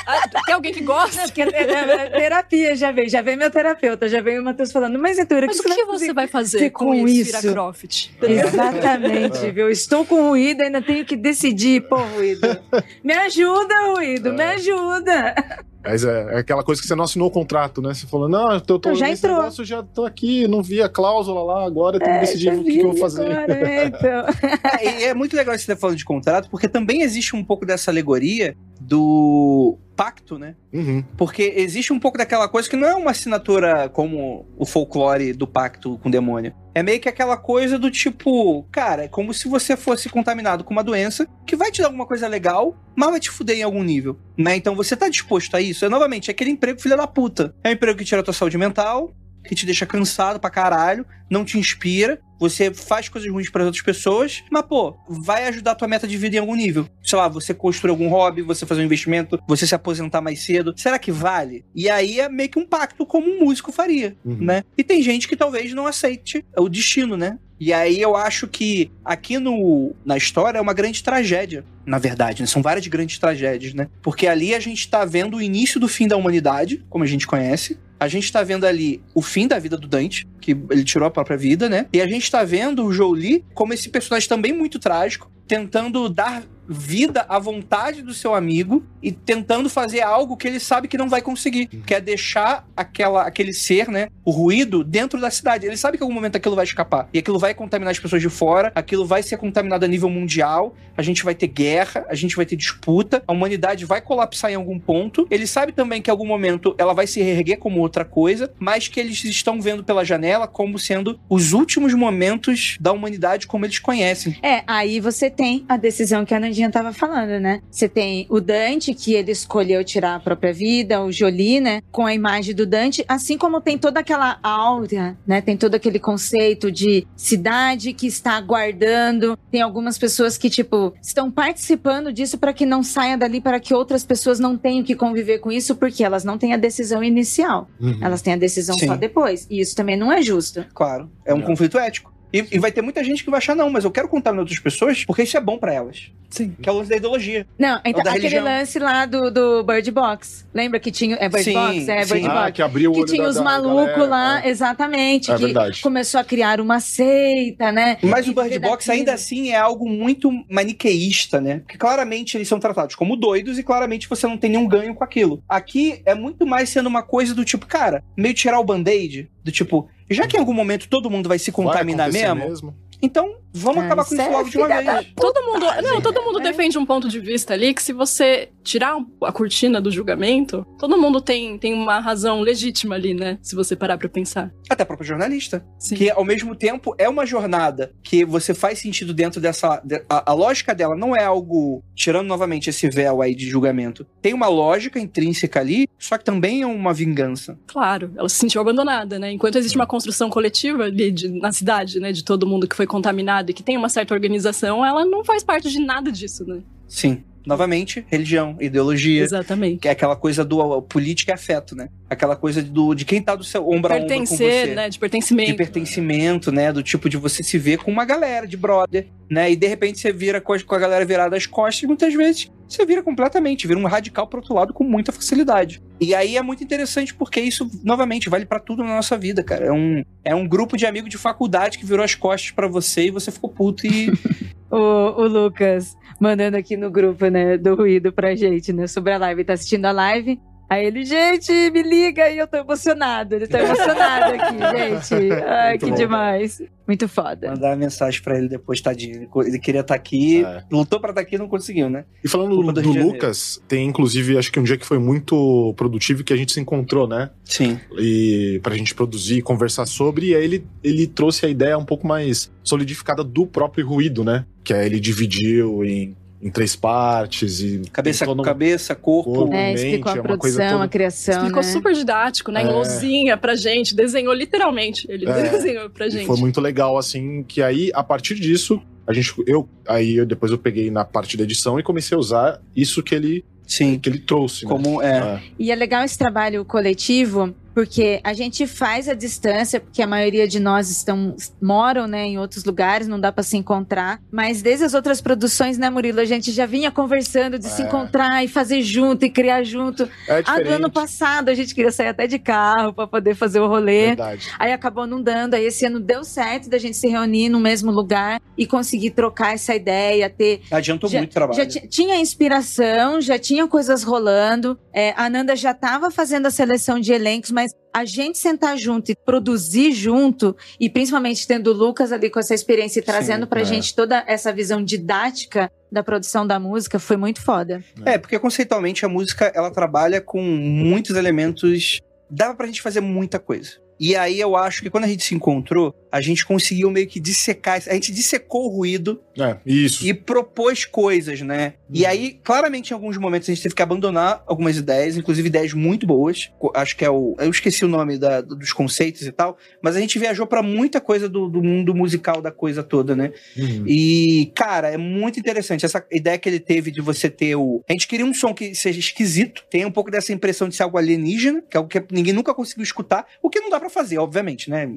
Ah, 0.06 0.28
tem 0.46 0.54
alguém 0.56 0.74
que 0.74 0.82
gosta? 0.82 1.22
Porque 1.24 1.42
é, 1.42 1.48
é, 1.48 2.10
terapia 2.10 2.76
já 2.76 2.92
veio, 2.92 3.10
já 3.10 3.22
veio 3.22 3.38
meu 3.38 3.50
terapeuta, 3.50 4.08
já 4.10 4.22
veio 4.22 4.42
o 4.42 4.46
Matheus 4.46 4.72
falando, 4.72 5.00
mas 5.00 5.18
Heitor, 5.18 5.44
o 5.44 5.48
que 5.48 5.86
você 5.86 6.14
vai 6.14 6.28
fazer 6.28 6.58
fazer 6.58 6.70
com, 6.72 6.86
com 6.88 6.94
isso, 6.96 7.03
isso? 7.08 7.38
Ira 7.38 7.54
Croft? 7.54 8.10
Exatamente, 8.22 9.50
viu? 9.52 9.70
Estou 9.70 10.06
com 10.06 10.30
ruído, 10.30 10.62
ainda 10.62 10.82
tenho 10.82 11.06
que 11.06 11.16
decidir, 11.16 11.88
pô, 11.88 11.98
ruído. 11.98 12.48
Me 13.04 13.14
ajuda, 13.14 13.94
ruído, 13.94 14.34
me 14.34 14.44
ajuda. 14.44 15.36
Mas 15.84 16.06
é, 16.06 16.36
é 16.36 16.38
aquela 16.38 16.64
coisa 16.64 16.82
que 16.82 16.88
você 16.88 16.96
não 16.96 17.04
assinou 17.04 17.28
o 17.28 17.32
contrato, 17.32 17.82
né? 17.82 17.94
Você 17.94 18.08
falou, 18.08 18.30
não, 18.30 18.54
eu 18.54 18.62
tô, 18.62 18.96
já 18.96 19.10
entrou. 19.10 19.36
negócio, 19.36 19.66
já 19.66 19.84
tô 19.84 20.06
aqui, 20.06 20.48
não 20.48 20.64
vi 20.64 20.82
a 20.82 20.88
cláusula 20.88 21.44
lá, 21.44 21.66
agora 21.66 21.98
eu 21.98 22.00
tenho 22.00 22.14
que 22.14 22.20
decidir 22.22 22.54
o 22.54 22.64
que, 22.64 22.72
que 22.72 22.80
eu 22.80 22.92
vou 22.92 22.98
fazer. 22.98 23.30
agora, 23.30 23.70
é, 23.70 23.86
então. 23.86 24.26
É, 24.80 25.02
e 25.02 25.04
é 25.06 25.14
muito 25.14 25.36
legal 25.36 25.54
você 25.54 25.62
estar 25.62 25.76
falando 25.76 25.98
de 25.98 26.06
contrato, 26.06 26.50
porque 26.50 26.70
também 26.70 27.02
existe 27.02 27.36
um 27.36 27.44
pouco 27.44 27.66
dessa 27.66 27.92
alegoria 27.92 28.56
do 28.80 29.78
pacto, 29.96 30.38
né? 30.38 30.56
Uhum. 30.72 31.04
Porque 31.18 31.54
existe 31.58 31.94
um 31.94 32.00
pouco 32.00 32.18
daquela 32.18 32.48
coisa 32.48 32.70
que 32.70 32.76
não 32.76 32.88
é 32.88 32.96
uma 32.96 33.12
assinatura 33.12 33.90
como 33.90 34.46
o 34.58 34.66
folclore 34.66 35.34
do 35.34 35.48
pacto 35.48 35.98
com 36.00 36.10
o 36.10 36.12
demônio. 36.12 36.54
É 36.76 36.82
meio 36.82 37.00
que 37.00 37.08
aquela 37.08 37.38
coisa 37.38 37.78
do 37.78 37.92
tipo, 37.92 38.64
cara, 38.72 39.04
é 39.04 39.08
como 39.08 39.34
se 39.34 39.48
você 39.48 39.78
fosse 39.78 40.10
contaminado 40.10 40.64
com 40.64 40.72
uma 40.72 40.84
doença 40.84 41.28
que 41.46 41.56
vai 41.56 41.72
te 41.72 41.82
dar 41.82 41.88
alguma 41.88 42.06
coisa 42.06 42.28
legal, 42.28 42.76
mas 42.96 43.12
vai 43.12 43.20
te 43.20 43.30
fuder 43.30 43.58
em 43.58 43.64
algum 43.64 43.84
nível, 43.84 44.18
né? 44.36 44.56
Então 44.56 44.76
você 44.76 44.96
tá 44.96 45.08
disposto 45.08 45.56
a 45.56 45.62
isso? 45.62 45.86
É 45.86 45.90
novamente 45.90 46.32
aquele 46.32 46.50
emprego 46.50 46.82
filha 46.82 46.98
da 46.98 47.06
puta. 47.06 47.54
É 47.64 47.70
um 47.70 47.74
emprego 47.74 47.98
que 47.98 48.06
tira 48.06 48.22
a 48.22 48.24
tua 48.24 48.34
saúde 48.34 48.58
mental, 48.58 49.14
que 49.44 49.56
te 49.56 49.66
deixa 49.66 49.86
cansado 49.86 50.40
pra 50.40 50.50
caralho, 50.50 51.06
não 51.30 51.44
te 51.46 51.58
inspira, 51.58 52.20
você 52.40 52.74
faz 52.74 53.08
coisas 53.08 53.32
ruins 53.32 53.50
para 53.50 53.64
outras 53.64 53.82
pessoas, 53.84 54.44
mas 54.52 54.64
pô, 54.64 54.96
vai 55.08 55.46
ajudar 55.48 55.72
a 55.72 55.76
tua 55.76 55.88
meta 55.88 56.08
de 56.08 56.18
vida 56.18 56.36
em 56.36 56.40
algum 56.40 56.56
nível. 56.56 56.88
Sei 57.04 57.18
lá, 57.18 57.28
você 57.28 57.54
construir 57.54 57.92
algum 57.92 58.10
hobby, 58.10 58.42
você 58.42 58.66
fazer 58.66 58.82
um 58.82 58.86
investimento, 58.86 59.40
você 59.48 59.66
se 59.66 59.74
aposentar 59.74 60.20
mais 60.22 60.42
cedo. 60.44 60.74
Será 60.76 61.00
que 61.00 61.12
vale? 61.12 61.64
E 61.74 61.90
aí 61.90 62.20
é 62.20 62.28
meio 62.28 62.50
que 62.50 62.60
um 62.60 62.66
pacto 62.66 63.06
como 63.06 63.28
um 63.30 63.40
músico 63.46 63.72
faria, 63.72 64.16
Uhum. 64.26 64.38
né? 64.42 64.64
E 64.78 64.84
tem 64.84 65.02
gente 65.02 65.28
que 65.28 65.36
talvez 65.38 65.74
não 65.74 65.88
aceite 65.88 66.44
o 66.58 66.68
destino, 66.68 67.16
né? 67.16 67.40
E 67.60 67.72
aí 67.72 68.02
eu 68.02 68.14
acho 68.18 68.46
que 68.48 68.92
aqui 69.06 69.38
no, 69.40 69.96
na 70.04 70.18
história 70.18 70.58
é 70.58 70.62
uma 70.62 70.74
grande 70.74 71.02
tragédia, 71.02 71.64
na 71.86 71.98
verdade, 71.98 72.42
né? 72.42 72.48
São 72.48 72.62
várias 72.62 72.86
grandes 72.88 73.18
tragédias, 73.18 73.74
né? 73.74 73.88
Porque 74.02 74.28
ali 74.28 74.54
a 74.54 74.60
gente 74.60 74.90
tá 74.90 75.06
vendo 75.06 75.38
o 75.38 75.42
início 75.42 75.80
do 75.80 75.88
fim 75.88 76.08
da 76.10 76.18
humanidade, 76.18 76.84
como 76.90 77.06
a 77.06 77.08
gente 77.08 77.26
conhece. 77.26 77.80
A 78.04 78.08
gente 78.10 78.30
tá 78.30 78.44
vendo 78.44 78.66
ali 78.66 79.02
o 79.16 79.22
fim 79.22 79.48
da 79.48 79.58
vida 79.58 79.78
do 79.78 79.88
Dante, 79.88 80.28
que 80.42 80.52
ele 80.70 80.84
tirou 80.84 81.08
a 81.08 81.12
própria 81.12 81.38
vida, 81.38 81.70
né? 81.70 81.86
E 81.94 82.02
a 82.02 82.06
gente 82.06 82.30
tá 82.30 82.44
vendo 82.44 82.84
o 82.86 82.92
Jolie 82.92 83.46
como 83.54 83.74
esse 83.74 83.88
personagem 83.88 84.28
também 84.28 84.52
muito 84.52 84.78
trágico, 84.78 85.32
tentando 85.48 86.10
dar 86.10 86.44
vida 86.68 87.26
à 87.28 87.40
vontade 87.40 88.02
do 88.02 88.14
seu 88.14 88.34
amigo 88.34 88.84
e 89.02 89.12
tentando 89.12 89.70
fazer 89.70 90.02
algo 90.02 90.38
que 90.38 90.48
ele 90.48 90.60
sabe 90.60 90.88
que 90.88 90.98
não 90.98 91.10
vai 91.10 91.22
conseguir, 91.22 91.68
que 91.68 91.94
é 91.94 92.00
deixar 92.00 92.68
aquela, 92.76 93.24
aquele 93.24 93.54
ser, 93.54 93.90
né, 93.90 94.10
o 94.24 94.32
ruído 94.32 94.84
dentro 94.84 95.20
da 95.20 95.30
cidade. 95.30 95.66
Ele 95.66 95.78
sabe 95.78 95.98
que 95.98 96.04
em 96.04 96.06
algum 96.06 96.14
momento 96.14 96.36
aquilo 96.36 96.56
vai 96.56 96.66
escapar 96.66 97.10
e 97.14 97.20
aquilo 97.20 97.38
vai 97.38 97.54
contaminar 97.54 97.92
as 97.92 98.00
pessoas 98.00 98.22
de 98.22 98.30
fora, 98.30 98.72
aquilo 98.76 99.06
vai 99.06 99.22
ser 99.22 99.38
contaminado 99.38 99.84
a 99.84 99.88
nível 99.88 100.10
mundial, 100.10 100.76
a 100.96 101.02
gente 101.02 101.24
vai 101.24 101.36
ter 101.36 101.48
guerra, 101.48 102.06
a 102.08 102.16
gente 102.16 102.36
vai 102.36 102.46
ter 102.46 102.56
disputa, 102.56 103.24
a 103.28 103.32
humanidade 103.34 103.86
vai 103.86 104.02
colapsar 104.02 104.52
em 104.52 104.56
algum 104.56 104.80
ponto. 104.80 105.28
Ele 105.30 105.48
sabe 105.48 105.72
também 105.72 106.02
que 106.02 106.10
em 106.10 106.14
algum 106.14 106.28
momento 106.28 106.76
ela 106.78 106.94
vai 106.94 107.08
se 107.08 107.22
reerguer 107.22 107.58
como 107.58 107.80
outra 107.82 108.06
coisa, 108.06 108.52
mas 108.60 108.88
que 108.88 109.00
eles 109.00 109.24
estão 109.26 109.62
vendo 109.62 109.84
pela 109.84 110.06
janela 110.06 110.48
como 110.48 110.80
sendo 110.80 111.20
os 111.30 111.54
últimos 111.54 111.94
momentos 111.94 112.78
da 112.80 112.92
humanidade 112.92 113.48
como 113.48 113.66
eles 113.66 113.80
conhecem. 113.80 114.38
É, 114.42 114.64
aí 114.66 115.00
você 115.00 115.30
tem 115.30 115.66
a 115.68 115.78
decisão 115.78 116.26
que 116.26 116.34
a 116.34 116.40
Nandinha 116.54 116.70
tava 116.70 116.94
falando, 116.94 117.40
né? 117.40 117.62
Você 117.72 117.90
tem 117.90 118.28
o 118.30 118.40
Dante, 118.40 118.94
que 118.94 119.14
ele 119.14 119.32
escolheu 119.32 119.84
tirar 119.84 120.16
a 120.16 120.20
própria 120.20 120.54
vida, 120.54 121.02
o 121.04 121.12
Jolie, 121.12 121.60
né? 121.60 121.82
Com 121.92 122.06
a 122.06 122.14
imagem 122.14 122.54
do 122.54 122.66
Dante, 122.66 123.04
assim 123.08 123.38
como 123.38 123.60
tem 123.60 123.76
toda 123.78 124.00
aquela 124.00 124.38
áurea, 124.44 125.18
né? 125.26 125.42
Tem 125.42 125.58
todo 125.58 125.74
aquele 125.74 125.98
conceito 125.98 126.72
de 126.72 127.08
cidade 127.16 127.92
que 127.94 128.06
está 128.06 128.34
aguardando. 128.34 129.38
Tem 129.52 129.62
algumas 129.62 129.98
pessoas 129.98 130.38
que, 130.38 130.50
tipo, 130.50 130.94
estão 131.02 131.32
participando 131.32 132.14
disso 132.14 132.38
para 132.38 132.54
que 132.54 132.66
não 132.66 132.84
saia 132.84 133.18
dali, 133.18 133.42
para 133.42 133.60
que 133.60 133.74
outras 133.74 134.04
pessoas 134.04 134.40
não 134.40 134.56
tenham 134.56 134.84
que 134.84 134.96
conviver 134.96 135.40
com 135.40 135.52
isso, 135.52 135.76
porque 135.76 136.04
elas 136.04 136.24
não 136.24 136.38
têm 136.38 136.54
a 136.54 136.58
decisão 136.58 137.04
inicial. 137.04 137.68
Uhum. 137.80 137.98
Elas 138.00 138.22
têm 138.22 138.34
a 138.34 138.38
decisão 138.38 138.78
Sim. 138.78 138.88
só 138.88 138.96
depois. 138.96 139.48
E 139.50 139.60
isso 139.60 139.76
também 139.76 139.98
não 139.98 140.12
é 140.12 140.22
justo. 140.22 140.64
Claro, 140.74 141.10
é 141.26 141.34
um 141.34 141.40
É. 141.40 141.42
conflito 141.42 141.80
ético. 141.80 142.14
E, 142.32 142.44
e 142.54 142.58
vai 142.58 142.72
ter 142.72 142.82
muita 142.82 143.04
gente 143.04 143.24
que 143.24 143.30
vai 143.30 143.38
achar, 143.38 143.56
não, 143.56 143.70
mas 143.70 143.84
eu 143.84 143.92
quero 143.92 144.08
contaminar 144.08 144.42
outras 144.42 144.58
pessoas 144.60 145.06
porque 145.06 145.22
isso 145.22 145.38
é 145.38 145.40
bom 145.42 145.56
pra 145.60 145.72
elas. 145.72 146.12
Sim. 146.34 146.56
Que 146.60 146.68
é 146.68 146.72
o 146.72 146.76
lance 146.78 146.90
da 146.90 146.96
ideologia. 146.98 147.46
Não, 147.60 147.80
então 147.86 148.04
da 148.04 148.10
aquele 148.10 148.28
religião. 148.30 148.44
lance 148.44 148.80
lá 148.80 149.06
do, 149.06 149.30
do 149.30 149.64
Bird 149.64 149.92
Box. 149.92 150.48
Lembra 150.54 150.80
que 150.80 150.90
tinha. 150.92 151.16
É 151.20 151.30
Bird 151.30 151.44
Sim, 151.44 151.54
Box? 151.54 151.90
É 151.90 152.04
sim. 152.06 152.14
Bird 152.16 152.28
Ah, 152.28 152.34
Box. 152.46 152.52
que 152.54 152.62
abriu 152.64 152.90
o 152.90 152.94
Que 152.96 153.00
olho 153.02 153.10
tinha 153.10 153.24
da- 153.24 153.30
os 153.30 153.40
malucos 153.40 154.10
lá, 154.10 154.44
é. 154.44 154.50
exatamente. 154.50 155.32
É 155.32 155.36
que 155.36 155.44
verdade. 155.46 155.82
começou 155.82 156.20
a 156.20 156.24
criar 156.24 156.60
uma 156.60 156.80
seita, 156.80 157.72
né? 157.72 157.98
Mas 158.02 158.26
E 158.26 158.32
o 158.32 158.34
Bird 158.34 158.58
Box 158.60 158.88
daquilo. 158.88 158.94
ainda 159.00 159.14
assim 159.14 159.52
é 159.52 159.58
algo 159.58 159.88
muito 159.88 160.32
maniqueísta, 160.50 161.40
né? 161.40 161.60
Porque 161.60 161.78
claramente 161.78 162.36
eles 162.38 162.48
são 162.48 162.60
tratados 162.60 162.96
como 162.96 163.16
doidos 163.16 163.60
e 163.60 163.64
claramente 163.64 164.10
você 164.10 164.26
não 164.26 164.38
tem 164.38 164.50
nenhum 164.50 164.68
ganho 164.68 164.96
com 164.96 165.04
aquilo. 165.04 165.44
Aqui 165.48 166.02
é 166.06 166.16
muito 166.16 166.46
mais 166.48 166.70
sendo 166.70 166.88
uma 166.88 167.04
coisa 167.04 167.36
do 167.36 167.46
tipo, 167.46 167.66
cara, 167.68 168.04
meio 168.18 168.34
tirar 168.34 168.60
o 168.60 168.64
band-aid, 168.64 169.30
do 169.44 169.52
tipo, 169.52 169.88
já 170.10 170.28
que 170.28 170.36
em 170.36 170.40
algum 170.40 170.54
momento 170.54 170.88
todo 170.90 171.10
mundo 171.10 171.30
vai 171.30 171.38
se 171.38 171.52
Vai 171.52 171.66
contaminar 171.66 172.08
acontecer 172.10 172.34
mesmo, 172.34 172.76
então 173.02 173.36
vamos 173.54 173.84
Ah, 173.84 173.86
acabar 173.86 174.06
com 174.06 174.14
isso 174.14 174.22
é 174.24 174.30
logo 174.30 174.50
de 174.50 174.58
uma 174.58 174.68
vez. 174.68 175.08
Todo 175.16 175.42
mundo, 175.46 175.66
não, 175.84 176.02
todo 176.02 176.22
mundo 176.24 176.40
É. 176.40 176.44
defende 176.44 176.78
um 176.78 176.86
ponto 176.86 177.08
de 177.08 177.20
vista 177.20 177.54
ali 177.54 177.74
que 177.74 177.82
se 177.84 177.94
você 177.94 178.50
tirar 178.64 178.98
a 179.24 179.32
cortina 179.32 179.80
do 179.82 179.92
julgamento, 179.92 180.66
todo 180.80 180.98
mundo 180.98 181.22
tem, 181.22 181.58
tem 181.58 181.74
uma 181.74 182.00
razão 182.00 182.42
legítima 182.42 182.96
ali, 182.96 183.14
né? 183.14 183.38
Se 183.42 183.56
você 183.56 183.76
parar 183.76 183.98
pra 183.98 184.08
pensar. 184.10 184.52
Até 184.70 184.84
a 184.84 184.86
própria 184.86 185.06
jornalista. 185.08 185.66
Sim. 185.78 185.96
Que 185.96 186.10
ao 186.10 186.24
mesmo 186.24 186.56
tempo 186.56 186.96
é 186.98 187.08
uma 187.10 187.26
jornada 187.26 187.94
que 188.04 188.24
você 188.26 188.54
faz 188.54 188.80
sentido 188.80 189.14
dentro 189.14 189.40
dessa. 189.42 189.82
de- 189.84 190.04
a, 190.10 190.32
a 190.32 190.34
lógica 190.34 190.74
dela 190.74 190.96
não 190.96 191.16
é 191.16 191.24
algo. 191.24 191.84
Tirando 191.96 192.28
novamente 192.28 192.70
esse 192.70 192.90
véu 192.90 193.22
aí 193.22 193.36
de 193.36 193.48
julgamento. 193.48 194.06
Tem 194.22 194.34
uma 194.34 194.48
lógica 194.48 195.00
intrínseca 195.00 195.60
ali, 195.60 195.88
só 196.00 196.18
que 196.18 196.24
também 196.26 196.62
é 196.62 196.66
uma 196.68 196.94
vingança. 196.94 197.58
Claro, 197.68 198.12
ela 198.18 198.28
se 198.30 198.36
sentiu 198.38 198.62
abandonada, 198.62 199.20
né? 199.20 199.32
Enquanto 199.32 199.58
existe 199.58 199.76
uma 199.78 199.86
construção 199.86 200.30
coletiva 200.30 200.84
ali 200.86 201.12
de- 201.12 201.30
na 201.30 201.52
cidade, 201.52 202.00
né? 202.00 202.12
De 202.12 202.24
todo 202.24 202.48
mundo 202.48 202.68
que 202.68 202.76
foi 202.76 202.88
contaminado 202.88 203.43
e 203.52 203.54
que 203.54 203.64
tem 203.64 203.78
uma 203.78 203.90
certa 203.90 204.14
organização, 204.14 204.86
ela 204.86 205.06
não 205.06 205.24
faz 205.24 205.44
parte 205.44 205.70
de 205.70 205.80
nada 205.80 206.12
disso, 206.12 206.46
né? 206.46 206.62
Sim. 206.88 207.24
novamente, 207.46 208.06
religião, 208.10 208.56
ideologia. 208.60 209.22
Exatamente. 209.24 209.80
Que 209.80 209.88
é 209.88 209.92
aquela 209.92 210.16
coisa 210.16 210.46
do 210.46 210.82
política 210.84 211.32
e 211.32 211.34
afeto, 211.34 211.76
né? 211.76 211.90
Aquela 212.10 212.36
coisa 212.36 212.62
do, 212.62 212.94
de 212.94 213.04
quem 213.04 213.22
tá 213.22 213.36
do 213.36 213.44
seu 213.44 213.62
ombro 213.68 213.92
a 213.92 213.98
ombro 213.98 214.02
com 214.04 214.08
Pertencer, 214.08 214.68
você. 214.68 214.76
né? 214.76 214.90
De 214.90 215.00
pertencimento. 215.00 215.52
De 215.52 215.58
pertencimento, 215.58 216.52
né? 216.52 216.72
Do 216.72 216.82
tipo 216.82 217.10
de 217.10 217.18
você 217.18 217.44
se 217.44 217.58
ver 217.58 217.80
com 217.80 217.92
uma 217.92 218.06
galera 218.06 218.48
de 218.48 218.56
brother, 218.56 219.08
né? 219.34 219.52
E 219.52 219.56
de 219.56 219.68
repente 219.68 220.00
você 220.00 220.14
vira 220.14 220.40
com 220.40 220.54
a, 220.54 220.60
com 220.60 220.76
a 220.76 220.80
galera 220.80 221.04
virada 221.04 221.36
às 221.36 221.48
costas 221.48 221.84
e 221.84 221.88
muitas 221.88 222.14
vezes 222.14 222.52
você 222.68 222.86
vira 222.86 223.02
completamente, 223.02 223.68
vira 223.68 223.80
um 223.80 223.86
radical 223.86 224.28
pro 224.28 224.40
outro 224.40 224.54
lado 224.54 224.74
com 224.74 224.84
muita 224.84 225.12
facilidade. 225.12 225.82
E 226.00 226.14
aí 226.14 226.38
é 226.38 226.42
muito 226.42 226.64
interessante 226.64 227.14
porque 227.14 227.42
isso, 227.42 227.70
novamente, 227.84 228.30
vale 228.30 228.46
pra 228.46 228.60
tudo 228.60 228.84
na 228.84 228.96
nossa 228.96 229.18
vida, 229.18 229.44
cara. 229.44 229.66
É 229.66 229.72
um, 229.72 230.04
é 230.24 230.36
um 230.36 230.48
grupo 230.48 230.78
de 230.78 230.86
amigos 230.86 231.10
de 231.10 231.18
faculdade 231.18 231.80
que 231.80 231.86
virou 231.86 232.04
as 232.04 232.14
costas 232.14 232.52
pra 232.52 232.68
você 232.68 233.08
e 233.08 233.12
você 233.12 233.32
ficou 233.32 233.50
puto 233.50 233.88
e. 233.88 234.12
O, 234.76 235.22
o 235.22 235.28
Lucas 235.28 235.96
mandando 236.20 236.58
aqui 236.58 236.76
no 236.76 236.90
grupo, 236.90 237.28
né, 237.28 237.60
do 237.60 237.76
ruído 237.76 238.12
pra 238.12 238.36
gente, 238.36 238.74
né, 238.74 238.88
sobre 238.88 239.14
a 239.14 239.20
live. 239.20 239.44
Tá 239.44 239.54
assistindo 239.54 239.86
a 239.86 239.92
live. 239.92 240.42
Aí 240.74 240.88
ele, 240.88 241.06
gente, 241.06 241.52
me 241.72 241.84
liga 241.84 242.30
e 242.32 242.38
eu 242.40 242.48
tô 242.48 242.58
emocionado. 242.58 243.36
Ele 243.36 243.46
tá 243.48 243.62
emocionado 243.62 244.34
aqui, 244.34 244.58
gente. 245.14 245.32
Ai, 245.34 245.70
Muito 245.72 245.86
que 245.86 245.92
bom. 245.92 245.98
demais. 245.98 246.62
Muito 246.88 247.08
foda. 247.08 247.50
Mandar 247.52 247.70
uma 247.70 247.76
mensagem 247.76 248.22
pra 248.22 248.38
ele 248.38 248.50
depois, 248.50 248.82
tadinho. 248.82 249.16
Ele, 249.16 249.30
ele 249.48 249.60
queria 249.60 249.82
estar 249.82 249.94
aqui, 249.96 250.44
É. 250.44 250.64
lutou 250.72 251.00
pra 251.00 251.12
estar 251.12 251.22
aqui 251.22 251.36
e 251.36 251.38
não 251.38 251.48
conseguiu, 251.48 251.90
né? 251.90 252.06
E 252.24 252.28
falando 252.28 252.56
Culpa 252.56 252.74
do, 252.74 252.82
do. 252.82 252.92
Lucas, 252.92 253.62
tem 253.68 253.88
inclusive, 253.88 254.38
acho 254.38 254.52
que 254.52 254.60
um 254.60 254.64
dia 254.64 254.76
que 254.78 254.86
foi 254.86 254.98
muito 255.00 255.74
produtivo 255.78 256.22
e 256.22 256.24
que 256.24 256.34
a 256.34 256.36
gente 256.38 256.52
se 256.52 256.60
encontrou, 256.60 257.08
né? 257.08 257.30
Sim. 257.44 257.80
E 257.98 258.60
pra 258.64 258.76
gente 258.76 258.96
produzir 258.96 259.38
e 259.38 259.42
conversar 259.42 259.86
sobre, 259.86 260.30
e 260.32 260.36
aí 260.36 260.44
ele, 260.44 260.66
ele 260.84 261.06
trouxe 261.08 261.46
a 261.46 261.50
ideia 261.50 261.78
um 261.78 261.86
pouco 261.86 262.08
mais 262.08 262.52
solidificada 262.64 263.24
do 263.24 263.46
próprio 263.46 263.88
ruído, 263.88 264.24
né? 264.24 264.46
Que 264.64 264.74
aí 264.74 264.86
ele 264.88 265.00
dividiu 265.00 265.86
em, 265.86 266.16
em 266.44 266.50
três 266.52 266.76
partes 266.76 267.62
e. 267.62 267.82
Cabeça, 267.92 268.30
um 268.30 268.38
cabeça 268.42 268.94
corpo. 268.96 269.34
corpo, 269.34 269.54
É, 269.54 269.70
mente, 269.70 269.78
explicou 269.86 270.12
a 270.12 270.16
é 270.18 270.22
uma 270.22 270.38
coisa 270.38 270.58
produção, 270.58 270.72
toda- 270.78 270.84
a 270.84 270.88
criação, 270.88 271.34
Explicou 271.36 271.64
né? 271.64 271.70
super 271.72 271.94
didático, 271.94 272.52
né? 272.52 272.64
Em 272.64 272.68
É. 272.68 272.72
lousinha 272.72 273.38
pra 273.38 273.56
gente, 273.56 273.96
desenhou 273.96 274.34
literalmente. 274.34 275.08
Ele 275.10 275.28
É. 275.28 275.50
desenhou 275.50 275.90
pra 275.90 276.08
E 276.08 276.12
gente. 276.12 276.26
foi 276.28 276.38
muito 276.38 276.60
legal, 276.60 276.98
assim, 276.98 277.44
que 277.44 277.62
aí, 277.62 277.90
a 277.94 278.04
partir 278.04 278.36
disso, 278.36 278.82
a 279.08 279.14
gente. 279.14 279.34
Eu, 279.48 279.68
aí 279.88 280.18
eu, 280.18 280.26
depois 280.26 280.52
eu 280.52 280.58
peguei 280.58 280.92
na 280.92 281.06
parte 281.06 281.38
da 281.38 281.44
edição 281.44 281.80
e 281.80 281.84
comecei 281.84 282.16
a 282.16 282.20
usar 282.20 282.62
isso 282.76 283.02
que 283.02 283.16
ele, 283.16 283.46
Sim. 283.66 283.98
que 283.98 284.10
ele 284.10 284.20
trouxe. 284.20 284.66
né? 284.66 284.72
Como 284.72 285.02
é. 285.02 285.42
E 285.58 285.72
é 285.72 285.76
legal 285.76 286.04
esse 286.04 286.18
trabalho 286.18 286.66
coletivo, 286.66 287.54
porque 287.74 288.20
a 288.24 288.34
gente 288.34 288.66
faz 288.68 289.08
a 289.10 289.14
distância, 289.14 289.80
porque 289.80 290.02
a 290.02 290.08
maioria 290.08 290.48
de 290.48 290.60
nós 290.60 290.90
estão, 290.90 291.36
moram 291.62 292.08
né, 292.08 292.26
em 292.26 292.38
outros 292.38 292.64
lugares, 292.64 293.08
não 293.08 293.20
dá 293.20 293.32
pra 293.32 293.44
se 293.44 293.58
encontrar. 293.58 294.20
Mas 294.32 294.62
desde 294.62 294.86
as 294.86 294.94
outras 294.94 295.22
produções, 295.22 295.78
né, 295.78 295.90
Murilo, 295.90 296.20
a 296.20 296.26
gente 296.26 296.52
já 296.52 296.66
vinha 296.66 296.92
conversando 296.92 297.58
de 297.58 297.68
se 297.68 297.82
É. 297.82 297.86
encontrar 297.86 298.44
e 298.44 298.48
fazer 298.48 298.82
junto 298.82 299.26
e 299.26 299.30
criar 299.30 299.64
junto. 299.64 300.08
É 300.28 300.44
Ah, 300.46 300.60
do 300.60 300.70
ano 300.70 300.92
passado 300.92 301.50
a 301.50 301.54
gente 301.54 301.74
queria 301.74 301.92
sair 301.92 302.08
até 302.10 302.28
de 302.28 302.38
carro 302.40 302.94
pra 302.94 303.08
poder 303.08 303.36
fazer 303.36 303.60
o 303.60 303.68
rolê. 303.68 304.08
Verdade. 304.08 304.48
Aí 304.60 304.72
acabou 304.72 305.08
não 305.08 305.22
dando. 305.22 305.54
Aí 305.56 305.66
esse 305.66 305.86
ano 305.86 306.00
deu 306.00 306.24
certo 306.24 306.70
da 306.70 306.78
gente 306.78 306.98
se 306.98 307.08
reunir 307.08 307.50
no 307.50 307.60
mesmo 307.60 307.92
lugar 307.92 308.40
e 308.58 308.66
conseguir 308.66 309.12
trocar 309.12 309.54
essa 309.54 309.74
ideia, 309.76 310.30
ter 310.30 310.62
Adiantou 310.72 311.10
Já- 311.10 311.20
muito 311.20 311.32
trabalho. 311.34 311.58
já 311.58 311.66
ti- 311.66 311.88
tinha 311.88 312.16
inspiração, 312.20 313.20
já 313.22 313.40
tinha 313.40 313.68
coisas 313.68 314.04
rolando. 314.04 314.78
É, 314.94 315.14
a 315.18 315.30
Nanda 315.30 315.56
já 315.56 315.72
estava 315.72 316.12
fazendo 316.12 316.46
a 316.46 316.52
seleção 316.52 317.00
de 317.00 317.12
elencos, 317.14 317.52
mas 317.52 317.63
a 317.94 318.06
gente 318.06 318.38
sentar 318.38 318.78
junto 318.78 319.12
e 319.12 319.16
produzir 319.16 319.92
junto, 319.92 320.56
e 320.80 320.90
principalmente 320.90 321.48
tendo 321.48 321.72
o 321.72 321.74
Lucas 321.74 322.12
ali 322.12 322.30
com 322.30 322.40
essa 322.40 322.54
experiência 322.54 323.00
e 323.00 323.04
trazendo 323.04 323.46
pra 323.46 323.62
é. 323.62 323.66
gente 323.66 323.96
toda 323.96 324.24
essa 324.28 324.52
visão 324.52 324.84
didática 324.84 325.72
da 325.92 326.02
produção 326.02 326.46
da 326.48 326.60
música, 326.60 326.98
foi 326.98 327.18
muito 327.18 327.42
foda. 327.42 327.84
É, 328.04 328.18
porque 328.18 328.40
conceitualmente 328.40 329.06
a 329.06 329.10
música 329.10 329.52
ela 329.54 329.70
trabalha 329.70 330.20
com 330.20 330.42
muitos 330.42 331.16
elementos. 331.16 332.00
Dava 332.30 332.56
pra 332.56 332.66
gente 332.66 332.82
fazer 332.82 333.02
muita 333.02 333.38
coisa. 333.38 333.83
E 334.00 334.16
aí 334.16 334.40
eu 334.40 334.56
acho 334.56 334.82
que 334.82 334.90
quando 334.90 335.06
a 335.06 335.08
gente 335.08 335.24
se 335.24 335.34
encontrou, 335.36 335.96
a 336.12 336.22
gente 336.22 336.46
conseguiu 336.46 336.92
meio 336.92 337.08
que 337.08 337.20
dissecar. 337.20 337.82
A 337.88 337.94
gente 337.94 338.12
dissecou 338.12 338.66
o 338.66 338.70
ruído 338.76 339.22
É, 339.40 339.58
isso. 339.66 340.06
e 340.06 340.14
propôs 340.14 340.86
coisas, 340.86 341.42
né? 341.42 341.74
E 341.92 342.06
aí, 342.06 342.40
claramente, 342.44 342.92
em 342.92 342.94
alguns 342.94 343.18
momentos 343.18 343.48
a 343.50 343.54
gente 343.54 343.64
teve 343.64 343.74
que 343.76 343.82
abandonar 343.82 344.44
algumas 344.48 344.78
ideias, 344.78 345.16
inclusive 345.18 345.48
ideias 345.48 345.74
muito 345.74 346.06
boas. 346.06 346.52
Acho 346.76 346.96
que 346.98 347.06
é 347.06 347.10
o. 347.10 347.36
Eu 347.40 347.50
esqueci 347.50 347.84
o 347.86 347.88
nome 347.88 348.18
da- 348.18 348.42
dos 348.42 348.72
conceitos 348.74 349.22
e 349.24 349.32
tal, 349.32 349.58
mas 349.82 349.96
a 349.96 350.00
gente 350.00 350.18
viajou 350.20 350.46
pra 350.46 350.62
muita 350.62 351.00
coisa 351.02 351.28
do, 351.30 351.48
do 351.50 351.64
mundo 351.64 351.94
musical 351.96 352.42
da 352.42 352.52
coisa 352.52 352.84
toda, 352.84 353.16
né? 353.16 353.32
Uhum. 353.58 353.84
E, 353.88 354.52
cara, 354.56 354.90
é 354.90 354.98
muito 354.98 355.40
interessante. 355.40 355.86
Essa 355.86 356.04
ideia 356.12 356.38
que 356.38 356.48
ele 356.50 356.60
teve 356.60 356.92
de 356.92 357.02
você 357.02 357.30
ter 357.30 357.56
o. 357.56 357.82
A 357.90 357.94
gente 357.94 358.08
queria 358.08 358.26
um 358.26 358.34
som 358.34 358.54
que 358.54 358.74
seja 358.76 359.00
esquisito, 359.00 359.64
tenha 359.70 359.88
um 359.88 359.92
pouco 359.92 360.12
dessa 360.12 360.32
impressão 360.34 360.68
de 360.70 360.76
ser 360.76 360.84
algo 360.84 360.98
alienígena, 360.98 361.64
que 361.70 361.76
é 361.76 361.80
algo 361.80 361.90
que 361.90 362.04
ninguém 362.12 362.34
nunca 362.34 362.54
conseguiu 362.54 362.84
escutar, 362.84 363.26
o 363.42 363.50
que 363.50 363.60
não 363.60 363.70
dá 363.70 363.80
pra 363.84 363.90
fazer, 363.90 364.18
obviamente, 364.18 364.70
né? 364.70 364.90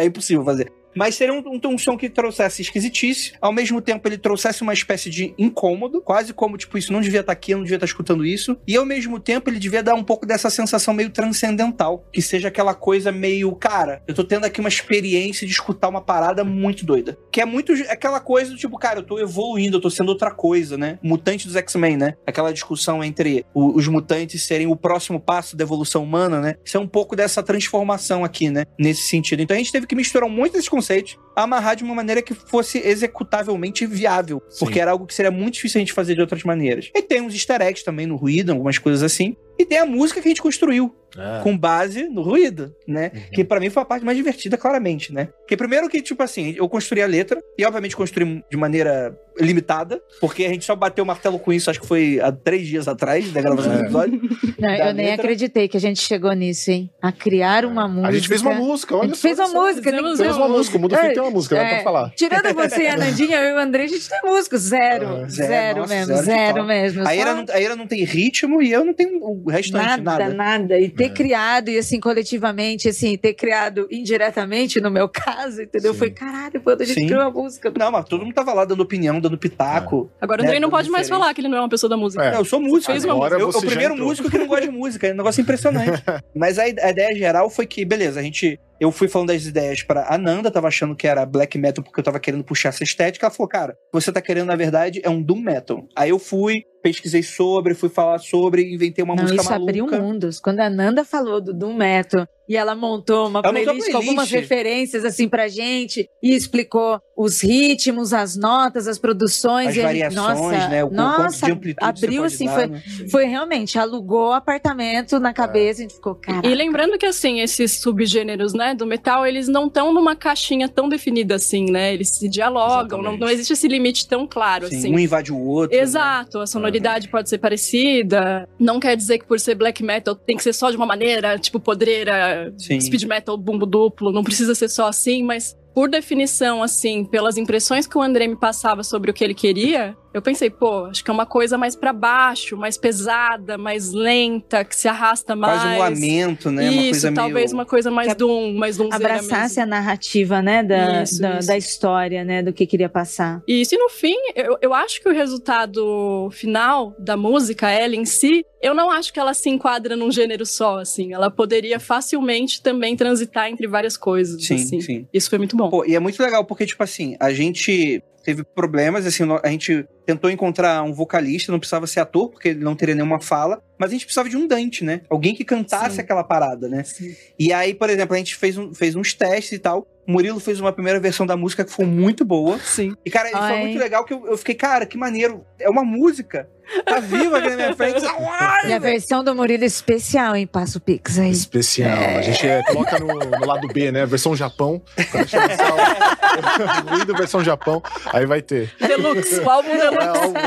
É 0.00 0.04
impossível 0.04 0.44
fazer. 0.44 0.72
Mas 0.94 1.14
seria 1.14 1.34
um, 1.34 1.42
um, 1.64 1.78
som 1.78 1.96
que 1.96 2.08
trouxesse 2.08 2.62
esquisitice, 2.62 3.32
ao 3.40 3.52
mesmo 3.52 3.80
tempo 3.80 4.06
ele 4.08 4.18
trouxesse 4.18 4.62
uma 4.62 4.72
espécie 4.72 5.10
de 5.10 5.34
incômodo, 5.38 6.00
quase 6.00 6.32
como, 6.32 6.56
tipo, 6.56 6.76
isso 6.78 6.92
não 6.92 7.00
devia 7.00 7.20
estar 7.20 7.32
aqui, 7.32 7.52
eu 7.52 7.58
não 7.58 7.64
devia 7.64 7.76
estar 7.76 7.86
escutando 7.86 8.24
isso, 8.24 8.56
e 8.66 8.76
ao 8.76 8.84
mesmo 8.84 9.20
tempo 9.20 9.48
ele 9.50 9.58
devia 9.58 9.82
dar 9.82 9.94
um 9.94 10.02
pouco 10.04 10.26
dessa 10.26 10.50
sensação 10.50 10.92
meio 10.94 11.10
transcendental, 11.10 12.04
que 12.12 12.20
seja 12.20 12.48
aquela 12.48 12.74
coisa 12.74 13.12
meio, 13.12 13.54
cara, 13.54 14.02
eu 14.06 14.14
tô 14.14 14.24
tendo 14.24 14.44
aqui 14.44 14.60
uma 14.60 14.68
experiência 14.68 15.46
de 15.46 15.52
escutar 15.52 15.88
uma 15.88 16.00
parada 16.00 16.42
muito 16.44 16.84
doida. 16.84 17.16
Que 17.30 17.40
é 17.40 17.44
muito 17.44 17.72
aquela 17.88 18.20
coisa 18.20 18.50
do 18.50 18.56
tipo, 18.56 18.78
cara, 18.78 19.00
eu 19.00 19.02
tô 19.04 19.18
evoluindo, 19.18 19.76
eu 19.76 19.80
tô 19.80 19.90
sendo 19.90 20.08
outra 20.08 20.30
coisa, 20.30 20.76
né? 20.76 20.98
Mutante 21.02 21.46
dos 21.46 21.56
X-Men, 21.56 21.96
né? 21.96 22.14
Aquela 22.26 22.52
discussão 22.52 23.02
entre 23.04 23.44
o- 23.54 23.76
os 23.76 23.86
mutantes 23.86 24.42
serem 24.42 24.66
o 24.66 24.76
próximo 24.76 25.20
passo 25.20 25.56
da 25.56 25.62
evolução 25.64 26.02
humana, 26.02 26.40
né? 26.40 26.54
Isso 26.64 26.76
é 26.76 26.80
um 26.80 26.86
pouco 26.88 27.14
dessa 27.14 27.42
transformação 27.42 28.24
aqui, 28.24 28.50
né? 28.50 28.64
Nesse 28.78 29.02
sentido. 29.02 29.42
Então 29.42 29.54
a 29.54 29.58
gente 29.58 29.72
teve 29.72 29.86
que 29.86 29.94
misturar 29.94 30.28
muito 30.28 30.52
desses 30.54 30.68
conceitos, 30.78 31.18
amarrar 31.34 31.74
de 31.74 31.82
uma 31.82 31.94
maneira 31.94 32.22
que 32.22 32.34
fosse 32.34 32.78
executavelmente 32.78 33.84
viável. 33.86 34.40
Sim. 34.48 34.60
Porque 34.60 34.80
era 34.80 34.92
algo 34.92 35.06
que 35.06 35.14
seria 35.14 35.30
muito 35.30 35.54
difícil 35.54 35.78
a 35.78 35.80
gente 35.80 35.92
fazer 35.92 36.14
de 36.14 36.20
outras 36.20 36.44
maneiras. 36.44 36.90
E 36.94 37.02
tem 37.02 37.20
uns 37.20 37.34
easter 37.34 37.60
eggs 37.60 37.84
também 37.84 38.06
no 38.06 38.16
ruído, 38.16 38.52
algumas 38.52 38.78
coisas 38.78 39.02
assim. 39.02 39.36
E 39.58 39.64
tem 39.64 39.78
a 39.78 39.86
música 39.86 40.20
que 40.20 40.28
a 40.28 40.30
gente 40.30 40.42
construiu 40.42 40.94
É. 41.16 41.42
com 41.42 41.56
base 41.56 42.08
no 42.08 42.22
ruído, 42.22 42.74
né? 42.86 43.10
Uhum. 43.14 43.20
Que 43.32 43.42
pra 43.44 43.58
mim 43.58 43.70
foi 43.70 43.82
a 43.82 43.86
parte 43.86 44.04
mais 44.04 44.16
divertida, 44.16 44.56
claramente, 44.56 45.12
né? 45.12 45.28
Porque 45.40 45.56
primeiro 45.56 45.88
que, 45.88 46.00
tipo 46.02 46.22
assim, 46.22 46.54
eu 46.56 46.68
construí 46.68 47.02
a 47.02 47.06
letra, 47.06 47.42
e 47.58 47.64
obviamente 47.64 47.96
construí 47.96 48.44
de 48.50 48.56
maneira 48.56 49.16
limitada, 49.40 50.00
porque 50.20 50.44
a 50.44 50.48
gente 50.48 50.64
só 50.64 50.74
bateu 50.76 51.04
o 51.04 51.06
martelo 51.06 51.38
com 51.38 51.52
isso, 51.52 51.70
acho 51.70 51.80
que 51.80 51.86
foi 51.86 52.20
há 52.20 52.30
três 52.32 52.66
dias 52.66 52.86
atrás 52.88 53.30
da 53.32 53.40
gravação 53.40 53.72
do 53.72 53.78
É. 53.78 53.82
episódio. 53.82 54.20
Não, 54.58 54.70
eu 54.74 54.92
nem 54.94 55.06
letra. 55.06 55.22
acreditei 55.22 55.66
que 55.68 55.76
a 55.76 55.80
gente 55.80 56.00
chegou 56.00 56.32
nisso, 56.32 56.70
hein? 56.70 56.90
A 57.00 57.10
criar 57.10 57.64
uma 57.64 57.88
música. 57.88 58.08
A 58.08 58.12
gente 58.12 58.28
fez 58.28 58.42
uma 58.42 58.54
música, 58.54 58.94
A 58.94 58.98
olha 58.98 59.06
gente 59.08 59.16
só. 59.18 59.22
fez 59.28 59.38
uma 59.38 59.46
só. 59.48 59.62
música, 59.66 59.90
nem 59.90 60.00
Fizemos 60.00 60.18
Fez 60.20 60.36
uma 60.36 60.48
música, 60.48 60.76
o 60.76 60.80
Mundo 60.80 60.96
Fim 60.96 61.06
É, 61.06 61.10
tem 61.14 61.22
uma 61.22 61.30
música, 61.30 61.56
dá 61.56 61.62
é. 61.62 61.74
pra 61.76 61.84
falar. 61.84 62.10
Tirando 62.16 62.54
você 62.54 62.82
e 62.82 62.86
a 62.88 62.96
Nandinha, 62.96 63.36
eu 63.38 63.50
e 63.50 63.52
o 63.54 63.58
André, 63.58 63.84
a 63.84 63.86
gente 63.86 64.08
tem 64.08 64.20
músico. 64.24 64.58
Zero. 64.58 65.06
É. 65.24 65.28
Zero, 65.28 65.48
Zero, 65.48 65.78
nossa, 65.80 65.94
mesmo. 65.94 66.14
zero 66.14 66.24
Zero, 66.26 66.48
total. 66.48 66.66
mesmo. 66.66 67.08
A 67.08 67.14
Ira, 67.16 67.34
não, 67.34 67.44
a 67.50 67.60
Ira 67.60 67.76
não 67.76 67.86
tem 67.86 68.04
ritmo 68.04 68.60
e 68.62 68.70
eu 68.72 68.84
não 68.84 68.92
tenho 68.92 69.18
o 69.48 69.52
restante, 69.52 69.84
nada, 70.02 70.02
nada. 70.02 70.34
nada. 70.34 70.78
E 70.78 70.88
ter 70.88 71.04
É. 71.04 71.08
criado, 71.08 71.68
e 71.70 71.78
assim, 71.78 71.98
coletivamente, 72.00 72.88
assim, 72.88 73.16
ter 73.16 73.34
criado 73.34 73.86
indiretamente, 73.90 74.80
no 74.80 74.90
meu 74.90 75.08
caso, 75.08 75.62
entendeu? 75.62 75.92
Sim. 75.92 75.98
Foi, 75.98 76.10
caralho, 76.10 76.60
quando 76.60 76.82
a 76.82 76.84
gente 76.84 77.00
Sim. 77.00 77.06
criou 77.06 77.22
a 77.22 77.30
música. 77.30 77.72
Não, 77.76 77.90
mas 77.90 78.04
todo 78.04 78.24
mundo 78.24 78.34
tava 78.34 78.52
lá 78.52 78.64
dando 78.64 78.80
opinião, 78.82 79.20
dando 79.20 79.38
pitaco. 79.38 80.10
Agora 80.20 80.40
o 80.40 80.42
né, 80.42 80.48
Andrei 80.48 80.60
não 80.60 80.70
pode 80.70 80.90
mais 80.90 81.06
diferente. 81.06 81.20
falar 81.22 81.34
que 81.34 81.40
ele 81.40 81.48
não 81.48 81.58
é 81.58 81.60
uma 81.60 81.68
pessoa 81.68 81.88
da 81.90 81.96
música. 81.96 82.22
É. 82.24 82.30
Não, 82.32 82.38
eu 82.38 82.44
sou 82.44 82.60
músico. 82.60 82.92
Fez 82.92 83.04
uma 83.04 83.14
Agora 83.14 83.38
eu, 83.38 83.50
você 83.52 83.58
o 83.58 83.68
primeiro 83.68 83.94
entrou. 83.94 84.08
músico 84.08 84.30
que 84.30 84.38
não 84.38 84.46
gosta 84.46 84.66
de 84.66 84.70
música. 84.72 85.06
É 85.06 85.12
um 85.12 85.16
negócio 85.16 85.40
impressionante. 85.40 86.02
Mas 86.34 86.58
a, 86.58 86.64
a 86.64 86.68
ideia 86.68 87.14
geral 87.16 87.48
foi 87.50 87.66
que, 87.66 87.84
beleza, 87.84 88.20
a 88.20 88.22
gente. 88.22 88.58
Eu 88.80 88.92
fui 88.92 89.08
falando 89.08 89.28
das 89.30 89.44
ideias 89.44 89.82
pra 89.82 90.06
Ananda, 90.08 90.52
tava 90.52 90.68
achando 90.68 90.94
que 90.94 91.08
era 91.08 91.26
black 91.26 91.58
metal 91.58 91.82
porque 91.82 91.98
eu 91.98 92.04
tava 92.04 92.20
querendo 92.20 92.44
puxar 92.44 92.68
essa 92.68 92.84
estética. 92.84 93.26
Ela 93.26 93.34
falou, 93.34 93.48
cara, 93.48 93.76
o 93.92 94.00
você 94.00 94.12
tá 94.12 94.20
querendo, 94.20 94.46
na 94.46 94.54
verdade, 94.54 95.00
é 95.02 95.10
um 95.10 95.20
doom 95.20 95.40
metal. 95.40 95.84
Aí 95.96 96.10
eu 96.10 96.18
fui, 96.20 96.62
pesquisei 96.82 97.22
sobre, 97.22 97.74
fui 97.74 97.88
falar 97.88 98.18
sobre, 98.18 98.72
inventei 98.72 99.04
uma 99.04 99.14
Não, 99.14 99.22
música 99.22 99.40
isso 99.40 99.50
maluca. 99.50 99.70
abriu 99.70 99.86
mundos. 99.86 100.40
Quando 100.40 100.60
a 100.60 100.70
Nanda 100.70 101.04
falou 101.04 101.40
do 101.40 101.52
Doom 101.52 101.74
Metal 101.74 102.26
e 102.48 102.56
ela 102.56 102.74
montou 102.74 103.28
uma 103.28 103.40
a 103.40 103.42
playlist, 103.42 103.90
com 103.90 103.96
algumas 103.98 104.28
playlist. 104.28 104.32
referências 104.50 105.04
assim 105.04 105.28
pra 105.28 105.48
gente 105.48 106.08
e 106.22 106.34
explicou 106.34 106.98
os 107.14 107.42
ritmos, 107.42 108.12
as 108.14 108.36
notas, 108.36 108.86
as 108.88 108.98
produções. 108.98 109.68
As 109.68 109.76
e 109.76 109.80
a 109.80 109.92
gente- 109.92 110.14
variações, 110.14 110.38
nossa, 110.52 110.68
né? 110.68 110.84
O 110.84 110.90
nossa, 110.90 111.46
de 111.46 111.52
amplitude 111.52 111.84
você 111.98 112.04
abriu 112.06 112.22
pode 112.22 112.34
assim, 112.34 112.46
dar, 112.46 112.54
foi, 112.54 112.66
né? 112.68 112.82
foi 113.10 113.24
realmente, 113.26 113.78
alugou 113.78 114.32
apartamento 114.32 115.18
na 115.18 115.32
cabeça, 115.34 115.80
a 115.80 115.82
gente 115.82 115.94
ficou, 115.94 116.14
cara. 116.14 116.46
E 116.46 116.54
lembrando 116.54 116.96
que, 116.96 117.04
assim, 117.04 117.40
esses 117.40 117.72
subgêneros, 117.80 118.54
né, 118.54 118.74
do 118.74 118.86
metal, 118.86 119.26
eles 119.26 119.48
não 119.48 119.66
estão 119.66 119.92
numa 119.92 120.14
caixinha 120.16 120.68
tão 120.68 120.88
definida 120.88 121.34
assim, 121.34 121.70
né? 121.70 121.92
Eles 121.92 122.08
se 122.10 122.28
dialogam, 122.28 123.02
não, 123.02 123.16
não 123.16 123.28
existe 123.28 123.52
esse 123.52 123.68
limite 123.68 124.06
tão 124.08 124.26
claro, 124.26 124.68
Sim, 124.68 124.76
assim. 124.78 124.94
um 124.94 124.98
invade 124.98 125.32
o 125.32 125.38
outro. 125.38 125.76
né? 125.76 125.82
Exato, 125.82 126.38
a 126.38 126.46
sonoridade 126.46 126.67
pode 127.10 127.28
ser 127.28 127.38
parecida. 127.38 128.48
Não 128.58 128.80
quer 128.80 128.96
dizer 128.96 129.18
que 129.18 129.26
por 129.26 129.38
ser 129.40 129.54
black 129.54 129.82
metal 129.82 130.14
tem 130.14 130.36
que 130.36 130.42
ser 130.42 130.52
só 130.52 130.70
de 130.70 130.76
uma 130.76 130.86
maneira, 130.86 131.38
tipo 131.38 131.60
podreira, 131.60 132.52
Sim. 132.58 132.80
speed 132.80 133.04
metal, 133.04 133.36
bumbo 133.36 133.66
duplo. 133.66 134.12
Não 134.12 134.24
precisa 134.24 134.54
ser 134.54 134.68
só 134.68 134.88
assim, 134.88 135.22
mas 135.22 135.56
por 135.74 135.88
definição, 135.88 136.62
assim, 136.62 137.04
pelas 137.04 137.36
impressões 137.36 137.86
que 137.86 137.96
o 137.96 138.02
André 138.02 138.26
me 138.26 138.36
passava 138.36 138.82
sobre 138.82 139.10
o 139.10 139.14
que 139.14 139.22
ele 139.22 139.34
queria, 139.34 139.96
Eu 140.12 140.22
pensei, 140.22 140.48
pô, 140.48 140.86
acho 140.86 141.04
que 141.04 141.10
é 141.10 141.14
uma 141.14 141.26
coisa 141.26 141.58
mais 141.58 141.76
pra 141.76 141.92
baixo, 141.92 142.56
mais 142.56 142.78
pesada, 142.78 143.58
mais 143.58 143.92
lenta, 143.92 144.64
que 144.64 144.74
se 144.74 144.88
arrasta 144.88 145.36
mais. 145.36 145.60
Quase 145.60 145.74
um 145.74 145.78
lamento, 145.78 146.50
né? 146.50 146.64
Isso, 146.68 146.76
uma 146.76 146.90
coisa 146.90 147.12
talvez 147.12 147.52
meio... 147.52 147.58
uma 147.58 147.66
coisa 147.66 147.90
mais 147.90 148.08
Que 148.08 148.14
dum, 148.14 148.54
mais 148.54 148.76
donzeira 148.76 149.14
Abraçasse 149.14 149.60
a 149.60 149.66
narrativa, 149.66 150.40
né, 150.40 150.62
da, 150.62 151.02
Isso, 151.02 151.20
da, 151.20 151.38
isso. 151.38 151.48
da 151.48 151.56
história, 151.56 152.24
né, 152.24 152.42
do 152.42 152.52
que 152.52 152.66
queria 152.66 152.88
passar. 152.88 153.42
Isso, 153.46 153.74
e 153.74 153.78
no 153.78 153.88
fim, 153.90 154.16
eu, 154.34 154.56
eu 154.62 154.74
acho 154.74 155.00
que 155.02 155.08
o 155.08 155.12
resultado 155.12 156.30
final 156.32 156.94
da 156.98 157.16
música, 157.16 157.70
ela 157.70 157.94
em 157.94 158.04
si, 158.04 158.44
eu 158.62 158.74
não 158.74 158.90
acho 158.90 159.12
que 159.12 159.20
ela 159.20 159.34
se 159.34 159.48
enquadra 159.48 159.94
num 159.94 160.10
gênero 160.10 160.44
só, 160.44 160.78
assim. 160.80 161.12
Ela 161.12 161.30
poderia 161.30 161.78
facilmente 161.78 162.62
também 162.62 162.96
transitar 162.96 163.48
entre 163.48 163.66
várias 163.66 163.96
coisas, 163.96 164.44
Sim, 164.44 164.54
assim. 164.54 164.80
sim. 164.80 165.06
Isso 165.12 165.28
foi 165.28 165.38
muito 165.38 165.56
bom. 165.56 165.70
Pô, 165.70 165.84
e 165.84 165.94
é 165.94 166.00
muito 166.00 166.20
legal 166.20 166.44
porque, 166.44 166.66
tipo 166.66 166.82
assim, 166.82 167.16
a 167.20 167.32
gente 167.32 168.02
teve 168.28 168.44
problemas, 168.44 169.06
assim, 169.06 169.24
a 169.42 169.48
gente 169.48 169.86
tentou 170.04 170.30
encontrar 170.30 170.82
um 170.82 170.92
vocalista, 170.92 171.50
não 171.50 171.58
precisava 171.58 171.86
ser 171.86 172.00
ator, 172.00 172.28
porque 172.28 172.48
ele 172.50 172.62
não 172.62 172.76
teria 172.76 172.94
nenhuma 172.94 173.18
fala, 173.18 173.62
mas 173.78 173.88
a 173.88 173.92
gente 173.94 174.04
precisava 174.04 174.28
de 174.28 174.36
um 174.36 174.46
Dante, 174.46 174.84
né? 174.84 175.00
Alguém 175.08 175.34
que 175.34 175.46
cantasse 175.46 175.94
Sim. 175.94 176.02
aquela 176.02 176.22
parada, 176.22 176.68
né? 176.68 176.84
Sim. 176.84 177.16
E 177.38 177.54
aí, 177.54 177.72
por 177.72 177.88
exemplo, 177.88 178.14
a 178.14 178.18
gente 178.18 178.36
fez, 178.36 178.58
um- 178.58 178.74
fez 178.74 178.94
uns 178.94 179.14
testes 179.14 179.52
e 179.52 179.58
tal. 179.58 179.86
O 180.06 180.12
Murilo 180.12 180.38
fez 180.40 180.60
uma 180.60 180.70
primeira 180.72 181.00
versão 181.00 181.24
da 181.26 181.38
música 181.38 181.64
que 181.64 181.72
foi 181.72 181.86
muito 181.86 182.22
boa. 182.22 182.58
Sim. 182.58 182.94
E, 183.02 183.10
cara, 183.10 183.30
foi 183.30 183.40
Ai. 183.40 183.60
muito 183.62 183.78
legal 183.78 184.04
que 184.04 184.12
eu, 184.12 184.26
eu 184.26 184.36
fiquei, 184.36 184.54
cara, 184.54 184.84
que 184.84 184.98
maneiro. 184.98 185.42
É 185.58 185.70
uma 185.70 185.82
música. 185.84 186.46
Tá 186.84 187.00
viva 187.00 187.38
aqui 187.38 187.50
na 187.50 187.56
minha 187.56 187.74
frente. 187.76 188.02
E 188.68 188.72
a 188.72 188.78
versão 188.78 189.22
do 189.24 189.34
Murilo 189.34 189.64
especial, 189.64 190.36
hein? 190.36 190.46
Passa 190.46 190.78
o 190.78 190.80
Pix 190.80 191.18
aí. 191.18 191.30
Especial. 191.30 191.96
A 192.18 192.22
gente 192.22 192.46
é, 192.46 192.62
coloca 192.62 192.98
no, 192.98 193.06
no 193.06 193.46
lado 193.46 193.66
B, 193.68 193.90
né? 193.90 194.04
Versão 194.06 194.34
Japão. 194.36 194.82
O- 194.98 196.96
Lindo 196.98 197.14
versão 197.16 197.42
Japão, 197.42 197.82
aí 198.12 198.26
vai 198.26 198.42
ter. 198.42 198.72
Deluxe, 198.78 199.40
o 199.40 199.48
álbum 199.50 199.70
É, 199.70 199.76
Deluxe. 199.78 200.08
o 200.08 200.12
álbum 200.22 200.38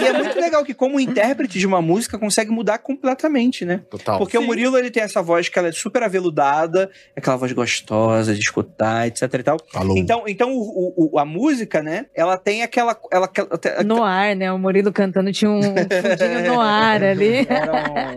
E 0.00 0.06
é 0.06 0.12
muito 0.12 0.38
legal 0.40 0.64
que, 0.64 0.74
como 0.74 1.00
intérprete 1.00 1.58
de 1.58 1.66
uma 1.66 1.82
música, 1.82 2.18
consegue 2.18 2.50
mudar 2.50 2.78
completamente, 2.78 3.64
né? 3.64 3.82
Total. 3.90 4.18
Porque 4.18 4.36
o 4.38 4.40
Sim. 4.40 4.46
Murilo, 4.46 4.76
ele 4.78 4.90
tem 4.90 5.02
essa 5.02 5.22
voz 5.22 5.48
que 5.48 5.58
ela 5.58 5.68
é 5.68 5.72
super 5.72 6.02
aveludada, 6.02 6.90
é 7.14 7.20
aquela 7.20 7.36
voz 7.36 7.52
gostosa 7.52 8.34
de 8.34 8.40
escutar, 8.40 9.06
etc 9.08 9.22
e 9.34 9.42
tal. 9.42 9.56
Alô. 9.74 9.96
Então, 9.96 10.24
então 10.26 10.52
o, 10.52 11.10
o- 11.14 11.18
a 11.18 11.24
música, 11.24 11.82
né, 11.82 12.06
ela 12.14 12.36
tem 12.36 12.62
aquela... 12.62 12.96
Ela, 13.10 13.28
ela- 13.36 13.82
No 13.84 14.02
ar, 14.02 14.34
né? 14.36 14.50
O 14.52 14.58
Murilo 14.58 14.92
cantando 14.92 15.32
tinha 15.40 15.50
um 15.50 15.62
fundinho 15.62 16.52
no 16.54 16.60
ar 16.60 17.02
ali. 17.02 17.46
Era 17.48 17.72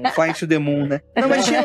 um 0.07 0.11
Flying 0.11 0.33
to 0.33 0.47
the 0.47 0.57
Moon, 0.59 0.85
né? 0.87 1.01
Não, 1.15 1.29
mas 1.29 1.45
tinha, 1.45 1.63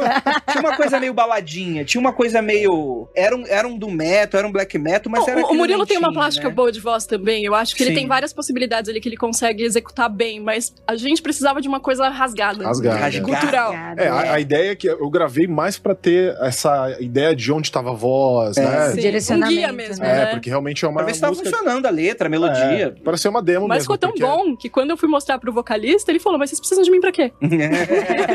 tinha 0.50 0.61
uma 0.61 0.76
coisa 0.76 1.00
meio 1.00 1.12
baladinha, 1.12 1.84
tinha 1.84 2.00
uma 2.00 2.12
coisa 2.12 2.40
meio... 2.40 3.09
Era 3.16 3.34
um, 3.36 3.44
era 3.46 3.66
um 3.66 3.76
do 3.76 3.88
metal, 3.90 4.38
era 4.38 4.48
um 4.48 4.52
black 4.52 4.78
metal, 4.78 5.11
mas 5.11 5.24
O- 5.24 5.30
era 5.30 5.44
o, 5.46 5.54
Murilo 5.54 5.84
tem 5.86 5.98
uma 5.98 6.12
plástica 6.12 6.48
né? 6.48 6.54
boa 6.54 6.70
de 6.70 6.80
voz 6.80 7.06
também. 7.06 7.44
Eu 7.44 7.54
acho 7.54 7.74
que 7.74 7.82
Sim. 7.82 7.90
ele 7.90 7.98
tem 7.98 8.06
várias 8.06 8.32
possibilidades 8.32 8.88
ali 8.88 9.00
que 9.00 9.09
ele 9.09 9.16
consegue 9.16 9.64
executar 9.64 10.09
bem, 10.09 10.40
mas 10.40 10.72
a 10.86 10.94
gente 10.96 11.20
precisava 11.20 11.61
de 11.61 11.68
uma 11.68 11.80
coisa 11.80 12.09
rasgada. 12.09 12.64
Rasgada. 12.64 12.98
Rasgada. 12.98 13.24
Cultural. 13.26 13.74
É, 13.96 14.09
a, 14.09 14.32
a 14.34 14.40
ideia 14.40 14.72
é 14.72 14.76
que 14.76 14.86
eu 14.88 15.11
gravei 15.11 15.46
mais 15.46 15.78
pra 15.78 15.94
ter 15.94 16.36
essa 16.40 16.96
ideia 17.00 17.34
de 17.34 17.52
onde 17.52 17.66
estava 17.68 17.90
a 17.90 17.94
voz, 17.94 18.56
É. 18.56 18.62
né? 18.64 18.90
Sim, 18.90 19.00
Direcionamento, 19.00 19.52
um 19.52 19.56
guia 19.56 19.72
mesmo, 19.72 20.04
É, 20.04 20.09
né? 20.16 20.26
porque 20.26 20.48
realmente 20.50 20.84
é 20.84 20.88
uma 20.88 20.98
Pra 20.98 21.06
ver 21.06 21.14
se 21.14 21.20
tava 21.20 21.32
música... 21.32 21.50
funcionando 21.50 21.86
a 21.86 21.90
letra, 21.90 22.26
a 22.28 22.30
melodia. 22.30 22.59
É, 22.59 22.90
para 22.90 23.16
ser 23.16 23.28
uma 23.28 23.42
demo 23.42 23.66
Mas 23.66 23.78
mesmo. 23.78 23.82
ficou 23.84 23.98
tão 23.98 24.11
porque, 24.11 24.22
bom 24.24 24.56
que 24.56 24.68
quando 24.68 24.90
eu 24.90 24.96
fui 24.96 25.09
mostrar 25.09 25.38
pro 25.38 25.47
vocalista, 25.53 26.11
ele 26.11 26.18
falou: 26.18 26.38
Mas 26.38 26.51
vocês 26.51 26.61
precisam 26.61 26.82
de 26.84 26.90
mim 26.90 27.01
pra 27.01 27.12
quê? 27.12 27.32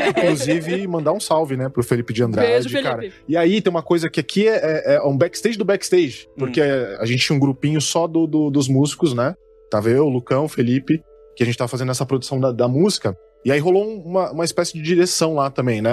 Inclusive, 0.08 0.86
mandar 0.86 1.12
um 1.12 1.20
salve, 1.20 1.56
né, 1.56 1.68
pro 1.68 1.82
Felipe 1.82 2.12
de 2.12 2.22
Andrade, 2.22 2.48
Beijo, 2.68 2.82
cara. 2.82 2.96
Felipe. 2.98 3.16
E 3.28 3.36
aí 3.36 3.60
tem 3.60 3.70
uma 3.70 3.82
coisa 3.82 4.08
que 4.10 4.20
aqui 4.20 4.48
é, 4.48 4.56
é- 4.56 4.94
é 4.96 5.02
um 5.02 5.16
backstage 5.16 5.56
do 5.58 5.64
backstage. 5.64 6.28
Porque 6.36 6.60
a 6.60 7.04
gente 7.04 7.24
tinha 7.26 7.36
um 7.36 7.40
grupinho 7.40 7.80
só 7.80 8.06
do, 8.06 8.26
do- 8.26 8.50
dos 8.50 8.68
músicos, 8.68 9.14
né? 9.14 9.34
Tava 9.70 9.88
eu, 9.90 10.04
o 10.06 10.08
Lucão, 10.08 10.44
o 10.44 10.48
Felipe, 10.48 11.02
que 11.36 11.42
a 11.42 11.46
gente 11.46 11.58
tava 11.58 11.68
fazendo 11.68 11.90
essa 11.90 12.06
produção 12.06 12.38
da, 12.38 12.52
da 12.52 12.68
música. 12.68 13.16
E 13.44 13.52
aí 13.52 13.58
rolou 13.60 13.84
um- 13.86 14.00
uma, 14.02 14.30
uma 14.32 14.44
espécie 14.44 14.72
de 14.72 14.80
direção 14.82 15.34
lá 15.34 15.50
também, 15.50 15.82
né? 15.82 15.92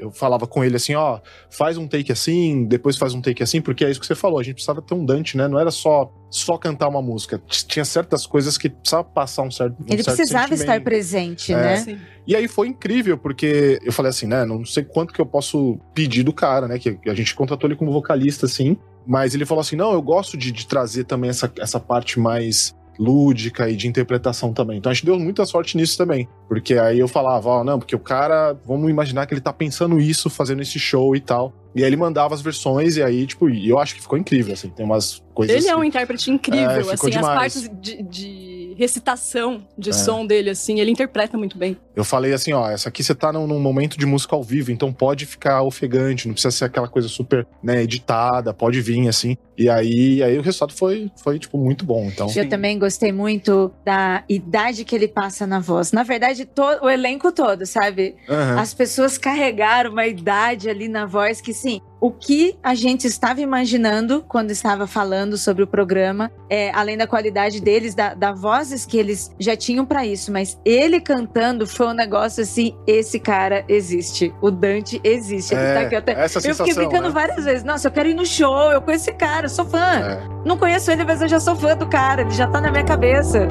Eu 0.00 0.10
falava 0.12 0.46
com 0.46 0.62
ele 0.62 0.76
assim, 0.76 0.94
ó, 0.94 1.18
faz 1.50 1.76
um 1.76 1.88
take 1.88 2.12
assim, 2.12 2.64
depois 2.66 2.96
faz 2.96 3.14
um 3.14 3.20
take 3.20 3.42
assim, 3.42 3.60
porque 3.60 3.84
é 3.84 3.90
isso 3.90 3.98
que 4.00 4.06
você 4.06 4.14
falou, 4.14 4.38
a 4.38 4.42
gente 4.44 4.54
precisava 4.54 4.80
ter 4.80 4.94
um 4.94 5.04
Dante, 5.04 5.36
né? 5.36 5.48
Não 5.48 5.58
era 5.58 5.70
só 5.72 6.12
só 6.30 6.56
cantar 6.58 6.88
uma 6.88 7.00
música. 7.02 7.40
Tinha 7.48 7.84
certas 7.84 8.26
coisas 8.26 8.58
que 8.58 8.68
precisava 8.68 9.04
passar 9.04 9.42
um 9.42 9.50
certo 9.50 9.76
um 9.80 9.84
Ele 9.92 10.02
certo 10.02 10.16
precisava 10.16 10.44
estar 10.54 10.56
sentimento. 10.66 10.84
presente, 10.84 11.52
É. 11.52 11.56
né? 11.56 11.76
Sim. 11.78 11.98
E 12.26 12.34
aí 12.34 12.48
foi 12.48 12.68
incrível, 12.68 13.16
porque 13.18 13.78
eu 13.84 13.92
falei 13.92 14.10
assim, 14.10 14.26
né? 14.26 14.44
Não 14.44 14.64
sei 14.64 14.82
quanto 14.84 15.12
que 15.12 15.20
eu 15.20 15.26
posso 15.26 15.78
pedir 15.94 16.22
do 16.24 16.32
cara, 16.32 16.66
né? 16.66 16.78
Que 16.78 16.98
a 17.06 17.14
gente 17.14 17.34
contratou 17.34 17.68
ele 17.68 17.76
como 17.76 17.92
vocalista, 17.92 18.46
assim. 18.46 18.76
Mas 19.06 19.34
ele 19.34 19.44
falou 19.44 19.60
assim: 19.60 19.76
não, 19.76 19.92
eu 19.92 20.00
gosto 20.02 20.36
de, 20.36 20.50
de 20.50 20.66
trazer 20.66 21.04
também 21.04 21.28
essa, 21.30 21.52
essa 21.58 21.78
parte 21.78 22.18
mais 22.18 22.74
lúdica 22.98 23.68
e 23.68 23.76
de 23.76 23.88
interpretação 23.88 24.52
também. 24.52 24.78
Então 24.78 24.90
a 24.90 24.94
gente 24.94 25.06
deu 25.06 25.18
muita 25.18 25.44
sorte 25.44 25.76
nisso 25.76 25.96
também. 25.96 26.28
Porque 26.48 26.74
aí 26.74 26.98
eu 26.98 27.08
falava, 27.08 27.48
ó, 27.48 27.64
não, 27.64 27.78
porque 27.78 27.96
o 27.96 27.98
cara, 27.98 28.56
vamos 28.66 28.90
imaginar 28.90 29.26
que 29.26 29.34
ele 29.34 29.40
tá 29.40 29.52
pensando 29.52 30.00
isso, 30.00 30.30
fazendo 30.30 30.62
esse 30.62 30.78
show 30.78 31.14
e 31.14 31.20
tal. 31.20 31.52
E 31.74 31.82
aí 31.82 31.88
ele 31.88 31.96
mandava 31.96 32.34
as 32.34 32.40
versões, 32.40 32.96
e 32.96 33.02
aí, 33.02 33.26
tipo, 33.26 33.48
e 33.50 33.68
eu 33.68 33.78
acho 33.78 33.94
que 33.94 34.00
ficou 34.00 34.16
incrível, 34.18 34.52
assim. 34.54 34.68
Tem 34.68 34.84
umas 34.84 35.22
coisas. 35.34 35.56
Ele 35.56 35.68
é 35.68 35.76
um 35.76 35.80
que- 35.80 35.86
intérprete 35.88 36.30
incrível, 36.30 36.70
É, 36.70 36.80
ficou 36.94 37.08
assim, 37.08 37.10
demais. 37.10 37.56
as 37.56 37.62
partes 37.64 37.70
de, 37.80 38.02
de 38.02 38.74
recitação 38.78 39.66
de 39.78 39.90
É. 39.90 39.92
som 39.92 40.26
dele, 40.26 40.50
assim, 40.50 40.80
ele 40.80 40.90
interpreta 40.90 41.36
muito 41.36 41.56
bem. 41.58 41.76
Eu 41.96 42.04
falei 42.04 42.32
assim, 42.32 42.52
ó, 42.52 42.68
essa 42.70 42.88
aqui 42.88 43.02
você 43.04 43.14
tá 43.14 43.32
num, 43.32 43.46
num 43.46 43.60
momento 43.60 43.96
de 43.98 44.04
música 44.06 44.34
ao 44.34 44.42
vivo, 44.42 44.70
então 44.72 44.92
pode 44.92 45.26
ficar 45.26 45.62
ofegante, 45.62 46.26
não 46.26 46.34
precisa 46.34 46.50
ser 46.50 46.64
aquela 46.64 46.88
coisa 46.88 47.08
super, 47.08 47.46
né, 47.62 47.82
editada, 47.82 48.52
pode 48.54 48.80
vir 48.80 49.08
assim. 49.08 49.36
E 49.56 49.68
aí, 49.68 50.22
aí 50.22 50.36
o 50.38 50.42
resultado 50.42 50.72
foi, 50.72 51.10
foi 51.22 51.38
tipo 51.38 51.56
muito 51.56 51.84
bom. 51.84 52.06
Então, 52.12 52.28
Eu 52.34 52.48
também 52.48 52.76
gostei 52.78 53.12
muito 53.12 53.72
da 53.84 54.24
idade 54.28 54.84
que 54.84 54.94
ele 54.94 55.06
passa 55.08 55.46
na 55.46 55.60
voz. 55.60 55.92
Na 55.92 56.02
verdade, 56.02 56.44
to- 56.44 56.62
o 56.82 56.90
elenco 56.90 57.30
todo, 57.32 57.64
sabe? 57.64 58.16
Aham. 58.28 58.58
As 58.60 58.74
pessoas 58.74 59.16
carregaram 59.16 59.92
uma 59.92 60.06
idade 60.06 60.68
ali 60.68 60.88
na 60.88 61.06
voz 61.06 61.40
que, 61.40 61.52
sim, 61.64 61.80
o 61.98 62.10
que 62.10 62.58
a 62.62 62.74
gente 62.74 63.06
estava 63.06 63.40
imaginando 63.40 64.22
quando 64.28 64.50
estava 64.50 64.86
falando 64.86 65.38
sobre 65.38 65.62
o 65.62 65.66
programa, 65.66 66.30
é, 66.50 66.70
além 66.72 66.94
da 66.98 67.06
qualidade 67.06 67.58
deles, 67.58 67.94
da, 67.94 68.12
da 68.12 68.32
vozes 68.32 68.84
que 68.84 68.98
eles 68.98 69.34
já 69.38 69.56
tinham 69.56 69.86
pra 69.86 70.04
isso, 70.04 70.30
mas 70.30 70.60
ele 70.62 71.00
cantando 71.00 71.66
foi 71.66 71.86
um 71.86 71.94
negócio 71.94 72.42
assim: 72.42 72.76
esse 72.86 73.18
cara 73.18 73.64
existe, 73.66 74.34
o 74.42 74.50
Dante 74.50 75.00
existe. 75.02 75.54
Ele 75.54 75.62
É, 75.62 75.74
tá 75.74 75.80
aqui 75.80 75.96
até. 75.96 76.12
essa 76.12 76.38
Eu 76.38 76.42
sensação, 76.42 76.66
fiquei 76.66 76.82
brincando 76.84 77.08
né? 77.08 77.14
várias 77.14 77.44
vezes. 77.46 77.64
Nossa, 77.64 77.88
eu 77.88 77.92
quero 77.92 78.10
ir 78.10 78.14
no 78.14 78.26
show, 78.26 78.70
eu 78.70 78.82
conheço 78.82 79.08
esse 79.08 79.16
cara, 79.16 79.46
eu 79.46 79.50
sou 79.50 79.64
fã. 79.64 79.78
É. 79.78 80.22
Não 80.44 80.58
conheço 80.58 80.90
ele, 80.90 81.02
mas 81.02 81.22
eu 81.22 81.28
já 81.28 81.40
sou 81.40 81.56
fã 81.56 81.74
do 81.74 81.88
cara, 81.88 82.20
ele 82.20 82.30
já 82.30 82.46
tá 82.46 82.60
na 82.60 82.70
minha 82.70 82.84
cabeça. 82.84 83.48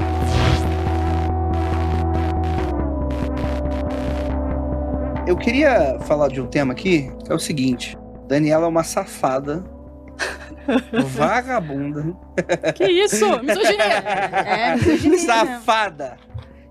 Eu 5.25 5.35
queria 5.35 5.97
falar 6.01 6.27
de 6.27 6.39
um 6.39 6.45
tema 6.45 6.73
aqui, 6.73 7.09
que 7.25 7.31
é 7.31 7.35
o 7.35 7.39
seguinte. 7.39 7.97
Daniela 8.27 8.65
é 8.65 8.67
uma 8.67 8.83
safada, 8.83 9.63
vagabunda, 11.07 12.15
Que 12.75 12.85
isso? 12.85 13.25
Misoginia! 13.41 14.03
É, 14.45 14.75
misoginia 14.75 15.19
safada. 15.19 16.17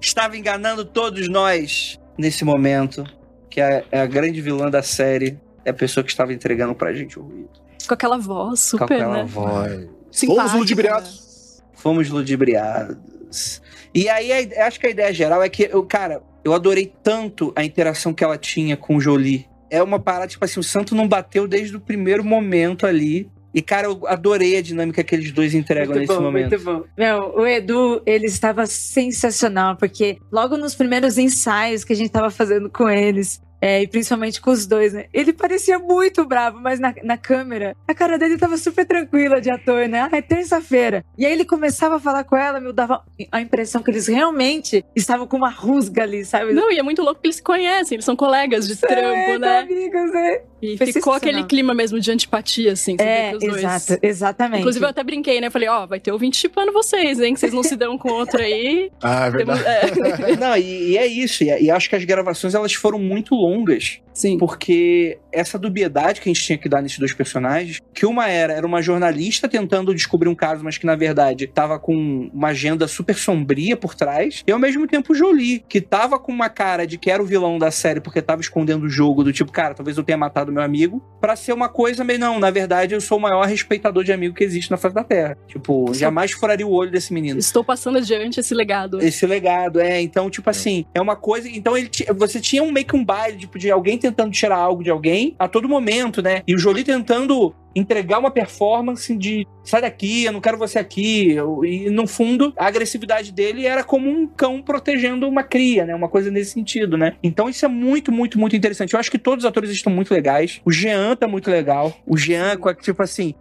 Estava 0.00 0.36
enganando 0.36 0.84
todos 0.84 1.28
nós 1.28 2.00
nesse 2.18 2.44
momento, 2.44 3.05
que 3.48 3.61
é 3.61 3.84
é 3.90 4.00
a 4.00 4.07
grande 4.07 4.40
vilã 4.40 4.68
da 4.70 4.82
série, 4.82 5.38
é 5.64 5.70
a 5.70 5.74
pessoa 5.74 6.03
que 6.03 6.11
estava 6.11 6.32
entregando 6.32 6.74
pra 6.74 6.92
gente 6.92 7.18
o 7.18 7.22
ruído. 7.22 7.50
Com 7.86 7.94
aquela 7.94 8.18
voz 8.18 8.70
Com 8.70 8.78
super, 8.78 8.94
aquela 8.94 9.14
né? 9.18 9.24
voz. 9.24 9.72
Fomos 9.72 9.88
Simpática, 10.11 10.59
ludibriados. 10.59 11.62
Fomos 11.72 12.11
ludibriados. 12.11 13.62
E 13.94 14.09
aí, 14.09 14.53
a 14.55 14.66
acho 14.66 14.78
que 14.78 14.86
a 14.86 14.90
ideia 14.90 15.12
geral 15.12 15.42
é 15.42 15.48
que, 15.48 15.68
eu, 15.70 15.82
cara, 15.84 16.22
eu 16.44 16.53
adorei 16.55 16.92
tanto 17.03 17.53
a 17.57 17.64
interação 17.64 18.12
que 18.12 18.22
ela 18.22 18.36
tinha 18.38 18.76
com 18.76 18.96
o 18.96 19.00
Jolie. 19.00 19.46
É 19.72 19.82
uma 19.82 19.98
parada, 19.98 20.26
tipo 20.26 20.44
assim, 20.44 20.60
o 20.60 20.62
santo 20.62 20.94
não 20.94 21.08
bateu 21.08 21.48
desde 21.48 21.74
o 21.74 21.80
primeiro 21.80 22.22
momento 22.22 22.86
ali. 22.86 23.26
E, 23.54 23.62
cara, 23.62 23.86
eu 23.86 24.06
adorei 24.06 24.58
a 24.58 24.62
dinâmica 24.62 25.02
que 25.02 25.14
eles 25.14 25.32
dois 25.32 25.54
entregam 25.54 25.94
Muito 25.94 26.00
nesse 26.00 26.14
bom, 26.14 26.22
momento. 26.22 26.50
muito 26.50 26.64
bom. 26.64 26.84
Meu, 26.96 27.34
o 27.34 27.46
Edu, 27.46 28.02
ele 28.04 28.26
estava 28.26 28.66
sensacional, 28.66 29.76
porque 29.76 30.18
logo 30.30 30.58
nos 30.58 30.74
primeiros 30.74 31.16
ensaios 31.16 31.84
que 31.84 31.92
a 31.94 31.96
gente 31.96 32.08
estava 32.08 32.30
fazendo 32.30 32.68
com 32.68 32.88
eles, 32.88 33.40
é, 33.62 33.80
e 33.80 33.86
principalmente 33.86 34.40
com 34.40 34.50
os 34.50 34.66
dois, 34.66 34.92
né? 34.92 35.06
Ele 35.14 35.32
parecia 35.32 35.78
muito 35.78 36.24
bravo, 36.24 36.58
mas 36.60 36.80
na, 36.80 36.92
na 37.04 37.16
câmera, 37.16 37.76
a 37.86 37.94
cara 37.94 38.18
dele 38.18 38.36
tava 38.36 38.56
super 38.56 38.84
tranquila 38.84 39.40
de 39.40 39.50
ator, 39.50 39.88
né? 39.88 40.00
Ah, 40.00 40.16
é 40.16 40.20
terça-feira. 40.20 41.04
E 41.16 41.24
aí 41.24 41.32
ele 41.32 41.44
começava 41.44 41.94
a 41.94 42.00
falar 42.00 42.24
com 42.24 42.36
ela, 42.36 42.58
me 42.58 42.72
dava 42.72 43.04
a 43.30 43.40
impressão 43.40 43.80
que 43.80 43.92
eles 43.92 44.08
realmente 44.08 44.84
estavam 44.96 45.28
com 45.28 45.36
uma 45.36 45.48
rusga 45.50 46.02
ali, 46.02 46.24
sabe? 46.24 46.52
Não, 46.52 46.72
e 46.72 46.78
é 46.78 46.82
muito 46.82 47.02
louco 47.02 47.20
que 47.20 47.28
eles 47.28 47.36
se 47.36 47.42
conhecem, 47.42 47.94
eles 47.94 48.04
são 48.04 48.16
colegas 48.16 48.66
de 48.66 48.72
É, 48.72 48.76
trampo, 48.76 49.38
né? 49.38 49.58
amigos, 49.60 50.12
né? 50.12 50.40
E 50.62 50.76
Foi 50.78 50.92
ficou 50.92 51.12
aquele 51.12 51.42
clima 51.42 51.74
mesmo 51.74 51.98
de 51.98 52.08
antipatia, 52.12 52.72
assim, 52.72 52.96
você 52.96 53.02
vê 53.04 53.10
É, 53.10 53.30
que 53.30 53.36
os 53.38 53.44
dois. 53.44 53.56
exato, 53.64 53.98
exatamente. 54.00 54.60
Inclusive, 54.60 54.84
eu 54.84 54.88
até 54.90 55.02
brinquei, 55.02 55.40
né? 55.40 55.50
Falei, 55.50 55.68
ó, 55.68 55.86
vai 55.86 55.98
ter 55.98 56.12
ouvinte 56.12 56.36
chipando 56.36 56.72
vocês, 56.72 57.18
hein? 57.18 57.34
Que 57.34 57.40
vocês 57.40 57.52
não 57.52 57.64
se 57.64 57.74
dão 57.74 57.98
com 57.98 58.08
outro 58.12 58.40
aí. 58.40 58.88
Ah, 59.02 59.26
é 59.26 59.30
Temos- 59.32 59.58
verdade. 59.58 60.32
é. 60.32 60.36
Não, 60.38 60.56
e, 60.56 60.90
e 60.92 60.96
é 60.98 61.06
isso. 61.06 61.42
E, 61.42 61.48
e 61.64 61.68
acho 61.70 61.88
que 61.90 61.96
as 61.96 62.04
gravações 62.04 62.54
elas 62.54 62.72
foram 62.74 62.98
muito 63.00 63.34
longas. 63.34 63.98
Sim. 64.14 64.38
Porque 64.38 65.18
essa 65.32 65.58
dubiedade 65.58 66.20
que 66.20 66.28
a 66.28 66.32
gente 66.32 66.44
tinha 66.44 66.58
que 66.58 66.68
dar 66.68 66.82
nesses 66.82 66.98
dois 66.98 67.12
personagens, 67.12 67.80
que 67.94 68.04
uma 68.06 68.28
era, 68.28 68.52
era 68.52 68.66
uma 68.66 68.82
jornalista 68.82 69.48
tentando 69.48 69.94
descobrir 69.94 70.28
um 70.28 70.34
caso, 70.34 70.62
mas 70.64 70.76
que 70.78 70.86
na 70.86 70.94
verdade 70.96 71.46
tava 71.46 71.78
com 71.78 72.30
uma 72.32 72.48
agenda 72.48 72.86
super 72.86 73.14
sombria 73.16 73.76
por 73.76 73.94
trás, 73.94 74.42
e 74.46 74.52
ao 74.52 74.58
mesmo 74.58 74.86
tempo 74.86 75.12
o 75.12 75.16
Jolie, 75.16 75.64
que 75.68 75.80
tava 75.80 76.18
com 76.18 76.30
uma 76.32 76.48
cara 76.48 76.86
de 76.86 76.98
que 76.98 77.10
era 77.10 77.22
o 77.22 77.26
vilão 77.26 77.58
da 77.58 77.70
série 77.70 78.00
porque 78.00 78.20
tava 78.20 78.40
escondendo 78.42 78.84
o 78.84 78.88
jogo, 78.88 79.24
do 79.24 79.32
tipo, 79.32 79.50
cara, 79.52 79.74
talvez 79.74 79.96
eu 79.96 80.04
tenha 80.04 80.18
matado 80.18 80.52
meu 80.52 80.62
amigo, 80.62 81.02
pra 81.20 81.34
ser 81.36 81.52
uma 81.52 81.68
coisa 81.68 82.04
meio, 82.04 82.18
não, 82.18 82.38
na 82.38 82.50
verdade 82.50 82.94
eu 82.94 83.00
sou 83.00 83.18
o 83.18 83.20
maior 83.20 83.46
respeitador 83.46 84.04
de 84.04 84.12
amigo 84.12 84.34
que 84.34 84.44
existe 84.44 84.70
na 84.70 84.76
face 84.76 84.94
da 84.94 85.04
Terra. 85.04 85.36
Tipo, 85.46 85.82
Estou- 85.84 85.94
jamais 85.94 86.32
furaria 86.32 86.66
o 86.66 86.70
olho 86.72 86.90
desse 86.90 87.12
menino 87.12 87.38
Estou 87.38 87.64
passando 87.64 87.98
adiante 87.98 88.40
esse 88.40 88.54
legado. 88.54 89.00
esse 89.02 89.26
legado, 89.26 89.80
é. 89.80 90.00
Então, 90.00 90.28
tipo 90.28 90.48
assim, 90.50 90.84
é 90.94 91.00
uma 91.00 91.16
coisa. 91.16 91.48
Então, 91.48 91.76
ele 91.76 91.88
ti- 91.88 92.06
você 92.14 92.40
tinha 92.40 92.62
um 92.62 92.70
meio 92.72 92.86
que 92.86 92.96
um 92.96 93.04
baile, 93.04 93.38
tipo, 93.38 93.58
de 93.58 93.70
alguém 93.70 93.98
tentando 94.03 94.30
tirar 94.30 94.57
algo 94.57 94.82
de 94.82 94.90
alguém 94.90 95.34
a 95.38 95.48
todo 95.48 95.68
momento, 95.68 96.20
né? 96.20 96.42
E 96.46 96.55
o 96.55 96.59
Jolie 96.59 96.84
tentando 96.84 97.55
entregar 97.74 98.18
uma 98.18 98.30
performance 98.30 99.14
de 99.16 99.46
sai 99.64 99.80
daqui, 99.80 100.24
eu 100.24 100.32
não 100.32 100.40
quero 100.40 100.58
você 100.58 100.78
aqui. 100.78 101.36
E 101.64 101.90
no 101.90 102.06
fundo, 102.06 102.52
a 102.56 102.66
agressividade 102.66 103.32
dele 103.32 103.66
era 103.66 103.84
como 103.84 104.08
um 104.08 104.26
cão 104.26 104.60
protegendo 104.62 105.28
uma 105.28 105.42
cria, 105.42 105.84
né? 105.84 105.94
Uma 105.94 106.08
coisa 106.08 106.30
nesse 106.30 106.52
sentido, 106.52 106.96
né? 106.96 107.14
Então 107.22 107.48
isso 107.48 107.64
é 107.64 107.68
muito, 107.68 108.10
muito, 108.10 108.38
muito 108.38 108.56
interessante. 108.56 108.94
Eu 108.94 109.00
acho 109.00 109.10
que 109.10 109.18
todos 109.18 109.44
os 109.44 109.48
atores 109.48 109.70
estão 109.70 109.92
muito 109.92 110.12
legais. 110.12 110.60
O 110.64 110.72
Jean 110.72 111.16
tá 111.16 111.28
muito 111.28 111.50
legal. 111.50 111.96
O 112.06 112.16
Jean, 112.16 112.56
tipo 112.80 113.02
assim, 113.02 113.34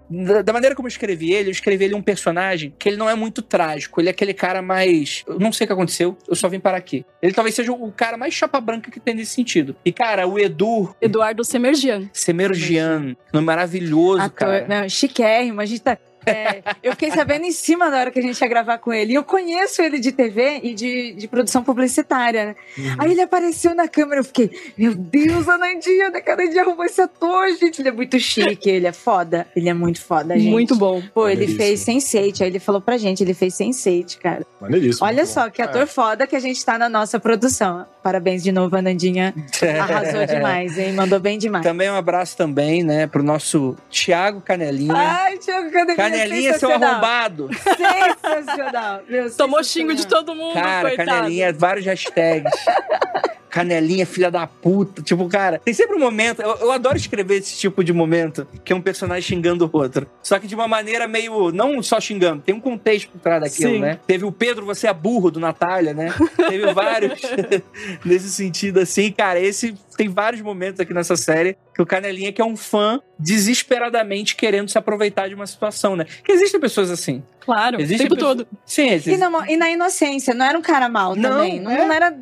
da 0.43 0.53
maneira 0.53 0.75
como 0.75 0.88
eu 0.88 0.91
escrevi 0.91 1.34
ele, 1.34 1.49
eu 1.49 1.51
escrevi 1.51 1.86
ele 1.86 1.95
um 1.95 2.01
personagem 2.01 2.73
que 2.77 2.89
ele 2.89 2.97
não 2.97 3.09
é 3.09 3.15
muito 3.15 3.41
trágico. 3.41 3.99
Ele 3.99 4.09
é 4.09 4.11
aquele 4.11 4.34
cara 4.34 4.61
mais. 4.61 5.23
Eu 5.27 5.39
não 5.39 5.51
sei 5.51 5.65
o 5.65 5.67
que 5.67 5.73
aconteceu, 5.73 6.17
eu 6.27 6.36
só 6.36 6.47
vim 6.47 6.59
parar 6.59 6.77
aqui. 6.77 7.05
Ele 7.21 7.34
talvez 7.34 7.55
seja 7.55 7.71
o 7.71 7.91
cara 7.91 8.17
mais 8.17 8.34
chapa 8.34 8.59
branca 8.59 8.91
que 8.91 8.99
tem 8.99 9.15
nesse 9.15 9.34
sentido. 9.34 9.75
E, 9.86 9.91
cara, 9.91 10.27
o 10.27 10.39
Edu 10.39 10.95
Eduardo 11.01 11.43
Semergian. 11.43 12.09
Semergian, 12.13 13.15
nome 13.34 13.45
maravilhoso, 13.45 14.20
Ator, 14.26 14.38
cara. 14.38 14.67
não, 14.67 14.89
chiquérrimo. 14.89 15.61
A 15.61 15.65
gente 15.65 15.82
tá. 15.82 15.97
É, 16.26 16.61
eu 16.84 16.91
fiquei 16.91 17.11
sabendo 17.11 17.45
em 17.45 17.51
cima 17.51 17.89
da 17.89 17.99
hora 17.99 18.11
que 18.11 18.19
a 18.19 18.22
gente 18.22 18.39
ia 18.39 18.47
gravar 18.47 18.78
com 18.78 18.93
ele. 18.93 19.13
E 19.13 19.15
eu 19.15 19.24
conheço 19.24 19.82
ele 19.82 19.99
de 19.99 20.11
TV 20.11 20.59
e 20.63 20.74
de, 20.74 21.13
de 21.13 21.28
produção 21.28 21.63
publicitária, 21.63 22.45
né? 22.47 22.55
Aí 22.97 23.11
ele 23.11 23.22
apareceu 23.22 23.74
na 23.74 23.88
câmera, 23.88 24.22
eu 24.22 24.26
fiquei, 24.26 24.49
meu 24.78 24.93
Deus, 24.93 25.47
a 25.47 25.57
Nandinha, 25.57 26.09
né? 26.09 26.22
Cada 26.22 26.47
dia 26.47 26.61
arrumou 26.61 26.86
esse 26.86 27.01
ator, 27.01 27.47
gente. 27.55 27.82
Ele 27.82 27.89
é 27.89 27.91
muito 27.91 28.19
chique, 28.19 28.69
ele 28.69 28.88
é 28.88 28.91
foda. 28.91 29.47
Ele 29.55 29.69
é 29.69 29.74
muito 29.74 30.01
foda, 30.01 30.38
gente. 30.38 30.51
Muito 30.51 30.76
bom. 30.76 31.01
Pô, 31.13 31.28
ele 31.28 31.47
fez 31.47 31.84
Sense8, 31.86 32.41
aí 32.41 32.47
ele 32.47 32.59
falou 32.59 32.82
pra 32.82 32.97
gente, 32.97 33.24
ele 33.24 33.34
fez 33.34 33.55
Sense8, 33.55 34.17
cara. 34.19 34.45
Maneiríssimo. 34.59 35.05
Olha 35.05 35.26
só, 35.26 35.45
bom. 35.45 35.51
que 35.51 35.61
ator 35.61 35.88
foda 35.88 36.28
que 36.28 36.36
a 36.36 36.39
gente 36.39 36.63
tá 36.63 36.78
na 36.78 36.89
nossa 36.89 37.19
produção. 37.19 37.86
Parabéns 38.03 38.43
de 38.43 38.51
novo, 38.51 38.76
a 38.76 38.82
Nandinha. 38.82 39.34
Arrasou 39.80 40.26
demais, 40.26 40.78
hein? 40.78 40.93
Mandou 40.93 41.19
bem 41.19 41.38
demais. 41.38 41.63
Também 41.63 41.89
um 41.89 41.95
abraço 41.95 42.36
também, 42.36 42.84
né, 42.84 43.07
pro 43.07 43.24
nosso 43.24 43.76
Thiago 43.89 44.41
Canelinha. 44.41 44.93
Ai, 44.95 45.38
Thiago 45.38 45.72
Canelinha, 45.72 45.95
Canelinha, 45.95 46.11
seu 46.12 46.70
sensacional. 46.70 46.89
arrombado. 46.91 47.49
Sensacional. 47.53 49.01
Meu, 49.07 49.32
Tomou 49.36 49.64
sensacional. 49.64 49.64
xingo 49.64 49.95
de 49.95 50.07
todo 50.07 50.36
mundo, 50.36 50.53
Cara, 50.53 50.89
coitado. 50.89 51.09
Canelinha, 51.09 51.53
vários 51.53 51.86
hashtags. 51.86 52.51
Canelinha, 53.52 54.06
filha 54.06 54.32
da 54.32 54.47
puta. 54.47 55.02
Tipo, 55.02 55.28
cara, 55.28 55.60
tem 55.60 55.74
sempre 55.74 55.95
um 55.95 55.99
momento. 55.99 56.41
Eu, 56.41 56.56
eu 56.56 56.72
adoro 56.72 56.95
escrever 56.97 57.39
esse 57.39 57.58
tipo 57.58 57.84
de 57.84 57.92
momento, 57.93 58.47
que 58.63 58.71
é 58.71 58.75
um 58.75 58.82
personagem 58.82 59.21
xingando 59.21 59.70
o 59.71 59.78
outro. 59.78 60.08
Só 60.24 60.39
que 60.39 60.47
de 60.47 60.55
uma 60.55 60.67
maneira 60.67 61.08
meio. 61.08 61.51
Não 61.51 61.84
só 61.84 62.00
xingando, 62.00 62.42
tem 62.42 62.55
um 62.55 62.59
contexto 62.62 63.09
por 63.12 63.20
trás 63.20 63.42
daquilo, 63.42 63.74
Sim. 63.74 63.80
né? 63.80 64.00
Teve 64.08 64.25
o 64.25 64.32
Pedro, 64.32 64.66
você 64.66 64.88
é 64.88 64.93
burro, 64.93 65.30
do 65.30 65.39
Natália, 65.39 65.93
né? 65.93 66.13
Teve 66.47 66.74
vários 66.74 67.20
nesse 68.05 68.30
sentido, 68.30 68.80
assim. 68.80 69.12
Cara, 69.12 69.39
esse 69.39 69.75
tem 69.97 70.08
vários 70.08 70.42
momentos 70.42 70.80
aqui 70.80 70.93
nessa 70.93 71.16
série 71.17 71.58
que 71.75 71.82
o 71.82 71.86
Canelinha, 71.86 72.32
que 72.32 72.42
é 72.42 72.46
um 72.46 72.55
fã 72.55 73.00
desesperadamente 73.20 74.36
querendo 74.36 74.70
se 74.70 74.78
aproveitar 74.78 75.28
de 75.28 75.36
uma 75.36 75.46
situação, 75.46 75.96
né? 75.96 76.05
Que 76.24 76.32
existem 76.32 76.59
pessoas 76.59 76.89
assim. 76.89 77.21
Claro, 77.42 77.78
o 77.78 77.82
Existe 77.82 78.04
tempo 78.04 78.16
pessoa- 78.16 78.36
todo. 78.36 78.47
Sim, 78.66 78.89
E 78.89 78.93
existe. 78.93 79.17
na, 79.17 79.51
e 79.51 79.58
na 79.58 79.70
inocência, 79.70 80.34
não 80.34 80.46
era 80.46 80.58
um 80.58 80.62
cara 80.62 80.88
mal 80.88 81.16
Não, 81.16 81.30
também. 81.32 81.59
Não, 81.59 81.71
é. 81.71 81.78
não 81.86 81.93
era, 81.93 82.17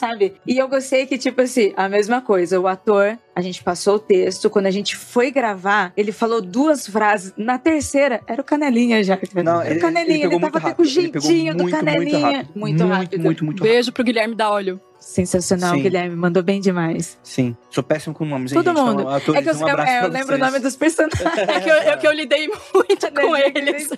sabe? 0.00 0.34
E 0.46 0.56
eu 0.56 0.66
gostei 0.66 1.06
que, 1.06 1.18
tipo 1.18 1.40
assim, 1.42 1.72
a 1.76 1.88
mesma 1.88 2.22
coisa. 2.22 2.58
O 2.58 2.66
ator, 2.66 3.18
a 3.36 3.40
gente 3.40 3.62
passou 3.62 3.96
o 3.96 3.98
texto. 3.98 4.48
Quando 4.48 4.66
a 4.66 4.70
gente 4.70 4.96
foi 4.96 5.30
gravar, 5.30 5.92
ele 5.96 6.10
falou 6.10 6.40
duas 6.40 6.86
frases. 6.86 7.34
Na 7.36 7.58
terceira, 7.58 8.20
era 8.26 8.40
o 8.40 8.44
Canelinha 8.44 9.04
já. 9.04 9.18
Não, 9.44 9.60
era 9.60 9.76
o 9.76 9.80
Canelinha. 9.80 10.14
Ele, 10.14 10.22
pegou 10.24 10.40
tava 10.40 10.52
muito 10.52 10.66
até 10.66 10.74
com 10.74 10.82
o. 10.82 10.84
Ele 10.84 10.90
jeitinho 10.90 11.54
do 11.54 11.62
muito, 11.62 11.76
muito 11.76 11.84
Canelinha. 11.84 12.18
rápido. 12.18 12.50
Muito, 12.54 12.86
rápido. 12.86 13.22
Muito, 13.22 13.44
muito 13.44 13.58
rápido. 13.60 13.72
Beijo 13.72 13.92
pro 13.92 14.02
Guilherme 14.02 14.34
da 14.34 14.50
Olho. 14.50 14.80
Sensacional, 15.00 15.74
Sim. 15.74 15.82
Guilherme. 15.82 16.14
Mandou 16.14 16.42
bem 16.42 16.60
demais. 16.60 17.18
Sim, 17.22 17.56
sou 17.70 17.82
péssimo 17.82 18.14
com 18.14 18.24
nomes, 18.24 18.52
hein, 18.52 18.62
Todo 18.62 18.76
gente? 18.76 18.86
mundo. 18.86 19.00
Então, 19.00 19.14
atores, 19.14 19.40
é 19.40 19.42
que 19.42 19.48
eu, 19.62 19.66
um 19.66 19.80
é, 19.80 20.04
eu 20.04 20.08
lembro 20.08 20.34
o 20.36 20.38
nome 20.38 20.58
dos 20.60 20.76
personagens. 20.76 21.20
É 21.50 21.60
que 21.60 21.68
eu, 21.70 21.74
é 21.74 21.96
que 21.96 22.06
eu 22.06 22.12
lidei 22.12 22.48
muito 22.48 23.12
com 23.12 23.36
eles. 23.36 23.88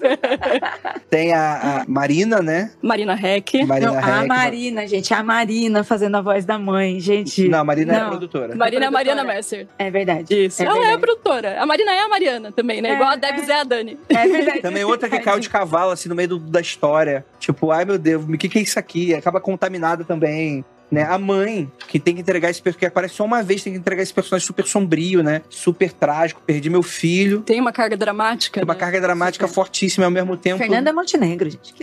Tem 1.11 1.33
a, 1.35 1.81
a 1.83 1.85
Marina, 1.89 2.41
né? 2.41 2.71
Marina 2.81 3.15
Heck. 3.21 3.65
Marina 3.67 3.93
Não, 3.93 3.99
a 3.99 4.19
Heck. 4.21 4.29
Marina, 4.29 4.87
gente. 4.87 5.13
A 5.13 5.23
Marina 5.23 5.83
fazendo 5.85 6.17
a 6.17 6.21
voz 6.23 6.45
da 6.45 6.59
mãe, 6.59 7.01
gente. 7.01 7.49
Não, 7.49 7.59
a 7.61 7.65
Marina 7.65 7.93
é 7.95 7.99
Não. 7.99 8.07
a 8.07 8.11
produtora. 8.11 8.55
Marina 8.55 8.85
é 8.85 8.89
a. 8.89 8.91
Mariana 8.91 9.25
Messer. 9.25 9.67
É 9.79 9.91
verdade. 9.91 10.47
Isso. 10.47 10.63
É 10.63 10.67
Ela 10.67 10.75
é 10.75 10.77
a 10.77 10.81
verdade. 10.83 11.01
produtora. 11.01 11.61
A 11.61 11.67
Marina 11.67 11.93
é 11.93 11.99
a 12.01 12.09
Mariana 12.09 12.53
também, 12.53 12.81
né? 12.81 12.91
É, 12.91 12.95
Igual 12.95 13.11
a 13.11 13.17
Debs 13.17 13.49
é. 13.49 13.53
é 13.53 13.61
a 13.61 13.65
Dani. 13.65 13.99
É 14.09 14.29
verdade. 14.29 14.61
Também 14.63 14.85
outra 14.85 15.09
que 15.09 15.19
caiu 15.19 15.41
de 15.41 15.49
cavalo, 15.51 15.91
assim, 15.91 16.09
no 16.09 16.15
meio 16.15 16.29
do- 16.29 16.39
da 16.39 16.61
história. 16.61 17.25
Tipo, 17.41 17.71
ai 17.73 17.85
meu 17.85 17.99
Deus, 17.99 18.25
o 18.25 18.39
que, 18.39 18.49
que 18.49 18.59
é 18.59 18.63
isso 18.63 18.79
aqui? 18.79 19.15
Acaba 19.15 19.41
contaminada 19.41 20.05
também. 20.05 20.65
Né? 20.93 21.05
A 21.05 21.17
mãe, 21.17 21.73
que 21.89 21.99
tem 21.99 22.15
que 22.15 22.21
entregar 22.21 22.51
esse 22.51 22.61
personagem, 22.61 22.81
que 22.81 22.87
aparece 22.87 23.15
só 23.15 23.25
uma 23.25 23.43
vez, 23.43 23.63
tem 23.63 23.73
que 23.73 23.79
entregar 23.79 24.03
esse 24.03 24.13
personagem 24.13 24.47
super 24.47 24.67
sombrio, 24.67 25.23
né? 25.23 25.41
Super 25.49 25.91
trágico, 25.91 26.43
perdi 26.45 26.69
meu 26.69 26.83
filho. 26.83 27.41
Tem 27.41 27.59
uma 27.59 27.73
carga 27.73 27.97
dramática. 27.97 28.61
Tem 28.61 28.65
uma 28.65 28.75
né? 28.75 28.81
carga 28.81 29.01
dramática 29.01 29.49
fortíssima 29.49 30.05
ao 30.05 30.11
mesmo 30.11 30.37
tempo. 30.37 30.59
Fernanda 30.59 30.93
Montenegro, 30.93 31.49
gente. 31.49 31.75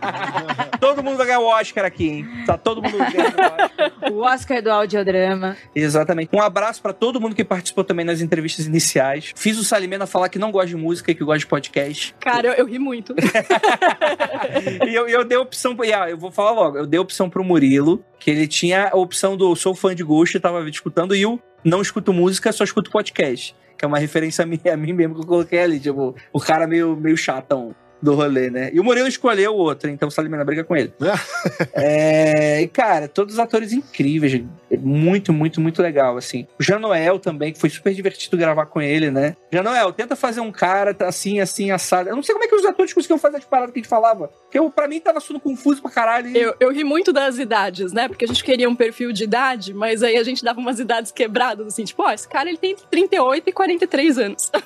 todo 0.80 1.02
mundo 1.02 1.18
vai 1.18 1.26
ganhar 1.26 1.40
o 1.40 1.46
Oscar 1.46 1.84
aqui, 1.84 2.08
hein? 2.08 2.28
Tá 2.46 2.56
todo 2.56 2.82
mundo 2.82 2.96
ganhando 2.96 3.36
o 3.36 3.42
Oscar. 3.42 4.12
O 4.12 4.20
Oscar 4.20 4.62
do 4.62 4.70
audiodrama. 4.70 5.56
Exatamente. 5.74 6.30
Um 6.32 6.40
abraço 6.40 6.80
pra 6.80 6.94
todo 6.94 7.20
mundo 7.20 7.34
que 7.34 7.44
participou 7.44 7.84
também 7.84 8.06
nas 8.06 8.22
entrevistas 8.22 8.64
iniciais. 8.66 9.32
Fiz 9.36 9.58
o 9.58 9.64
Salimena 9.64 10.06
falar 10.06 10.30
que 10.30 10.38
não 10.38 10.50
gosta 10.50 10.68
de 10.68 10.76
música 10.76 11.10
e 11.10 11.14
que 11.14 11.22
gosta 11.22 11.40
de 11.40 11.46
podcast. 11.46 12.14
Cara, 12.18 12.48
eu, 12.48 12.52
eu 12.54 12.66
ri 12.66 12.78
muito. 12.78 13.14
e 14.86 14.94
eu, 14.94 15.06
eu 15.08 15.24
dei 15.24 15.36
a 15.36 15.40
opção. 15.40 15.76
pro- 15.76 15.84
e, 15.84 15.92
ah, 15.92 16.08
eu 16.08 16.16
vou 16.16 16.30
falar 16.30 16.52
logo. 16.52 16.78
Eu 16.78 16.86
dei 16.86 16.98
a 16.98 17.02
opção 17.02 17.28
pro 17.28 17.44
Murilo, 17.44 18.04
que 18.18 18.30
ele 18.30 18.37
tinha 18.46 18.88
a 18.88 18.96
opção 18.96 19.36
do 19.36 19.54
sou 19.56 19.74
fã 19.74 19.94
de 19.94 20.04
Ghost, 20.04 20.34
eu 20.34 20.40
tava 20.40 20.68
escutando, 20.68 21.14
e 21.14 21.24
o 21.26 21.40
não 21.64 21.82
escuto 21.82 22.12
música, 22.12 22.52
só 22.52 22.64
escuto 22.64 22.90
podcast. 22.90 23.54
Que 23.76 23.84
é 23.84 23.88
uma 23.88 23.98
referência 23.98 24.42
a 24.44 24.46
mim, 24.46 24.60
a 24.70 24.76
mim 24.76 24.92
mesmo 24.92 25.14
que 25.14 25.20
eu 25.22 25.26
coloquei 25.26 25.60
ali. 25.60 25.80
Tipo, 25.80 26.14
o 26.32 26.40
cara 26.40 26.66
meio, 26.66 26.96
meio 26.96 27.16
chatão 27.16 27.74
do 28.00 28.14
rolê, 28.14 28.48
né? 28.48 28.70
E 28.72 28.78
o 28.78 28.84
Murilo 28.84 29.08
escolheu 29.08 29.52
o 29.52 29.58
outro, 29.58 29.90
então 29.90 30.08
o 30.08 30.10
Salimena 30.10 30.44
briga 30.44 30.62
com 30.62 30.76
ele. 30.76 30.92
é, 31.74 32.62
e, 32.62 32.68
cara, 32.68 33.08
todos 33.08 33.34
os 33.34 33.40
atores 33.40 33.72
incríveis. 33.72 34.40
Muito, 34.76 35.32
muito, 35.32 35.60
muito 35.60 35.80
legal, 35.82 36.16
assim. 36.16 36.46
O 36.58 36.62
Janoel 36.62 37.18
também, 37.18 37.52
que 37.52 37.58
foi 37.58 37.70
super 37.70 37.94
divertido 37.94 38.36
gravar 38.36 38.66
com 38.66 38.80
ele, 38.82 39.10
né? 39.10 39.34
Janoel, 39.50 39.92
tenta 39.92 40.14
fazer 40.14 40.40
um 40.40 40.52
cara 40.52 40.94
assim, 41.00 41.40
assim, 41.40 41.70
assado. 41.70 42.08
Eu 42.10 42.16
não 42.16 42.22
sei 42.22 42.34
como 42.34 42.44
é 42.44 42.48
que 42.48 42.54
os 42.54 42.64
atores 42.64 42.92
conseguiam 42.92 43.18
fazer 43.18 43.38
as 43.38 43.44
paradas 43.44 43.72
que 43.72 43.78
a 43.78 43.82
gente 43.82 43.88
falava. 43.90 44.28
Porque 44.28 44.58
eu, 44.58 44.70
pra 44.70 44.86
mim 44.86 45.00
tava 45.00 45.20
tudo 45.20 45.40
confuso 45.40 45.80
pra 45.80 45.90
caralho. 45.90 46.28
e- 46.28 46.36
Eu, 46.38 46.54
eu 46.60 46.72
ri 46.72 46.84
muito 46.84 47.12
das 47.12 47.38
idades, 47.38 47.92
né? 47.92 48.08
Porque 48.08 48.24
a 48.24 48.28
gente 48.28 48.44
queria 48.44 48.68
um 48.68 48.74
perfil 48.76 49.12
de 49.12 49.24
idade, 49.24 49.72
mas 49.72 50.02
aí 50.02 50.16
a 50.16 50.22
gente 50.22 50.44
dava 50.44 50.60
umas 50.60 50.78
idades 50.78 51.10
quebradas, 51.12 51.66
assim, 51.66 51.84
tipo, 51.84 52.02
ó, 52.02 52.10
esse 52.12 52.28
cara 52.28 52.48
ele 52.48 52.58
tem 52.58 52.76
38 52.90 53.48
e 53.48 53.52
43 53.52 54.18
anos. 54.18 54.50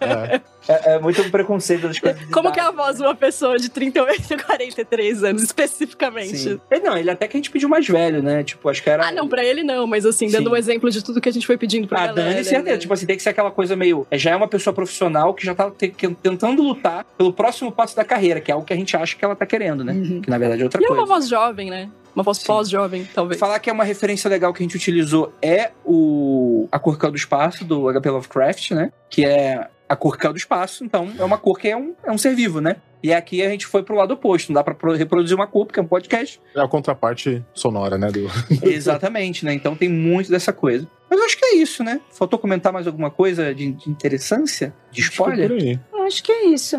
É. 0.00 0.40
É, 0.68 0.94
é 0.94 0.98
muito 1.00 1.28
preconceito 1.30 1.82
das 1.88 1.98
coisas. 1.98 2.20
de 2.20 2.26
Como 2.32 2.52
que 2.52 2.60
é 2.60 2.62
a 2.62 2.66
idade, 2.66 2.76
voz 2.76 2.96
de 2.96 3.02
né? 3.02 3.08
uma 3.08 3.14
pessoa 3.14 3.58
de 3.58 3.68
38 3.68 4.32
e 4.34 4.36
43 4.42 5.24
anos, 5.24 5.42
especificamente? 5.42 6.36
Sim. 6.38 6.60
Ele, 6.70 6.80
não, 6.84 6.96
ele 6.96 7.10
até 7.10 7.26
que 7.26 7.36
a 7.36 7.38
gente 7.38 7.50
pediu 7.50 7.68
mais 7.72 7.86
velho, 7.88 8.22
né? 8.22 8.42
Tipo, 8.44 8.68
acho 8.68 8.82
que 8.82 8.88
era. 8.88 9.08
Ah, 9.08 9.12
não, 9.12 9.26
pra 9.28 9.44
ele 9.44 9.62
não, 9.64 9.86
mas 9.86 10.06
assim, 10.06 10.28
dando 10.30 10.48
Sim. 10.48 10.52
um 10.52 10.56
exemplo 10.56 10.90
de 10.90 11.02
tudo 11.02 11.20
que 11.20 11.28
a 11.28 11.32
gente 11.32 11.46
foi 11.46 11.56
pedindo 11.56 11.88
pra 11.88 12.02
Ah, 12.02 12.06
galera. 12.08 12.30
Dani, 12.34 12.44
certeza. 12.44 12.72
né? 12.72 12.78
Tipo 12.78 12.94
assim, 12.94 13.06
tem 13.06 13.16
que 13.16 13.22
ser 13.22 13.30
aquela 13.30 13.50
coisa 13.50 13.74
meio. 13.74 14.06
Já 14.12 14.30
é 14.32 14.36
uma 14.36 14.46
pessoa 14.48 14.72
profissional 14.72 15.34
que 15.34 15.44
já 15.44 15.54
tá 15.54 15.70
te- 15.70 15.88
tentando 16.22 16.62
lutar 16.62 17.04
pelo 17.18 17.32
próximo 17.32 17.72
passo 17.72 17.96
da 17.96 18.04
carreira, 18.04 18.40
que 18.40 18.50
é 18.50 18.54
algo 18.54 18.64
que 18.66 18.72
a 18.72 18.76
gente 18.76 18.96
acha 18.96 19.16
que 19.16 19.24
ela 19.24 19.34
tá 19.34 19.44
querendo, 19.46 19.82
né? 19.84 19.92
Uhum. 19.92 20.20
Que 20.20 20.30
na 20.30 20.38
verdade 20.38 20.60
é 20.62 20.64
outra 20.64 20.80
E 20.80 20.84
é 20.84 20.86
coisa. 20.88 21.02
uma 21.02 21.06
voz 21.08 21.28
jovem, 21.28 21.70
né? 21.70 21.90
Uma 22.14 22.22
voz 22.22 22.38
pós-jovem, 22.40 23.08
talvez. 23.14 23.40
Falar 23.40 23.58
que 23.58 23.70
é 23.70 23.72
uma 23.72 23.84
referência 23.84 24.28
legal 24.28 24.52
que 24.52 24.62
a 24.62 24.64
gente 24.64 24.76
utilizou 24.76 25.32
é 25.40 25.70
o 25.84 26.68
a 26.70 26.78
cor 26.78 26.98
é 27.02 27.10
do 27.10 27.16
espaço, 27.16 27.64
do 27.64 27.88
HP 27.90 28.10
Lovecraft, 28.10 28.70
né? 28.72 28.92
Que 29.08 29.24
é 29.24 29.66
a 29.88 29.96
cor 29.96 30.18
que 30.18 30.26
é 30.26 30.30
do 30.30 30.36
espaço, 30.36 30.84
então 30.84 31.10
é 31.18 31.24
uma 31.24 31.38
cor 31.38 31.58
que 31.58 31.68
é 31.68 31.76
um, 31.76 31.94
é 32.04 32.12
um 32.12 32.18
ser 32.18 32.34
vivo, 32.34 32.60
né? 32.60 32.76
E 33.02 33.12
aqui 33.12 33.42
a 33.42 33.48
gente 33.48 33.66
foi 33.66 33.82
pro 33.82 33.96
lado 33.96 34.14
oposto, 34.14 34.50
não 34.50 34.54
dá 34.54 34.62
pra 34.64 34.74
pro- 34.74 34.94
reproduzir 34.94 35.34
uma 35.36 35.46
cor, 35.46 35.66
porque 35.66 35.80
é 35.80 35.82
um 35.82 35.86
podcast. 35.86 36.40
É 36.54 36.60
a 36.60 36.68
contraparte 36.68 37.44
sonora, 37.52 37.98
né? 37.98 38.08
Do... 38.10 38.28
Exatamente, 38.62 39.44
né? 39.44 39.52
Então 39.54 39.74
tem 39.74 39.88
muito 39.88 40.30
dessa 40.30 40.52
coisa. 40.52 40.86
Mas 41.10 41.18
eu 41.18 41.26
acho 41.26 41.36
que 41.36 41.44
é 41.44 41.54
isso, 41.56 41.82
né? 41.82 42.00
Faltou 42.12 42.38
comentar 42.38 42.72
mais 42.72 42.86
alguma 42.86 43.10
coisa 43.10 43.54
de, 43.54 43.72
de 43.72 43.90
interessância? 43.90 44.72
De 44.90 45.00
spoiler? 45.00 45.48
Por 45.48 45.58
aí. 45.58 45.80
Eu 45.92 46.02
acho 46.04 46.22
que 46.22 46.30
é 46.32 46.46
isso. 46.46 46.76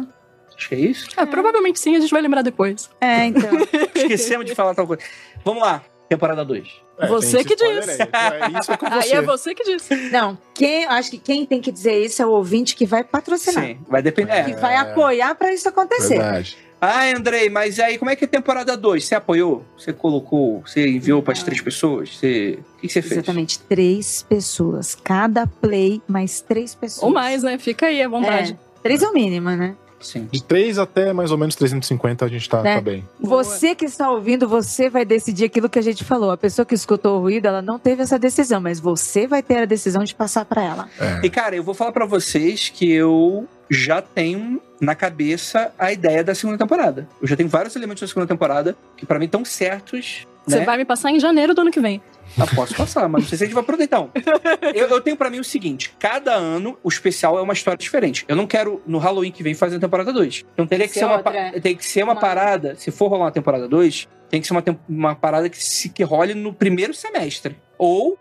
Acho 0.55 0.69
que 0.69 0.75
é 0.75 0.79
isso. 0.79 1.07
Ah, 1.17 1.25
provavelmente 1.25 1.79
sim, 1.79 1.95
a 1.95 1.99
gente 1.99 2.11
vai 2.11 2.21
lembrar 2.21 2.41
depois. 2.41 2.89
É, 3.01 3.25
então. 3.25 3.49
Esquecemos 3.93 4.45
de 4.45 4.55
falar 4.55 4.73
tal 4.73 4.87
coisa. 4.87 5.03
Vamos 5.43 5.61
lá. 5.61 5.83
Temporada 6.15 6.44
2? 6.45 6.68
É, 6.99 7.07
Você 7.07 7.44
que 7.44 7.56
disse. 7.56 8.02
aí. 8.02 8.53
É 8.56 8.60
isso 8.60 8.72
é 8.72 8.77
com 8.77 8.85
Aí 8.85 9.02
você. 9.02 9.15
é 9.15 9.22
você 9.22 9.56
que 9.56 9.64
disse. 9.64 9.95
Não, 10.11 10.38
quem, 10.53 10.85
acho 10.85 11.11
que 11.11 11.18
quem 11.18 11.45
tem 11.45 11.60
que 11.60 11.72
dizer 11.72 12.06
isso 12.06 12.22
é 12.22 12.26
o 12.26 12.30
ouvinte 12.30 12.76
que 12.76 12.85
vai 12.85 13.03
patrocinar. 13.03 13.64
Sim, 13.65 13.77
vai 13.88 14.02
depender. 14.02 14.44
Que 14.45 14.52
É. 14.52 14.56
vai 14.56 14.76
apoiar 14.76 15.34
pra 15.35 15.53
isso 15.53 15.68
acontecer. 15.68 16.18
Verdade. 16.19 16.57
Ah, 16.80 17.06
Andrei, 17.15 17.49
mas 17.49 17.80
aí 17.80 17.98
como 17.98 18.11
é 18.11 18.15
que 18.15 18.26
é 18.26 18.27
temporada 18.27 18.76
2? 18.76 19.06
Você 19.06 19.15
apoiou? 19.15 19.64
Você 19.77 19.94
colocou? 19.94 20.61
Você 20.68 20.85
enviou 20.85 21.23
para 21.23 21.31
as 21.31 21.41
três 21.41 21.61
pessoas? 21.61 22.10
Você... 22.18 22.60
O 22.77 22.81
que 22.81 22.88
que 22.88 22.94
você 22.94 23.02
fez? 23.02 23.14
Exatamente, 23.14 23.57
três 23.60 24.22
pessoas. 24.27 24.94
Cada 24.94 25.48
play, 25.48 26.02
mais 26.07 26.41
três 26.41 26.76
pessoas. 26.76 27.03
Ou 27.03 27.10
mais, 27.10 27.41
né? 27.41 27.57
Fica 27.57 27.85
aí 27.85 28.02
à 28.02 28.07
vontade. 28.10 28.52
É, 28.52 28.81
três 28.84 29.02
é 29.02 29.07
o 29.07 29.14
mínimo, 29.14 29.49
né? 29.52 29.76
Sim. 30.03 30.27
De 30.31 30.43
3 30.43 30.77
até 30.77 31.13
mais 31.13 31.31
ou 31.31 31.38
menos 31.38 31.55
350 31.55 32.25
a 32.25 32.27
gente 32.27 32.47
tá, 32.49 32.61
Né? 32.61 32.75
tá 32.75 32.81
bem. 32.81 33.07
Você 33.19 33.73
que 33.73 33.85
está 33.85 34.11
ouvindo, 34.11 34.47
você 34.47 34.89
vai 34.89 35.05
decidir 35.05 35.45
aquilo 35.45 35.69
que 35.69 35.80
a 35.80 35.81
gente 35.81 36.03
falou. 36.03 36.31
A 36.31 36.38
pessoa 36.38 36.65
que 36.65 36.75
escutou 36.75 37.17
o 37.17 37.21
ruído, 37.21 37.47
ela 37.47 37.61
não 37.61 37.80
teve 37.80 38.03
essa 38.03 38.19
decisão, 38.19 38.59
mas 38.61 38.80
você 38.80 39.25
vai 39.27 39.41
ter 39.41 39.57
a 39.59 39.65
decisão 39.65 40.03
de 40.03 40.13
passar 40.13 40.45
pra 40.45 40.61
ela. 40.63 40.89
É. 40.99 41.21
E 41.25 41.30
cara, 41.30 41.55
eu 41.55 41.63
vou 41.63 41.73
falar 41.73 41.91
pra 41.91 42.05
vocês 42.05 42.69
que 42.69 42.91
eu 42.91 43.47
já 43.69 44.01
tenho 44.01 44.61
na 44.80 44.93
cabeça 44.93 45.71
a 45.80 45.91
ideia 45.91 46.23
da 46.23 46.35
segunda 46.35 46.57
temporada. 46.57 47.07
Eu 47.21 47.27
já 47.27 47.35
tenho 47.35 47.49
vários 47.49 47.75
elementos 47.75 48.01
da 48.01 48.07
segunda 48.07 48.27
temporada 48.27 48.75
que 48.97 49.05
pra 49.05 49.17
mim 49.17 49.25
estão 49.25 49.43
certos. 49.45 50.27
Você 50.45 50.60
né? 50.60 50.65
vai 50.65 50.78
me 50.78 50.86
passar 50.86 51.10
em 51.11 51.20
janeiro 51.20 51.53
do 51.53 51.61
ano 51.61 51.72
que 51.72 51.80
vem. 51.80 52.02
Ah, 52.38 52.45
posso 52.56 52.76
passar, 52.76 53.07
mas 53.07 53.24
não 53.24 53.30
sei 53.30 53.38
se 53.38 53.44
a 53.44 53.48
gente 53.48 53.53
vai 53.53 53.64
aproveitar. 53.64 53.98
Então, 54.15 54.40
eu, 54.74 54.88
eu 54.88 55.02
tenho 55.02 55.15
pra 55.15 55.30
mim 55.30 55.40
o 55.40 55.44
seguinte: 55.44 55.94
cada 55.99 56.34
ano 56.34 56.78
o 56.84 56.90
especial 56.90 57.38
é 57.38 57.41
uma 57.41 57.53
história 57.53 57.78
diferente. 57.78 58.26
Eu 58.28 58.36
não 58.36 58.48
quero 58.48 58.82
no 58.86 58.98
Halloween 58.98 59.32
que 59.32 59.44
vem 59.44 59.53
fazer 59.53 59.78
a 59.78 59.80
temporada 59.80 60.11
2. 60.11 60.45
Então 60.53 60.65
teria 60.65 60.88
que 60.88 60.94
Ser 60.94 61.02
ser 61.02 61.06
uma, 61.06 61.22
é. 61.34 61.60
tem 61.60 61.76
que 61.76 61.86
ser 61.86 62.03
uma 62.03 62.14
Uma- 62.14 62.22
parada. 62.22 62.76
Se 62.76 62.91
for 62.91 63.07
rolar 63.07 63.26
uma 63.26 63.32
temporada 63.32 63.68
2, 63.68 64.07
tem 64.30 64.41
que 64.41 64.48
ser 64.48 64.53
uma, 64.53 64.64
uma 64.90 65.15
parada 65.15 65.49
que, 65.49 65.61
se, 65.64 65.90
que 65.90 66.03
role 66.03 66.34
no 66.34 66.53
primeiro 66.53 66.94
semestre. 66.94 67.56
Ou. 67.78 68.18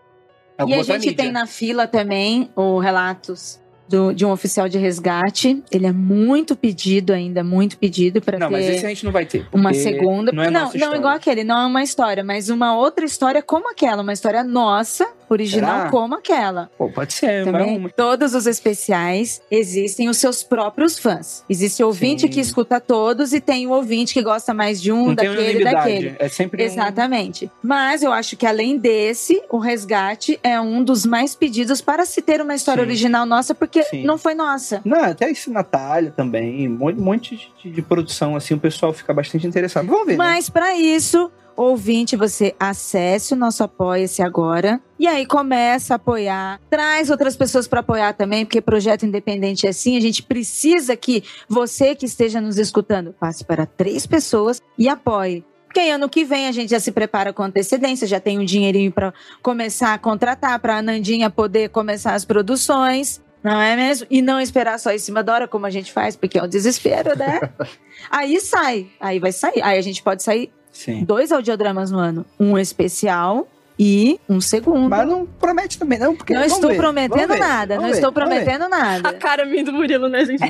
E 0.67 0.75
a 0.75 0.83
gente 0.83 1.09
mídia. 1.09 1.17
tem 1.17 1.33
na 1.33 1.47
fila 1.47 1.87
também 1.89 2.51
o 2.55 2.79
relatos 2.79 3.62
do- 3.89 4.13
de 4.13 4.25
um 4.25 4.31
oficial 4.31 4.69
de 4.69 4.79
resgate. 4.79 5.63
Ele 5.71 5.87
é 5.87 5.93
muito 5.93 6.57
pedido 6.57 7.13
ainda, 7.13 7.43
muito 7.45 7.77
pedido 7.79 8.21
para 8.21 8.39
Não, 8.39 8.49
ter 8.49 8.53
mas 8.53 8.67
esse 8.69 8.87
a 8.87 8.89
gente 8.89 9.05
não 9.05 9.13
vai 9.13 9.27
ter. 9.27 9.47
uma 9.53 9.73
segunda. 9.75 10.33
Não 10.33 10.43
é 10.43 10.51
não, 10.51 10.73
não 10.73 10.95
igual 10.95 11.15
aquele, 11.15 11.45
não 11.45 11.61
é 11.61 11.67
uma 11.67 11.83
história, 11.83 12.25
mas 12.25 12.49
uma 12.49 12.77
outra 12.77 13.05
história 13.05 13.43
como 13.43 13.71
aquela, 13.71 14.03
uma 14.03 14.13
história 14.13 14.43
nossa, 14.43 15.07
original 15.33 15.79
Será? 15.81 15.91
como 15.91 16.15
aquela. 16.15 16.71
Pô, 16.79 16.89
pode 16.91 17.13
ser, 17.13 17.45
mas 17.47 17.53
Também, 17.63 17.77
uma- 17.79 17.89
todos 17.91 18.35
os 18.35 18.47
especiais 18.47 19.41
existem 19.51 20.09
os 20.09 20.17
seus 20.19 20.43
próprios 20.43 20.99
fãs. 20.99 21.45
Existe 21.49 21.83
o 21.83 21.87
ouvinte 21.87 22.23
Sim. 22.23 22.29
que 22.29 22.41
escuta 22.41 22.81
todos 22.81 23.33
e 23.33 23.41
tem 23.41 23.67
o 23.67 23.71
ouvinte 23.71 24.15
que 24.15 24.23
gosta 24.23 24.53
mais 24.55 24.81
de 24.81 24.91
um, 24.93 25.07
não 25.09 25.15
daquele, 25.15 25.35
unanimidade. 25.39 25.75
daquele. 25.77 26.17
É 26.19 26.29
sempre 26.29 26.63
um- 26.63 26.67
Exatamente. 26.67 27.51
Mas 27.63 28.03
eu 28.03 28.13
acho 28.13 28.37
que 28.37 28.47
além 28.47 28.77
desse, 28.79 29.43
o 29.51 29.59
resgate 29.59 30.39
é 30.43 30.61
um 30.61 30.83
dos 30.83 31.05
mais 31.07 31.35
pedidos 31.35 31.81
para 31.81 32.05
se 32.07 32.21
ter 32.23 32.41
uma 32.41 32.55
história 32.55 32.83
Sim. 32.83 32.89
original 32.89 33.27
nossa, 33.27 33.55
porque 33.55 33.83
Sim. 33.85 34.05
não 34.05 34.19
foi 34.19 34.35
nossa. 34.35 34.81
Não, 34.85 35.03
até 35.03 35.31
isso 35.31 35.51
Natália 35.51 36.11
também, 36.17 36.69
um 36.69 36.95
monte, 36.97 37.51
de, 37.63 37.71
de 37.71 37.83
produção, 37.83 38.37
assim, 38.37 38.55
o 38.55 38.59
pessoal 38.59 38.93
fica 38.93 39.13
bastante 39.13 39.47
interessado. 39.47 39.87
Vamos 39.87 40.07
ver, 40.07 40.13
né? 40.13 40.19
Mas 40.19 40.49
para 40.51 40.75
isso, 40.77 41.31
ouvinte, 41.57 42.17
você 42.17 42.55
acesse 42.59 43.35
o 43.35 43.37
nosso 43.37 43.63
Apoia-se 43.63 44.23
agora 44.23 44.81
e 44.99 45.07
aí 45.07 45.27
começa 45.27 45.95
a 45.95 45.97
apoiar. 45.97 46.61
Traz 46.71 47.11
outras 47.11 47.37
pessoas 47.37 47.67
para 47.67 47.81
apoiar 47.81 48.13
também, 48.13 48.45
porque 48.45 48.61
projeto 48.61 49.05
independente 49.05 49.67
é 49.67 49.71
assim. 49.71 49.97
A 49.97 50.01
gente 50.01 50.23
precisa 50.23 50.97
que 50.97 51.25
você 51.49 51.95
que 51.95 52.07
esteja 52.07 52.41
nos 52.41 52.59
escutando 52.59 53.13
passe 53.13 53.45
para 53.45 53.67
três 53.67 54.07
pessoas 54.07 54.61
e 54.79 54.89
apoie. 54.89 55.45
Porque 55.67 55.81
aí, 55.81 55.91
ano 55.91 56.07
que 56.07 56.23
vem 56.23 56.47
a 56.47 56.53
gente 56.53 56.71
já 56.71 56.79
se 56.79 56.93
prepara 56.93 57.33
com 57.33 57.43
antecedência, 57.43 58.07
já 58.07 58.21
tem 58.21 58.39
um 58.39 58.45
dinheirinho 58.45 58.93
para 58.93 59.15
começar 59.43 59.95
a 59.95 59.99
contratar, 59.99 60.59
para 60.61 60.77
a 60.77 60.83
Nandinha 60.83 61.31
poder 61.31 61.71
começar 61.71 62.13
as 62.13 62.27
produções. 62.27 63.23
Não 63.43 63.61
é 63.61 63.75
mesmo? 63.75 64.07
E 64.11 64.23
não 64.23 64.41
esperar 64.41 64.79
só 64.79 64.93
em 64.93 64.99
cima 64.99 65.23
da 65.23 65.35
hora, 65.35 65.49
como 65.49 65.67
a 65.67 65.71
gente 65.71 65.91
faz, 65.91 66.15
porque 66.15 66.39
é 66.39 66.43
um 66.43 66.49
desespero, 66.49 67.19
né? 67.19 67.41
aí 68.11 68.39
sai, 68.41 68.87
aí 69.01 69.19
vai 69.19 69.33
sair. 69.33 69.63
Aí 69.63 69.79
a 69.79 69.83
gente 69.83 70.03
pode 70.03 70.23
sair 70.23 70.53
Sim. 70.73 71.05
dois 71.05 71.31
audiodramas 71.31 71.91
no 71.91 71.99
ano. 71.99 72.25
Um 72.41 72.59
especial 72.59 73.47
e 73.79 74.21
um 74.29 74.41
segundo. 74.41 74.89
Mas 74.89 75.09
não 75.09 75.27
promete 75.27 75.79
também, 75.79 75.99
não, 75.99 76.15
porque. 76.15 76.33
não 76.33 76.45
estou 76.45 76.71
ver, 76.71 76.77
prometendo 76.77 77.29
ver, 77.29 77.39
nada, 77.39 77.77
não 77.77 77.85
ver, 77.85 77.91
estou 77.91 78.13
vamos 78.13 78.29
ver. 78.31 78.45
prometendo 78.45 78.65
A 78.65 78.69
nada. 78.69 79.13
cara 79.15 79.45
minha 79.45 79.65
do 79.65 79.73
Murilo, 79.73 80.09
né, 80.09 80.25
gente? 80.25 80.43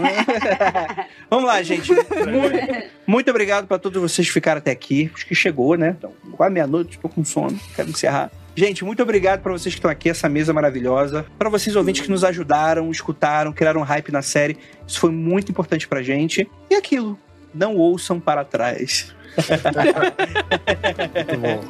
Vamos 1.31 1.47
lá, 1.47 1.63
gente. 1.63 1.91
Muito, 1.93 2.91
muito 3.07 3.31
obrigado 3.31 3.67
para 3.67 3.79
todos 3.79 4.01
vocês 4.03 4.27
que 4.27 4.35
ficaram 4.35 4.59
até 4.59 4.71
aqui. 4.71 5.11
Acho 5.15 5.27
que 5.27 5.35
chegou, 5.35 5.77
né? 5.77 5.95
Então, 5.99 6.13
quase 6.33 6.53
meia-noite, 6.53 6.97
estou 6.97 7.11
com 7.11 7.25
sono, 7.25 7.59
quero 7.75 7.89
encerrar. 7.89 8.31
Gente, 8.55 8.85
muito 8.85 9.03
obrigado 9.03 9.41
para 9.41 9.51
vocês 9.53 9.75
que 9.75 9.79
estão 9.79 9.91
aqui, 9.91 10.11
essa 10.11 10.29
mesa 10.29 10.53
maravilhosa. 10.53 11.25
Para 11.39 11.49
vocês 11.49 11.75
ouvintes 11.75 12.03
que 12.03 12.11
nos 12.11 12.23
ajudaram, 12.23 12.91
escutaram, 12.91 13.51
criaram 13.51 13.81
hype 13.81 14.13
na 14.13 14.21
série. 14.21 14.59
Isso 14.87 15.01
foi 15.01 15.11
muito 15.11 15.51
importante 15.51 15.89
pra 15.89 16.03
gente. 16.03 16.47
E 16.69 16.75
aquilo, 16.75 17.19
não 17.55 17.77
ouçam 17.77 18.21
para 18.21 18.45
trás. 18.45 19.15
Muito 19.37 21.39
bom. 21.41 21.61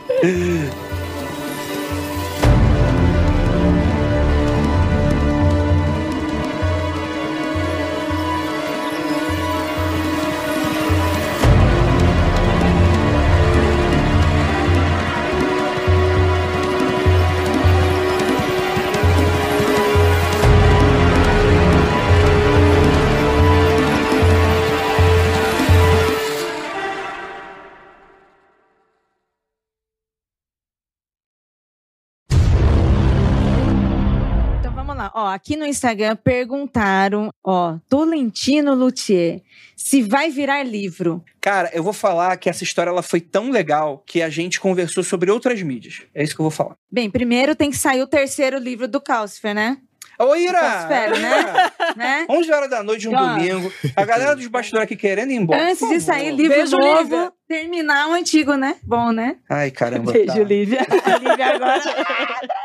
Aqui 35.34 35.56
no 35.56 35.66
Instagram 35.66 36.16
perguntaram, 36.16 37.32
ó, 37.44 37.76
Tolentino 37.88 38.74
Luthier, 38.74 39.42
se 39.76 40.02
vai 40.02 40.30
virar 40.30 40.62
livro. 40.62 41.24
Cara, 41.40 41.70
eu 41.72 41.82
vou 41.82 41.92
falar 41.92 42.36
que 42.36 42.48
essa 42.48 42.62
história 42.62 42.90
ela 42.90 43.02
foi 43.02 43.20
tão 43.20 43.50
legal 43.50 44.02
que 44.06 44.22
a 44.22 44.28
gente 44.28 44.60
conversou 44.60 45.02
sobre 45.02 45.30
outras 45.30 45.60
mídias. 45.62 46.02
É 46.14 46.22
isso 46.22 46.34
que 46.34 46.40
eu 46.40 46.44
vou 46.44 46.50
falar. 46.50 46.76
Bem, 46.90 47.10
primeiro 47.10 47.56
tem 47.56 47.70
que 47.70 47.76
sair 47.76 48.02
o 48.02 48.06
terceiro 48.06 48.58
livro 48.58 48.86
do 48.86 49.00
Calcifer, 49.00 49.54
né? 49.54 49.78
Ô, 50.18 50.36
Ira! 50.36 50.60
Calcifero, 50.60 51.18
né? 51.18 51.70
né? 51.96 52.26
11 52.28 52.52
horas 52.52 52.70
da 52.70 52.82
noite 52.82 53.00
de 53.00 53.08
um 53.08 53.14
Ó. 53.14 53.34
domingo. 53.34 53.72
A 53.96 54.04
galera 54.04 54.36
dos 54.36 54.46
bastidores 54.46 54.84
aqui 54.84 54.94
querendo 54.94 55.32
ir 55.32 55.36
embora. 55.36 55.70
Antes 55.70 55.88
de 55.88 56.00
sair 56.00 56.30
livro 56.30 56.54
Beijo, 56.54 56.76
novo, 56.76 57.02
Lívia. 57.02 57.32
terminar 57.48 58.08
o 58.08 58.12
antigo, 58.12 58.54
né? 58.54 58.76
Bom, 58.82 59.10
né? 59.10 59.36
Ai, 59.50 59.70
caramba. 59.70 60.12
Beijo, 60.12 60.26
tá. 60.26 60.38
Lívia. 60.38 60.86
Lívia 61.20 61.46
agora. 61.54 61.82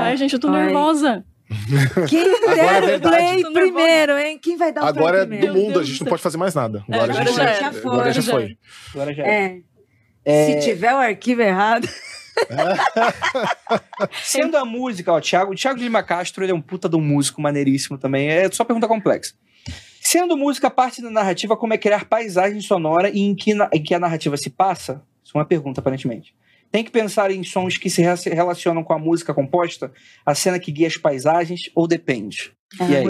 Ai, 0.00 0.16
gente, 0.16 0.32
eu 0.34 0.38
tô 0.40 0.48
Ai. 0.48 0.66
nervosa. 0.66 1.24
Quem 2.08 2.20
Agora 2.20 2.60
é 2.60 2.80
der 2.80 2.82
o 2.82 2.86
verdade. 2.86 3.16
play 3.42 3.52
primeiro, 3.52 4.18
hein? 4.18 4.38
Quem 4.40 4.56
vai 4.56 4.70
dar 4.72 4.82
o 4.84 4.86
Agora 4.86 5.22
é 5.22 5.26
play 5.26 5.38
do 5.40 5.46
primeiro? 5.46 5.66
mundo, 5.68 5.80
a 5.80 5.82
gente 5.84 5.98
do 5.98 6.04
não 6.04 6.10
pode 6.10 6.22
fazer 6.22 6.36
mais 6.36 6.54
nada. 6.54 6.84
É, 6.88 6.94
Agora, 6.94 7.12
a 7.12 7.14
agora 7.14 7.24
gente 7.26 7.36
já 7.36 7.44
já, 7.44 7.50
era. 7.50 7.78
agora 7.78 8.12
já 8.12 8.20
Já 8.20 8.32
foi. 8.32 8.58
Agora 8.94 9.14
já 9.14 9.22
é. 9.24 9.28
É. 9.30 9.60
É, 10.24 10.46
Se 10.46 10.60
tiver 10.70 10.92
o 10.94 10.98
arquivo 10.98 11.40
errado. 11.42 11.88
Sendo 14.22 14.56
a 14.56 14.64
música, 14.64 15.12
ó, 15.12 15.20
Thiago, 15.20 15.52
o 15.52 15.54
Thiago 15.54 15.80
Lima 15.80 16.02
Castro, 16.02 16.44
ele 16.44 16.52
é 16.52 16.54
um 16.54 16.60
puta 16.60 16.88
de 16.88 16.96
um 16.96 17.00
músico 17.00 17.40
maneiríssimo 17.40 17.98
também. 17.98 18.28
É 18.28 18.50
só 18.50 18.64
pergunta 18.64 18.86
complexa. 18.86 19.34
Sendo 20.00 20.36
música 20.36 20.70
parte 20.70 21.02
da 21.02 21.10
narrativa, 21.10 21.56
como 21.56 21.74
é 21.74 21.78
criar 21.78 22.04
paisagem 22.06 22.60
sonora 22.60 23.10
e 23.10 23.20
em 23.20 23.34
que, 23.34 23.54
na- 23.54 23.68
em 23.72 23.82
que 23.82 23.94
a 23.94 23.98
narrativa 23.98 24.36
se 24.36 24.50
passa? 24.50 25.02
Isso 25.24 25.36
é 25.36 25.38
uma 25.38 25.44
pergunta, 25.44 25.80
aparentemente. 25.80 26.34
Tem 26.70 26.84
que 26.84 26.90
pensar 26.90 27.30
em 27.30 27.42
sons 27.42 27.76
que 27.78 27.88
se 27.88 28.02
re- 28.02 28.34
relacionam 28.34 28.84
com 28.84 28.92
a 28.92 28.98
música 28.98 29.32
composta, 29.34 29.90
a 30.24 30.34
cena 30.34 30.58
que 30.58 30.70
guia 30.70 30.86
as 30.86 30.96
paisagens, 30.96 31.70
ou 31.74 31.86
depende? 31.88 32.52
E 32.78 32.82
É, 32.94 32.98
aí? 32.98 33.02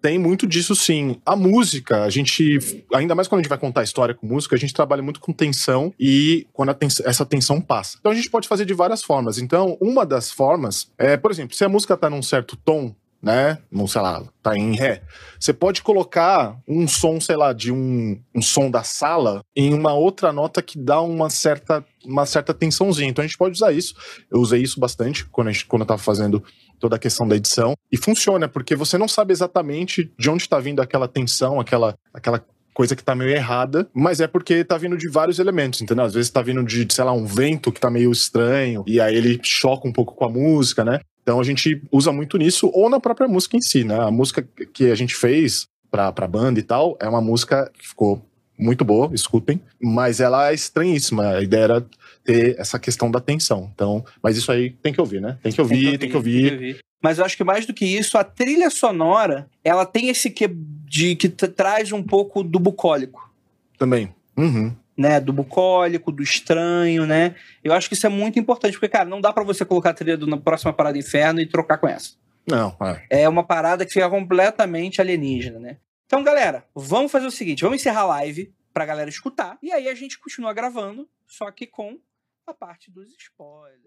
Tem 0.00 0.16
muito 0.16 0.46
disso 0.46 0.76
sim. 0.76 1.20
A 1.26 1.34
música, 1.34 2.04
a 2.04 2.08
gente, 2.10 2.84
ainda 2.94 3.16
mais 3.16 3.26
quando 3.26 3.40
a 3.40 3.42
gente 3.42 3.48
vai 3.48 3.58
contar 3.58 3.80
a 3.80 3.84
história 3.84 4.14
com 4.14 4.26
música, 4.28 4.54
a 4.54 4.58
gente 4.58 4.72
trabalha 4.72 5.02
muito 5.02 5.18
com 5.18 5.32
tensão 5.32 5.92
e 5.98 6.46
quando 6.52 6.72
tens- 6.74 7.00
essa 7.00 7.26
tensão 7.26 7.60
passa. 7.60 7.96
Então 7.98 8.12
a 8.12 8.14
gente 8.14 8.30
pode 8.30 8.46
fazer 8.46 8.64
de 8.64 8.72
várias 8.72 9.02
formas. 9.02 9.38
Então, 9.38 9.76
uma 9.80 10.06
das 10.06 10.30
formas 10.30 10.88
é, 10.96 11.16
por 11.16 11.32
exemplo, 11.32 11.56
se 11.56 11.64
a 11.64 11.68
música 11.68 11.96
tá 11.96 12.08
num 12.08 12.22
certo 12.22 12.56
tom, 12.56 12.94
né? 13.22 13.58
Não 13.70 13.86
sei 13.86 14.00
lá, 14.00 14.22
tá 14.42 14.56
em 14.56 14.74
ré. 14.74 15.02
Você 15.38 15.52
pode 15.52 15.82
colocar 15.82 16.58
um 16.66 16.88
som, 16.88 17.20
sei 17.20 17.36
lá, 17.36 17.52
de 17.52 17.70
um, 17.72 18.20
um 18.34 18.40
som 18.40 18.70
da 18.70 18.82
sala 18.82 19.42
em 19.54 19.74
uma 19.74 19.94
outra 19.94 20.32
nota 20.32 20.62
que 20.62 20.78
dá 20.78 21.00
uma 21.00 21.28
certa, 21.28 21.84
uma 22.04 22.24
certa 22.24 22.54
tensãozinha. 22.54 23.10
Então 23.10 23.22
a 23.22 23.26
gente 23.26 23.38
pode 23.38 23.54
usar 23.54 23.72
isso. 23.72 23.94
Eu 24.30 24.40
usei 24.40 24.62
isso 24.62 24.80
bastante 24.80 25.24
quando, 25.26 25.48
a 25.48 25.52
gente, 25.52 25.66
quando 25.66 25.82
eu 25.82 25.86
tava 25.86 26.02
fazendo 26.02 26.42
toda 26.78 26.96
a 26.96 26.98
questão 26.98 27.28
da 27.28 27.36
edição. 27.36 27.74
E 27.92 27.96
funciona, 27.96 28.48
porque 28.48 28.74
você 28.74 28.96
não 28.96 29.06
sabe 29.06 29.32
exatamente 29.32 30.10
de 30.18 30.30
onde 30.30 30.42
está 30.42 30.58
vindo 30.58 30.80
aquela 30.80 31.06
tensão, 31.06 31.60
aquela, 31.60 31.94
aquela 32.12 32.42
coisa 32.72 32.96
que 32.96 33.04
tá 33.04 33.14
meio 33.14 33.30
errada, 33.30 33.88
mas 33.92 34.20
é 34.20 34.26
porque 34.26 34.64
tá 34.64 34.78
vindo 34.78 34.96
de 34.96 35.08
vários 35.10 35.38
elementos, 35.38 35.82
entendeu? 35.82 36.04
Às 36.04 36.14
vezes 36.14 36.30
tá 36.30 36.40
vindo 36.40 36.64
de, 36.64 36.86
sei 36.90 37.04
lá, 37.04 37.12
um 37.12 37.26
vento 37.26 37.70
que 37.70 37.80
tá 37.80 37.90
meio 37.90 38.10
estranho, 38.10 38.82
e 38.86 38.98
aí 38.98 39.14
ele 39.14 39.38
choca 39.42 39.86
um 39.86 39.92
pouco 39.92 40.14
com 40.14 40.24
a 40.24 40.30
música, 40.30 40.82
né? 40.84 41.00
Então 41.22 41.40
a 41.40 41.44
gente 41.44 41.82
usa 41.92 42.12
muito 42.12 42.36
nisso, 42.38 42.70
ou 42.72 42.88
na 42.88 43.00
própria 43.00 43.28
música 43.28 43.56
em 43.56 43.60
si, 43.60 43.84
né? 43.84 43.98
A 44.00 44.10
música 44.10 44.46
que 44.72 44.90
a 44.90 44.94
gente 44.94 45.14
fez 45.14 45.66
pra, 45.90 46.12
pra 46.12 46.26
banda 46.26 46.58
e 46.58 46.62
tal, 46.62 46.96
é 47.00 47.08
uma 47.08 47.20
música 47.20 47.70
que 47.78 47.88
ficou 47.88 48.22
muito 48.58 48.84
boa, 48.84 49.10
escutem, 49.14 49.60
mas 49.80 50.20
ela 50.20 50.50
é 50.50 50.54
estranhíssima. 50.54 51.36
A 51.36 51.42
ideia 51.42 51.64
era 51.64 51.86
ter 52.22 52.58
essa 52.58 52.78
questão 52.78 53.10
da 53.10 53.20
tensão. 53.20 53.70
Então, 53.74 54.04
mas 54.22 54.36
isso 54.36 54.52
aí 54.52 54.70
tem 54.82 54.92
que 54.92 55.00
ouvir, 55.00 55.20
né? 55.20 55.38
Tem 55.42 55.52
que 55.52 55.60
ouvir, 55.60 55.98
tem 55.98 56.10
que 56.10 56.16
ouvir. 56.16 56.78
Mas 57.02 57.18
eu 57.18 57.24
acho 57.24 57.36
que 57.36 57.44
mais 57.44 57.64
do 57.64 57.72
que 57.72 57.86
isso, 57.86 58.18
a 58.18 58.24
trilha 58.24 58.68
sonora, 58.68 59.48
ela 59.64 59.86
tem 59.86 60.08
esse 60.08 60.30
que 60.30 60.48
de 60.48 61.16
que 61.16 61.28
traz 61.28 61.92
um 61.92 62.02
pouco 62.02 62.42
do 62.42 62.58
bucólico. 62.58 63.32
Também. 63.78 64.12
Uhum. 64.36 64.74
Né, 65.00 65.18
do 65.18 65.32
bucólico, 65.32 66.12
do 66.12 66.22
estranho, 66.22 67.06
né? 67.06 67.34
Eu 67.64 67.72
acho 67.72 67.88
que 67.88 67.94
isso 67.94 68.04
é 68.04 68.10
muito 68.10 68.38
importante, 68.38 68.72
porque, 68.72 68.86
cara, 68.86 69.08
não 69.08 69.18
dá 69.18 69.32
para 69.32 69.42
você 69.42 69.64
colocar 69.64 69.90
a 69.90 69.94
trilha 69.94 70.14
do, 70.14 70.26
na 70.26 70.36
próxima 70.36 70.74
parada 70.74 70.98
Inferno 70.98 71.40
e 71.40 71.46
trocar 71.46 71.78
com 71.78 71.88
essa. 71.88 72.10
Não, 72.46 72.76
é. 72.82 73.22
É 73.22 73.28
uma 73.28 73.42
parada 73.42 73.86
que 73.86 73.94
fica 73.94 74.10
completamente 74.10 75.00
alienígena, 75.00 75.58
né? 75.58 75.78
Então, 76.04 76.22
galera, 76.22 76.66
vamos 76.74 77.10
fazer 77.10 77.26
o 77.26 77.30
seguinte: 77.30 77.62
vamos 77.62 77.80
encerrar 77.80 78.02
a 78.02 78.06
live 78.06 78.52
pra 78.74 78.84
galera 78.84 79.08
escutar. 79.08 79.56
E 79.62 79.72
aí 79.72 79.88
a 79.88 79.94
gente 79.94 80.18
continua 80.18 80.52
gravando, 80.52 81.08
só 81.26 81.50
que 81.50 81.66
com 81.66 81.98
a 82.46 82.52
parte 82.52 82.90
dos 82.90 83.08
spoilers. 83.18 83.80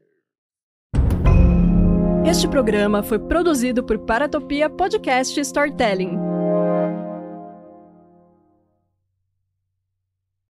Este 2.26 2.48
programa 2.48 3.03
foi 3.03 3.19
produzido 3.19 3.84
por 3.84 3.99
Paratopia 3.99 4.69
Podcast 4.69 5.40
Storytelling. 5.40 6.32